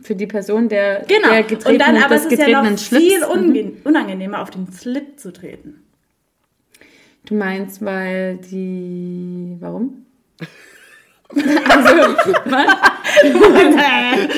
Für 0.00 0.14
die 0.14 0.26
Person, 0.28 0.68
der, 0.68 1.04
Genau. 1.08 1.28
der 1.30 1.72
Und 1.72 1.78
dann 1.80 1.96
aber 1.96 2.14
es 2.14 2.24
ist 2.26 2.38
ja 2.38 2.62
noch 2.62 2.78
Schlips. 2.78 3.04
viel 3.04 3.20
Mhm. 3.20 3.72
unangenehmer, 3.84 4.40
auf 4.42 4.50
den 4.50 4.70
Slip 4.70 5.18
zu 5.18 5.32
treten. 5.32 5.82
Du 7.26 7.34
meinst, 7.34 7.84
weil 7.84 8.36
die. 8.36 9.56
Warum? 9.60 10.06
Also, 11.36 12.16
was? 12.44 12.66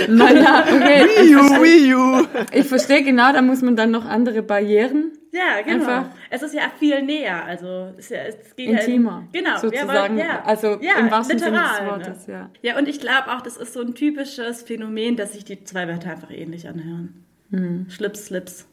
naja, 0.08 0.64
okay. 0.74 1.04
Wii 1.04 1.36
U, 1.36 1.62
Wii 1.62 1.94
U. 1.94 2.26
Ich 2.52 2.66
verstehe 2.66 3.02
genau, 3.02 3.32
da 3.32 3.42
muss 3.42 3.62
man 3.62 3.76
dann 3.76 3.90
noch 3.90 4.04
andere 4.04 4.42
Barrieren 4.42 5.12
Ja, 5.32 5.60
genau. 5.62 5.84
Einfach- 5.84 6.10
Es 6.30 6.42
ist 6.42 6.54
ja 6.54 6.62
viel 6.78 7.02
näher, 7.02 7.44
also 7.44 7.92
es, 7.98 8.06
ist 8.06 8.10
ja, 8.10 8.18
es 8.22 8.56
geht 8.56 8.68
intimer. 8.70 9.24
Ja, 9.32 9.40
genau, 9.40 9.58
sozusagen. 9.58 10.18
Ja, 10.18 10.24
weil, 10.24 10.28
ja, 10.30 10.42
Also 10.44 10.78
ja, 10.80 10.98
im 10.98 11.10
wahrsten 11.10 11.38
Sinne 11.38 11.50
literal, 11.52 11.98
des 11.98 12.06
Wortes, 12.08 12.26
ne? 12.28 12.34
ja. 12.34 12.50
Ja, 12.62 12.78
und 12.78 12.88
ich 12.88 13.00
glaube 13.00 13.28
auch, 13.36 13.42
das 13.42 13.56
ist 13.56 13.72
so 13.72 13.80
ein 13.80 13.94
typisches 13.94 14.62
Phänomen, 14.62 15.16
dass 15.16 15.32
sich 15.34 15.44
die 15.44 15.62
zwei 15.64 15.86
Wörter 15.88 16.10
einfach 16.10 16.30
ähnlich 16.30 16.68
anhören. 16.68 17.24
Mhm. 17.50 17.86
Schlips, 17.90 18.26
Slips. 18.26 18.66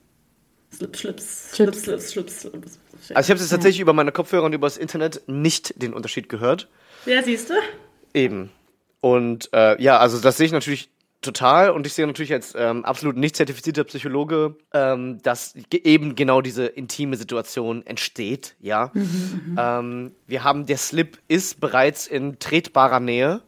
Slip, 0.71 0.97
Schlips, 0.97 1.51
Schlips. 1.55 1.84
Schlips, 1.84 2.11
Schlips, 2.13 2.41
Schlips. 2.41 2.80
Also 3.13 3.28
ich 3.28 3.30
habe 3.30 3.36
es 3.36 3.41
jetzt 3.41 3.49
tatsächlich 3.51 3.80
über 3.82 3.93
meine 3.93 4.11
Kopfhörer 4.11 4.45
und 4.45 4.53
über 4.53 4.65
das 4.65 4.78
Internet 4.78 5.21
nicht 5.28 5.80
den 5.82 5.93
Unterschied 5.93 6.30
gehört. 6.30 6.67
Ja, 7.05 7.21
siehst 7.21 7.49
du? 7.51 7.53
Eben. 8.14 8.49
Und 9.01 9.49
äh, 9.53 9.82
ja, 9.82 9.97
also 9.97 10.20
das 10.20 10.38
sehe 10.38 10.45
ich 10.45 10.51
natürlich 10.51 10.89
total 11.22 11.70
und 11.70 11.88
ich 11.88 11.93
sehe 11.93 12.05
natürlich 12.05 12.34
als 12.34 12.53
ähm, 12.55 12.84
absolut 12.84 13.16
nicht 13.16 13.36
zertifizierter 13.36 13.86
Psychologe, 13.86 14.55
ähm, 14.74 15.22
dass 15.24 15.53
ge- 15.70 15.82
eben 15.84 16.16
genau 16.16 16.41
diese 16.41 16.66
intime 16.66 17.16
Situation 17.16 17.86
entsteht, 17.86 18.55
ja. 18.59 18.91
ähm, 19.57 20.11
wir 20.28 20.43
haben, 20.43 20.66
der 20.66 20.78
Slip 20.78 21.18
ist 21.30 21.61
bereits 21.61 22.07
in 22.07 22.39
tretbarer 22.39 22.99
Nähe 22.99 23.41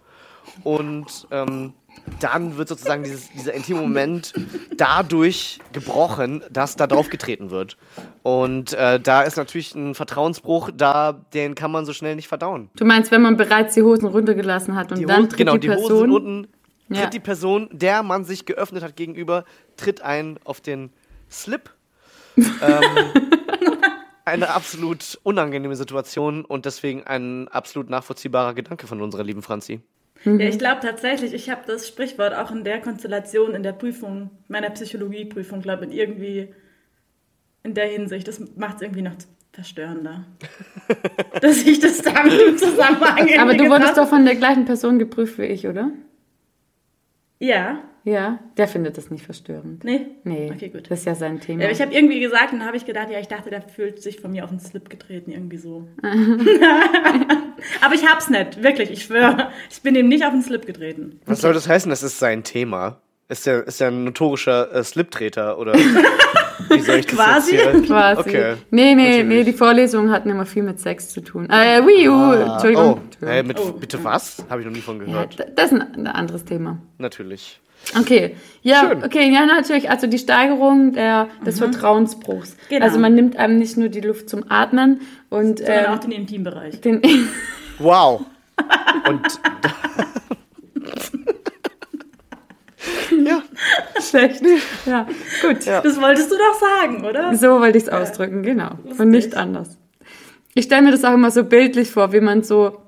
und 0.64 1.28
ähm, 1.32 1.74
dann 2.20 2.58
wird 2.58 2.70
sozusagen 2.70 3.04
dieses, 3.04 3.30
dieser 3.32 3.54
intime 3.54 3.82
Moment 3.82 4.34
dadurch 4.78 5.60
gebrochen, 5.74 6.44
dass 6.52 6.76
da 6.76 6.88
drauf 6.88 7.10
getreten 7.10 7.50
wird. 7.52 7.78
Und 8.24 8.74
äh, 8.74 9.00
da 9.00 9.22
ist 9.24 9.38
natürlich 9.38 9.76
ein 9.76 9.96
Vertrauensbruch, 9.96 10.70
da 10.74 11.14
den 11.34 11.56
kann 11.56 11.72
man 11.72 11.86
so 11.86 11.94
schnell 11.94 12.16
nicht 12.16 12.28
verdauen. 12.28 12.70
Du 12.76 12.86
meinst, 12.86 13.12
wenn 13.12 13.22
man 13.22 13.38
bereits 13.38 13.74
die 13.76 13.82
Hosen 13.84 14.08
runtergelassen 14.08 14.76
hat 14.76 14.92
und 14.92 15.00
Die 15.00 15.06
dann 15.06 15.18
Hosen, 15.18 15.30
tritt 15.30 15.38
genau, 15.38 15.54
die 15.54 15.60
die 15.68 15.70
Hosen 15.70 15.88
Person. 15.88 16.12
unten, 16.12 16.48
tritt 16.90 16.98
Ja. 16.98 17.06
die 17.08 17.20
Person, 17.20 17.70
der 17.72 18.04
man 18.04 18.24
sich 18.26 18.46
geöffnet 18.46 18.84
hat 18.84 18.96
gegenüber, 18.96 19.44
tritt 19.78 20.02
ein 20.02 20.40
auf 20.44 20.62
den 20.62 20.92
Slip. 21.30 21.70
ähm, 22.38 22.46
eine 24.26 24.50
absolut 24.50 25.20
unangenehme 25.24 25.76
Situation 25.76 26.46
und 26.46 26.66
deswegen 26.66 27.04
ein 27.06 27.48
absolut 27.50 27.90
nachvollziehbarer 27.90 28.54
Gedanke 28.54 28.88
von 28.88 29.02
unserer 29.02 29.24
lieben 29.24 29.42
Franzi. 29.42 29.82
Mhm. 30.24 30.40
Ja, 30.40 30.48
ich 30.48 30.58
glaube 30.58 30.82
tatsächlich, 30.82 31.34
ich 31.34 31.50
habe 31.50 31.62
das 31.68 31.88
Sprichwort 31.88 32.34
auch 32.34 32.52
in 32.52 32.64
der 32.64 32.80
Konstellation, 32.82 33.54
in 33.54 33.64
der 33.64 33.74
Prüfung, 33.74 34.32
meiner 34.48 34.70
Psychologieprüfung, 34.72 35.62
glaube 35.62 35.86
ich, 35.86 35.94
irgendwie 35.96 36.50
in 37.64 37.74
der 37.74 37.88
Hinsicht, 37.88 38.28
das 38.28 38.40
macht 38.56 38.78
es 38.78 38.82
irgendwie 38.84 39.02
noch 39.02 39.16
verstörender. 39.52 40.26
dass 41.42 41.64
ich 41.64 41.80
das 41.80 42.02
damit 42.02 42.40
im 42.42 42.58
Zusammenhang 42.58 43.28
Aber 43.40 43.54
du 43.54 43.70
wurdest 43.70 43.98
doch 43.98 44.08
von 44.08 44.26
der 44.26 44.36
gleichen 44.36 44.66
Person 44.66 45.00
geprüft 45.00 45.38
wie 45.38 45.46
ich, 45.46 45.68
oder? 45.68 45.92
Ja, 47.40 47.80
Ja, 48.06 48.40
der 48.58 48.68
findet 48.68 48.98
das 48.98 49.10
nicht 49.12 49.26
verstörend. 49.26 49.84
nee? 49.84 50.08
Nee, 50.24 50.52
Okay, 50.54 50.70
gut. 50.70 50.90
das 50.90 51.00
ist 51.00 51.06
ja 51.06 51.16
sein 51.16 51.40
Thema. 51.40 51.62
Ja, 51.62 51.66
aber 51.68 51.74
ich 51.76 51.82
habe 51.82 51.94
irgendwie 51.94 52.20
gesagt 52.20 52.54
und 52.54 52.60
dann 52.60 52.68
habe 52.68 52.78
ich 52.78 52.86
gedacht, 52.86 53.10
ja, 53.12 53.20
ich 53.20 53.28
dachte, 53.28 53.50
der 53.50 53.62
fühlt 53.62 54.02
sich 54.02 54.20
von 54.22 54.32
mir 54.32 54.44
auf 54.44 54.50
den 54.52 54.60
Slip 54.60 54.90
getreten, 54.90 55.32
irgendwie 55.32 55.58
so. 55.58 55.88
aber 57.82 57.96
ich 57.96 58.06
hab's 58.08 58.30
nicht, 58.30 58.62
wirklich, 58.64 58.92
ich 58.92 59.04
schwöre. 59.04 59.50
Ich 59.70 59.82
bin 59.82 59.96
ihm 59.96 60.08
nicht 60.08 60.24
auf 60.26 60.32
den 60.32 60.42
Slip 60.42 60.66
getreten. 60.66 61.20
Was 61.26 61.42
soll 61.42 61.54
das 61.54 61.68
heißen? 61.68 61.90
Das 61.90 62.04
ist 62.04 62.20
sein 62.20 62.44
Thema. 62.44 62.98
Ist 63.28 63.46
der, 63.48 63.66
ist 63.66 63.80
der 63.80 63.88
ein 63.88 64.04
notorischer 64.04 64.72
äh, 64.74 64.84
Sliptreter 64.84 65.58
oder 65.58 65.74
wie 66.70 66.80
soll 66.82 66.98
ich 66.98 67.08
das 67.08 67.16
Quasi. 67.16 67.56
jetzt 67.56 67.72
hier? 67.72 67.82
Quasi. 67.84 68.20
Okay. 68.20 68.54
Nee, 68.70 68.94
nee, 68.94 69.04
nee, 69.04 69.24
Natürlich. 69.24 69.46
die 69.46 69.54
Vorlesungen 69.54 70.12
hatten 70.12 70.30
immer 70.30 70.46
viel 70.46 70.62
mit 70.64 70.80
Sex 70.80 71.10
zu 71.10 71.22
tun. 71.22 71.50
Äh, 71.50 71.82
Wii 71.82 72.08
U, 72.10 72.32
Entschuldigung. 72.34 72.86
Oh, 72.94 73.00
Entschuldigung. 73.04 73.28
hey, 73.28 73.42
mit, 73.44 73.60
Oh. 73.60 73.72
bitte 73.72 74.04
was? 74.04 74.46
Habe 74.50 74.62
ich 74.62 74.68
noch 74.68 74.74
nie 74.74 74.82
von 74.82 75.00
Ja, 75.00 75.06
gehört. 75.06 75.40
d- 75.40 75.46
das 75.56 75.72
ist 75.72 75.82
ein, 75.82 75.96
ein 75.96 76.08
anderes 76.08 76.46
Thema. 76.46 76.78
Natürlich. 77.00 77.60
Okay, 78.00 78.36
ja, 78.62 78.88
Schön. 78.90 79.04
okay, 79.04 79.32
ja, 79.32 79.46
natürlich. 79.46 79.92
Also 79.92 80.08
die 80.08 80.18
Steigerung 80.18 80.94
der, 80.94 81.30
des 81.46 81.60
Vertrauensbruchs. 81.60 82.58
Genau. 82.70 82.84
Also 82.84 82.98
man 82.98 83.14
nimmt 83.14 83.38
einem 83.38 83.60
nicht 83.60 83.78
nur 83.78 83.90
die 83.90 84.02
Luft 84.02 84.28
zum 84.28 84.44
Atmen 84.50 85.02
und 85.30 85.60
Sondern 85.60 85.86
ähm, 85.86 85.92
auch 85.92 86.00
den 86.00 86.12
Intimbereich. 86.12 86.82
den, 86.82 87.02
Wow. 87.80 88.22
Und 89.08 89.22
ja, 93.26 93.44
schlecht. 94.02 94.42
Ja, 94.86 95.06
gut. 95.42 95.68
Das 95.68 96.02
wolltest 96.02 96.32
du 96.32 96.36
doch 96.36 96.60
sagen, 96.60 97.06
oder? 97.06 97.36
So 97.36 97.60
wollte 97.60 97.78
ich 97.78 97.84
es 97.86 97.90
ausdrücken, 97.90 98.44
genau. 98.44 98.72
Und 98.98 99.10
nicht 99.10 99.36
anders. 99.36 99.78
Ich 100.54 100.66
stelle 100.66 100.84
mir 100.84 100.92
das 100.92 101.04
auch 101.04 101.14
immer 101.14 101.32
so 101.32 101.44
bildlich 101.44 101.92
vor, 101.92 102.14
wie 102.14 102.22
man 102.22 102.44
so. 102.44 102.82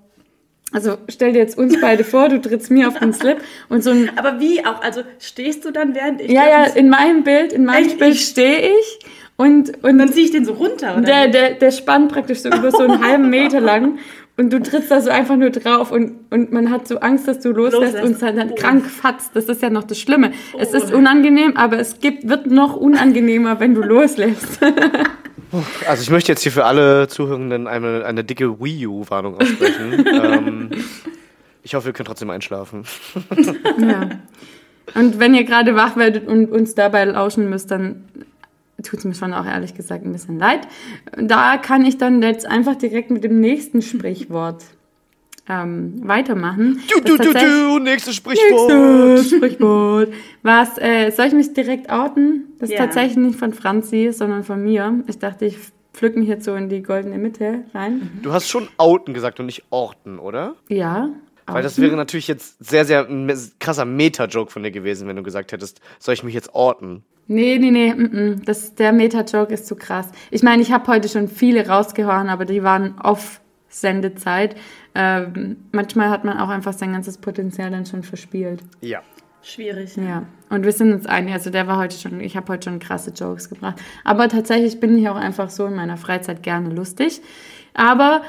Also 0.73 0.97
stell 1.07 1.31
dir 1.31 1.39
jetzt 1.39 1.57
uns 1.57 1.79
beide 1.79 2.03
vor, 2.03 2.27
du 2.29 2.41
trittst 2.41 2.69
mir 2.71 2.87
auf 2.89 2.99
den 2.99 3.13
Slip 3.19 3.37
und 3.69 3.83
so 3.83 3.91
ein. 3.91 4.11
Aber 4.17 4.39
wie 4.39 4.65
auch? 4.65 4.81
Also 4.81 5.01
stehst 5.19 5.63
du 5.65 5.71
dann, 5.71 5.95
während 5.95 6.21
ich. 6.21 6.29
Ja, 6.31 6.47
ja, 6.47 6.63
in 6.65 6.89
meinem 6.89 7.23
Bild, 7.23 7.53
in 7.53 7.65
meinem 7.65 7.85
Echt? 7.87 7.97
Bild 7.99 8.17
stehe 8.17 8.69
ich 8.69 8.99
und, 9.37 9.83
und 9.83 9.97
Dann 9.97 10.11
ziehe 10.11 10.25
ich 10.25 10.31
den 10.31 10.43
so 10.45 10.53
runter, 10.53 10.97
oder? 10.97 11.05
der, 11.05 11.27
der, 11.29 11.51
der 11.51 11.71
spannt 11.71 12.11
praktisch 12.11 12.39
so 12.39 12.49
über 12.49 12.71
so 12.71 12.79
einen 12.79 13.03
halben 13.05 13.29
Meter 13.39 13.61
lang 13.61 13.99
und 14.35 14.51
du 14.51 14.61
trittst 14.61 14.91
da 14.91 14.99
so 14.99 15.09
einfach 15.09 15.35
nur 15.37 15.51
drauf 15.51 15.91
und, 15.91 16.13
und 16.31 16.51
man 16.51 16.69
hat 16.69 16.87
so 16.87 16.99
Angst, 16.99 17.27
dass 17.27 17.39
du 17.39 17.49
loslässt, 17.51 17.93
Loslässt. 17.95 18.03
und 18.05 18.21
dann, 18.21 18.35
dann 18.35 18.51
Oh. 18.51 18.55
krank 18.55 18.85
fatzt. 18.85 19.31
Das 19.35 19.45
ist 19.45 19.61
ja 19.61 19.69
noch 19.69 19.83
das 19.85 19.99
Schlimme. 19.99 20.31
Es 20.59 20.73
Oh. 20.73 20.77
ist 20.77 20.93
unangenehm, 20.93 21.55
aber 21.55 21.79
es 21.79 21.99
gibt, 22.01 22.27
wird 22.27 22.45
noch 22.47 22.75
unangenehmer, 22.75 23.59
wenn 23.59 23.73
du 23.73 23.81
loslässt. 23.83 24.59
Also 25.87 26.01
ich 26.01 26.09
möchte 26.09 26.31
jetzt 26.31 26.41
hier 26.41 26.51
für 26.51 26.65
alle 26.65 27.07
Zuhörenden 27.07 27.67
eine, 27.67 28.05
eine 28.05 28.23
dicke 28.23 28.59
Wii 28.59 28.87
U-Warnung 28.87 29.39
aussprechen. 29.39 30.05
ähm, 30.23 30.69
ich 31.63 31.75
hoffe, 31.75 31.89
ihr 31.89 31.93
könnt 31.93 32.07
trotzdem 32.07 32.29
einschlafen. 32.29 32.83
Ja. 33.77 34.09
Und 34.95 35.19
wenn 35.19 35.33
ihr 35.33 35.43
gerade 35.43 35.75
wach 35.75 35.97
werdet 35.97 36.27
und 36.27 36.49
uns 36.51 36.75
dabei 36.75 37.03
lauschen 37.05 37.49
müsst, 37.49 37.71
dann 37.71 38.05
tut 38.83 38.99
es 38.99 39.05
mir 39.05 39.15
schon 39.15 39.33
auch 39.33 39.45
ehrlich 39.45 39.73
gesagt 39.73 40.05
ein 40.05 40.11
bisschen 40.11 40.39
leid. 40.39 40.67
Da 41.17 41.57
kann 41.57 41.83
ich 41.85 41.97
dann 41.97 42.21
jetzt 42.21 42.45
einfach 42.45 42.75
direkt 42.75 43.11
mit 43.11 43.23
dem 43.23 43.39
nächsten 43.39 43.81
Sprichwort 43.81 44.63
ähm, 45.49 46.01
weitermachen. 46.07 46.81
Du, 46.93 46.99
du, 47.01 47.17
Das 47.17 47.25
du, 47.27 47.33
tatsächlich- 47.33 47.51
du, 47.61 47.79
nächstes 47.79 48.15
Sprichwort. 48.15 48.73
Nächstes 48.73 49.37
Sprichwort. 49.37 50.09
Was, 50.43 50.77
äh, 50.77 51.11
soll 51.11 51.27
ich 51.27 51.33
mich 51.33 51.53
direkt 51.53 51.89
outen? 51.89 52.43
Das 52.59 52.69
ist 52.69 52.75
Ja. 52.77 52.85
tatsächlich 52.85 53.17
nicht 53.17 53.39
von 53.39 53.53
Franzi, 53.53 54.11
sondern 54.11 54.43
von 54.43 54.61
mir. 54.63 55.03
Ich 55.07 55.19
dachte, 55.19 55.45
ich 55.45 55.57
pflück 55.93 56.15
mich 56.17 56.27
jetzt 56.27 56.45
so 56.45 56.53
in 56.55 56.69
die 56.69 56.83
goldene 56.83 57.17
Mitte 57.17 57.63
rein. 57.73 58.19
Du 58.21 58.31
hast 58.33 58.47
schon 58.49 58.67
Outen 58.77 59.13
gesagt 59.13 59.39
und 59.39 59.45
nicht 59.47 59.63
Orten, 59.69 60.19
oder? 60.19 60.55
Ja. 60.67 61.09
Weil 61.49 61.63
das 61.63 61.79
wäre 61.79 61.95
natürlich 61.95 62.27
jetzt 62.27 62.57
sehr, 62.63 62.83
sehr 62.83 63.07
ein 63.07 63.31
krasser 63.59 63.85
Meta-Joke 63.85 64.51
von 64.51 64.63
dir 64.63 64.71
gewesen, 64.71 65.07
wenn 65.07 65.15
du 65.15 65.23
gesagt 65.23 65.53
hättest, 65.53 65.79
soll 65.97 66.13
ich 66.13 66.23
mich 66.23 66.33
jetzt 66.33 66.53
orten? 66.53 67.03
Nee, 67.29 67.57
nee, 67.57 67.71
nee, 67.71 67.93
mm, 67.93 68.01
mm. 68.33 68.41
Das, 68.45 68.75
der 68.75 68.91
Meta-Joke 68.91 69.53
ist 69.53 69.65
zu 69.65 69.77
krass. 69.77 70.09
Ich 70.29 70.43
meine, 70.43 70.61
ich 70.61 70.73
habe 70.73 70.87
heute 70.87 71.07
schon 71.07 71.29
viele 71.29 71.65
rausgehauen, 71.67 72.27
aber 72.27 72.43
die 72.45 72.63
waren 72.63 72.99
auf 72.99 73.39
Sendezeit. 73.69 74.55
Ähm, 74.99 75.57
manchmal 75.71 76.09
hat 76.09 76.25
man 76.25 76.39
auch 76.39 76.49
einfach 76.49 76.73
sein 76.73 76.91
ganzes 76.91 77.19
Potenzial 77.19 77.69
dann 77.69 77.85
schon 77.85 78.01
verspielt. 78.01 78.61
Ja. 78.81 79.01
Schwierig. 79.43 79.95
Ja, 79.95 80.23
und 80.49 80.65
wir 80.65 80.71
sind 80.71 80.91
uns 80.91 81.05
einig. 81.05 81.33
Also 81.33 81.51
der 81.51 81.67
war 81.67 81.77
heute 81.77 81.95
schon, 81.95 82.19
ich 82.19 82.35
habe 82.35 82.51
heute 82.51 82.69
schon 82.69 82.79
krasse 82.79 83.11
Jokes 83.11 83.47
gebracht. 83.47 83.79
Aber 84.03 84.27
tatsächlich 84.27 84.79
bin 84.79 84.97
ich 84.97 85.07
auch 85.07 85.15
einfach 85.15 85.51
so 85.51 85.67
in 85.67 85.75
meiner 85.75 85.97
Freizeit 85.97 86.41
gerne 86.41 86.69
lustig. 86.69 87.21
Aber 87.75 88.23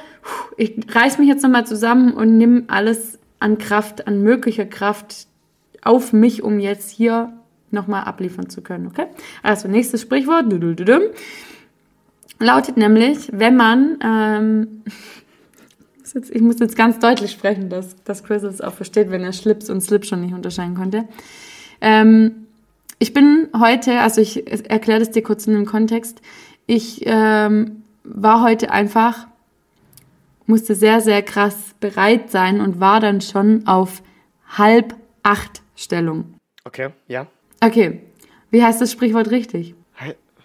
ich 0.59 0.77
reiß 0.95 1.19
mich 1.19 1.27
jetzt 1.27 1.43
nochmal 1.43 1.67
zusammen 1.67 2.13
und 2.13 2.37
nimm 2.37 2.65
alles 2.69 3.19
an 3.41 3.57
Kraft, 3.57 4.07
an 4.07 4.23
möglicher 4.23 4.67
Kraft 4.67 5.27
auf 5.83 6.13
mich, 6.13 6.43
um 6.43 6.61
jetzt 6.61 6.91
hier 6.91 7.33
nochmal 7.71 8.05
abliefern 8.05 8.51
zu 8.51 8.61
können, 8.63 8.87
okay? 8.89 9.07
Also 9.43 9.69
nächstes 9.69 10.03
Sprichwort, 10.03 10.47
lautet 12.39 12.77
nämlich, 12.77 13.31
wenn 13.33 13.57
man, 13.57 13.99
ähm, 14.05 14.83
jetzt- 16.15 16.31
ich 16.35 16.41
muss 16.43 16.59
jetzt 16.61 16.77
ganz 16.77 16.99
deutlich 16.99 17.31
sprechen, 17.33 17.69
dass, 17.69 17.97
dass 18.05 18.23
Chris 18.25 18.43
es 18.43 18.61
auch 18.61 18.75
versteht, 18.75 19.11
wenn 19.11 19.23
er 19.23 19.33
Schlips 19.33 19.71
und 19.71 19.81
Slip 19.81 20.05
schon 20.05 20.21
nicht 20.21 20.35
unterscheiden 20.35 20.75
konnte. 20.75 21.07
Ähm, 21.81 22.47
ich 22.99 23.13
bin 23.15 23.49
heute, 23.59 24.01
also 24.01 24.21
ich 24.21 24.47
erkläre 24.71 24.99
das 24.99 25.11
dir 25.11 25.23
kurz 25.23 25.47
in 25.47 25.55
dem 25.55 25.67
Kontext, 25.67 26.21
ich 26.67 27.03
ähm, 27.07 27.83
war 28.05 28.43
heute 28.43 28.71
einfach, 28.73 29.27
musste 30.47 30.75
sehr, 30.75 31.01
sehr 31.01 31.23
krass 31.23 31.55
bereit 31.81 32.31
sein 32.31 32.61
und 32.61 32.81
war 32.81 33.01
dann 33.01 33.21
schon 33.21 33.67
auf 33.67 34.03
halb 34.57 34.97
acht 35.23 35.63
Stellung. 35.77 36.35
Okay, 36.65 36.89
ja. 37.07 37.27
Okay, 37.61 38.01
wie 38.51 38.63
heißt 38.65 38.81
das 38.81 38.91
Sprichwort 38.93 39.31
richtig? 39.31 39.75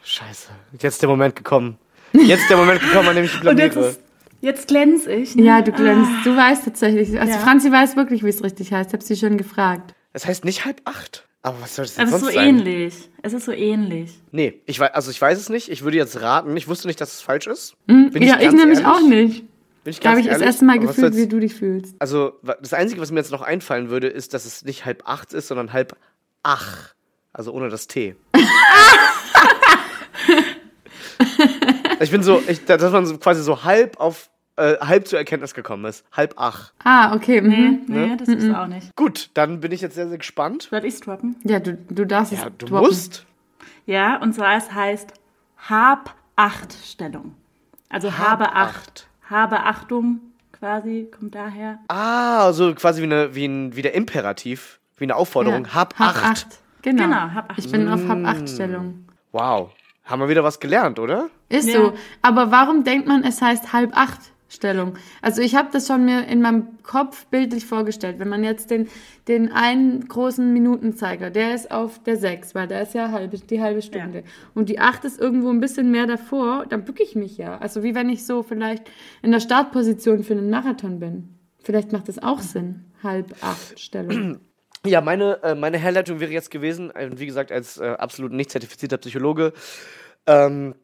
Scheiße. 0.06 0.50
Jetzt 0.82 1.02
der 1.02 1.08
Moment 1.08 1.34
gekommen. 1.36 1.78
Jetzt 2.12 2.50
der 2.50 2.58
Moment 2.58 2.82
gekommen, 2.82 3.08
an 3.08 3.16
dem 3.16 3.24
ich 3.26 3.40
die 3.40 3.48
Und 3.48 3.58
jetzt, 3.58 3.74
blamiere. 3.76 3.92
ist, 3.92 4.02
jetzt 4.44 4.68
glänz 4.68 5.08
ich. 5.08 5.36
ne? 5.36 5.44
Ja, 5.44 5.62
du 5.62 5.72
glänzt. 5.72 6.12
Du 6.24 6.36
weißt 6.36 6.66
tatsächlich. 6.66 7.20
Also 7.20 7.34
Ja. 7.34 7.40
Franzi 7.40 7.72
weiß 7.72 7.96
wirklich, 7.96 8.24
wie 8.24 8.30
es 8.30 8.44
richtig 8.44 8.72
heißt. 8.72 8.90
Ich 8.90 8.94
habe 8.94 9.04
sie 9.04 9.16
schon 9.16 9.38
gefragt. 9.38 9.96
Es 10.14 10.26
heißt 10.28 10.46
nicht 10.46 10.66
halb 10.66 10.82
acht. 10.86 11.28
Aber 11.42 11.58
was 11.62 11.76
soll 11.76 11.86
das 11.86 11.96
denn 11.96 12.08
Aber 12.08 12.16
es 12.16 12.22
ist 12.22 12.26
sonst 12.26 12.34
so 12.36 12.40
sein? 12.40 12.50
ähnlich. 12.60 13.10
Es 13.22 13.34
ist 13.34 13.46
so 13.46 13.52
ähnlich. 13.52 14.12
Nee, 14.32 14.62
ich 14.66 14.80
weiß, 14.80 14.92
also 14.94 15.12
ich 15.12 15.22
weiß 15.22 15.38
es 15.40 15.50
nicht. 15.50 15.70
Ich 15.70 15.84
würde 15.84 15.98
jetzt 15.98 16.22
raten. 16.22 16.56
Ich 16.56 16.68
wusste 16.68 16.88
nicht, 16.88 17.02
dass 17.02 17.14
es 17.14 17.22
falsch 17.22 17.48
ist. 17.48 17.76
Hm? 17.90 18.12
Bin 18.12 18.24
ja, 18.24 18.36
ich 18.36 18.42
ganz 18.44 18.54
nämlich 18.54 18.86
auch 18.86 19.02
nicht. 19.02 19.44
Bin 19.84 19.92
ich 19.92 20.00
Da 20.00 20.12
habe 20.12 20.18
ganz 20.18 20.26
ich 20.26 20.32
das 20.32 20.36
ehrlich. 20.36 20.46
erste 20.48 20.66
Mal 20.66 20.80
gefühlt, 20.80 21.16
wie 21.18 21.28
du 21.28 21.40
dich 21.42 21.54
fühlst. 21.56 21.96
Also, 22.00 22.34
das 22.62 22.74
Einzige, 22.74 23.02
was 23.02 23.12
mir 23.12 23.20
jetzt 23.20 23.32
noch 23.32 23.42
einfallen 23.42 23.90
würde, 23.90 24.08
ist, 24.08 24.34
dass 24.34 24.46
es 24.46 24.64
nicht 24.64 24.86
halb 24.86 25.04
acht 25.06 25.34
ist, 25.34 25.50
sondern 25.50 25.74
halb 25.74 25.98
ach. 26.44 26.94
Also 27.34 27.52
ohne 27.52 27.68
das 27.70 27.88
T. 27.88 28.16
ich 32.04 32.12
bin 32.12 32.24
so, 32.24 32.42
ich, 32.48 32.64
dass 32.66 32.92
man 32.92 33.06
so 33.06 33.18
quasi 33.18 33.42
so 33.44 33.64
halb 33.64 34.00
auf, 34.00 34.30
äh, 34.56 34.78
halb 34.80 35.08
zur 35.08 35.20
Erkenntnis 35.20 35.54
gekommen 35.54 35.86
ist. 35.86 36.06
Halb 36.12 36.34
ach. 36.38 36.72
Ah, 36.84 37.16
okay. 37.16 37.42
Mhm. 37.42 37.82
Nee, 37.88 38.16
das 38.18 38.28
ist 38.28 38.54
auch 38.54 38.68
nicht. 38.68 38.96
Gut, 38.96 39.30
dann 39.34 39.60
bin 39.60 39.72
ich 39.72 39.82
jetzt 39.82 39.96
sehr, 39.96 40.08
sehr 40.08 40.18
gespannt. 40.18 40.68
Soll 40.70 40.86
ich's 40.86 41.00
droppen? 41.00 41.36
Ja, 41.44 41.60
du, 41.60 41.74
du 41.90 42.06
darfst 42.06 42.32
Ja, 42.34 42.40
es 42.40 42.44
du 42.58 42.66
droppen. 42.68 42.86
musst. 42.88 43.26
Ja, 43.86 44.18
und 44.22 44.34
zwar 44.34 44.56
es 44.58 44.72
heißt 44.72 45.14
Hab-Acht-Stellung. 45.70 47.36
Also 47.90 48.18
habe 48.18 48.46
Acht. 48.48 48.56
Hab-Acht. 48.56 49.08
Habe 49.30 49.60
Achtung 49.62 50.20
quasi, 50.52 51.10
kommt 51.18 51.34
daher. 51.34 51.80
Ah, 51.88 52.52
so 52.54 52.74
quasi 52.76 53.02
wie, 53.02 53.06
eine, 53.06 53.34
wie, 53.36 53.46
ein, 53.46 53.76
wie 53.76 53.82
der 53.82 53.96
Imperativ, 53.96 54.80
wie 54.98 55.06
eine 55.06 55.16
Aufforderung. 55.16 55.66
Ja. 55.66 55.74
Hab, 55.74 56.00
acht. 56.00 56.46
Genau. 56.82 57.04
Genau, 57.04 57.16
hab 57.34 57.50
acht. 57.50 57.60
Ich 57.60 57.72
bin 57.72 57.88
auf 57.88 58.02
hab 58.08 58.24
acht 58.26 58.48
Stellung. 58.50 59.06
Wow. 59.32 59.72
Haben 60.04 60.22
wir 60.22 60.30
wieder 60.30 60.44
was 60.44 60.60
gelernt, 60.60 61.00
oder? 61.00 61.30
Ist 61.54 61.68
Ja. 61.70 61.76
so. 61.86 61.94
Aber 62.22 62.52
warum 62.52 62.84
denkt 62.84 63.08
man, 63.08 63.24
es 63.24 63.42
heißt 63.42 63.74
halb 63.74 63.96
acht 63.96 64.20
Stellung? 64.50 64.96
Also 65.22 65.42
ich 65.42 65.56
habe 65.56 65.70
das 65.72 65.88
schon 65.88 66.06
mir 66.06 66.28
in 66.28 66.42
meinem 66.42 66.82
Kopf 66.84 67.26
bildlich 67.28 67.66
vorgestellt. 67.66 68.20
Wenn 68.20 68.30
man 68.30 68.44
jetzt 68.44 68.70
den, 68.70 68.88
den 69.28 69.52
einen 69.52 70.08
großen 70.08 70.52
Minutenzeiger, 70.54 71.30
der 71.30 71.56
ist 71.56 71.72
auf 71.72 72.02
der 72.04 72.18
sechs, 72.18 72.54
weil 72.54 72.68
der 72.68 72.82
ist 72.84 72.94
ja 72.94 73.12
halbe, 73.12 73.38
die 73.38 73.62
halbe 73.62 73.82
Stunde. 73.82 74.24
Und 74.54 74.70
die 74.70 74.80
acht 74.80 75.06
ist 75.06 75.20
irgendwo 75.20 75.50
ein 75.50 75.60
bisschen 75.60 75.90
mehr 75.92 76.06
davor, 76.08 76.66
dann 76.68 76.86
bücke 76.86 77.04
ich 77.04 77.16
mich 77.16 77.38
ja. 77.38 77.58
Also 77.58 77.84
wie 77.84 77.96
wenn 77.96 78.10
ich 78.10 78.26
so 78.26 78.44
vielleicht 78.44 78.84
in 79.22 79.32
der 79.32 79.40
Startposition 79.40 80.24
für 80.24 80.34
einen 80.34 80.50
Marathon 80.50 81.00
bin. 81.00 81.30
Vielleicht 81.64 81.92
macht 81.92 82.08
das 82.10 82.22
auch 82.22 82.40
Sinn. 82.42 82.86
Halb 83.02 83.34
acht 83.42 83.80
Stellung. 83.80 84.40
Ja, 84.86 85.00
meine, 85.00 85.42
äh, 85.44 85.56
meine 85.56 85.78
Herleitung 85.78 86.20
wäre 86.20 86.32
jetzt 86.34 86.52
gewesen, 86.52 86.92
wie 87.16 87.26
gesagt, 87.26 87.54
als 87.54 87.78
äh, 87.78 87.86
absolut 87.86 88.34
nicht 88.34 88.52
zertifizierter 88.52 88.98
Psychologe, 88.98 89.54
ähm, 90.28 90.76
äh, 90.76 90.83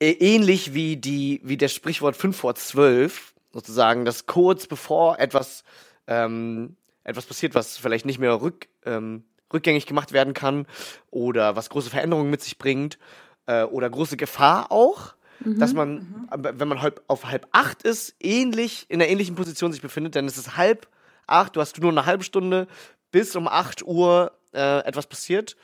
ähnlich 0.00 0.74
wie, 0.74 0.96
die, 0.96 1.40
wie 1.42 1.56
das 1.56 1.72
Sprichwort 1.72 2.16
5 2.16 2.36
vor 2.36 2.54
12, 2.54 3.34
sozusagen, 3.52 4.04
dass 4.04 4.26
kurz 4.26 4.66
bevor 4.66 5.18
etwas, 5.18 5.64
ähm, 6.06 6.76
etwas 7.04 7.26
passiert, 7.26 7.54
was 7.54 7.76
vielleicht 7.78 8.06
nicht 8.06 8.18
mehr 8.18 8.40
rück, 8.40 8.68
ähm, 8.84 9.24
rückgängig 9.52 9.86
gemacht 9.86 10.12
werden 10.12 10.34
kann 10.34 10.66
oder 11.10 11.56
was 11.56 11.70
große 11.70 11.90
Veränderungen 11.90 12.30
mit 12.30 12.42
sich 12.42 12.58
bringt 12.58 12.98
äh, 13.46 13.62
oder 13.64 13.88
große 13.88 14.16
Gefahr 14.16 14.72
auch, 14.72 15.14
dass 15.44 15.74
man, 15.74 16.26
aber 16.28 16.58
wenn 16.58 16.68
man 16.68 16.80
halb, 16.80 17.02
auf 17.06 17.26
halb 17.26 17.46
acht 17.52 17.82
ist, 17.82 18.14
ähnlich, 18.20 18.86
in 18.88 19.00
einer 19.00 19.10
ähnlichen 19.10 19.34
Position 19.34 19.72
sich 19.72 19.82
befindet, 19.82 20.16
dann 20.16 20.26
ist 20.26 20.38
es 20.38 20.56
halb 20.56 20.88
acht, 21.26 21.56
du 21.56 21.60
hast 21.60 21.78
nur 21.80 21.90
eine 21.90 22.06
halbe 22.06 22.24
Stunde, 22.24 22.66
bis 23.10 23.36
um 23.36 23.46
8 23.46 23.84
Uhr 23.84 24.32
äh, 24.52 24.80
etwas 24.84 25.06
passiert. 25.06 25.56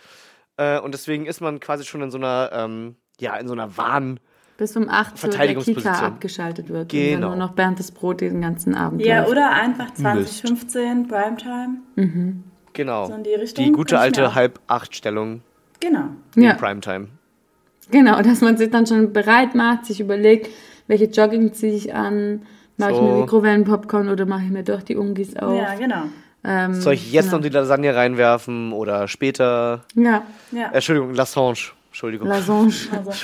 Äh, 0.56 0.78
und 0.80 0.92
deswegen 0.92 1.26
ist 1.26 1.40
man 1.40 1.60
quasi 1.60 1.84
schon 1.84 2.02
in 2.02 2.10
so 2.10 2.18
einer, 2.18 2.50
ähm, 2.52 2.96
ja, 3.20 3.36
in 3.36 3.46
so 3.46 3.52
einer 3.54 3.76
Wahn. 3.76 4.18
Bis 4.56 4.76
um 4.76 4.88
acht 4.90 5.16
so 5.16 5.28
der. 5.28 5.54
Kika 5.54 5.92
abgeschaltet 6.06 6.68
wird. 6.68 6.82
Und 6.82 6.88
Genau. 6.98 7.20
dann 7.30 7.38
nur 7.38 7.46
noch 7.48 7.52
Bernd 7.54 7.78
das 7.78 7.90
Brot 7.92 8.20
den 8.20 8.42
ganzen 8.42 8.74
Abend 8.74 9.00
Ja, 9.04 9.20
läuft. 9.20 9.30
oder 9.30 9.50
einfach 9.52 9.94
2015 9.94 11.08
Primetime. 11.08 11.78
Genau. 12.74 13.06
So 13.06 13.14
in 13.14 13.22
die 13.24 13.34
Richtung 13.34 13.64
die 13.64 13.72
gute 13.72 13.94
ich 13.94 14.00
alte 14.00 14.28
auch- 14.28 14.34
halb 14.34 14.60
acht 14.66 14.94
Stellung 14.94 15.40
Genau. 15.80 16.04
Ja. 16.36 16.50
in 16.52 16.56
Primetime. 16.58 17.08
Genau, 17.90 18.20
dass 18.22 18.40
man 18.42 18.56
sich 18.56 18.70
dann 18.70 18.86
schon 18.86 19.12
bereit 19.12 19.54
macht, 19.54 19.86
sich 19.86 19.98
überlegt, 20.00 20.48
welche 20.86 21.06
Jogging 21.06 21.52
ziehe 21.54 21.74
ich 21.74 21.94
an, 21.94 22.42
mache 22.76 22.90
ich 22.92 22.96
So. 22.96 23.02
mir 23.02 23.20
Mikrowellenpopcorn 23.22 24.08
oder 24.10 24.26
mache 24.26 24.44
ich 24.44 24.50
mir 24.50 24.62
doch 24.62 24.82
die 24.82 24.96
Ungis 24.96 25.36
auf. 25.36 25.56
Ja, 25.58 25.74
genau. 25.74 26.02
ähm, 26.44 26.74
Soll 26.74 26.94
ich 26.94 27.12
jetzt 27.12 27.26
genau. 27.26 27.36
noch 27.38 27.42
die 27.42 27.48
Lasagne 27.48 27.94
reinwerfen 27.96 28.72
oder 28.72 29.08
später? 29.08 29.84
Ja, 29.96 30.22
Ja. 30.52 30.70
Entschuldigung, 30.72 31.14
Lassange. 31.14 31.72
Entschuldigung. 31.90 32.28
Lasange. 32.28 32.72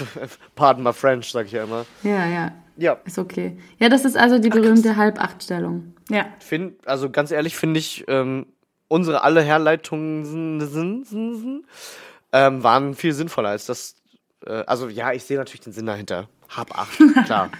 Pardon 0.57 0.83
my 0.83 0.93
French, 0.93 1.31
sag 1.31 1.47
ich 1.47 1.53
ja 1.53 1.63
immer. 1.65 1.87
ja, 2.03 2.27
ja, 2.27 2.53
Ja, 2.77 2.99
ist 3.05 3.19
okay. 3.19 3.57
Ja, 3.79 3.89
das 3.89 4.05
ist 4.05 4.17
also 4.17 4.39
die 4.39 4.49
berühmte 4.49 4.97
Halb-Acht-Stellung. 4.97 5.95
ja. 6.11 6.27
find, 6.41 6.87
also 6.87 7.09
ganz 7.11 7.31
ehrlich 7.31 7.57
finde 7.57 7.79
ich, 7.79 8.05
ähm, 8.09 8.47
unsere 8.89 9.23
alle 9.23 9.41
Herleitungen 9.41 10.25
sind, 10.25 10.61
sind, 10.61 11.07
sind, 11.07 11.35
sind, 11.37 11.65
ähm, 12.33 12.63
waren 12.65 12.95
viel 12.95 13.13
sinnvoller 13.13 13.51
als 13.51 13.67
das. 13.67 13.95
Äh, 14.45 14.65
also 14.67 14.89
ja, 14.89 15.13
ich 15.13 15.23
sehe 15.23 15.39
natürlich 15.39 15.61
den 15.61 15.73
Sinn 15.73 15.87
dahinter. 15.87 16.29
Hab 16.49 16.77
acht, 16.77 16.99
klar. 17.25 17.51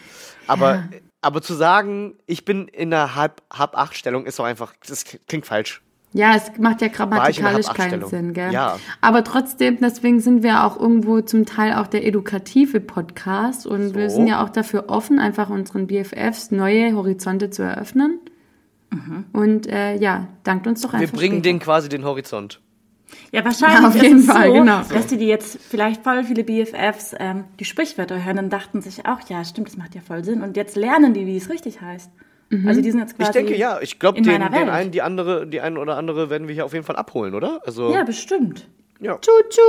Aber, 0.49 0.89
aber 1.21 1.41
zu 1.41 1.55
sagen, 1.55 2.17
ich 2.27 2.45
bin 2.45 2.69
in 2.69 2.93
einer 2.93 3.15
halb, 3.15 3.43
halb 3.53 3.77
acht 3.77 3.97
Stellung, 3.97 4.27
ist 4.27 4.39
doch 4.39 4.45
einfach, 4.45 4.75
das 4.87 5.05
klingt 5.27 5.47
falsch. 5.47 5.83
Ja, 6.17 6.35
es 6.35 6.51
macht 6.59 6.81
ja 6.81 6.89
grammatikalisch 6.89 7.67
keinen? 7.67 8.05
Sinn, 8.07 8.33
gell? 8.33 8.51
Ja. 8.53 8.79
Aber 9.01 9.23
trotzdem, 9.23 9.79
deswegen 9.81 10.21
sind 10.21 10.43
wir 10.43 10.65
auch 10.65 10.81
irgendwo 10.81 11.21
zum 11.21 11.45
Teil 11.45 11.75
auch 11.75 11.87
der 11.87 12.07
edukative 12.07 12.81
Podcast 12.81 13.67
und 13.67 13.95
wir 13.95 14.09
So. 14.09 14.17
sind 14.17 14.27
ja 14.27 14.43
auch 14.43 14.49
dafür 14.49 14.85
offen, 14.89 15.19
einfach 15.19 15.51
unseren 15.51 15.87
BFFs 15.87 16.51
neue 16.51 16.95
Horizonte 16.95 17.51
zu 17.51 17.63
eröffnen. 17.63 18.21
Und 19.33 19.67
äh, 19.67 19.97
ja, 19.97 20.29
dankt 20.43 20.67
uns 20.67 20.81
doch 20.81 20.93
Wir 20.93 21.01
einfach. 21.01 21.19
bringen 21.19 21.35
später. 21.35 21.43
denen 21.43 21.59
quasi 21.59 21.89
den 21.91 22.05
Horizont. 22.05 22.61
Ja, 23.31 23.45
wahrscheinlich 23.45 23.81
Ja, 23.81 23.89
auf 23.89 23.95
ist 23.97 24.03
jeden 24.03 24.19
es 24.21 24.27
Fall, 24.27 24.47
so, 24.49 24.53
genau. 24.55 24.81
dass 24.89 25.07
die, 25.09 25.19
die 25.19 25.27
jetzt 25.27 25.59
vielleicht 25.61 26.03
voll 26.03 26.25
viele 26.25 26.45
BFFs 26.45 27.15
ähm, 27.19 27.45
die 27.61 27.65
Sprichwörter 27.67 28.25
hören 28.25 28.39
und 28.39 28.51
dachten 28.51 28.81
sich 28.81 29.05
auch, 29.07 29.21
ja, 29.29 29.45
stimmt, 29.45 29.69
das 29.69 29.77
macht 29.77 29.95
ja 29.95 30.01
voll 30.01 30.25
Sinn. 30.25 30.41
Und 30.43 30.57
jetzt 30.57 30.77
lernen 30.77 31.13
die, 31.13 31.27
wie 31.27 31.37
es 31.37 31.51
richtig 31.51 31.81
heißt. 31.83 32.11
Mhm. 32.51 32.69
Also 32.69 32.81
die 32.81 32.91
sind 32.91 33.01
jetzt 33.01 33.17
quasi 33.17 33.31
Ich 33.31 33.35
denke, 33.35 33.57
ja, 33.57 33.79
ich 33.81 33.99
glaube, 33.99 34.23
den, 34.23 34.41
den 34.41 34.69
einen, 34.71 34.91
die 34.93 35.03
andere, 35.03 35.47
die 35.47 35.61
eine 35.61 35.81
oder 35.81 35.97
andere 35.97 36.31
werden 36.31 36.47
wir 36.49 36.55
hier 36.55 36.65
auf 36.65 36.73
jeden 36.73 36.85
Fall 36.85 36.97
abholen, 36.97 37.35
oder? 37.35 37.61
Also, 37.67 37.93
Ja, 37.93 38.05
bestimmt. 38.05 38.69
ja. 39.01 39.19
Tschu-tschu. 39.19 39.61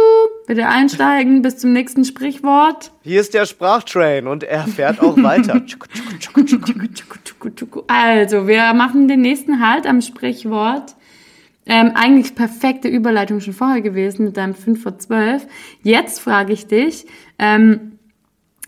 Bitte 0.46 0.68
einsteigen 0.68 1.42
bis 1.42 1.58
zum 1.58 1.74
nächsten 1.74 2.06
Sprichwort. 2.06 2.92
Hier 3.02 3.20
ist 3.22 3.34
der 3.34 3.46
Sprachtrain 3.46 4.28
und 4.28 4.44
er 4.44 4.68
fährt 4.68 5.00
auch 5.02 5.18
weiter. 5.22 5.62
Also, 7.88 8.48
wir 8.48 8.74
machen 8.74 9.08
den 9.08 9.22
nächsten 9.22 9.60
Halt 9.68 9.88
am 9.88 10.02
Sprichwort. 10.02 10.96
Ähm, 11.70 11.92
eigentlich 11.96 12.34
perfekte 12.36 12.88
Überleitung 12.88 13.42
schon 13.42 13.54
vorher 13.54 13.82
gewesen 13.82 14.24
mit 14.26 14.38
deinem 14.38 14.56
5 14.56 14.82
vor 14.82 14.98
12. 14.98 15.46
Jetzt 15.84 16.20
frage 16.22 16.54
ich 16.54 16.68
dich, 16.68 17.06
ähm, 17.40 18.00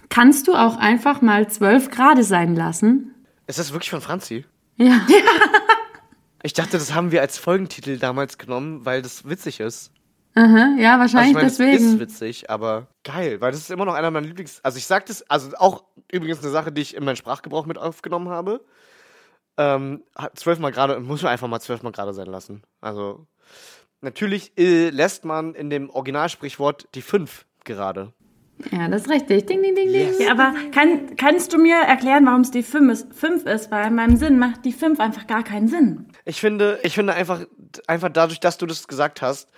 kannst 0.09 0.49
du 0.49 0.53
auch 0.53 0.77
einfach 0.77 1.21
mal 1.21 1.47
12 1.47 1.91
Grad 1.91 2.21
sein 2.25 2.55
lassen? 2.55 3.15
Ist 3.49 3.57
das 3.57 3.73
wirklich 3.73 3.89
von 3.89 4.01
Franzi? 4.01 4.45
Ja. 4.77 5.01
Ich 6.41 6.53
dachte, 6.53 6.77
das 6.77 6.93
haben 6.93 7.11
wir 7.11 7.19
als 7.19 7.37
Folgentitel 7.37 7.97
damals 7.97 8.37
genommen, 8.37 8.85
weil 8.85 9.01
das 9.01 9.27
witzig 9.27 9.59
ist. 9.59 9.91
Aha, 10.35 10.75
ja, 10.79 10.97
Also 10.97 11.17
wahrscheinlich 11.17 11.31
ich 11.31 11.33
meine, 11.33 11.47
es 11.47 11.59
ist 11.59 11.59
deswegen. 11.59 11.99
witzig, 11.99 12.49
aber 12.49 12.87
geil, 13.03 13.41
weil 13.41 13.51
das 13.51 13.59
ist 13.59 13.71
immer 13.71 13.83
noch 13.83 13.93
einer 13.93 14.09
meiner 14.09 14.25
Lieblings... 14.25 14.61
Also 14.63 14.77
ich 14.77 14.85
sag 14.85 15.05
das, 15.07 15.29
also 15.29 15.51
auch 15.57 15.83
übrigens 16.09 16.39
eine 16.41 16.49
Sache, 16.49 16.71
die 16.71 16.81
ich 16.81 16.95
in 16.95 17.03
meinen 17.03 17.17
Sprachgebrauch 17.17 17.65
mit 17.65 17.77
aufgenommen 17.77 18.29
habe. 18.29 18.63
Ähm, 19.57 20.05
zwölfmal 20.33 20.71
gerade, 20.71 21.01
muss 21.01 21.23
man 21.23 21.33
einfach 21.33 21.49
mal 21.49 21.59
zwölfmal 21.59 21.91
gerade 21.91 22.13
sein 22.13 22.27
lassen. 22.27 22.63
Also 22.79 23.27
natürlich 23.99 24.57
äh, 24.57 24.91
lässt 24.91 25.25
man 25.25 25.55
in 25.55 25.69
dem 25.69 25.89
Originalsprichwort 25.89 26.87
die 26.95 27.01
fünf 27.01 27.45
gerade. 27.65 28.13
Ja, 28.71 28.87
das 28.89 29.03
ist 29.03 29.09
richtig. 29.09 29.45
Ding, 29.45 29.61
ding, 29.61 29.75
ding, 29.75 29.91
ding. 29.91 30.09
Ja, 30.19 30.31
aber 30.31 30.53
kann, 30.71 31.15
kannst 31.15 31.53
du 31.53 31.57
mir 31.57 31.75
erklären, 31.75 32.25
warum 32.25 32.41
es 32.41 32.51
die 32.51 32.63
5 32.63 32.91
ist, 32.91 33.13
5 33.13 33.45
ist? 33.45 33.71
Weil 33.71 33.87
in 33.87 33.95
meinem 33.95 34.17
Sinn 34.17 34.37
macht 34.37 34.65
die 34.65 34.73
5 34.73 34.99
einfach 34.99 35.27
gar 35.27 35.43
keinen 35.43 35.67
Sinn. 35.67 36.07
Ich 36.25 36.41
finde, 36.41 36.79
ich 36.83 36.93
finde 36.93 37.13
einfach, 37.13 37.45
einfach 37.87 38.09
dadurch, 38.09 38.39
dass 38.39 38.57
du 38.57 38.65
das 38.65 38.87
gesagt 38.87 39.21
hast, 39.21 39.49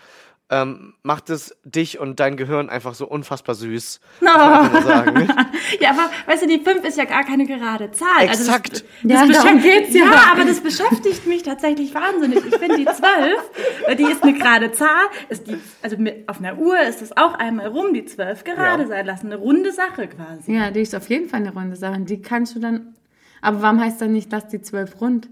ähm, 0.51 0.93
macht 1.01 1.29
es 1.29 1.55
dich 1.63 1.97
und 1.99 2.19
dein 2.19 2.35
Gehirn 2.37 2.69
einfach 2.69 2.93
so 2.93 3.07
unfassbar 3.07 3.55
süß. 3.55 3.99
No. 4.21 4.27
Ja, 5.79 5.91
aber 5.91 6.09
weißt 6.27 6.43
du, 6.43 6.47
die 6.47 6.59
5 6.59 6.83
ist 6.85 6.97
ja 6.97 7.05
gar 7.05 7.23
keine 7.23 7.45
gerade 7.45 7.91
Zahl. 7.91 8.23
Exakt. 8.25 8.71
Also 8.71 8.83
Ja, 9.07 9.19
das, 9.25 9.27
das 9.29 9.43
darum 9.43 9.57
beschäft- 9.61 9.63
geht's 9.63 9.93
ja. 9.95 10.05
Ja, 10.05 10.23
aber 10.33 10.45
das 10.45 10.59
beschäftigt 10.61 11.25
mich 11.27 11.43
tatsächlich 11.43 11.93
wahnsinnig. 11.93 12.45
Ich 12.45 12.55
finde 12.57 12.77
die 12.77 12.85
12, 12.85 12.97
äh, 13.87 13.95
die 13.99 14.03
ist 14.03 14.23
eine 14.23 14.33
gerade 14.33 14.71
Zahl. 14.73 15.05
Ist 15.29 15.47
die, 15.47 15.57
also 15.81 15.97
mit, 15.97 16.27
auf 16.27 16.39
einer 16.39 16.57
Uhr 16.57 16.79
ist 16.81 17.01
es 17.01 17.15
auch 17.15 17.33
einmal 17.35 17.67
rum, 17.67 17.93
die 17.93 18.05
12 18.05 18.43
gerade 18.43 18.83
Ja. 18.83 18.87
sein 18.89 19.05
lassen. 19.05 19.27
Eine 19.27 19.37
runde 19.37 19.71
Sache 19.71 20.07
quasi. 20.07 20.53
Ja, 20.53 20.71
die 20.71 20.81
ist 20.81 20.93
auf 20.95 21.09
jeden 21.09 21.29
Fall 21.29 21.39
eine 21.41 21.53
runde 21.53 21.75
Sache. 21.77 21.99
Die 22.01 22.21
kannst 22.21 22.55
du 22.55 22.59
dann. 22.59 22.95
Aber 23.41 23.61
warum 23.61 23.79
heißt 23.79 24.01
dann 24.01 24.11
nicht, 24.11 24.31
lass 24.31 24.47
die 24.49 24.61
12 24.61 24.99
rund? 25.01 25.29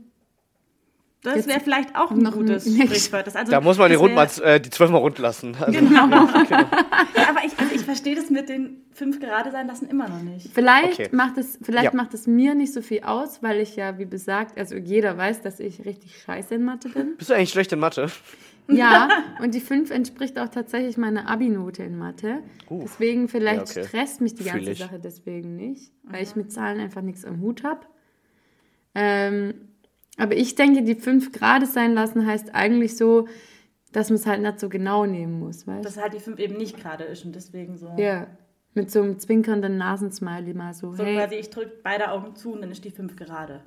Das 1.21 1.47
wäre 1.47 1.59
vielleicht 1.59 1.95
auch 1.97 2.11
ein 2.11 2.19
noch 2.19 2.31
ein- 2.33 2.39
gutes 2.39 2.65
nicht. 2.65 2.85
Sprichwort. 2.87 3.27
Das, 3.27 3.35
also, 3.35 3.51
Da 3.51 3.59
muss 3.59 3.77
man 3.77 3.89
die, 3.89 3.95
rund 3.95 4.15
mal, 4.15 4.27
äh, 4.41 4.61
die 4.61 4.69
zwölf 4.69 4.89
mal 4.89 4.99
rund 4.99 5.19
lassen. 5.19 5.53
Also, 5.59 5.77
Ja, 5.93 6.03
aber 6.05 7.39
ich, 7.45 7.59
also 7.59 7.75
ich 7.75 7.81
verstehe 7.81 8.15
das 8.15 8.29
mit 8.29 8.47
den 8.47 8.77
5 8.93 9.19
gerade 9.19 9.51
sein 9.51 9.67
lassen 9.67 9.89
immer 9.89 10.07
noch 10.07 10.21
nicht. 10.21 10.49
Vielleicht 10.53 10.99
Okay. 10.99 11.09
macht 11.11 11.37
es, 11.37 11.59
vielleicht 11.61 11.85
Ja. 11.85 11.93
macht 11.93 12.13
es 12.13 12.25
mir 12.25 12.55
nicht 12.55 12.71
so 12.73 12.81
viel 12.81 13.01
aus, 13.03 13.43
weil 13.43 13.59
ich 13.59 13.75
ja, 13.75 13.97
wie 13.99 14.05
besagt, 14.05 14.57
also 14.57 14.75
jeder 14.75 15.17
weiß, 15.17 15.41
dass 15.41 15.59
ich 15.59 15.83
richtig 15.85 16.21
scheiße 16.21 16.55
in 16.55 16.63
Mathe 16.63 16.87
bin. 16.89 17.17
Bist 17.17 17.29
du 17.29 17.33
eigentlich 17.33 17.49
schlecht 17.51 17.73
in 17.73 17.79
Mathe? 17.79 18.07
Ja, 18.69 19.09
und 19.43 19.53
die 19.55 19.59
5 19.61 19.91
entspricht 19.91 20.39
auch 20.39 20.47
tatsächlich 20.47 20.95
meiner 20.97 21.27
Abi-Note 21.29 21.83
in 21.83 21.97
Mathe. 21.97 22.37
Deswegen 22.69 23.27
vielleicht 23.27 23.75
Ja, 23.75 23.81
okay. 23.81 23.87
stresst 23.89 24.21
mich 24.21 24.35
die 24.35 24.45
ganze. 24.45 24.73
Sache 24.75 24.99
deswegen 25.03 25.57
nicht, 25.57 25.91
weil 26.03 26.23
ich 26.23 26.35
mit 26.37 26.51
Zahlen 26.53 26.79
einfach 26.79 27.01
nichts 27.01 27.25
am 27.25 27.41
Hut 27.41 27.63
habe. 27.65 27.81
Ähm, 28.95 29.53
aber 30.19 30.35
ich 30.35 30.55
denke, 30.55 30.83
die 30.83 30.95
5 30.95 31.31
Grad 31.31 31.65
sein 31.67 31.93
lassen 31.93 32.25
heißt 32.25 32.53
eigentlich 32.53 32.95
so, 32.97 33.27
dass 33.91 34.09
man 34.09 34.17
es 34.17 34.25
halt 34.25 34.41
nicht 34.41 34.59
so 34.59 34.69
genau 34.69 35.05
nehmen 35.05 35.39
muss, 35.39 35.65
weißt? 35.65 35.83
Dass 35.85 35.97
halt 35.97 36.13
die 36.13 36.19
5 36.19 36.37
eben 36.39 36.57
nicht 36.57 36.79
gerade 36.79 37.05
ist 37.05 37.25
und 37.25 37.35
deswegen 37.35 37.77
so. 37.77 37.91
Ja, 37.97 38.27
mit 38.75 38.91
so 38.91 39.01
einem 39.01 39.17
zwinkernden 39.19 39.77
Nasensmiley 39.77 40.53
mal 40.53 40.73
so, 40.73 40.93
So 40.93 41.03
hey, 41.03 41.15
quasi, 41.15 41.35
ich 41.35 41.49
drücke 41.49 41.71
beide 41.83 42.11
Augen 42.11 42.35
zu 42.35 42.51
und 42.53 42.61
dann 42.61 42.71
ist 42.71 42.85
die 42.85 42.91
5 42.91 43.15
gerade. 43.15 43.63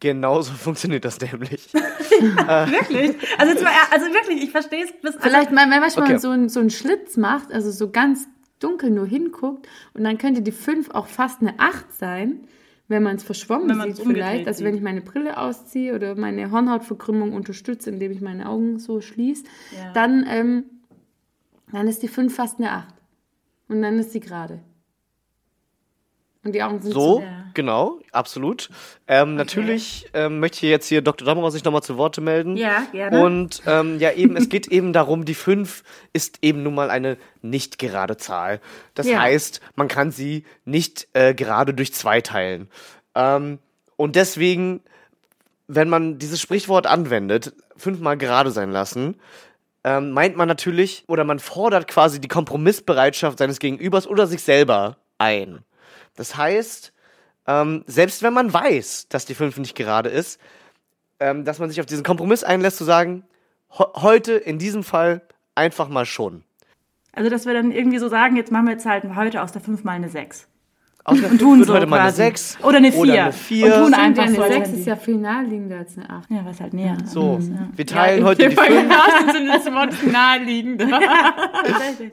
Genauso 0.00 0.52
funktioniert 0.54 1.04
das 1.04 1.20
nämlich. 1.20 1.72
Wirklich? 1.74 3.16
Also, 3.38 3.52
jetzt 3.52 3.62
mal, 3.64 3.72
also 3.90 4.06
wirklich, 4.06 4.42
ich 4.42 4.50
verstehe 4.50 4.84
es 4.84 4.92
bis 5.00 5.16
Vielleicht, 5.18 5.52
mal, 5.52 5.70
wenn 5.70 5.80
man 5.80 5.90
Okay. 5.90 6.18
so, 6.18 6.30
einen, 6.30 6.48
so 6.48 6.60
einen 6.60 6.70
Schlitz 6.70 7.16
macht, 7.16 7.52
also 7.52 7.70
so 7.70 7.90
ganz 7.90 8.28
dunkel 8.58 8.90
nur 8.90 9.06
hinguckt 9.06 9.66
und 9.94 10.04
dann 10.04 10.18
könnte 10.18 10.42
die 10.42 10.52
5 10.52 10.90
auch 10.90 11.06
fast 11.06 11.40
eine 11.40 11.58
8 11.58 11.92
sein, 11.92 12.40
wenn 12.90 13.02
man 13.04 13.16
es 13.16 13.22
verschwommen 13.22 13.68
Wenn 13.78 13.94
sieht 13.94 14.04
vielleicht. 14.06 14.46
Also 14.48 14.64
wenn 14.64 14.72
sieht. 14.72 14.80
ich 14.80 14.84
meine 14.84 15.00
Brille 15.00 15.38
ausziehe 15.38 15.94
oder 15.94 16.16
meine 16.16 16.50
Hornhautverkrümmung 16.50 17.32
unterstütze, 17.32 17.88
indem 17.90 18.10
ich 18.12 18.20
meine 18.20 18.48
Augen 18.48 18.78
so 18.78 19.00
schließe, 19.00 19.44
Ja. 19.74 19.92
dann, 19.92 20.26
ähm, 20.28 20.64
dann 21.72 21.86
ist 21.88 22.02
die 22.02 22.08
5 22.08 22.34
fast 22.34 22.58
eine 22.58 22.72
8. 22.72 22.94
Und 23.68 23.80
dann 23.82 23.98
ist 24.00 24.12
sie 24.12 24.20
gerade. 24.20 24.58
Und 26.42 26.54
die 26.54 26.62
Augen 26.62 26.80
sind 26.80 26.92
So, 26.92 27.20
Ja. 27.20 27.44
genau, 27.52 27.98
absolut. 28.12 28.70
Ähm, 29.06 29.34
Natürlich 29.34 30.08
ähm, 30.14 30.40
möchte 30.40 30.64
ich 30.64 30.70
jetzt 30.70 30.86
hier 30.86 31.02
Dr. 31.02 31.26
Dammerer 31.26 31.50
sich 31.50 31.64
nochmal 31.64 31.82
zu 31.82 31.98
Worte 31.98 32.22
melden. 32.22 32.56
Ja, 32.56 32.84
gerne. 32.92 33.20
Und 33.22 33.62
ähm, 33.66 33.98
ja, 33.98 34.12
eben, 34.12 34.36
es 34.36 34.48
geht 34.48 34.68
eben 34.68 34.94
darum, 34.94 35.26
die 35.26 35.34
5 35.34 35.82
ist 36.14 36.38
eben 36.40 36.62
nun 36.62 36.74
mal 36.74 36.88
eine 36.90 37.18
nicht 37.42 37.78
gerade 37.78 38.16
Zahl. 38.16 38.60
Das 38.94 39.06
Ja. 39.06 39.20
heißt, 39.20 39.60
man 39.76 39.88
kann 39.88 40.12
sie 40.12 40.44
nicht 40.64 41.08
äh, 41.12 41.34
gerade 41.34 41.74
durch 41.74 41.92
zwei 41.92 42.22
teilen. 42.22 42.68
Ähm, 43.14 43.58
und 43.96 44.16
deswegen, 44.16 44.80
wenn 45.68 45.90
man 45.90 46.18
dieses 46.18 46.40
Sprichwort 46.40 46.86
anwendet, 46.86 47.52
fünfmal 47.76 48.16
gerade 48.16 48.50
sein 48.50 48.70
lassen, 48.70 49.16
ähm, 49.84 50.12
meint 50.12 50.36
man 50.36 50.48
natürlich 50.48 51.04
oder 51.06 51.24
man 51.24 51.38
fordert 51.38 51.86
quasi 51.86 52.18
die 52.18 52.28
Kompromissbereitschaft 52.28 53.38
seines 53.38 53.58
Gegenübers 53.58 54.06
oder 54.06 54.26
sich 54.26 54.42
selber 54.42 54.96
ein. 55.18 55.60
Das 56.16 56.36
heißt, 56.36 56.92
ähm, 57.46 57.84
selbst 57.86 58.22
wenn 58.22 58.32
man 58.32 58.52
weiß, 58.52 59.08
dass 59.08 59.26
die 59.26 59.34
5 59.34 59.58
nicht 59.58 59.74
gerade 59.74 60.08
ist, 60.08 60.40
ähm, 61.18 61.44
dass 61.44 61.58
man 61.58 61.68
sich 61.68 61.80
auf 61.80 61.86
diesen 61.86 62.04
Kompromiss 62.04 62.44
einlässt, 62.44 62.78
zu 62.78 62.84
sagen, 62.84 63.24
heute 63.78 64.32
in 64.32 64.58
diesem 64.58 64.82
Fall 64.82 65.22
einfach 65.54 65.88
mal 65.88 66.06
schon. 66.06 66.42
Also, 67.12 67.28
dass 67.28 67.46
wir 67.46 67.54
dann 67.54 67.72
irgendwie 67.72 67.98
so 67.98 68.08
sagen, 68.08 68.36
jetzt 68.36 68.52
machen 68.52 68.66
wir 68.66 68.72
jetzt 68.72 68.86
halt 68.86 69.04
heute 69.14 69.42
aus 69.42 69.52
der 69.52 69.60
5 69.60 69.84
mal 69.84 69.92
eine 69.92 70.08
6. 70.08 70.46
Aus 71.02 71.18
der 71.18 71.30
Und 71.30 71.38
5 71.38 71.40
tun 71.40 71.64
so 71.64 71.74
heute 71.74 71.86
mal 71.86 71.96
eine 71.96 72.08
quasi. 72.10 72.22
6 72.22 72.58
Oder 72.62 72.76
eine 72.76 72.92
4. 72.92 73.00
Oder 73.00 73.22
eine 73.22 73.32
4. 73.32 73.66
Und 73.66 73.72
tun 73.72 73.84
Und 73.86 73.94
einfach 73.94 74.22
eine 74.22 74.34
so. 74.36 74.42
als 74.42 74.54
6 74.54 74.68
wenn 74.68 74.78
ist 74.80 74.86
ja 74.86 74.96
viel 74.96 75.16
naheliegender 75.16 75.78
als 75.78 75.96
eine 75.96 76.10
8. 76.10 76.30
Ja, 76.30 76.44
was 76.44 76.60
halt 76.60 76.74
näher. 76.74 76.98
so, 77.04 77.38
ist, 77.38 77.48
ja. 77.48 77.68
wir 77.74 77.86
teilen 77.86 78.24
heute 78.24 78.48
die 78.48 78.54
5. 78.54 78.88
das 78.88 79.66
Wort 79.72 80.06
naheliegender. 80.06 80.86
Tatsächlich. 81.64 82.12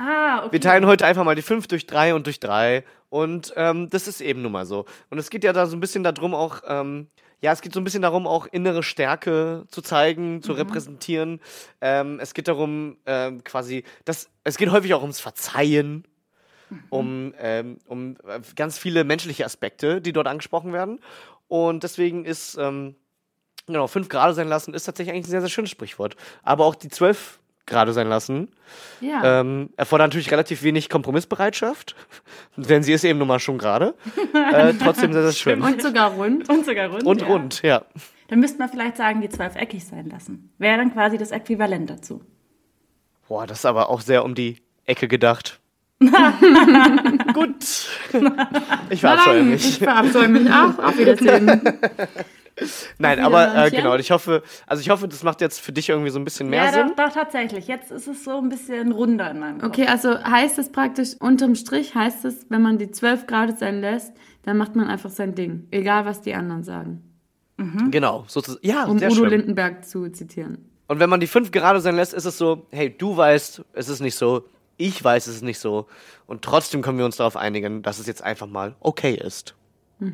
Ah, 0.00 0.44
okay. 0.44 0.52
Wir 0.52 0.60
teilen 0.62 0.86
heute 0.86 1.04
einfach 1.04 1.24
mal 1.24 1.34
die 1.34 1.42
5 1.42 1.66
durch 1.66 1.86
3 1.86 2.14
und 2.14 2.24
durch 2.24 2.40
3. 2.40 2.84
Und 3.10 3.52
ähm, 3.56 3.90
das 3.90 4.08
ist 4.08 4.22
eben 4.22 4.40
nun 4.40 4.52
mal 4.52 4.64
so. 4.64 4.86
Und 5.10 5.18
es 5.18 5.28
geht 5.28 5.44
ja 5.44 5.52
da 5.52 5.66
so 5.66 5.76
ein 5.76 5.80
bisschen 5.80 6.02
darum, 6.02 6.34
auch, 6.34 6.62
ähm, 6.66 7.08
ja, 7.42 7.52
es 7.52 7.60
geht 7.60 7.74
so 7.74 7.80
ein 7.80 7.84
bisschen 7.84 8.00
darum, 8.00 8.26
auch 8.26 8.46
innere 8.46 8.82
Stärke 8.82 9.66
zu 9.68 9.82
zeigen, 9.82 10.42
zu 10.42 10.52
repräsentieren. 10.52 11.40
Ähm, 11.82 12.18
es 12.18 12.32
geht 12.32 12.48
darum, 12.48 12.96
ähm, 13.04 13.44
quasi, 13.44 13.84
dass, 14.06 14.30
es 14.42 14.56
geht 14.56 14.70
häufig 14.70 14.94
auch 14.94 15.02
ums 15.02 15.20
Verzeihen, 15.20 16.04
um, 16.88 17.34
ähm, 17.38 17.76
um 17.86 18.16
äh, 18.26 18.40
ganz 18.56 18.78
viele 18.78 19.04
menschliche 19.04 19.44
Aspekte, 19.44 20.00
die 20.00 20.14
dort 20.14 20.28
angesprochen 20.28 20.72
werden. 20.72 21.00
Und 21.46 21.82
deswegen 21.82 22.24
ist, 22.24 22.56
ähm, 22.56 22.94
genau, 23.66 23.86
5 23.86 24.08
Grade 24.08 24.32
sein 24.32 24.48
lassen, 24.48 24.72
ist 24.72 24.84
tatsächlich 24.84 25.12
eigentlich 25.12 25.26
ein 25.26 25.30
sehr, 25.30 25.40
sehr 25.42 25.50
schönes 25.50 25.70
Sprichwort. 25.70 26.16
Aber 26.42 26.64
auch 26.64 26.74
die 26.74 26.88
12 26.88 27.39
Grade 27.70 27.92
sein 27.92 28.08
lassen, 28.08 28.48
Ja. 29.00 29.40
ähm, 29.40 29.70
erfordert 29.76 30.08
natürlich 30.08 30.30
relativ 30.30 30.62
wenig 30.62 30.88
Kompromissbereitschaft, 30.90 31.94
denn 32.56 32.82
sie 32.82 32.92
ist 32.92 33.04
eben 33.04 33.18
nun 33.18 33.28
mal 33.28 33.38
schon 33.38 33.56
gerade. 33.56 33.94
äh, 34.52 34.74
trotzdem 34.74 35.12
sehr, 35.12 35.22
sehr 35.22 35.32
schön. 35.32 35.62
Und 35.62 35.80
sogar 35.80 36.10
rund. 36.12 36.48
Und 36.50 36.66
sogar 36.66 36.90
rund. 36.90 37.04
Und 37.04 37.20
ja. 37.22 37.26
rund, 37.26 37.62
ja. 37.62 37.82
Dann 38.28 38.40
müsste 38.40 38.58
man 38.58 38.68
vielleicht 38.68 38.96
sagen, 38.96 39.20
die 39.22 39.28
12 39.28 39.56
eckig 39.56 39.84
sein 39.84 40.08
lassen. 40.10 40.52
Wäre 40.58 40.76
dann 40.76 40.92
quasi 40.92 41.16
das 41.16 41.30
Äquivalent 41.30 41.88
dazu. 41.88 42.20
Boah, 43.28 43.46
das 43.46 43.60
ist 43.60 43.66
aber 43.66 43.88
auch 43.88 44.00
sehr 44.00 44.24
um 44.24 44.34
die 44.34 44.58
Ecke 44.84 45.08
gedacht. 45.08 45.60
Gut. 47.34 47.88
Ich 48.88 49.00
verabscheue 49.00 49.42
mich. 49.42 49.68
Ich 49.68 49.78
verabscheue 49.78 50.28
mich 50.28 50.50
auch. 50.50 50.78
Auf 50.78 50.98
Wiedersehen. 50.98 51.62
Nein, 52.98 53.20
aber 53.20 53.66
äh, 53.66 53.70
genau, 53.70 53.96
ich 53.96 54.10
hoffe, 54.10 54.42
also 54.66 54.80
ich 54.80 54.90
hoffe, 54.90 55.08
das 55.08 55.22
macht 55.22 55.40
jetzt 55.40 55.60
für 55.60 55.72
dich 55.72 55.88
irgendwie 55.88 56.10
so 56.10 56.18
ein 56.18 56.24
bisschen 56.24 56.48
mehr 56.48 56.64
ja, 56.64 56.72
Sinn. 56.72 56.92
doch, 56.96 57.06
doch, 57.06 57.14
tatsächlich. 57.14 57.66
Jetzt 57.66 57.90
ist 57.90 58.06
es 58.06 58.24
so 58.24 58.38
ein 58.38 58.48
bisschen 58.48 58.92
runder 58.92 59.30
in 59.30 59.40
meinem 59.40 59.60
Kopf. 59.60 59.70
Okay, 59.70 59.86
also 59.86 60.22
heißt 60.22 60.58
es 60.58 60.70
praktisch, 60.70 61.14
unterm 61.18 61.54
Strich 61.54 61.94
heißt 61.94 62.24
es, 62.24 62.46
wenn 62.48 62.62
man 62.62 62.78
die 62.78 62.90
12 62.90 63.26
Grad 63.26 63.58
sein 63.58 63.80
lässt, 63.80 64.12
dann 64.42 64.56
macht 64.56 64.76
man 64.76 64.88
einfach 64.88 65.10
sein 65.10 65.34
Ding. 65.34 65.66
Egal, 65.70 66.04
was 66.04 66.22
die 66.22 66.34
anderen 66.34 66.64
sagen. 66.64 67.02
Genau, 67.90 68.24
sozusagen. 68.26 68.66
Ja, 68.66 68.84
Um 68.84 68.98
sehr 68.98 69.10
Udo 69.10 69.22
schön. 69.22 69.30
Lindenberg 69.30 69.84
zu 69.84 70.08
zitieren. 70.08 70.70
Und 70.88 70.98
wenn 70.98 71.10
man 71.10 71.20
die 71.20 71.26
5 71.26 71.50
gerade 71.50 71.80
sein 71.80 71.94
lässt, 71.94 72.14
ist 72.14 72.24
es 72.24 72.38
so, 72.38 72.66
hey, 72.70 72.90
du 72.96 73.16
weißt, 73.16 73.62
es 73.74 73.88
ist 73.88 74.00
nicht 74.00 74.16
so, 74.16 74.44
ich 74.76 75.04
weiß, 75.04 75.26
es 75.26 75.36
ist 75.36 75.42
nicht 75.42 75.58
so. 75.58 75.86
Und 76.26 76.42
trotzdem 76.42 76.80
können 76.80 76.96
wir 76.98 77.04
uns 77.04 77.16
darauf 77.16 77.36
einigen, 77.36 77.82
dass 77.82 77.98
es 77.98 78.06
jetzt 78.06 78.24
einfach 78.24 78.46
mal 78.46 78.74
okay 78.80 79.14
ist. 79.14 79.54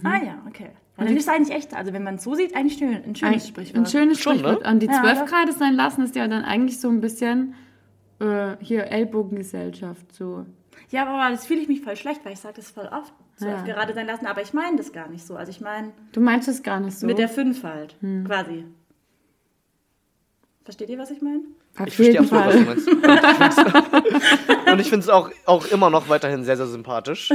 Ah 0.03 0.17
ja, 0.25 0.43
okay. 0.49 0.71
Ja, 0.99 1.05
dann 1.05 1.17
ist 1.17 1.25
es 1.25 1.29
eigentlich 1.29 1.55
echt, 1.57 1.75
also 1.75 1.93
wenn 1.93 2.03
man 2.03 2.15
es 2.15 2.25
so 2.25 2.35
sieht, 2.35 2.57
eigentlich 2.57 2.79
schön, 2.79 2.95
ein 3.05 3.15
schönes 3.15 3.23
Ein, 3.45 3.49
Sprichwort. 3.49 3.77
ein 3.77 3.87
schönes 3.87 4.19
Schon, 4.21 4.39
Sprichwort. 4.39 4.63
ne? 4.65 4.71
Und 4.71 4.81
die 4.81 4.87
Ja, 4.87 5.01
12 5.03 5.19
doch. 5.21 5.27
Grad 5.27 5.53
sein 5.53 5.75
lassen 5.75 6.03
ist 6.03 6.17
ja 6.17 6.27
dann 6.27 6.43
eigentlich 6.45 6.81
so 6.81 6.89
ein 6.89 7.01
bisschen 7.03 7.55
äh, 8.21 8.57
hier 8.61 8.85
Ellbogengesellschaft. 8.87 10.11
So. 10.15 10.47
Ja, 10.91 11.07
aber 11.07 11.31
das 11.31 11.47
fühle 11.47 11.61
ich 11.61 11.69
mich 11.69 11.83
voll 11.83 11.97
schlecht, 11.97 12.25
weil 12.25 12.33
ich 12.33 12.39
sage 12.41 12.55
das 12.57 12.71
voll 12.71 12.89
oft. 12.91 13.13
So 13.37 13.47
Ja. 13.47 13.57
oft 13.57 13.67
gerade 13.67 13.93
sein 13.93 14.07
lassen, 14.07 14.25
aber 14.27 14.41
ich 14.41 14.55
meine 14.55 14.79
das 14.79 14.93
gar 14.93 15.09
nicht 15.09 15.27
so. 15.27 15.37
Also 15.37 15.51
ich 15.51 15.61
meine 15.61 15.93
Du 16.13 16.21
meinst 16.23 16.49
es 16.49 16.63
gar 16.63 16.81
nicht 16.81 16.99
so. 16.99 17.07
mit 17.07 17.19
der 17.19 17.29
5 17.29 17.63
halt, 17.63 17.95
Hm. 18.01 18.25
quasi. 18.27 18.65
Versteht 20.65 20.89
ihr, 20.89 20.99
was 20.99 21.11
ich 21.11 21.21
meine? 21.21 21.41
Auf 21.79 21.87
Ich 21.89 21.95
verstehe 21.97 22.21
jeden 22.23 22.33
absolut, 22.33 22.67
was 22.67 22.85
du 22.87 23.01
Fall. 23.01 23.21
meinst. 23.43 24.67
Und 24.73 24.81
ich 24.81 24.89
finde 24.89 25.05
es 25.05 25.09
auch, 25.11 25.31
auch 25.45 25.67
immer 25.67 25.91
noch 25.91 26.09
weiterhin 26.09 26.43
sehr, 26.45 26.57
sehr 26.57 26.67
sympathisch. 26.67 27.33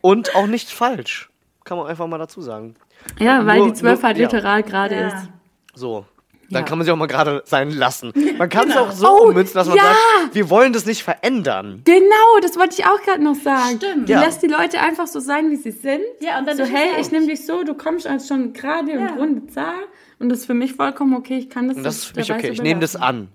Und 0.00 0.34
auch 0.34 0.46
nicht 0.46 0.70
falsch. 0.70 1.30
Kann 1.70 1.78
man 1.78 1.86
einfach 1.86 2.08
mal 2.08 2.18
dazu 2.18 2.40
sagen. 2.40 2.74
Ja, 3.20 3.46
weil 3.46 3.58
Nur- 3.58 3.68
die 3.68 3.74
12 3.74 4.00
nur- 4.00 4.08
halt 4.08 4.18
ja. 4.18 4.24
literal 4.24 4.64
gerade 4.64 4.94
Ja. 4.96 5.06
ist. 5.06 5.28
So. 5.72 6.04
Dann 6.50 6.62
Ja. 6.62 6.68
kann 6.68 6.78
man 6.78 6.84
sie 6.84 6.90
auch 6.90 6.96
mal 6.96 7.06
gerade 7.06 7.44
sein 7.46 7.70
lassen. 7.70 8.12
Man 8.38 8.48
kann 8.48 8.66
es 8.68 8.74
Genau. 8.74 8.86
auch 8.86 8.90
so 8.90 9.06
Oh, 9.08 9.28
ummünzen, 9.28 9.54
dass 9.54 9.68
man 9.68 9.76
ja. 9.76 9.84
sagt, 9.84 10.34
wir 10.34 10.50
wollen 10.50 10.72
das 10.72 10.84
nicht 10.84 11.04
verändern. 11.04 11.82
Genau, 11.84 12.40
das 12.42 12.58
wollte 12.58 12.74
ich 12.80 12.84
auch 12.86 13.00
gerade 13.02 13.22
noch 13.22 13.36
sagen. 13.36 13.76
Stimmt. 13.76 14.08
Du 14.08 14.12
Ja. 14.14 14.20
lässt 14.24 14.42
die 14.42 14.48
Leute 14.48 14.80
einfach 14.80 15.06
so 15.06 15.20
sein, 15.20 15.48
wie 15.52 15.56
sie 15.56 15.70
sind. 15.70 16.00
Ja, 16.20 16.40
und 16.40 16.48
dann 16.48 16.56
so, 16.56 16.64
hey, 16.64 16.88
echt. 16.96 17.02
ich 17.06 17.12
nehme 17.12 17.28
dich 17.28 17.46
so, 17.46 17.62
du 17.62 17.74
kommst 17.74 18.04
als 18.08 18.26
schon 18.26 18.52
gerade 18.52 18.90
Ja. 18.90 18.98
und 18.98 19.08
runde 19.16 19.46
Zahl. 19.46 19.84
Und 20.18 20.28
das 20.28 20.40
ist 20.40 20.46
für 20.46 20.54
mich 20.54 20.72
vollkommen 20.74 21.14
okay. 21.14 21.38
Ich 21.38 21.50
kann 21.50 21.68
das 21.68 21.76
Und 21.76 21.84
das 21.84 21.98
ist 21.98 22.04
für 22.06 22.16
mich 22.16 22.32
okay. 22.32 22.48
Ich 22.50 22.60
nehme 22.60 22.80
das 22.80 22.96
an. 22.96 23.28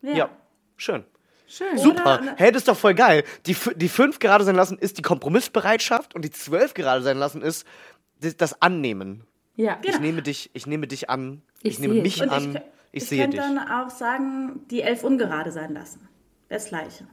Ja. 0.00 0.30
Schön. 0.78 1.04
Schön. 1.54 1.76
Super. 1.76 2.20
Oder- 2.22 2.34
Hey, 2.36 2.50
das 2.50 2.62
ist 2.62 2.68
doch 2.68 2.76
voll 2.78 2.94
geil. 2.94 3.24
Die, 3.46 3.54
die 3.76 3.88
fünf 3.88 4.18
gerade 4.20 4.42
sein 4.44 4.54
lassen 4.56 4.78
ist 4.78 4.96
die 4.98 5.02
Kompromissbereitschaft 5.02 6.14
und 6.14 6.24
die 6.24 6.30
zwölf 6.30 6.72
gerade 6.72 7.02
sein 7.02 7.18
lassen 7.18 7.42
ist 7.42 7.66
das, 8.20 8.36
das 8.38 8.62
Annehmen. 8.62 9.24
Ja. 9.56 9.78
Ich 9.84 10.00
nehme 10.00 10.22
dich, 10.22 10.48
ich 10.54 10.66
nehme 10.66 10.86
dich 10.86 11.10
an. 11.10 11.42
Ich, 11.62 11.72
Ich 11.74 11.78
nehme 11.80 11.94
sehe 11.94 12.02
mich 12.02 12.14
dich. 12.14 12.22
Und 12.22 12.30
an. 12.30 12.42
ich, 12.54 12.56
Ich, 12.92 13.02
ich 13.02 13.08
sehe 13.08 13.20
könnte 13.22 13.36
dich. 13.36 13.46
dann 13.46 13.58
auch 13.58 13.90
sagen, 13.90 14.62
die 14.70 14.80
11 14.82 15.04
ungerade 15.04 15.52
sein 15.52 15.74
lassen. 15.74 16.08
Das 16.48 16.68
Gleiche. 16.68 17.06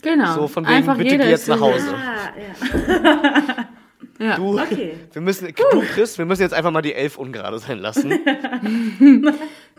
Genau. 0.00 0.34
So 0.34 0.48
von 0.48 0.64
wegen, 0.64 0.74
Einfach 0.76 0.96
bitte 0.96 1.10
jeder 1.10 1.24
geh 1.24 1.30
jetzt 1.30 1.42
ist 1.42 1.48
nach 1.48 1.60
Hause. 1.60 1.94
Ah, 1.94 2.32
ja. 2.38 3.68
Ja. 4.20 4.36
Du, 4.36 4.60
Okay. 4.60 4.94
wir 5.12 5.22
müssen, 5.22 5.48
du 5.48 5.80
Chris, 5.94 6.18
wir 6.18 6.26
müssen 6.26 6.42
jetzt 6.42 6.52
einfach 6.52 6.70
mal 6.70 6.82
die 6.82 6.94
elf 6.94 7.16
ungerade 7.16 7.58
sein 7.58 7.78
lassen. 7.78 8.12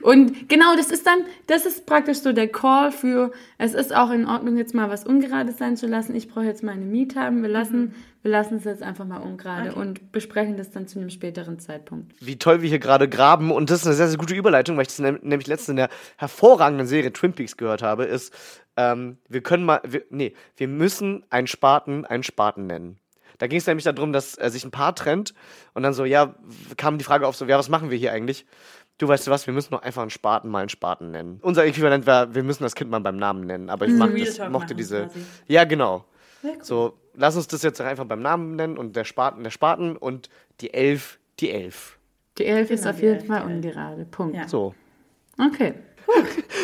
Und 0.02 0.50
genau, 0.50 0.76
das 0.76 0.90
ist 0.90 1.06
dann, 1.06 1.20
das 1.46 1.68
ist 1.68 1.86
praktisch 1.86 2.20
so 2.20 2.34
der 2.34 2.48
Call 2.48 2.92
für, 2.92 3.32
es 3.60 3.76
ist 3.76 3.96
auch 3.96 4.10
in 4.10 4.26
Ordnung, 4.26 4.58
jetzt 4.58 4.74
mal 4.74 4.90
was 4.90 5.06
Ungerades 5.06 5.60
sein 5.60 5.78
zu 5.78 5.86
lassen. 5.86 6.16
Ich 6.16 6.28
brauche 6.28 6.46
jetzt 6.46 6.64
meine 6.64 6.86
Me-Time. 6.86 7.44
Wir 7.44 7.50
lassen, 7.50 7.94
wir 8.24 8.32
lassen 8.32 8.56
es 8.56 8.64
jetzt 8.64 8.82
einfach 8.82 9.06
mal 9.06 9.20
ungerade 9.20 9.76
und 9.76 10.12
besprechen 10.12 10.58
das 10.58 10.72
dann 10.72 10.88
zu 10.88 11.00
einem 11.00 11.12
späteren 11.12 11.60
Zeitpunkt. 11.60 12.14
Wie 12.20 12.40
toll 12.40 12.64
wir 12.64 12.70
hier 12.70 12.80
gerade 12.80 13.08
graben 13.08 13.52
und 13.52 13.70
das 13.70 13.82
ist 13.82 13.86
eine 13.86 13.96
sehr, 13.96 14.08
sehr 14.08 14.18
gute 14.18 14.34
Überleitung, 14.34 14.76
weil 14.76 14.84
ich 14.84 14.96
das 14.96 15.00
nämlich 15.00 15.46
letztens 15.46 15.70
in 15.70 15.76
der 15.76 15.90
hervorragenden 16.18 16.88
Serie 16.88 17.14
Twin 17.14 17.34
Peaks 17.34 17.58
gehört 17.58 17.84
habe, 17.84 18.06
ist, 18.06 18.34
ähm, 18.78 19.18
wir 19.30 19.42
können 19.42 19.66
mal, 19.66 19.82
wir, 19.88 20.04
nee, 20.10 20.34
wir 20.58 20.68
müssen 20.68 21.26
einen 21.30 21.46
Spaten 21.46 22.06
einen 22.06 22.24
Spaten 22.24 22.66
nennen. 22.66 22.98
Da 23.42 23.48
ging 23.48 23.58
es 23.58 23.66
nämlich 23.66 23.86
darum, 23.86 24.14
dass 24.14 24.38
äh, 24.38 24.52
sich 24.52 24.64
ein 24.64 24.70
Paar 24.70 24.94
trennt 24.94 25.34
und 25.74 25.82
dann 25.82 25.94
so, 25.94 26.06
ja, 26.06 26.36
kam 26.78 27.00
die 27.00 27.04
Frage 27.04 27.26
auf 27.28 27.36
so, 27.36 27.46
ja, 27.46 27.58
was 27.58 27.70
machen 27.70 27.90
wir 27.90 27.98
hier 27.98 28.12
eigentlich? 28.14 28.46
Du 29.00 29.08
weißt 29.08 29.26
du 29.26 29.32
was, 29.32 29.48
wir 29.48 29.54
müssen 29.56 29.72
doch 29.72 29.82
einfach 29.82 30.04
einen 30.04 30.12
Spaten 30.12 30.48
mal 30.48 30.60
einen 30.60 30.70
Spaten 30.70 31.10
nennen. 31.10 31.40
Unser 31.42 31.66
Äquivalent 31.66 32.06
war, 32.06 32.36
wir 32.36 32.44
müssen 32.44 32.62
das 32.62 32.76
Kind 32.76 32.92
mal 32.92 33.00
beim 33.00 33.18
Namen 33.18 33.48
nennen, 33.48 33.72
aber 33.72 33.88
ich 33.88 33.94
mag 33.94 34.14
Real 34.14 34.32
das, 34.32 34.50
mochte 34.52 34.76
diese. 34.76 35.08
quasi. 35.08 35.26
Ja, 35.48 35.64
genau. 35.64 36.06
Sehr 36.44 36.52
cool. 36.52 36.64
So, 36.64 36.94
lass 37.16 37.36
uns 37.36 37.48
das 37.48 37.64
jetzt 37.64 37.80
doch 37.80 37.86
einfach 37.86 38.06
beim 38.06 38.22
Namen 38.22 38.56
nennen 38.56 38.78
und 38.78 38.96
der 38.96 39.06
Spaten 39.06 39.44
der 39.44 39.50
Spaten 39.50 39.98
und 39.98 40.30
die 40.60 40.72
Elf 40.72 41.18
die 41.40 41.50
Elf. 41.50 41.98
Die 42.38 42.46
Elf 42.46 42.70
ist 42.70 42.82
Genau, 42.82 42.92
auf 42.92 43.00
die 43.00 43.06
jeden 43.08 43.18
Elf, 43.22 43.28
Fall 43.28 43.42
ungerade. 43.44 44.06
Punkt. 44.06 44.36
Ja. 44.36 44.48
So. 44.48 44.76
Okay. 45.40 45.74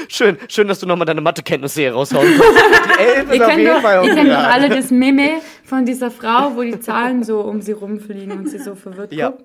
Schön, 0.10 0.38
schön, 0.50 0.68
dass 0.68 0.80
du 0.80 0.86
nochmal 0.86 1.06
deine 1.06 1.22
Mathekenntnisse 1.22 1.82
hier 1.82 1.94
raushauen 1.94 2.28
kannst. 2.28 2.44
Die 2.98 3.04
Elf 3.04 3.34
Ihr 3.34 3.46
kennt, 3.46 3.68
doch, 3.68 3.82
Fall 3.82 3.96
ihr 4.06 4.14
kennt 4.16 4.18
doch 4.18 4.24
ungerade. 4.36 4.48
alle 4.48 4.70
das 4.70 4.92
Meme 4.92 5.42
von 5.64 5.86
dieser 5.86 6.12
Frau, 6.12 6.56
wo 6.56 6.62
die 6.64 6.80
Zahlen 6.80 7.24
so 7.24 7.42
um 7.42 7.62
sie 7.62 7.74
rumfliegen 7.74 8.32
und 8.32 8.50
sie 8.50 8.60
so 8.60 8.76
verwirrt 8.76 9.12
Ja. 9.14 9.30
guckt. 9.32 9.44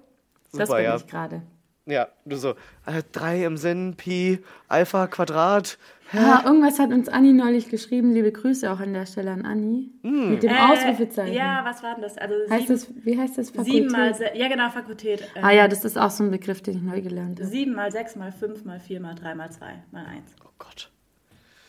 Das 0.52 0.68
Super, 0.68 0.76
bin 0.78 0.84
ja. 0.86 0.96
ich 0.96 1.06
gerade. 1.06 1.42
Ja, 1.86 2.08
du 2.24 2.36
so, 2.36 2.50
äh, 2.86 3.02
3 3.12 3.44
im 3.44 3.56
Sinn, 3.56 3.94
Pi, 3.96 4.38
Alpha, 4.68 5.06
Quadrat. 5.08 5.78
Ah, 6.14 6.42
irgendwas 6.44 6.78
hat 6.78 6.90
uns 6.90 7.08
Anni 7.08 7.32
neulich 7.32 7.68
geschrieben. 7.68 8.12
Liebe 8.12 8.32
Grüße 8.32 8.70
auch 8.70 8.80
an 8.80 8.92
der 8.92 9.06
Stelle 9.06 9.30
an 9.30 9.44
Anni. 9.46 9.90
Mit 10.02 10.42
dem 10.42 10.50
Ausrufezeichen. 10.52 11.32
Äh, 11.32 11.36
Ja, 11.38 11.62
was 11.64 11.82
war 11.82 11.94
denn 11.94 12.02
das? 12.02 12.18
Also 12.18 12.34
heißt 12.50 12.66
sieben, 12.68 12.74
das, 12.74 13.04
wie 13.06 13.18
heißt 13.18 13.38
das? 13.38 13.50
Fakultät? 13.50 13.72
sieben 13.74 13.86
mal, 13.92 14.14
se- 14.14 14.30
ja 14.34 14.48
genau, 14.48 14.68
Fakultät. 14.70 15.22
Ähm, 15.36 15.44
Ah 15.44 15.50
ja, 15.52 15.68
das 15.68 15.84
ist 15.84 15.96
auch 15.98 16.10
so 16.10 16.24
ein 16.24 16.30
Begriff, 16.30 16.60
den 16.62 16.76
ich 16.76 16.82
neu 16.82 17.00
gelernt 17.00 17.38
habe. 17.40 17.48
Sieben 17.48 17.74
mal 17.74 17.90
sechs 17.90 18.14
mal 18.16 18.30
fünf 18.32 18.64
mal 18.64 18.78
vier 18.80 19.00
mal 19.00 19.14
drei 19.14 19.34
mal 19.34 19.50
zwei 19.50 19.82
mal 19.90 20.04
eins. 20.06 20.34
Oh 20.44 20.50
Gott. 20.58 20.90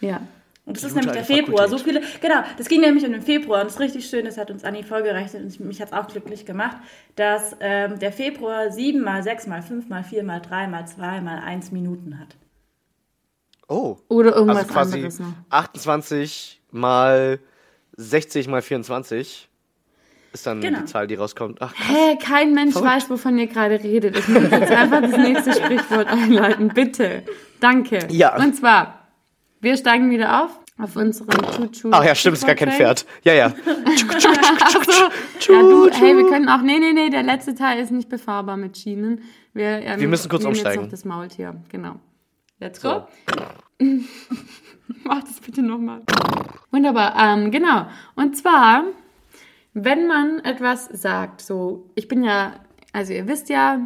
Ja. 0.01 0.21
Und 0.65 0.77
das 0.77 0.83
ist 0.85 0.95
nämlich 0.95 1.11
der 1.11 1.25
Februar. 1.25 1.67
So 1.67 1.77
Fakultät. 1.77 2.05
viele, 2.05 2.19
genau, 2.21 2.41
das 2.57 2.69
ging 2.69 2.79
nämlich 2.81 3.05
um 3.05 3.11
den 3.11 3.21
Februar 3.21 3.59
und 3.61 3.65
das 3.65 3.73
ist 3.75 3.79
richtig 3.81 4.05
schön, 4.07 4.23
das 4.23 4.37
hat 4.37 4.49
uns 4.49 4.63
Anni 4.63 4.81
vorgerechnet 4.83 5.41
und 5.43 5.49
ich- 5.49 5.59
mich 5.59 5.81
hat 5.81 5.89
es 5.89 5.93
auch 5.93 6.07
glücklich 6.07 6.45
gemacht, 6.45 6.77
dass 7.17 7.55
ähm, 7.59 7.99
der 7.99 8.13
Februar 8.13 8.71
sieben 8.71 9.01
mal 9.01 9.23
sechs 9.23 9.45
mal 9.45 9.61
fünf 9.61 9.89
mal 9.89 10.03
vier 10.03 10.23
mal 10.23 10.39
drei 10.39 10.67
mal 10.67 10.85
zwei 10.87 11.19
mal 11.19 11.39
eins 11.39 11.71
Minuten 11.73 12.17
hat. 12.19 12.35
Oh. 13.67 13.97
Oder 14.09 14.35
irgendwas 14.35 14.57
Also 14.63 14.73
quasi 14.73 14.95
anderes 14.95 15.19
noch. 15.19 15.27
28 15.49 16.61
mal 16.71 17.39
60 17.95 18.47
mal 18.47 18.61
24 18.61 19.49
ist 20.33 20.47
dann 20.47 20.61
Genau. 20.61 20.79
die 20.79 20.85
Zahl, 20.85 21.07
die 21.07 21.15
rauskommt. 21.15 21.59
Ach, 21.61 21.73
Hä, 21.75 22.17
kein 22.21 22.53
Mensch 22.53 22.73
Verrückt. 22.73 22.91
weiß, 22.91 23.09
wovon 23.09 23.37
ihr 23.37 23.47
gerade 23.47 23.81
redet. 23.83 24.17
Ich 24.17 24.27
muss 24.27 24.43
jetzt 24.49 24.71
einfach 24.71 25.01
das 25.01 25.15
nächste 25.17 25.53
Sprichwort 25.53 26.07
einleiten. 26.07 26.69
Bitte. 26.69 27.23
Danke. 27.59 27.99
Ja. 28.09 28.35
Und 28.37 28.55
zwar, 28.55 29.07
wir 29.61 29.77
steigen 29.77 30.09
wieder 30.09 30.43
auf 30.43 30.51
auf 30.79 30.95
unseren 30.95 31.27
Chuchu. 31.51 31.89
Ach 31.91 32.03
ja, 32.03 32.15
stimmt, 32.15 32.35
ist 32.37 32.47
gar 32.47 32.55
kein 32.55 32.71
Pferd. 32.71 33.05
Ja, 33.23 33.33
ja. 33.33 33.53
Ja, 35.47 35.61
du, 35.61 35.89
hey, 35.91 36.15
wir 36.15 36.27
können 36.29 36.47
auch, 36.49 36.61
nee, 36.61 36.79
nee, 36.79 36.93
nee, 36.93 37.09
der 37.09 37.21
letzte 37.23 37.53
Teil 37.53 37.79
ist 37.81 37.91
nicht 37.91 38.09
befahrbar 38.09 38.57
mit 38.57 38.77
Schienen. 38.77 39.21
Wir, 39.53 39.65
ähm, 39.81 39.99
Wir 39.99 40.07
müssen 40.07 40.29
kurz 40.29 40.45
umsteigen. 40.45 40.83
Jetzt 40.83 40.85
noch 40.85 40.91
das 40.91 41.05
Maultier, 41.05 41.55
genau. 41.69 41.95
Let's 42.63 42.81
So. 42.81 42.89
go. 42.89 43.07
Mach 45.03 45.21
das 45.21 45.41
bitte 45.41 45.61
nochmal. 45.61 46.01
Wunderbar, 46.71 47.13
ähm, 47.19 47.51
genau. 47.51 47.87
Und 48.15 48.37
zwar, 48.37 48.85
wenn 49.73 50.07
man 50.07 50.39
etwas 50.39 50.85
sagt, 50.85 51.41
so, 51.41 51.89
ich 51.95 52.07
bin 52.07 52.23
ja, 52.23 52.53
also 52.93 53.11
ihr 53.11 53.27
wisst 53.27 53.49
ja 53.49 53.85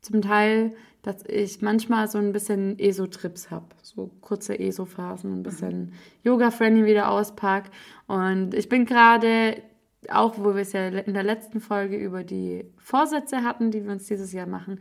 zum 0.00 0.22
Teil, 0.22 0.74
dass 1.02 1.24
ich 1.26 1.62
manchmal 1.62 2.08
so 2.08 2.18
ein 2.18 2.32
bisschen 2.32 2.78
ESO-Trips 2.80 3.52
habe. 3.52 3.66
So 3.82 4.10
kurze 4.20 4.58
ESO-Phasen, 4.58 5.32
ein 5.32 5.42
bisschen 5.44 5.92
Yoga-Friendly 6.24 6.86
wieder 6.86 7.10
auspack. 7.10 7.70
Und 8.08 8.54
ich 8.54 8.68
bin 8.68 8.86
gerade, 8.86 9.62
auch 10.08 10.36
wo 10.38 10.54
wir 10.54 10.62
es 10.62 10.72
ja 10.72 10.88
in 10.88 11.14
der 11.14 11.22
letzten 11.22 11.60
Folge 11.60 11.96
über 11.96 12.24
die 12.24 12.64
Vorsätze 12.78 13.44
hatten, 13.44 13.70
die 13.70 13.84
wir 13.84 13.92
uns 13.92 14.06
dieses 14.06 14.32
Jahr 14.32 14.48
machen, 14.48 14.80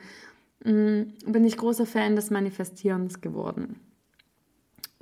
bin 0.63 1.43
ich 1.45 1.57
großer 1.57 1.85
Fan 1.85 2.15
des 2.15 2.29
Manifestierens 2.29 3.19
geworden. 3.21 3.79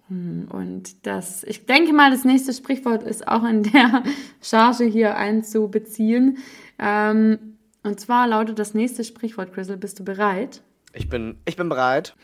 Mm, 0.10 0.44
Und 0.50 1.06
das, 1.06 1.44
ich 1.44 1.66
denke 1.66 1.94
mal, 1.94 2.12
das 2.12 2.26
nächste 2.26 2.54
Sprichwort 2.54 3.04
ist 3.04 3.28
auch 3.28 3.44
in 3.44 3.64
der 3.64 4.04
Charge 4.42 4.86
hier 4.86 5.16
einzubeziehen. 5.16 6.38
Ähm, 6.80 7.58
und 7.84 8.00
zwar 8.00 8.28
lautet 8.28 8.60
das 8.60 8.74
nächste 8.74 9.04
Sprichwort, 9.04 9.54
Crystal, 9.54 9.78
bist 9.78 10.00
du 10.00 10.04
bereit? 10.04 10.62
Ich 10.94 11.10
bin, 11.10 11.38
ich 11.46 11.56
bin 11.56 11.70
bereit. 11.70 12.16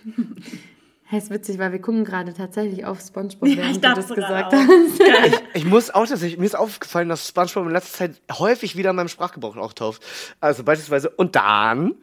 Hey, 1.04 1.20
ist 1.20 1.30
witzig, 1.30 1.58
weil 1.58 1.72
wir 1.72 1.80
gucken 1.80 2.04
gerade 2.04 2.34
tatsächlich 2.34 2.86
auf 2.86 3.00
Spongebob, 3.00 3.48
Ja, 3.48 3.58
während 3.58 3.76
ich 3.78 3.82
du 3.82 3.94
das 3.94 4.10
gesagt 4.10 4.54
auch. 4.54 4.58
hast. 4.60 5.44
Ich 5.54 5.64
muss 5.64 5.90
auch 5.90 6.06
tatsächlich, 6.06 6.38
mir 6.38 6.46
ist 6.46 6.58
aufgefallen, 6.58 7.08
dass 7.08 7.30
Spongebob 7.30 7.66
in 7.68 7.72
letzter 7.72 7.98
Zeit 7.98 8.22
häufig 8.38 8.76
wieder 8.76 8.90
in 8.90 8.98
meinem 8.98 9.08
Sprachgebrauch 9.08 9.56
auftaucht. 9.56 10.02
Also 10.42 10.64
beispielsweise, 10.66 11.10
und 11.12 11.36
dann 11.38 11.96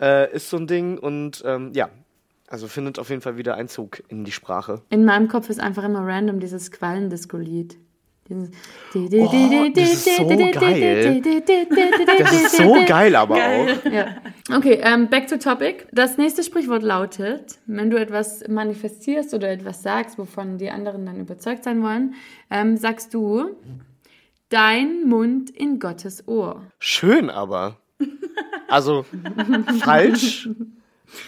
äh, 0.00 0.32
ist 0.34 0.50
so 0.50 0.56
ein 0.56 0.66
Ding 0.66 0.98
und 0.98 1.42
ähm, 1.46 1.70
ja, 1.74 1.90
also 2.48 2.68
findet 2.68 2.98
auf 2.98 3.10
jeden 3.10 3.22
Fall 3.22 3.36
wieder 3.36 3.54
Einzug 3.54 4.02
in 4.08 4.24
die 4.24 4.32
Sprache. 4.32 4.82
In 4.90 5.04
meinem 5.04 5.28
Kopf 5.28 5.50
ist 5.50 5.60
einfach 5.60 5.84
immer 5.84 6.06
random 6.06 6.40
dieses 6.40 6.70
Oh, 8.30 9.68
das 9.74 9.92
ist 9.92 10.16
so 10.16 10.26
geil. 10.28 11.22
Das 12.18 12.32
ist 12.32 12.56
so 12.56 12.74
geil 12.86 13.14
aber 13.16 13.34
auch. 13.34 13.84
Ja. 13.92 14.16
Okay, 14.54 14.80
ähm, 14.82 15.08
back 15.08 15.28
to 15.28 15.36
topic. 15.36 15.86
Das 15.92 16.16
nächste 16.16 16.42
Sprichwort 16.42 16.82
lautet, 16.82 17.58
wenn 17.66 17.90
du 17.90 17.98
etwas 17.98 18.46
manifestierst 18.48 19.34
oder 19.34 19.50
etwas 19.50 19.82
sagst, 19.82 20.18
wovon 20.18 20.56
die 20.58 20.70
anderen 20.70 21.04
dann 21.04 21.20
überzeugt 21.20 21.64
sein 21.64 21.82
wollen, 21.82 22.14
ähm, 22.50 22.76
sagst 22.78 23.12
du, 23.12 23.56
dein 24.48 25.06
Mund 25.06 25.50
in 25.50 25.78
Gottes 25.78 26.26
Ohr. 26.26 26.62
Schön 26.78 27.28
aber. 27.28 27.76
Also 28.68 29.04
falsch, 29.80 30.48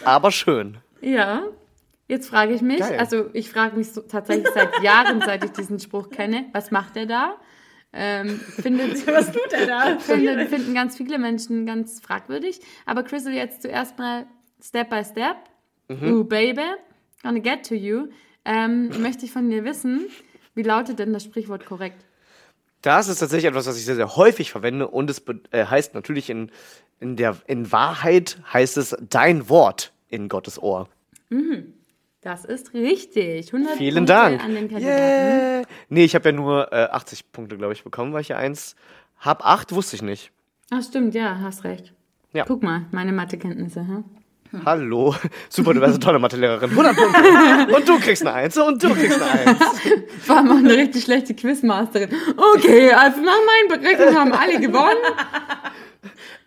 aber 0.05 0.31
schön. 0.31 0.79
Ja. 1.01 1.45
Jetzt 2.09 2.29
frage 2.29 2.55
ich 2.55 2.63
mich, 2.63 2.79
Geil. 2.79 2.99
also 2.99 3.31
ich 3.33 3.51
frage 3.51 3.77
mich 3.77 3.93
so, 3.93 4.01
tatsächlich 4.01 4.47
seit 4.55 4.81
Jahren, 4.83 5.21
seit 5.21 5.45
ich 5.45 5.51
diesen 5.51 5.81
Spruch 5.81 6.09
kenne, 6.11 6.47
was 6.53 6.71
macht 6.71 6.97
er 6.97 7.07
da? 7.07 7.37
Ähm, 7.93 8.29
findet, 8.39 9.07
Was 9.09 9.33
tut 9.33 9.53
er 9.53 9.67
da? 9.67 9.99
finden, 9.99 10.47
finden 10.49 10.75
ganz 10.75 10.97
viele 10.97 11.19
Menschen 11.19 11.67
ganz 11.67 12.01
fragwürdig. 12.01 12.61
Aber 12.85 13.03
Crystal, 13.03 13.33
jetzt 13.33 13.63
zuerst 13.63 13.99
mal 13.99 14.27
Step 14.63 14.91
by 14.91 15.03
Step. 15.05 15.37
Ooh, 15.91 16.25
baby, 16.25 16.63
gonna 17.23 17.39
get 17.41 17.67
to 17.69 17.75
you. 17.75 18.09
Ähm, 18.45 18.91
möchte 19.03 19.25
ich 19.25 19.33
von 19.33 19.51
dir 19.51 19.65
wissen, 19.65 20.07
wie 20.55 20.63
lautet 20.63 20.99
denn 20.99 21.13
das 21.13 21.25
Sprichwort 21.25 21.67
korrekt? 21.67 22.06
Das 22.83 23.09
ist 23.09 23.19
tatsächlich 23.19 23.49
etwas, 23.49 23.67
was 23.67 23.79
ich 23.79 23.85
sehr, 23.85 23.97
sehr 23.97 24.17
häufig 24.17 24.51
verwende 24.51 24.89
und 24.89 25.11
es 25.11 25.23
äh, 25.51 25.65
heißt 25.65 25.95
natürlich 25.95 26.31
in, 26.31 26.51
in, 27.01 27.17
der, 27.17 27.37
in 27.47 27.73
Wahrheit 27.73 28.39
heißt 28.53 28.77
es 28.77 28.97
dein 29.09 29.49
Wort 29.49 29.93
in 30.09 30.29
Gottes 30.29 30.63
Ohr. 30.63 30.89
Das 32.27 32.45
ist 32.45 32.75
richtig. 32.75 33.53
100 33.53 33.77
Vielen 33.77 33.95
Punkte 33.99 34.13
Dank. 34.13 34.43
an 34.45 34.55
den 34.55 34.69
Kandidaten. 34.69 35.59
Yeah. 35.59 35.63
Nee, 35.89 36.05
ich 36.05 36.15
habe 36.17 36.31
ja 36.31 36.33
nur 36.35 36.73
äh, 36.73 36.87
80 36.87 37.31
Punkte, 37.31 37.57
glaube 37.57 37.73
ich, 37.73 37.85
bekommen, 37.85 38.13
weil 38.13 38.23
ich 38.23 38.29
ja 38.29 38.37
eins 38.37 38.75
hab. 39.19 39.47
Acht 39.47 39.73
wusste 39.73 39.95
ich 39.95 40.03
nicht. 40.03 40.33
Ach 40.71 40.83
stimmt, 40.83 41.15
ja, 41.15 41.39
hast 41.41 41.63
recht. 41.63 41.93
Ja. 42.33 42.45
Guck 42.45 42.65
mal, 42.65 42.87
meine 42.91 43.13
Mathekenntnisse. 43.13 43.81
Hm? 43.81 44.05
Hallo. 44.65 45.15
Super, 45.49 45.75
du 45.75 45.81
wärst 45.81 45.95
eine 45.95 46.01
tolle 46.01 46.19
Mathelehrerin. 46.19 46.71
100 46.71 46.97
Punkte. 46.97 47.77
Und 47.77 47.89
du 47.89 47.99
kriegst 47.99 48.23
eine 48.27 48.33
Eins 48.35 48.57
und 48.57 48.83
du 48.83 48.95
kriegst 48.95 49.21
eine 49.21 49.31
Eins. 49.51 49.61
War 50.27 50.43
mal 50.43 50.59
eine 50.59 50.73
richtig 50.77 51.05
schlechte 51.05 51.35
Quizmasterin. 51.35 52.11
Okay, 52.55 52.93
also 52.93 53.21
nach 53.21 53.33
meinen 53.47 53.81
Berechnungen 53.81 54.17
haben 54.19 54.33
alle 54.33 54.61
gewonnen. 54.61 54.99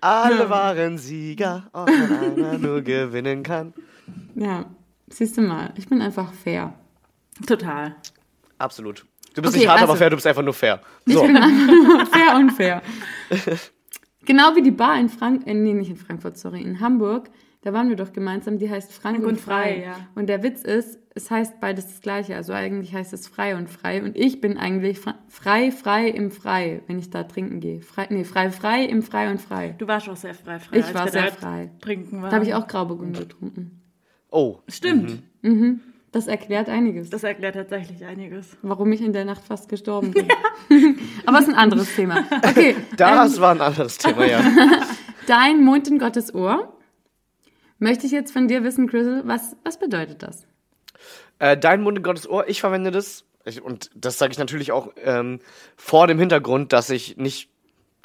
Alle 0.02 0.50
waren 0.50 0.98
Sieger, 0.98 1.70
auch 1.74 1.88
wenn 1.88 2.44
einer 2.46 2.58
nur 2.58 2.82
gewinnen 2.82 3.44
kann. 3.44 3.74
Ja, 4.36 4.66
siehst 5.10 5.38
du 5.38 5.42
mal, 5.42 5.74
ich 5.76 5.88
bin 5.90 6.02
einfach 6.02 6.32
fair. 6.32 6.74
Total. 7.46 7.96
Absolut. 8.58 9.06
Du 9.36 9.42
bist 9.42 9.54
Okay, 9.54 9.60
nicht 9.64 9.70
hart, 9.70 9.82
also- 9.82 9.92
aber 9.92 9.98
fair, 9.98 10.10
du 10.10 10.16
bist 10.16 10.28
einfach 10.28 10.42
nur 10.42 10.54
fair. 10.54 10.82
So. 11.06 11.20
Fair 12.12 12.36
und 12.36 12.52
fair. 12.52 12.82
genau 14.26 14.56
wie 14.56 14.62
die 14.62 14.72
Bar 14.72 14.98
in 15.00 15.10
Frank, 15.10 15.46
äh, 15.46 15.54
nee, 15.54 15.74
nicht 15.74 15.90
in 15.90 15.98
Frankfurt, 15.98 16.38
sorry, 16.38 16.62
in 16.62 16.80
Hamburg. 16.80 17.30
Da 17.61 17.73
waren 17.73 17.90
wir 17.90 17.98
doch 17.98 18.14
gemeinsam, 18.14 18.57
die 18.57 18.69
heißt 18.69 18.94
Frank, 18.94 19.19
und, 19.19 19.26
und 19.26 19.41
Frei. 19.41 19.73
Frei, 19.73 19.84
ja. 19.84 19.95
Und 20.15 20.30
der 20.30 20.44
Witz 20.44 20.61
ist, 20.61 20.98
es 21.14 21.30
heißt 21.30 21.60
beides 21.60 21.88
das 21.88 22.02
Gleiche. 22.02 22.36
Also 22.36 22.53
eigentlich 22.53 22.94
heißt 22.94 23.11
es 23.11 23.27
frei 23.27 23.57
und 23.57 23.69
frei. 23.69 24.02
Und 24.02 24.15
ich 24.15 24.40
bin 24.40 24.57
eigentlich 24.57 24.99
frei, 25.27 25.72
frei 25.72 26.07
im 26.07 26.31
Frei, 26.31 26.81
wenn 26.88 26.99
ich 26.99 27.10
da 27.10 27.23
trinken 27.23 27.60
gehe. 27.60 27.81
Frei, 27.81 28.07
nee, 28.10 28.23
frei, 28.23 28.52
frei 28.52 28.86
im 28.86 29.02
Frei 29.02 29.30
und 29.30 29.41
frei. 29.41 29.76
Du 29.77 29.88
warst 29.88 30.07
auch 30.07 30.15
sehr 30.15 30.34
frei. 30.34 30.60
frei 30.60 30.77
Ich 30.77 30.86
als 30.86 30.94
war 30.94 31.07
sehr 31.10 31.31
frei. 31.34 31.72
Trinken 31.81 32.22
waren. 32.22 32.30
Da 32.30 32.38
habe 32.38 32.45
ich 32.45 32.53
auch 32.53 32.68
Grauburgunder 32.68 33.22
getrunken. 33.22 33.81
Oh, 34.31 34.60
Stimmt. 34.69 35.22
Das 36.11 36.27
erklärt 36.27 36.69
einiges. 36.69 37.10
Das 37.10 37.23
erklärt 37.23 37.56
tatsächlich 37.56 38.03
einiges. 38.06 38.57
warum 38.61 38.91
ich 38.91 39.02
in 39.02 39.14
der 39.14 39.26
Nacht 39.26 39.44
fast 39.44 39.69
gestorben 39.69 40.11
bin. 40.11 40.27
Aber 41.26 41.40
es 41.40 41.48
ist 41.48 41.53
ein 41.53 41.60
anderes 41.60 41.95
Thema. 41.95 42.23
Okay, 42.44 42.76
das 42.98 43.40
war 43.40 43.52
ein 43.52 43.61
anderes 43.61 43.98
Thema, 43.98 44.26
ja. 44.26 44.41
dein 45.27 45.64
Mund 45.64 45.88
in 45.88 45.99
Gottes 45.99 46.34
Ohr. 46.34 46.78
Möchte 47.80 48.06
ich 48.06 48.11
jetzt 48.11 48.31
von 48.31 48.47
dir 48.47 48.64
wissen, 48.64 48.88
Crystal, 48.88 49.23
was, 49.26 49.56
was 49.64 49.80
bedeutet 49.80 50.22
das? 50.22 50.45
Äh, 51.39 51.57
dein 51.57 51.81
Mund 51.81 51.97
in 51.97 52.03
Gottes 52.03 52.30
Ohr, 52.30 52.47
ich 52.47 52.60
verwende 52.60 52.91
das. 52.91 53.26
Ich, 53.45 53.61
und 53.61 53.89
das 53.95 54.18
sage 54.18 54.34
ich 54.34 54.38
natürlich 54.38 54.72
auch 54.72 54.89
ähm, 54.97 55.39
vor 55.77 56.07
dem 56.07 56.19
Hintergrund, 56.19 56.73
dass 56.73 56.89
ich 56.89 57.18
nicht 57.18 57.49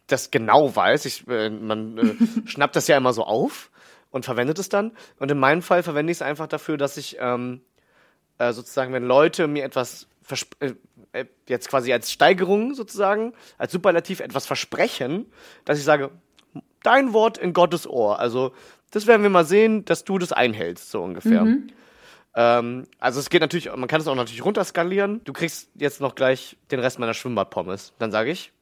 das 0.07 0.31
genau 0.31 0.75
weiß. 0.75 1.05
Ich, 1.07 1.27
äh, 1.29 1.51
man 1.51 1.99
äh, 1.99 2.15
schnappt 2.49 2.77
das 2.77 2.87
ja 2.87 2.97
immer 2.97 3.13
so 3.13 3.25
auf 3.25 3.71
und 4.11 4.25
verwendet 4.25 4.59
es 4.61 4.69
dann. 4.69 4.93
Und 5.19 5.31
in 5.31 5.39
meinem 5.39 5.63
Fall 5.63 5.83
verwende 5.83 6.13
ich 6.13 6.19
es 6.19 6.23
einfach 6.23 6.47
dafür, 6.47 6.77
dass 6.77 6.97
ich 6.97 7.17
ähm, 7.19 7.63
äh, 8.39 8.53
sozusagen, 8.53 8.93
wenn 8.93 9.05
Leute 9.05 9.49
mir 9.49 9.65
etwas 9.65 10.07
versp- 10.27 10.55
äh, 10.61 10.75
äh, 11.13 11.27
jetzt 11.49 11.69
quasi 11.69 11.93
als 11.93 12.13
Steigerung 12.13 12.75
sozusagen, 12.75 13.35
als 13.59 13.73
Superlativ 13.73 14.21
etwas 14.21 14.47
versprechen, 14.47 15.27
dass 15.65 15.79
ich 15.79 15.85
sage, 15.85 16.11
dein 16.85 17.13
Wort 17.13 17.39
in 17.39 17.53
Gottes 17.53 17.89
Ohr. 17.89 18.21
Also 18.21 18.53
das 18.95 19.07
werden 19.07 19.23
wir 19.23 19.31
mal 19.31 19.45
sehen, 19.45 19.85
dass 19.85 20.05
du 20.05 20.19
das 20.19 20.33
einhältst, 20.33 20.91
so 20.91 21.03
ungefähr. 21.03 21.47
Ähm, 22.37 22.87
also 22.99 23.21
es 23.21 23.31
geht 23.31 23.41
natürlich, 23.41 23.75
man 23.75 23.89
kann 23.89 24.01
es 24.01 24.07
auch 24.07 24.15
natürlich 24.15 24.45
runterskalieren. 24.45 25.23
Du 25.25 25.33
kriegst 25.33 25.71
jetzt 25.75 26.01
noch 26.01 26.15
gleich 26.15 26.57
den 26.71 26.81
Rest 26.81 26.99
meiner 26.99 27.15
Schwimmbadpommes. 27.15 27.93
Dann 27.99 28.11
sage 28.13 28.31
ich, 28.31 28.53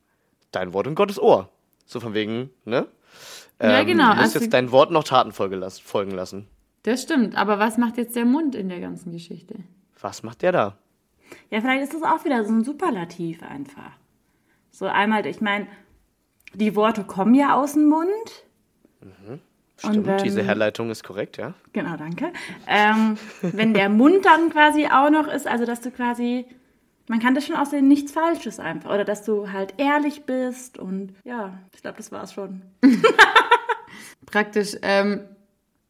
dein 0.51 0.73
Wort 0.73 0.87
in 0.87 0.95
Gottes 0.95 1.21
Ohr. 1.21 1.49
So 1.87 2.01
von 2.01 2.15
wegen, 2.15 2.51
ne? 2.65 2.87
Ja, 3.61 3.83
genau, 3.85 4.11
Du 4.11 4.17
musst 4.17 4.35
also- 4.35 4.39
jetzt 4.41 4.53
dein 4.55 4.71
Wort 4.73 4.91
noch 4.91 5.05
Taten 5.05 5.33
folgen 5.33 6.11
lassen. 6.11 6.49
Das 6.83 7.03
stimmt. 7.03 7.37
Aber 7.37 7.59
was 7.59 7.79
macht 7.79 7.97
jetzt 7.97 8.17
der 8.17 8.25
Mund 8.25 8.55
in 8.55 8.69
der 8.69 8.81
ganzen 8.81 9.13
Geschichte? 9.13 9.55
Was 10.01 10.23
macht 10.23 10.43
der 10.43 10.53
da? 10.53 10.79
Ja, 11.51 11.61
vielleicht 11.61 11.85
ist 11.85 11.95
das 11.95 12.03
auch 12.03 12.25
wieder 12.25 12.45
so 12.45 12.53
ein 12.53 12.65
Superlativ 12.65 13.43
einfach. 13.43 13.93
So 14.71 14.87
einmal, 14.87 15.27
ich 15.27 15.41
meine, 15.41 15.67
die 16.55 16.75
Worte 16.75 17.05
kommen 17.05 17.35
ja 17.35 17.55
aus 17.55 17.75
dem 17.75 17.87
Mund. 17.89 18.09
Stimmt, 19.78 19.97
Und, 19.97 20.09
ähm, 20.09 20.16
diese 20.23 20.43
Herleitung 20.43 20.90
ist 20.90 21.03
korrekt, 21.03 21.39
ja? 21.39 21.55
Genau, 21.73 21.97
danke. 21.97 22.32
Ähm, 22.69 23.16
wenn 23.43 23.74
der 23.74 23.89
Mund 23.89 24.24
dann 24.24 24.51
quasi 24.51 24.86
auch 24.86 25.11
noch 25.11 25.27
ist, 25.28 25.47
also 25.47 25.65
dass 25.65 25.81
du 25.81 25.90
quasi, 25.90 26.44
man 27.09 27.19
kann 27.19 27.35
das 27.35 27.47
schon 27.47 27.57
aussehen, 27.57 27.89
nichts 27.89 28.12
Falsches 28.12 28.61
einfach. 28.61 28.90
Oder 28.93 29.05
dass 29.05 29.24
du 29.24 29.51
halt 29.51 29.74
ehrlich 29.78 30.24
bist 30.24 30.78
und 30.78 31.15
ja, 31.24 31.59
ich 31.74 31.82
glaube, 31.82 31.97
das 31.97 32.12
war's 32.12 32.32
schon. 32.35 32.62
Praktisch 34.27 34.77
ähm, 34.82 35.20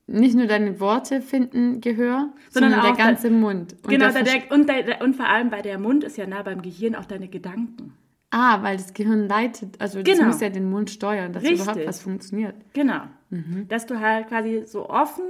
nicht 0.06 0.34
nur 0.34 0.46
deine 0.46 0.80
Worte 0.80 1.20
finden 1.20 1.80
Gehör, 1.80 2.30
Sondern 2.50 2.72
sondern, 2.72 2.96
der 2.96 3.04
ganze 3.04 3.30
Mund. 3.30 3.74
Und 3.82 3.88
genau, 3.88 4.10
der 4.10 4.22
der, 4.22 4.40
der, 4.40 4.52
und, 4.52 4.68
der, 4.68 5.00
und 5.02 5.14
vor 5.16 5.26
allem 5.28 5.50
bei 5.50 5.62
der 5.62 5.78
Mund 5.78 6.02
ist 6.04 6.16
ja 6.16 6.26
nah 6.26 6.42
beim 6.42 6.62
Gehirn 6.62 6.94
auch 6.94 7.04
deine 7.04 7.28
Gedanken. 7.28 7.94
Ah, 8.30 8.62
weil 8.62 8.78
das 8.78 8.94
Gehirn 8.94 9.28
leitet. 9.28 9.78
Also 9.80 10.02
das 10.02 10.16
Genau. 10.16 10.28
muss 10.28 10.40
ja 10.40 10.48
den 10.48 10.70
Mund 10.70 10.90
steuern, 10.90 11.32
dass 11.32 11.42
Richtig. 11.42 11.60
überhaupt 11.62 11.86
was 11.86 12.00
funktioniert. 12.00 12.54
Genau. 12.72 13.02
Mhm. 13.32 13.66
Dass 13.68 13.86
du 13.86 13.98
halt 13.98 14.28
quasi 14.28 14.62
so 14.66 14.88
offen, 14.88 15.24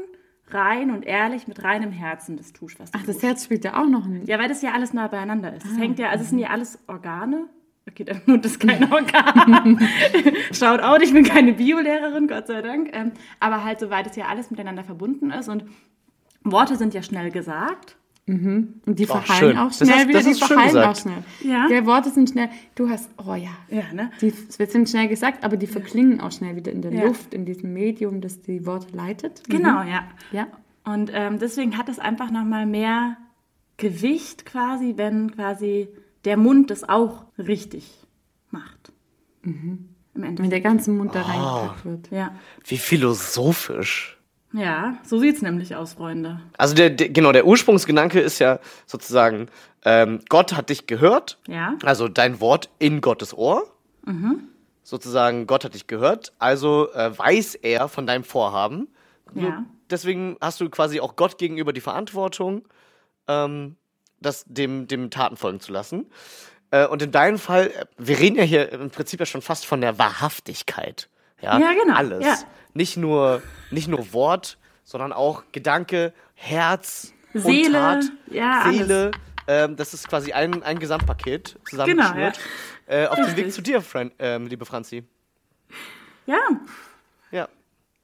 rein 0.49 0.91
und 0.91 1.07
ehrlich 1.07 1.47
mit 1.49 1.63
reinem 1.63 1.93
Herzen 1.93 2.37
das 2.37 2.53
tust, 2.53 2.79
was 2.81 2.91
du 2.91 2.99
Ach, 2.99 3.07
das 3.07 3.17
tust. 3.17 3.25
Herz 3.27 3.45
spielt 3.45 3.65
ja 3.65 3.81
auch 3.81 3.87
noch 3.87 4.05
ein. 4.05 4.27
Ja, 4.27 4.39
weil 4.39 4.49
das 4.49 4.61
ja 4.61 4.73
alles 4.73 4.93
nah 4.93 5.07
beieinander 5.09 5.55
ist. 5.55 5.65
Es 5.65 5.73
Ah, 5.73 5.79
hängt 5.81 5.99
ja, 5.99 6.09
also 6.11 6.25
es 6.25 6.31
sind 6.31 6.41
ja 6.41 6.49
alles 6.49 6.79
Organe. 6.89 7.47
Okay, 7.89 8.05
der 8.05 8.21
Mund 8.27 8.45
ist 8.47 8.61
kein 8.61 8.93
Organ. 8.93 9.81
Schaut 10.53 10.81
out, 10.81 11.03
ich 11.03 11.13
bin 11.13 11.25
keine 11.25 11.53
Biolehrerin, 11.55 12.29
Gott 12.29 12.47
sei 12.49 12.61
Dank. 12.61 12.91
Ähm, 12.93 13.13
aber 13.41 13.65
halt, 13.65 13.81
soweit 13.81 14.07
es 14.09 14.17
ja 14.17 14.27
alles 14.27 14.51
miteinander 14.51 14.85
verbunden 14.85 15.31
ist 15.31 15.49
und 15.49 15.65
Worte 16.45 16.77
sind 16.77 16.93
ja 16.93 17.03
schnell 17.03 17.31
gesagt. 17.31 17.97
Und 18.27 18.81
die 18.87 19.05
Oh, 19.05 19.15
verhallen 19.17 19.39
schön. 19.41 19.59
auch 19.59 19.69
Das 19.69 19.79
schnell 19.79 20.09
wieder. 20.09 20.19
das 20.21 20.25
Die 20.25 20.31
hast 20.31 20.43
du 20.43 20.47
schön 20.47 20.59
verhallen 20.59 20.89
auch 20.89 20.97
schnell. 20.97 21.25
Ja. 21.43 21.67
Die 21.69 21.87
Worte 21.87 22.11
sind 22.11 22.31
schnell. 22.31 22.49
Du 22.77 22.89
hast, 22.89 23.11
oh 23.19 23.35
ja. 23.35 23.51
Ja, 23.69 23.93
ne? 23.93 24.11
Die 24.21 24.31
sind 24.31 24.89
schnell 24.89 25.09
gesagt, 25.09 25.43
aber 25.45 25.57
die 25.57 25.67
verklingen 25.67 26.21
auch 26.21 26.31
schnell 26.31 26.55
wieder 26.55 26.71
in 26.71 26.83
der 26.83 26.93
Ja. 26.93 27.05
Luft, 27.07 27.35
in 27.35 27.45
diesem 27.45 27.73
Medium, 27.73 28.21
das 28.21 28.41
die 28.41 28.65
Worte 28.65 28.95
leitet. 28.97 29.43
Genau, 29.49 29.83
ja. 29.83 30.05
Ja. 30.31 30.47
Und 30.85 31.11
ähm, 31.13 31.39
deswegen 31.41 31.77
hat 31.77 31.89
es 31.89 31.99
einfach 31.99 32.31
nochmal 32.31 32.65
mehr 32.65 33.17
Gewicht 33.77 34.47
quasi, 34.47 34.95
wenn 34.97 35.33
quasi 35.33 35.89
der 36.25 36.37
Mund 36.37 36.71
das 36.71 36.89
auch 36.89 37.25
richtig 37.39 37.91
macht. 38.51 38.93
Im 39.43 39.89
Wenn 40.15 40.25
Endeffekt. 40.25 40.53
der 40.53 40.61
ganze 40.61 40.91
Mund 40.93 41.11
Oh. 41.11 41.15
da 41.15 41.23
reingepackt 41.23 41.85
wird. 41.85 42.11
Ja. 42.13 42.37
Wie 42.67 42.79
philosophisch. 42.79 44.19
Ja, 44.53 44.97
so 45.05 45.19
sieht's 45.19 45.43
nämlich 45.43 45.75
aus, 45.77 45.95
Freunde. 45.95 46.41
Also 46.59 46.75
der, 46.75 46.91
der 46.91 47.09
genau, 47.09 47.33
der 47.33 47.47
Ursprungsgedanke 47.47 48.21
ist 48.21 48.39
ja 48.39 48.59
sozusagen, 48.87 49.49
ähm, 49.85 50.21
Gott 50.29 50.55
hat 50.55 50.69
dich 50.71 50.87
gehört, 50.87 51.39
Ja. 51.49 51.75
also 51.85 52.09
dein 52.09 52.41
Wort 52.41 52.69
in 52.79 53.01
Gottes 53.01 53.37
Ohr. 53.37 53.65
Sozusagen, 54.85 55.47
Gott 55.47 55.65
hat 55.65 55.75
dich 55.75 55.87
gehört, 55.87 56.33
also 56.41 56.93
äh, 56.93 57.17
weiß 57.17 57.55
er 57.55 57.89
von 57.89 58.07
deinem 58.07 58.25
Vorhaben. 58.25 58.89
Ja. 59.35 59.65
Deswegen 59.89 60.37
hast 60.41 60.61
du 60.61 60.69
quasi 60.71 61.01
auch 61.01 61.15
Gott 61.17 61.39
gegenüber 61.39 61.73
die 61.73 61.81
Verantwortung, 61.81 62.67
ähm, 63.29 63.77
das 64.21 64.45
dem, 64.47 64.89
dem 64.89 65.11
Taten 65.11 65.37
folgen 65.37 65.61
zu 65.61 65.73
lassen. 65.73 66.07
Äh, 66.73 66.87
und 66.89 67.01
in 67.01 67.13
deinem 67.13 67.39
Fall, 67.39 67.69
äh, 67.69 67.85
wir 67.97 68.19
reden 68.19 68.37
ja 68.37 68.43
hier 68.43 68.73
im 68.73 68.91
Prinzip 68.91 69.21
ja 69.21 69.27
schon 69.27 69.41
fast 69.43 69.67
von 69.67 69.81
der 69.81 69.99
Wahrhaftigkeit. 69.99 71.09
Ja, 71.41 71.59
Ja, 71.59 71.73
genau, 71.73 71.95
Alles. 71.97 72.25
ja. 72.25 72.35
Nicht, 72.75 72.97
nur, 72.97 73.43
nicht 73.71 73.89
nur 73.89 74.13
Wort, 74.13 74.59
sondern 74.85 75.13
auch 75.13 75.45
Gedanke, 75.53 76.13
Herz, 76.35 77.13
Seele, 77.35 77.67
und 77.67 77.73
Tat, 77.73 78.05
ja, 78.31 78.71
Seele. 78.71 79.11
Ähm, 79.47 79.77
das 79.77 79.95
ist 79.95 80.09
quasi 80.09 80.33
ein, 80.33 80.63
ein 80.63 80.79
Gesamtpaket 80.79 81.59
zusammengeschnürt. 81.69 82.39
äh, 82.87 83.07
auf 83.07 83.17
dem 83.17 83.37
Weg 83.37 83.53
zu 83.53 83.63
dir, 83.63 83.81
Fran 83.83 84.13
ähm, 84.19 84.47
liebe 84.47 84.65
Franzi. 84.65 85.05
Ja. 86.27 86.39
Ja. 87.31 87.49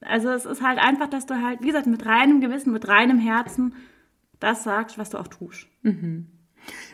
Also 0.01 0.29
es 0.29 0.45
ist 0.45 0.61
halt 0.61 0.79
einfach, 0.79 1.09
dass 1.09 1.25
du 1.25 1.41
halt, 1.41 1.61
wie 1.61 1.67
gesagt, 1.67 1.87
mit 1.87 2.05
reinem 2.05 2.41
Gewissen, 2.41 2.73
mit 2.73 2.87
reinem 2.87 3.19
Herzen 3.19 3.73
das 4.39 4.63
sagst, 4.63 4.97
was 4.97 5.09
du 5.09 5.17
auch 5.17 5.27
tust. 5.27 5.67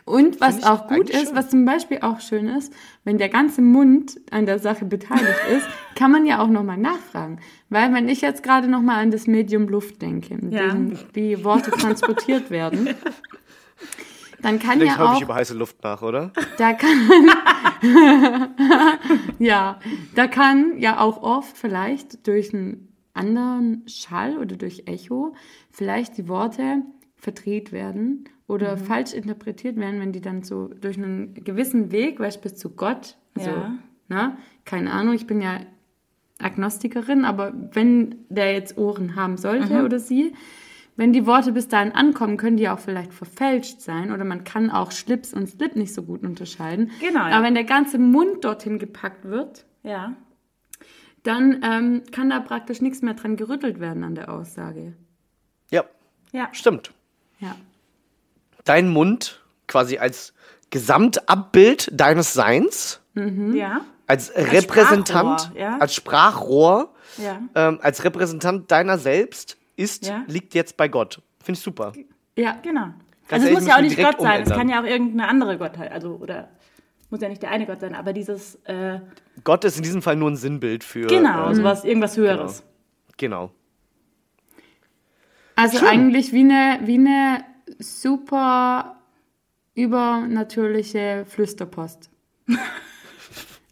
Und 0.06 0.39
was 0.39 0.60
ich 0.60 0.65
auch 0.65 0.88
gut 0.88 1.10
ist, 1.10 1.27
schön. 1.27 1.35
was 1.35 1.49
zum 1.49 1.65
Beispiel 1.65 1.99
auch 2.02 2.19
schön 2.19 2.47
ist, 2.47 2.72
wenn 3.03 3.18
der 3.18 3.30
ganze 3.30 3.61
Mund 3.61 4.19
an 4.31 4.45
der 4.45 4.60
Sache 4.60 4.85
beteiligt 4.85 5.39
ist, 5.52 5.65
kann 5.95 6.11
man 6.11 6.26
ja 6.26 6.39
auch 6.39 6.47
nochmal 6.47 6.77
nachfragen. 6.77 7.39
Weil 7.69 7.93
wenn 7.93 8.07
ich 8.07 8.22
jetzt 8.22 8.43
gerade 8.43 8.68
nochmal 8.68 9.02
an 9.02 9.11
das 9.11 9.26
Medium 9.27 9.68
Luft 9.68 10.02
denke, 10.02 10.34
in 10.35 10.52
Ja. 10.52 10.68
dem 10.73 10.97
die 11.15 11.43
Worte 11.43 11.72
transportiert 11.72 12.49
werden, 12.52 12.89
dann 14.41 14.60
kann 14.60 14.80
ja 14.80 14.99
auch, 15.03 15.22
über 15.22 15.34
heiße 15.35 15.56
Luft 15.56 15.84
nach, 15.84 16.02
oder? 16.03 16.31
da 16.57 16.73
kann, 16.73 17.10
ja, 19.39 19.80
da 20.14 20.27
kann 20.27 20.77
ja 20.77 20.99
auch 20.99 21.22
oft 21.23 21.57
vielleicht 21.57 22.27
durch 22.27 22.53
einen 22.53 22.89
anderen 23.14 23.84
Schall 23.88 24.38
oder 24.38 24.56
durch 24.56 24.84
Echo 24.88 25.34
vielleicht 25.72 26.18
die 26.18 26.27
Worte 26.27 26.84
verdreht 27.15 27.72
werden 27.72 28.26
oder 28.47 28.77
falsch 28.77 29.13
interpretiert 29.13 29.76
werden, 29.77 29.99
wenn 29.99 30.11
die 30.11 30.22
dann 30.22 30.43
so 30.43 30.67
durch 30.67 30.97
einen 30.97 31.34
gewissen 31.43 31.91
Weg, 31.91 32.19
weißt 32.19 32.38
du, 32.38 32.41
bis 32.41 32.55
zu 32.55 32.69
Gott, 32.72 33.17
also, 33.35 33.49
Ja. 33.49 33.73
ne, 34.07 34.38
keine 34.65 34.91
Ahnung, 34.91 35.15
ich 35.15 35.26
bin 35.27 35.41
ja 35.41 35.59
Agnostikerin, 36.39 37.26
aber 37.26 37.53
wenn 37.73 38.15
der 38.30 38.53
jetzt 38.53 38.77
Ohren 38.77 39.15
haben 39.15 39.38
sollte 39.38 39.84
oder 39.84 39.99
sie, 39.99 40.34
wenn 40.97 41.11
die 41.11 41.26
Worte 41.26 41.51
bis 41.53 41.67
dahin 41.67 41.91
ankommen, 41.93 42.38
können 42.38 42.57
die 42.57 42.69
auch 42.69 42.80
vielleicht 42.80 43.13
verfälscht 43.13 43.81
sein 43.81 44.11
oder 44.11 44.23
man 44.26 44.43
kann 44.43 44.69
auch 44.69 44.91
Schlips 44.91 45.34
und 45.34 45.47
Slip 45.47 45.76
nicht 45.76 45.93
so 45.93 46.03
gut 46.03 46.23
unterscheiden. 46.23 46.91
Genau, 47.01 47.19
ja. 47.27 47.31
Aber 47.35 47.45
wenn 47.45 47.53
der 47.55 47.63
ganze 47.65 47.97
Mund 47.99 48.43
dorthin 48.45 48.80
gepackt 48.80 49.26
wird, 49.26 49.65
Ja. 49.84 50.15
dann 51.23 51.61
ähm, 51.63 52.03
kann 52.11 52.30
da 52.30 52.39
praktisch 52.39 52.81
nichts 52.81 53.01
mehr 53.01 53.13
dran 53.15 53.35
gerüttelt 53.35 53.80
werden 53.80 54.03
an 54.03 54.15
der 54.15 54.31
Aussage. 54.31 54.93
Ja, 55.72 55.84
Ja. 56.31 56.49
stimmt. 56.53 56.91
Ja. 57.39 57.55
Dein 58.66 58.90
Mund 58.90 59.44
quasi 59.68 59.98
als 59.98 60.34
Gesamtabbild 60.72 61.90
deines 61.94 62.34
Seins, 62.34 63.02
Ja. 63.16 63.82
als, 64.08 64.32
Repräsentant, 64.36 65.42
Sprachrohr, 65.42 65.60
ja. 65.60 65.78
als 65.78 65.96
Sprachrohr, 65.96 66.94
Ja. 67.18 67.40
ähm, 67.56 67.80
als 67.82 68.04
Repräsentant 68.04 68.70
deiner 68.72 68.98
selbst 68.98 69.58
ist, 69.78 70.06
Ja. 70.08 70.24
liegt 70.28 70.54
jetzt 70.54 70.78
bei 70.78 70.88
Gott. 70.88 71.22
Finde 71.44 71.58
ich 71.58 71.64
super. 71.64 71.94
Ja, 72.36 72.58
Genau. 72.62 72.88
Ganz 73.28 73.44
also 73.44 73.48
es 73.48 73.54
muss 73.62 73.68
ja 73.68 73.78
auch 73.78 73.82
nicht 73.82 73.98
Gott 73.98 74.22
sein, 74.22 74.42
es 74.44 74.50
umändern. 74.52 74.58
kann 74.58 74.70
ja 74.70 74.82
auch 74.82 74.86
irgendeine 74.86 75.28
andere 75.28 75.58
Gottheit, 75.58 75.92
also 75.92 76.16
oder 76.22 76.50
muss 77.10 77.22
ja 77.22 77.30
nicht 77.30 77.42
der 77.42 77.50
eine 77.50 77.66
Gott 77.66 77.80
sein, 77.82 77.96
aber 77.96 78.14
dieses 78.14 78.56
äh, 78.66 79.00
Gott 79.44 79.64
ist 79.64 79.78
in 79.78 79.84
diesem 79.84 80.04
Fall 80.04 80.16
nur 80.16 80.30
ein 80.30 80.36
Sinnbild 80.36 80.84
für. 80.84 81.08
genau, 81.08 81.50
äh, 81.50 81.56
sowas, 81.56 81.84
irgendwas 81.86 82.18
Höheres. 82.18 82.64
genau. 83.18 83.50
Also 85.56 85.80
Schön. 85.80 85.88
eigentlich 85.88 86.34
wie 86.34 86.42
eine, 86.42 86.80
wie 86.84 86.96
eine 87.00 87.44
super 87.80 88.96
übernatürliche 89.74 91.26
Flüsterpost. 91.28 92.10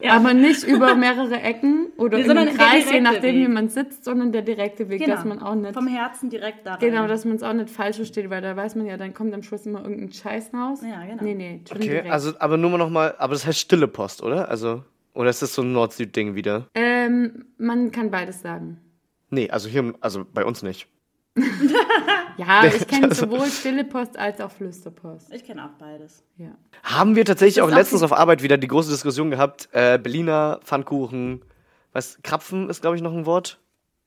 Ja. 0.01 0.17
Aber 0.17 0.33
nicht 0.33 0.63
über 0.65 0.95
mehrere 0.95 1.39
Ecken 1.39 1.87
oder 1.95 2.17
Nee, 2.17 2.25
der 2.25 2.47
Kreis, 2.47 2.91
je 2.91 2.99
nachdem, 2.99 3.35
wie 3.35 3.47
man 3.47 3.69
sitzt, 3.69 4.03
sondern 4.03 4.33
der 4.33 4.41
direkte 4.41 4.89
Weg, 4.89 4.99
Genau. 4.99 5.15
dass 5.15 5.23
man 5.23 5.39
auch 5.41 5.55
nicht 5.55 5.73
Vom 5.75 5.87
Herzen 5.87 6.29
direkt 6.29 6.65
da 6.65 6.71
rein. 6.73 6.79
Genau, 6.81 7.07
dass 7.07 7.23
man 7.23 7.37
es 7.37 7.43
auch 7.43 7.53
nicht 7.53 7.69
falsch 7.69 7.95
versteht, 7.97 8.29
weil 8.29 8.41
da 8.41 8.53
weiß 8.53 8.75
man 8.75 8.85
ja, 8.85 8.97
dann 8.97 9.13
kommt 9.13 9.33
am 9.33 9.43
Schluss 9.43 9.65
immer 9.65 9.81
irgendein 9.81 10.11
Scheiß 10.11 10.51
raus. 10.53 10.81
Ja, 10.81 11.05
genau. 11.05 11.23
Nee, 11.23 11.35
nee, 11.35 11.61
schon 11.65 11.77
Okay, 11.77 11.87
direkt. 11.87 12.11
also, 12.11 12.33
aber 12.39 12.57
nur 12.57 12.71
mal 12.71 12.79
nochmal, 12.79 13.15
aber 13.17 13.31
das 13.33 13.45
heißt 13.47 13.57
stille 13.59 13.87
Post, 13.87 14.21
oder? 14.21 14.49
Also, 14.49 14.83
oder 15.13 15.29
ist 15.29 15.41
das 15.41 15.53
so 15.55 15.61
ein 15.61 15.71
Nord-Süd-Ding 15.71 16.35
wieder? 16.35 16.67
ähm, 16.75 17.45
man 17.57 17.91
kann 17.93 18.11
beides 18.11 18.41
sagen. 18.41 18.81
Nee, 19.29 19.49
also 19.51 19.69
hier, 19.69 19.93
also 20.01 20.25
bei 20.33 20.43
uns 20.43 20.63
nicht. 20.63 20.87
Ja, 22.37 22.65
ich 22.65 22.87
kenne 22.87 23.13
sowohl 23.13 23.45
stille 23.47 23.83
Post 23.83 24.17
als 24.17 24.41
auch 24.41 24.51
Flüsterpost. 24.51 25.31
Ich 25.31 25.43
kenne 25.43 25.65
auch 25.65 25.77
beides. 25.79 26.23
Ja. 26.37 26.55
Haben 26.81 27.15
wir 27.15 27.25
tatsächlich 27.25 27.61
auch 27.61 27.69
letztens 27.69 28.01
auf 28.01 28.11
Arbeit 28.11 28.41
wieder 28.41 28.57
die 28.57 28.67
große 28.67 28.89
Diskussion 28.89 29.29
gehabt. 29.29 29.69
Äh, 29.71 29.99
Berliner 29.99 30.59
Pfannkuchen. 30.63 31.43
Was? 31.91 32.17
Krapfen 32.23 32.69
ist, 32.69 32.81
glaube 32.81 32.95
ich, 32.95 33.03
noch 33.03 33.13
ein 33.13 33.25
Wort. 33.25 33.59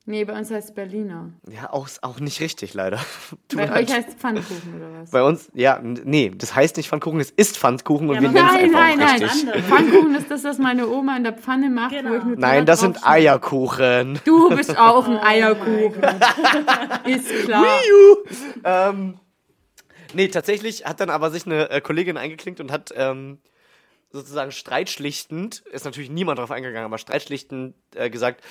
Nee, 0.09 0.24
bei 0.24 0.39
uns 0.39 0.53
heißt 0.53 0.69
es 0.69 0.74
Berliner. 0.74 1.33
Ja, 1.51 1.73
auch, 1.73 1.89
auch 2.03 2.20
nicht 2.20 2.41
richtig, 2.41 2.74
leider. 2.74 2.99
Tut 3.49 3.59
Bei 3.59 3.66
mir 3.66 3.73
euch 3.73 3.93
heißt 3.93 4.11
es 4.11 4.15
Pfannkuchen 4.15 4.74
oder 4.77 5.03
was? 5.03 5.11
Bei 5.11 5.23
uns, 5.24 5.51
ja, 5.53 5.81
nee, 5.83 6.31
das 6.33 6.55
heißt 6.55 6.77
nicht 6.77 6.89
Pfannkuchen, 6.89 7.19
es 7.19 7.33
ist 7.33 7.57
Pfannkuchen 7.59 8.09
und 8.09 8.15
Ja, 8.15 8.23
wir 8.23 8.28
aber 8.28 8.53
nennen 8.53 8.66
es 8.66 8.73
Nein, 8.73 8.74
einfach 8.77 8.81
nein, 8.81 8.99
nein. 8.99 9.23
richtig. 9.24 9.41
Andere. 9.49 9.62
Pfannkuchen 9.65 10.15
ist 10.15 10.31
das, 10.31 10.45
was 10.45 10.59
meine 10.59 10.89
Oma 10.89 11.16
in 11.16 11.24
der 11.24 11.33
Pfanne 11.33 11.70
macht, 11.70 11.91
Genau. 11.91 12.11
wo 12.11 12.15
ich 12.15 12.23
Nutella 12.24 12.47
Nein, 12.49 12.66
das 12.66 12.81
sind. 12.81 13.05
Eierkuchen. 13.05 14.20
Du 14.24 14.49
bist 14.55 14.78
auch 14.78 15.09
Oh 15.09 15.11
ein 15.11 15.19
Eierkuchen. 15.19 16.03
ist 17.07 17.45
klar. 17.45 17.81
ähm, 18.65 19.19
nee, 20.15 20.28
tatsächlich 20.28 20.85
hat 20.87 21.01
dann 21.01 21.11
aber 21.11 21.31
sich 21.33 21.47
eine 21.47 21.69
äh, 21.70 21.81
Kollegin 21.81 22.16
eingeklinkt 22.16 22.61
und 22.61 22.70
hat 22.70 22.93
ähm, 22.97 23.39
sozusagen 24.12 24.53
streitschlichtend, 24.53 25.65
ist 25.73 25.85
natürlich 25.85 26.11
niemand 26.11 26.39
drauf 26.39 26.53
eingegangen, 26.53 26.85
aber 26.87 26.99
streitschlichtend 26.99 27.74
äh, 27.97 28.09
gesagt, 28.09 28.43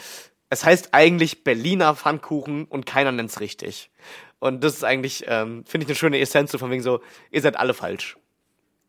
es 0.49 0.63
heißt 0.65 0.89
eigentlich 0.93 1.43
Berliner 1.43 1.95
Pfannkuchen 1.95 2.65
und 2.65 2.85
keiner 2.85 3.11
nennt's 3.11 3.39
richtig. 3.39 3.89
Und 4.39 4.63
das 4.63 4.73
ist 4.75 4.83
eigentlich, 4.83 5.25
ähm, 5.27 5.63
finde 5.65 5.85
ich, 5.85 5.89
eine 5.89 5.95
schöne 5.95 6.19
Essenz, 6.19 6.51
so 6.51 6.57
von 6.57 6.69
wegen 6.71 6.83
so, 6.83 7.01
ihr 7.31 7.41
seid 7.41 7.57
alle 7.57 7.73
falsch. 7.73 8.17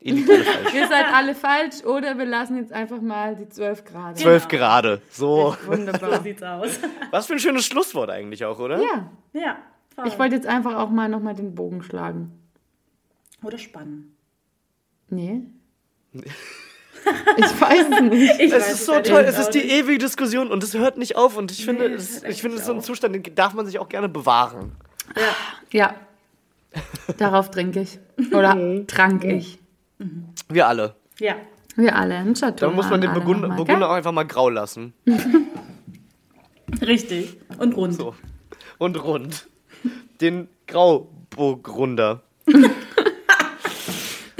Ihr 0.00 0.14
liegt 0.14 0.28
alle 0.30 0.44
falsch. 0.44 0.74
Ihr 0.74 0.86
seid 0.88 1.06
alle 1.12 1.34
falsch 1.34 1.82
oder 1.84 2.18
wir 2.18 2.26
lassen 2.26 2.58
jetzt 2.58 2.72
einfach 2.72 3.00
mal 3.00 3.34
die 3.34 3.48
12 3.48 3.84
Grad. 3.86 4.18
Zwölf 4.18 4.46
gerade. 4.46 5.00
So. 5.10 5.56
Wunderbar. 5.64 6.18
So 6.18 6.22
sieht's 6.22 6.42
aus. 6.42 6.78
Was 7.10 7.26
für 7.26 7.32
ein 7.32 7.38
schönes 7.38 7.64
Schlusswort 7.66 8.10
eigentlich 8.10 8.44
auch, 8.44 8.58
oder? 8.58 8.80
Ja, 8.82 9.10
Ja. 9.32 9.56
voll. 9.94 10.06
ich 10.08 10.18
wollte 10.18 10.34
jetzt 10.36 10.46
einfach 10.46 10.74
auch 10.76 10.90
mal 10.90 11.08
nochmal 11.08 11.34
den 11.34 11.54
Bogen 11.54 11.82
schlagen. 11.82 12.32
Oder 13.42 13.56
spannen. 13.58 14.14
Nee. 15.08 15.40
Ich 17.36 17.60
weiß 17.60 17.86
es 17.90 18.00
nicht. 18.10 18.40
Ich 18.40 18.52
Es 18.52 18.72
ist 18.72 18.86
so 18.86 19.00
toll, 19.00 19.22
es 19.26 19.38
ist 19.38 19.50
die 19.50 19.60
ewige 19.70 19.98
Diskussion 19.98 20.50
und 20.50 20.62
es 20.62 20.74
hört 20.74 20.96
nicht 20.98 21.16
auf 21.16 21.36
und 21.36 21.50
ich 21.52 21.64
finde, 21.64 21.88
Nee, 21.88 21.94
es, 21.94 22.22
ich 22.24 22.40
finde, 22.40 22.56
es 22.56 22.62
ist 22.62 22.66
so 22.66 22.74
ein. 22.74 22.80
Zustand, 22.80 23.14
den 23.14 23.34
darf 23.34 23.54
man 23.54 23.66
sich 23.66 23.78
auch 23.78 23.88
gerne 23.88 24.08
bewahren. 24.08 24.72
Ja. 25.70 25.94
Darauf 27.18 27.50
trinke 27.50 27.80
ich. 27.80 27.98
Oder 28.32 28.86
trank 28.86 29.24
ich. 29.24 29.58
Wir 30.48 30.66
alle. 30.66 30.94
Ja. 31.18 31.36
Wir 31.76 31.94
alle 31.96 32.18
in 32.20 32.34
Chateau. 32.34 32.66
Da 32.68 32.72
muss 32.72 32.88
man 32.88 33.00
den 33.00 33.12
Burgunder, 33.12 33.42
nochmal, 33.48 33.56
Burgunder 33.58 33.80
gell? 33.86 33.90
auch 33.90 33.96
einfach 33.96 34.12
mal 34.12 34.24
grau 34.26 34.48
lassen. 34.48 34.94
Richtig. 36.80 37.36
Und 37.58 37.76
rund. 37.76 37.94
So. 37.94 38.14
Und 38.78 39.02
rund. 39.02 39.46
Den 40.20 40.48
Grauburgunder. 40.66 42.22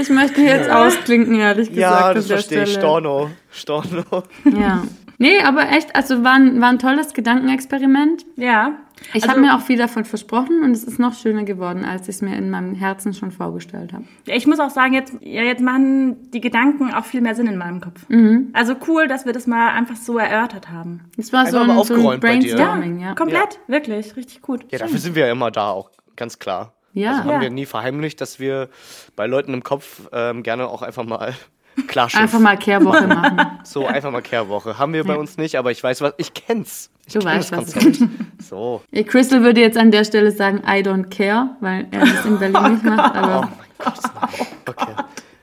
Ich 0.09 0.15
möchte 0.15 0.41
jetzt 0.41 0.71
ausklinken, 0.71 1.35
ehrlich 1.39 1.69
gesagt. 1.73 2.01
Ja, 2.01 2.15
das 2.15 2.27
verstehe 2.27 2.63
ich. 2.65 2.75
Storno. 2.75 3.31
Storno. 3.51 4.05
Ja. 4.45 4.83
Nee, 5.19 5.41
aber 5.41 5.71
echt, 5.71 5.97
also 5.97 6.23
war 6.25 6.35
ein, 6.35 6.61
war 6.61 6.69
ein 6.69 6.79
tolles 6.79 7.15
Gedankenexperiment. 7.15 8.27
Ja. 8.37 8.73
Ich 9.15 9.23
Also- 9.25 9.29
habe 9.29 9.41
mir 9.41 9.55
auch 9.57 9.61
viel 9.61 9.79
davon 9.79 10.05
versprochen 10.05 10.63
und 10.63 10.73
es 10.73 10.85
ist 10.85 10.99
noch 10.99 11.15
schöner 11.15 11.45
geworden, 11.45 11.85
als 11.85 12.03
ich 12.03 12.17
es 12.17 12.23
mir 12.23 12.37
in 12.37 12.51
meinem 12.51 12.75
Herzen 12.75 13.15
schon 13.15 13.31
vorgestellt 13.31 13.93
habe. 13.93 14.05
Ja, 14.27 14.35
Ich 14.35 14.47
muss 14.47 14.59
auch 14.61 14.71
sagen, 14.71 14.93
jetzt, 14.95 15.15
ja, 15.21 15.43
jetzt 15.43 15.63
machen 15.63 16.31
die 16.33 16.41
Gedanken 16.41 16.93
auch 16.93 17.05
viel 17.05 17.21
mehr 17.23 17.35
Sinn 17.35 17.47
in 17.47 17.57
meinem 17.57 17.81
Kopf. 17.81 18.07
Mhm. 18.09 18.51
Also 18.53 18.75
cool, 18.89 19.07
dass 19.09 19.25
wir 19.27 19.33
das 19.33 19.47
mal 19.47 19.71
einfach 19.71 19.97
so 19.97 20.19
erörtert 20.19 20.71
haben. 20.71 21.01
Es 21.17 21.33
war 21.33 21.47
so 21.47 21.59
ein, 21.59 21.67
so 21.67 21.73
ein 21.73 21.79
aufgeräumt 21.79 22.21
bei 22.21 22.37
dir. 22.37 22.55
Brainstorming, 22.57 23.01
ja. 23.01 23.15
Komplett, 23.15 23.59
wirklich, 23.69 24.17
richtig 24.17 24.43
gut. 24.43 24.65
Ja, 24.71 24.79
dafür 24.79 24.99
sind 24.99 25.15
wir 25.15 25.27
ja 25.27 25.33
immer 25.33 25.51
da, 25.51 25.71
auch 25.71 25.91
ganz 26.15 26.39
klar. 26.39 26.73
Ja. 26.97 27.11
Also 27.11 27.23
haben 27.25 27.31
Ja. 27.31 27.41
wir 27.43 27.51
nie 27.51 27.67
verheimlicht, 27.67 28.21
dass 28.21 28.41
wir 28.41 28.69
bei 29.17 29.27
Leuten 29.27 29.53
im 29.55 29.63
Kopf 29.63 30.03
ähm, 30.13 30.43
gerne 30.43 30.67
auch 30.69 30.83
einfach 30.83 31.05
mal 31.05 31.35
Klarschiff. 31.89 32.19
Einfach 32.21 32.41
mal 32.41 32.57
Kehrwoche 32.57 33.07
machen. 33.07 33.41
So, 33.65 33.87
einfach 33.87 34.11
mal 34.11 34.23
Kehrwoche. 34.23 34.79
Haben 34.79 34.95
wir 34.95 35.05
bei 35.05 35.17
uns 35.17 35.37
nicht, 35.37 35.57
aber 35.57 35.71
ich 35.71 35.83
weiß 35.83 36.01
was, 36.01 36.15
ich 36.17 36.33
kenn's. 36.33 36.91
Ich 37.07 37.13
Du 37.13 37.19
kenn 37.21 37.29
weißt, 37.29 37.53
das 37.53 37.59
was 37.59 37.69
es 37.69 37.75
Konzept. 37.75 38.11
So. 38.43 38.83
Crystal 39.07 39.43
würde 39.43 39.61
jetzt 39.61 39.77
an 39.77 39.91
der 39.91 40.05
Stelle 40.05 40.33
sagen, 40.33 40.59
I 40.67 40.81
don't 40.83 41.11
care, 41.15 41.51
weil 41.61 41.87
er 41.91 42.01
das 42.01 42.25
in 42.25 42.39
Berlin 42.39 42.63
nicht 42.73 42.85
macht, 42.85 43.15
Oh 43.15 43.19
aber 43.19 43.41
mein 43.43 43.51
Gott, 43.79 43.95
nein. 44.21 44.47
Okay. 44.67 44.93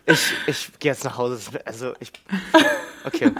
Ich, 0.05 0.34
ich 0.47 0.71
gehe 0.80 0.91
jetzt 0.91 1.03
nach 1.05 1.17
Hause. 1.17 1.39
Also, 1.65 1.93
ich. 1.99 2.11
Okay. 3.05 3.31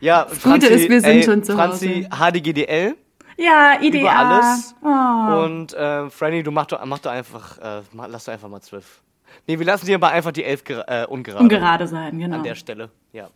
Ja, 0.00 0.24
das 0.24 0.42
Gute 0.42 0.66
ist, 0.68 0.88
wir 0.88 1.00
sind 1.00 1.24
schon 1.24 1.44
zu 1.44 1.52
Franzi, 1.54 2.08
HDGDL 2.10 2.94
Ja, 3.36 3.80
ideal. 3.80 4.02
über 4.02 4.16
alles. 4.16 4.74
Oh. 4.82 5.44
Und 5.44 5.72
äh, 5.74 6.10
Franny, 6.10 6.42
du 6.42 6.50
mach 6.50 6.66
doch, 6.66 6.84
mach 6.84 6.98
doch 6.98 7.10
einfach, 7.10 7.58
äh, 7.58 7.82
lass 7.92 8.24
doch 8.24 8.32
einfach 8.32 8.48
mal 8.48 8.60
zwölf. 8.60 9.02
Nee, 9.46 9.58
wir 9.58 9.66
lassen 9.66 9.86
dir 9.86 9.96
aber 9.96 10.08
einfach 10.08 10.32
die 10.32 10.44
elf 10.44 10.62
äh, 10.68 11.06
ungerade. 11.06 11.42
Ungerade 11.42 11.86
sein, 11.86 12.18
genau. 12.18 12.36
An 12.36 12.42
der 12.42 12.54
Stelle. 12.54 12.90
Ja. 13.12 13.28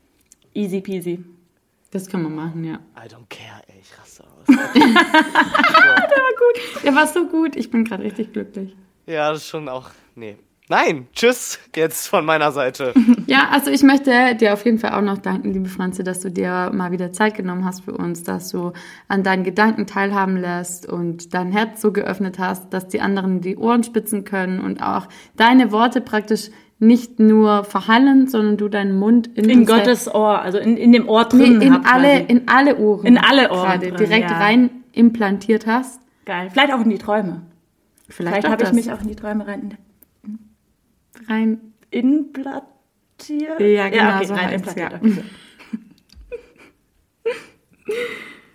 Easy 0.54 0.80
peasy. 0.80 1.22
das 1.90 2.08
können 2.08 2.24
wir 2.24 2.30
machen, 2.30 2.64
ja. 2.64 2.74
I 2.96 3.08
don't 3.08 3.26
care, 3.28 3.62
ey, 3.68 3.80
ich 3.80 3.98
raste 3.98 4.24
aus. 4.24 4.46
Der 6.84 6.94
war 6.94 7.06
so 7.06 7.26
gut, 7.26 7.56
ich 7.56 7.70
bin 7.70 7.84
gerade 7.84 8.04
richtig 8.04 8.32
glücklich. 8.32 8.74
ja, 9.06 9.30
das 9.30 9.38
ist 9.42 9.48
schon 9.48 9.68
auch. 9.68 9.90
Nee. 10.14 10.36
Nein, 10.68 11.06
tschüss, 11.14 11.60
jetzt 11.76 12.08
von 12.08 12.24
meiner 12.24 12.50
Seite. 12.52 12.92
Ja, 13.28 13.48
also 13.50 13.72
ich 13.72 13.82
möchte 13.82 14.36
dir 14.36 14.52
auf 14.52 14.64
jeden 14.64 14.78
Fall 14.78 14.92
auch 14.92 15.02
noch 15.02 15.18
danken, 15.18 15.52
liebe 15.52 15.68
Franzi, 15.68 16.04
dass 16.04 16.20
du 16.20 16.30
dir 16.30 16.70
mal 16.72 16.92
wieder 16.92 17.10
Zeit 17.12 17.34
genommen 17.34 17.64
hast 17.64 17.84
für 17.84 17.92
uns, 17.92 18.22
dass 18.22 18.50
du 18.50 18.72
an 19.08 19.24
deinen 19.24 19.42
Gedanken 19.42 19.88
teilhaben 19.88 20.36
lässt 20.36 20.86
und 20.88 21.34
dein 21.34 21.50
Herz 21.50 21.80
so 21.80 21.90
geöffnet 21.90 22.38
hast, 22.38 22.72
dass 22.72 22.86
die 22.86 23.00
anderen 23.00 23.40
die 23.40 23.56
Ohren 23.56 23.82
spitzen 23.82 24.22
können 24.22 24.60
und 24.60 24.80
auch 24.80 25.08
deine 25.36 25.72
Worte 25.72 26.00
praktisch 26.00 26.50
nicht 26.78 27.18
nur 27.18 27.64
verhallen, 27.64 28.28
sondern 28.28 28.58
du 28.58 28.68
deinen 28.68 28.96
Mund 28.96 29.26
in, 29.36 29.50
In 29.50 29.66
Gottes 29.66 30.06
Ohr, 30.06 30.40
also 30.40 30.58
in, 30.58 30.76
in 30.76 30.92
dem 30.92 31.08
Ohr 31.08 31.26
nee, 31.32 31.38
drin. 31.46 31.60
in 31.62 31.74
habt 31.74 31.92
alle 31.92 32.20
quasi. 32.20 32.24
in 32.28 32.48
alle 32.48 32.76
Ohren 32.78 33.06
In 33.06 33.18
alle 33.18 33.50
Ohren 33.50 33.62
gerade 33.62 33.88
drin, 33.88 33.96
direkt 33.96 34.30
ja. 34.30 34.38
rein 34.38 34.70
implantiert 34.92 35.66
hast. 35.66 36.00
Geil. 36.26 36.48
Vielleicht 36.52 36.72
auch 36.72 36.80
in 36.80 36.90
die 36.90 36.98
Träume. 36.98 37.42
Vielleicht, 38.08 38.36
Vielleicht 38.36 38.48
habe 38.48 38.62
ich 38.62 38.72
mich 38.72 38.92
auch 38.92 39.00
in 39.00 39.08
die 39.08 39.16
Träume 39.16 39.48
rein 39.48 39.76
rein 41.28 41.72
implantiert. 41.90 43.60
Ja, 43.60 43.88
genau, 43.88 44.16
okay, 44.16 44.24
so 44.26 44.34
rein 44.34 44.52
implantiert. 44.52 44.92
ja. 44.92 44.98
Okay. 44.98 45.24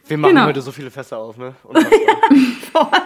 Wir 0.07 0.17
machen 0.17 0.35
Genau. 0.35 0.47
heute 0.47 0.61
so 0.61 0.71
viele 0.71 0.91
Fässer 0.91 1.17
auf, 1.17 1.37
ne? 1.37 1.55
Unfassbar. 1.63 2.91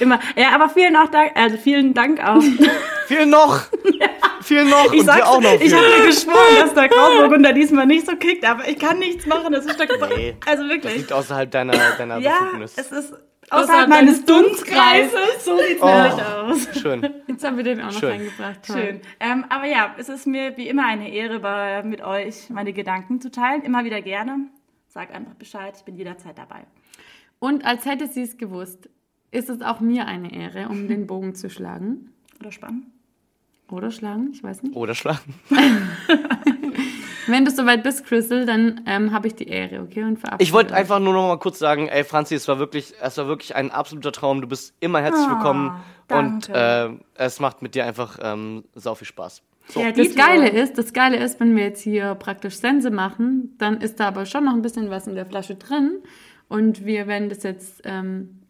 Immer. 0.00 0.18
Ja, 0.36 0.50
aber 0.54 0.68
vielen 0.68 0.96
auch 0.96 1.08
Dank, 1.08 1.30
also 1.36 1.56
vielen 1.56 1.94
Dank 1.94 2.18
auch. 2.22 2.42
Viel 3.06 3.26
noch! 3.26 3.60
Viel 4.42 4.64
noch! 4.64 4.92
Ich 4.92 5.00
und 5.00 5.14
dir 5.14 5.26
auch 5.26 5.40
noch 5.40 5.52
ich 5.54 5.60
viel. 5.60 5.76
habe 5.76 5.86
mir 6.00 6.06
geschworen, 6.06 6.56
dass 6.58 6.72
der 6.74 6.88
Grauburgunder 6.88 7.52
diesmal 7.52 7.86
nicht 7.86 8.06
so 8.06 8.16
kickt, 8.16 8.44
aber 8.48 8.66
ich 8.66 8.78
kann 8.78 8.98
nichts 8.98 9.26
machen. 9.26 9.52
Das 9.52 9.66
ist 9.66 9.74
Stück 9.74 9.90
Nee. 10.16 10.34
Also 10.46 10.62
Das 10.64 10.72
wirklich. 10.72 10.96
liegt 10.96 11.12
außerhalb 11.12 11.50
deiner, 11.50 11.74
deiner 11.98 12.18
Ja, 12.18 12.38
Befugnis. 12.40 12.72
es 12.76 12.90
ist 12.90 13.12
Außerhalb 13.50 13.88
meines 13.88 14.24
Dunstkreises. 14.24 15.44
So 15.44 15.56
sieht's 15.58 15.82
Oh. 15.82 15.86
nämlich 15.86 16.22
aus. 16.24 16.80
Schön. 16.80 17.10
Jetzt 17.26 17.44
haben 17.44 17.56
wir 17.56 17.64
den 17.64 17.80
auch 17.80 17.92
noch 17.92 18.00
Schön. 18.00 18.10
reingebracht. 18.10 18.62
Toll. 18.66 18.76
Schön. 18.76 19.00
Ähm, 19.20 19.44
aber 19.48 19.66
ja, 19.66 19.94
es 19.98 20.08
ist 20.08 20.26
mir 20.26 20.56
wie 20.56 20.68
immer 20.68 20.86
eine 20.86 21.10
Ehre, 21.12 21.40
bei, 21.40 21.82
mit 21.82 22.02
euch 22.02 22.50
meine 22.50 22.72
Gedanken 22.72 23.20
zu 23.20 23.30
teilen. 23.30 23.62
Immer 23.62 23.84
wieder 23.84 24.00
gerne. 24.02 24.38
Sag 24.88 25.14
einfach 25.14 25.34
Bescheid, 25.34 25.74
ich 25.76 25.84
bin 25.84 25.96
jederzeit 25.96 26.38
dabei. 26.38 26.64
Und 27.38 27.64
als 27.64 27.84
hätte 27.84 28.06
sie 28.06 28.22
es 28.22 28.36
gewusst, 28.38 28.88
ist 29.30 29.50
es 29.50 29.60
auch 29.60 29.80
mir 29.80 30.06
eine 30.06 30.32
Ehre, 30.34 30.68
um 30.68 30.88
den 30.88 31.06
Bogen 31.08 31.34
zu 31.34 31.50
schlagen. 31.50 32.12
Oder 32.40 32.52
spannend? 32.52 32.86
Oder 33.70 33.90
schlagen, 33.90 34.30
ich 34.32 34.42
weiß 34.42 34.62
nicht. 34.62 34.76
Oder 34.76 34.94
schlagen. 34.94 35.34
Wenn 37.26 37.44
du 37.44 37.50
soweit 37.50 37.82
bist, 37.82 38.04
Crystal, 38.04 38.44
dann 38.46 38.82
ähm, 38.86 39.12
habe 39.12 39.26
ich 39.28 39.34
die 39.34 39.48
Ehre, 39.48 39.80
okay? 39.80 40.02
Und 40.02 40.18
verabschiede 40.18 40.42
Ich 40.42 40.52
wollte 40.52 40.74
einfach 40.74 40.98
nur 41.00 41.12
noch 41.14 41.28
mal 41.28 41.38
kurz 41.38 41.58
sagen, 41.58 41.88
ey 41.88 42.04
Franzi, 42.04 42.34
es 42.34 42.46
war 42.48 42.58
wirklich, 42.58 42.94
es 43.00 43.16
war 43.18 43.26
wirklich 43.26 43.54
ein 43.56 43.70
absoluter 43.70 44.12
Traum. 44.12 44.40
Du 44.40 44.46
bist 44.48 44.74
immer 44.80 45.00
herzlich 45.00 45.26
Ah, 45.26 45.30
willkommen 45.36 45.68
und 46.10 46.48
danke. 46.48 46.98
äh, 47.16 47.24
es 47.24 47.40
macht 47.40 47.62
mit 47.62 47.74
dir 47.74 47.84
einfach 47.86 48.18
ähm, 48.22 48.64
sau 48.74 48.94
viel 48.94 49.06
Spaß. 49.06 49.42
So. 49.68 49.80
Ja, 49.80 49.92
Das. 49.92 50.14
Geile 50.14 50.48
ist, 50.50 50.76
das 50.76 50.92
Geile 50.92 51.16
ist, 51.16 51.40
wenn 51.40 51.56
wir 51.56 51.64
jetzt 51.64 51.80
hier 51.82 52.14
praktisch 52.16 52.56
Sense 52.56 52.90
machen, 52.90 53.54
dann 53.58 53.80
ist 53.80 53.98
da 54.00 54.08
aber 54.08 54.26
schon 54.26 54.44
noch 54.44 54.52
ein 54.52 54.60
bisschen 54.62 54.90
was 54.90 55.06
in 55.06 55.14
der 55.14 55.24
Flasche 55.24 55.54
drin. 55.54 56.02
Und 56.48 56.84
wir 56.84 57.06
werden 57.06 57.30
das 57.30 57.42
jetzt, 57.42 57.80
ähm, 57.84 58.42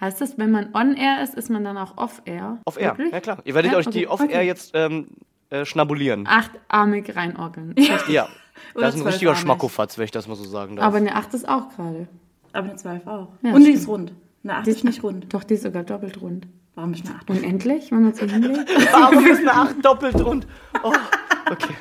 heißt 0.00 0.22
das, 0.22 0.38
wenn 0.38 0.50
man 0.50 0.74
on-air 0.74 1.22
ist, 1.22 1.34
ist 1.34 1.50
man 1.50 1.62
dann 1.64 1.76
auch 1.76 1.98
off-air? 1.98 2.58
Auf 2.64 2.80
Air, 2.80 2.96
Wirklich? 2.96 3.12
ja 3.12 3.20
klar. 3.20 3.38
Ihr 3.44 3.54
werdet 3.54 3.72
Ja, 3.72 3.78
euch 3.78 3.86
die 3.88 4.06
okay, 4.06 4.06
auf 4.06 4.20
Air 4.20 4.26
okay. 4.28 4.46
jetzt 4.46 4.70
ähm, 4.74 5.08
äh, 5.52 5.66
schnabulieren. 5.66 6.26
Achtarmig 6.26 7.14
reinorgeln. 7.14 7.74
Ja. 8.08 8.28
Das 8.74 8.94
ist 8.94 9.00
ein 9.00 9.06
richtiger. 9.06 9.34
Schmackofatz, 9.34 9.98
wenn 9.98 10.04
ich 10.04 10.10
das 10.10 10.28
mal 10.28 10.36
so 10.36 10.44
sagen 10.44 10.76
darf. 10.76 10.86
Aber 10.86 10.98
eine 10.98 11.14
Acht 11.14 11.34
ist 11.34 11.48
auch 11.48 11.68
gerade. 11.74 12.06
Aber 12.52 12.68
eine 12.68 12.76
12 12.76 13.06
auch. 13.06 13.28
Ja, 13.42 13.52
Und 13.52 13.64
die 13.64 13.70
ist 13.70 13.88
rund. 13.88 14.12
Eine 14.44 14.56
8 14.56 14.68
ist 14.68 14.84
nicht 14.84 15.02
rund. 15.02 15.32
Doch, 15.32 15.42
die 15.44 15.54
ist 15.54 15.62
sogar 15.62 15.82
doppelt 15.82 16.20
rund. 16.20 16.46
Warum 16.74 16.92
ist 16.92 17.06
eine 17.06 17.16
8? 17.16 17.30
Unendlich, 17.30 17.90
wenn 17.90 18.02
man 18.04 18.14
so 18.14 18.26
hinlegt? 18.26 18.70
Warum 18.92 19.26
ist 19.26 19.40
eine 19.40 19.52
8 19.52 19.84
doppelt 19.84 20.20
und. 20.20 20.46
Oh, 20.82 20.92
okay. 21.50 21.74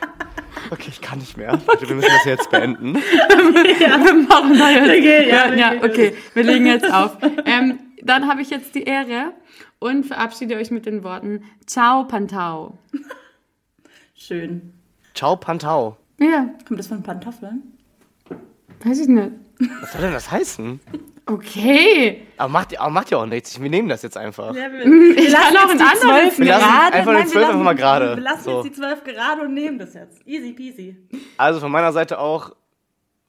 Okay, 0.69 0.87
ich 0.89 1.01
kann 1.01 1.19
nicht 1.19 1.37
mehr. 1.37 1.59
Leute, 1.67 1.87
wir 1.87 1.95
müssen 1.95 2.09
das 2.09 2.25
jetzt 2.25 2.49
beenden. 2.49 2.95
wir 2.95 4.13
machen 4.27 4.57
da 4.57 4.69
jetzt. 4.69 4.89
Okay, 4.89 5.29
ja, 5.29 5.47
ja, 5.47 5.53
ja, 5.53 5.77
okay. 5.77 5.85
okay, 5.85 6.15
wir 6.33 6.43
legen 6.43 6.65
jetzt 6.65 6.91
auf. 6.91 7.17
Ähm, 7.45 7.79
dann 8.01 8.27
habe 8.27 8.41
ich 8.41 8.49
jetzt 8.49 8.75
die 8.75 8.83
Ehre 8.83 9.33
und 9.79 10.05
verabschiede 10.05 10.55
euch 10.55 10.71
mit 10.71 10.85
den 10.85 11.03
Worten 11.03 11.43
Ciao 11.65 12.05
Pantau. 12.05 12.77
Schön. 14.27 14.73
Ciao, 15.15 15.35
Pantau. 15.35 15.97
Ja, 16.19 16.49
Kommt 16.67 16.79
das 16.79 16.87
von 16.87 17.01
Pantoffeln? 17.01 17.63
weiß 18.83 18.99
ich 18.99 19.07
nicht. 19.07 19.31
Was 19.81 19.91
soll 19.93 20.01
denn 20.01 20.13
das 20.13 20.29
heißen? 20.31 20.79
Okay. 21.25 22.21
Aber 22.37 22.49
macht, 22.49 22.79
aber 22.79 22.89
macht 22.91 23.09
ja 23.11 23.17
auch 23.17 23.25
nichts. 23.25 23.59
Wir 23.59 23.69
nehmen 23.69 23.89
das 23.89 24.01
jetzt 24.03 24.17
einfach. 24.17 24.55
Ja, 24.55 24.71
wir, 24.71 24.85
wir 24.85 25.17
Ich 25.17 25.33
kann 25.33 25.57
auch 25.57 25.69
einen 25.69 25.81
anderen. 25.81 26.37
Wir 26.37 26.45
lassen 26.45 26.93
einfach 26.93 27.15
den 27.15 27.27
12 27.27 27.45
einfach 27.47 27.63
mal 27.63 27.75
gerade. 27.75 28.15
Wir 28.15 28.23
lassen 28.23 28.43
So. 28.43 28.63
jetzt 28.63 28.75
die 28.75 28.81
12 28.81 29.03
gerade 29.03 29.41
und 29.41 29.53
nehmen 29.53 29.79
das 29.79 29.93
jetzt. 29.95 30.25
Easy 30.27 30.53
peasy. 30.53 30.97
Also 31.37 31.59
von 31.59 31.71
meiner 31.71 31.91
Seite 31.91 32.19
auch, 32.19 32.55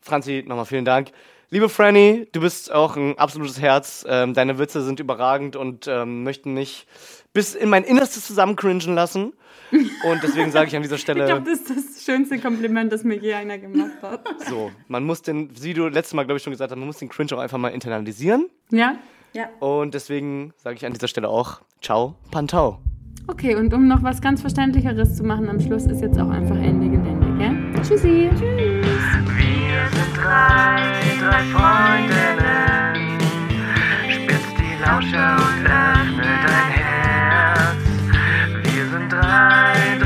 Franzi, 0.01 0.45
nochmal 0.47 0.67
vielen 0.67 0.85
Dank. 0.85 1.11
Liebe 1.51 1.69
Franny, 1.69 2.29
du 2.33 2.41
bist 2.41 2.73
auch 2.73 2.97
ein 2.97 3.19
absolutes 3.19 3.61
Herz. 3.61 4.07
Ähm, 4.09 4.33
deine 4.35 4.59
Witze 4.59 4.83
sind 4.83 5.01
überragend 5.01 5.55
und 5.57 5.87
ähm, 5.87 6.23
möchten 6.23 6.55
mich 6.55 6.87
bis 7.35 7.55
in 7.55 7.69
mein 7.69 7.85
Innerstes 7.85 8.27
zusammencringen 8.27 8.95
lassen. 8.95 9.33
Und 9.73 10.23
deswegen 10.23 10.51
sage 10.51 10.69
ich 10.69 10.77
an 10.77 10.83
dieser 10.83 10.99
Stelle. 10.99 11.21
Ich 11.25 11.31
glaube, 11.31 11.49
das 11.49 11.61
ist 11.61 11.71
das 11.71 12.05
schönste 12.05 12.39
Kompliment, 12.39 12.93
das 12.93 13.05
mir 13.05 13.17
je 13.17 13.35
einer 13.35 13.59
gemacht 13.59 14.03
hat. 14.03 14.23
So, 14.49 14.71
man 14.89 15.05
muss 15.05 15.23
den, 15.23 15.51
wie 15.63 15.73
du 15.73 15.89
letztes 15.89 16.15
Mal, 16.15 16.25
glaube 16.25 16.37
ich, 16.39 16.43
schon 16.43 16.51
gesagt 16.53 16.71
hast, 16.71 16.79
man 16.79 16.87
muss 16.87 16.99
den 16.99 17.09
Cringe 17.09 17.33
auch 17.35 17.39
einfach 17.39 17.59
mal 17.59 17.69
internalisieren. 17.69 18.49
Ja? 18.71 18.97
Ja. 19.33 19.49
Und 19.61 19.95
deswegen 19.95 20.53
sage 20.57 20.77
ich 20.77 20.85
an 20.85 20.93
dieser 20.93 21.09
Stelle 21.09 21.29
auch 21.29 21.63
Ciao, 21.81 22.17
Pantau. 22.31 22.79
Okay, 23.29 23.55
und 23.55 23.73
um 23.73 23.89
noch 23.89 24.03
was 24.03 24.21
ganz 24.21 24.41
Verständlicheres 24.41 25.17
zu 25.17 25.25
machen 25.25 25.49
am 25.49 25.61
Schluss, 25.61 25.87
ist 25.87 26.03
jetzt 26.03 26.19
auch 26.19 26.29
einfach 26.29 26.57
Ende 26.57 26.89
Gelände, 26.91 27.39
gell? 27.39 27.83
Tschüssi. 27.83 28.29
Tschüss. 28.31 28.43
Wir 28.43 29.89
sind 29.93 30.17
drei, 30.17 30.83
drei 31.21 31.43
Freundinnen. 31.55 33.21
Spitzt 34.11 34.59
die 34.59 34.83
Lauscher 34.85 35.39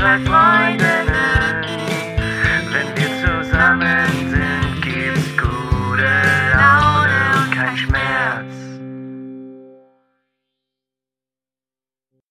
I 0.09 0.23
find 0.23 0.86